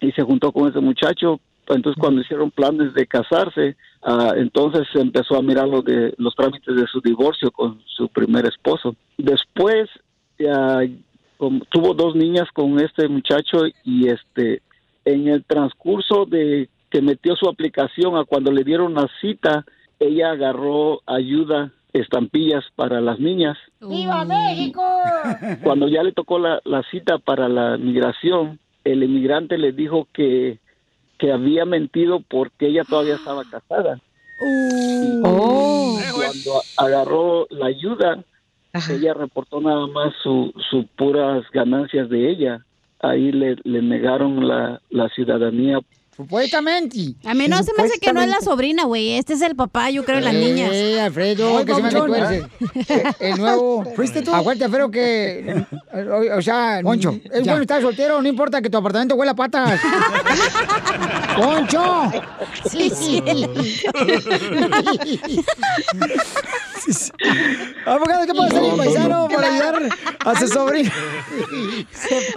y 0.00 0.12
se 0.12 0.22
juntó 0.22 0.52
con 0.52 0.68
ese 0.68 0.80
muchacho. 0.80 1.40
Entonces, 1.66 1.98
cuando 1.98 2.20
hicieron 2.20 2.50
planes 2.50 2.92
de 2.92 3.06
casarse, 3.06 3.76
ah, 4.02 4.34
entonces 4.36 4.86
se 4.92 5.00
empezó 5.00 5.36
a 5.36 5.42
mirar 5.42 5.66
lo 5.66 5.80
de 5.80 6.14
los 6.18 6.34
trámites 6.34 6.76
de 6.76 6.86
su 6.86 7.00
divorcio 7.00 7.50
con 7.50 7.80
su 7.86 8.08
primer 8.08 8.46
esposo. 8.46 8.94
Después 9.16 9.88
tuvo 11.70 11.94
dos 11.94 12.14
niñas 12.14 12.48
con 12.52 12.78
este 12.80 13.08
muchacho 13.08 13.62
y 13.84 14.08
este 14.08 14.62
en 15.04 15.28
el 15.28 15.44
transcurso 15.44 16.26
de 16.26 16.68
que 16.90 17.02
metió 17.02 17.34
su 17.36 17.48
aplicación 17.48 18.16
a 18.16 18.24
cuando 18.24 18.52
le 18.52 18.64
dieron 18.64 18.94
la 18.94 19.08
cita, 19.20 19.64
ella 19.98 20.30
agarró 20.30 21.02
ayuda, 21.06 21.72
estampillas 21.94 22.64
para 22.74 23.00
las 23.00 23.18
niñas. 23.20 23.56
¡Viva 23.80 24.24
México! 24.24 24.82
Cuando 25.62 25.88
ya 25.88 26.02
le 26.02 26.12
tocó 26.12 26.38
la, 26.38 26.60
la 26.64 26.82
cita 26.90 27.18
para 27.18 27.48
la 27.48 27.78
migración, 27.78 28.58
el 28.82 29.02
inmigrante 29.02 29.56
le 29.56 29.72
dijo 29.72 30.08
que, 30.12 30.58
que 31.18 31.32
había 31.32 31.64
mentido 31.64 32.20
porque 32.28 32.66
ella 32.66 32.82
todavía 32.84 33.14
estaba 33.14 33.42
casada. 33.50 34.00
Y 34.40 35.22
Cuando 35.22 36.62
agarró 36.76 37.46
la 37.50 37.66
ayuda, 37.66 38.24
ella 38.90 39.14
reportó 39.14 39.60
nada 39.60 39.86
más 39.86 40.12
su, 40.22 40.52
su 40.70 40.86
puras 40.96 41.44
ganancias 41.52 42.08
de 42.08 42.28
ella. 42.28 42.66
Ahí 43.00 43.30
le, 43.30 43.56
le 43.62 43.82
negaron 43.82 44.48
la, 44.48 44.80
la 44.90 45.08
ciudadanía. 45.10 45.78
Supuestamente. 46.16 47.16
A 47.24 47.34
mí 47.34 47.48
no 47.48 47.60
se 47.62 47.72
me 47.76 47.82
hace 47.82 47.98
que 47.98 48.12
no 48.12 48.20
es 48.22 48.28
la 48.28 48.40
sobrina, 48.40 48.84
güey. 48.84 49.14
Este 49.14 49.32
es 49.32 49.42
el 49.42 49.56
papá, 49.56 49.90
yo 49.90 50.04
creo, 50.04 50.18
de 50.18 50.22
las 50.22 50.34
niñas. 50.34 50.70
Eh, 50.72 51.00
Alfredo, 51.00 51.64
que 51.64 51.74
se 51.74 51.82
me 51.82 51.90
tú 51.90 52.14
eres 52.14 52.30
el, 52.30 52.46
el 53.18 53.38
nuevo. 53.38 53.84
¿Fuiste 53.96 54.22
tú? 54.22 54.32
Acuérdate, 54.32 54.64
Alfredo, 54.66 54.90
que. 54.90 55.64
O, 55.92 56.36
o 56.38 56.42
sea, 56.42 56.80
Poncho, 56.82 57.18
es 57.24 57.42
ya. 57.42 57.52
bueno 57.52 57.62
estar 57.62 57.82
soltero, 57.82 58.22
no 58.22 58.28
importa 58.28 58.62
que 58.62 58.70
tu 58.70 58.78
apartamento 58.78 59.16
huela 59.16 59.32
a 59.32 59.36
patas. 59.36 59.80
¡Poncho! 61.36 62.12
Sí, 62.70 62.90
sí. 62.90 63.22
Abogado, 67.86 68.26
¿qué 68.26 68.34
puede 68.34 68.48
hacer 68.48 68.62
mi 68.62 68.76
paisano 68.76 69.28
para 69.28 69.48
ayudar 69.54 69.98
a 70.24 70.38
su 70.40 70.48
sobrino? 70.48 70.90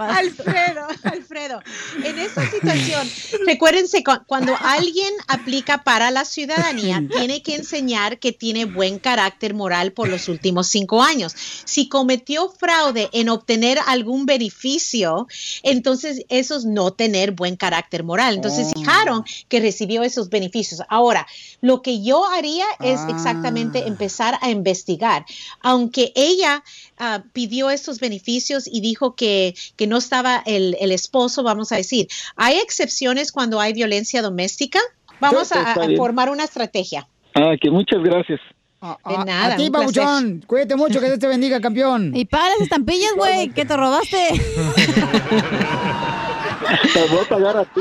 Alfredo, 0.00 0.86
Alfredo, 1.04 1.62
en 2.04 2.18
esta 2.18 2.50
situación, 2.50 3.08
recuérdense, 3.46 4.02
cu- 4.04 4.20
cuando 4.26 4.56
alguien 4.60 5.12
aplica 5.26 5.82
para 5.84 6.10
la 6.10 6.24
ciudadanía, 6.24 7.02
tiene 7.10 7.42
que 7.42 7.54
enseñar 7.56 8.18
que 8.18 8.32
tiene 8.32 8.64
buen 8.64 8.98
carácter 8.98 9.54
moral 9.54 9.92
por 9.92 10.08
los 10.08 10.28
últimos 10.28 10.68
cinco 10.68 11.02
años. 11.02 11.34
Si 11.64 11.88
cometió 11.88 12.50
fraude 12.50 13.08
en 13.12 13.28
obtener 13.28 13.78
algún 13.86 14.26
beneficio, 14.26 15.26
entonces 15.62 16.24
eso 16.28 16.56
es 16.56 16.64
no 16.64 16.92
tener 16.92 17.32
buen 17.32 17.56
carácter 17.56 18.04
moral. 18.04 18.34
Entonces, 18.34 18.72
fijaron 18.74 19.24
que 19.48 19.60
recibió 19.60 20.02
esos 20.02 20.28
beneficios. 20.28 20.82
Ahora, 20.88 21.26
lo 21.60 21.82
que 21.82 22.02
yo 22.02 22.26
haría 22.26 22.66
es 22.80 23.00
exactamente 23.08 23.86
empezar 23.88 24.37
a 24.40 24.50
investigar. 24.50 25.24
Aunque 25.60 26.12
ella 26.14 26.62
ah, 26.98 27.22
pidió 27.32 27.70
estos 27.70 28.00
beneficios 28.00 28.68
y 28.70 28.80
dijo 28.80 29.14
que, 29.14 29.54
que 29.76 29.86
no 29.86 29.98
estaba 29.98 30.42
el, 30.46 30.76
el 30.80 30.92
esposo, 30.92 31.42
vamos 31.42 31.72
a 31.72 31.76
decir, 31.76 32.08
hay 32.36 32.58
excepciones 32.58 33.32
cuando 33.32 33.60
hay 33.60 33.72
violencia 33.72 34.22
doméstica. 34.22 34.80
Vamos 35.20 35.52
a, 35.52 35.74
formar 35.96 36.30
una 36.30 36.44
estrategia. 36.44 37.08
Ah, 37.34 37.54
que 37.60 37.70
muchas 37.70 38.02
gracias. 38.02 38.40
De 38.80 39.18
nada. 39.24 39.54
A 39.54 39.56
ti. 39.56 39.70
Pabuchón. 39.70 40.44
Cuídate 40.46 40.76
mucho, 40.76 41.00
que 41.00 41.06
Dios 41.06 41.18
te 41.18 41.26
bendiga, 41.26 41.60
campeón. 41.60 42.14
Y 42.14 42.24
paga 42.26 42.50
las 42.50 42.60
estampillas, 42.60 43.10
güey, 43.16 43.48
que 43.50 43.64
te 43.64 43.76
robaste. 43.76 44.28
Te 46.92 47.06
voy 47.08 47.24
a 47.24 47.28
pagar 47.28 47.56
a 47.56 47.64
ti. 47.64 47.80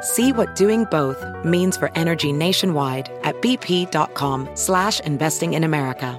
See 0.00 0.32
what 0.32 0.54
doing 0.54 0.84
both 0.90 1.24
means 1.44 1.76
for 1.76 1.90
energy 1.96 2.32
nationwide 2.32 3.10
at 3.22 3.40
bp.com 3.42 4.48
slash 4.54 5.00
investing 5.00 5.54
in 5.54 5.64
America. 5.64 6.18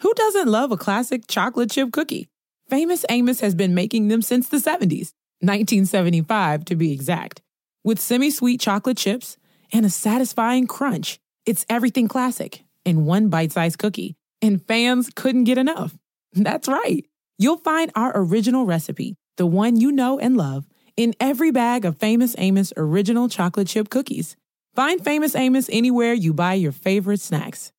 Who 0.00 0.12
doesn't 0.14 0.48
love 0.48 0.72
a 0.72 0.76
classic 0.76 1.28
chocolate 1.28 1.70
chip 1.70 1.92
cookie? 1.92 2.28
Famous 2.68 3.04
Amos 3.08 3.40
has 3.40 3.54
been 3.54 3.74
making 3.74 4.08
them 4.08 4.20
since 4.20 4.48
the 4.48 4.56
70s, 4.56 5.12
1975 5.40 6.64
to 6.64 6.74
be 6.74 6.92
exact. 6.92 7.40
With 7.84 8.00
semi 8.00 8.30
sweet 8.30 8.60
chocolate 8.60 8.96
chips 8.96 9.36
and 9.72 9.86
a 9.86 9.90
satisfying 9.90 10.66
crunch, 10.66 11.20
it's 11.46 11.66
everything 11.68 12.08
classic 12.08 12.64
in 12.84 13.04
one 13.04 13.28
bite 13.28 13.52
sized 13.52 13.78
cookie, 13.78 14.14
and 14.40 14.64
fans 14.66 15.10
couldn't 15.14 15.44
get 15.44 15.58
enough. 15.58 15.96
That's 16.32 16.68
right. 16.68 17.04
You'll 17.38 17.58
find 17.58 17.90
our 17.94 18.12
original 18.14 18.66
recipe, 18.66 19.16
the 19.36 19.46
one 19.46 19.80
you 19.80 19.90
know 19.90 20.18
and 20.18 20.36
love, 20.36 20.66
in 20.96 21.14
every 21.18 21.50
bag 21.50 21.84
of 21.84 21.98
Famous 21.98 22.34
Amos 22.38 22.72
original 22.76 23.28
chocolate 23.28 23.68
chip 23.68 23.90
cookies. 23.90 24.36
Find 24.74 25.02
Famous 25.04 25.34
Amos 25.34 25.68
anywhere 25.70 26.12
you 26.12 26.32
buy 26.32 26.54
your 26.54 26.72
favorite 26.72 27.20
snacks. 27.20 27.71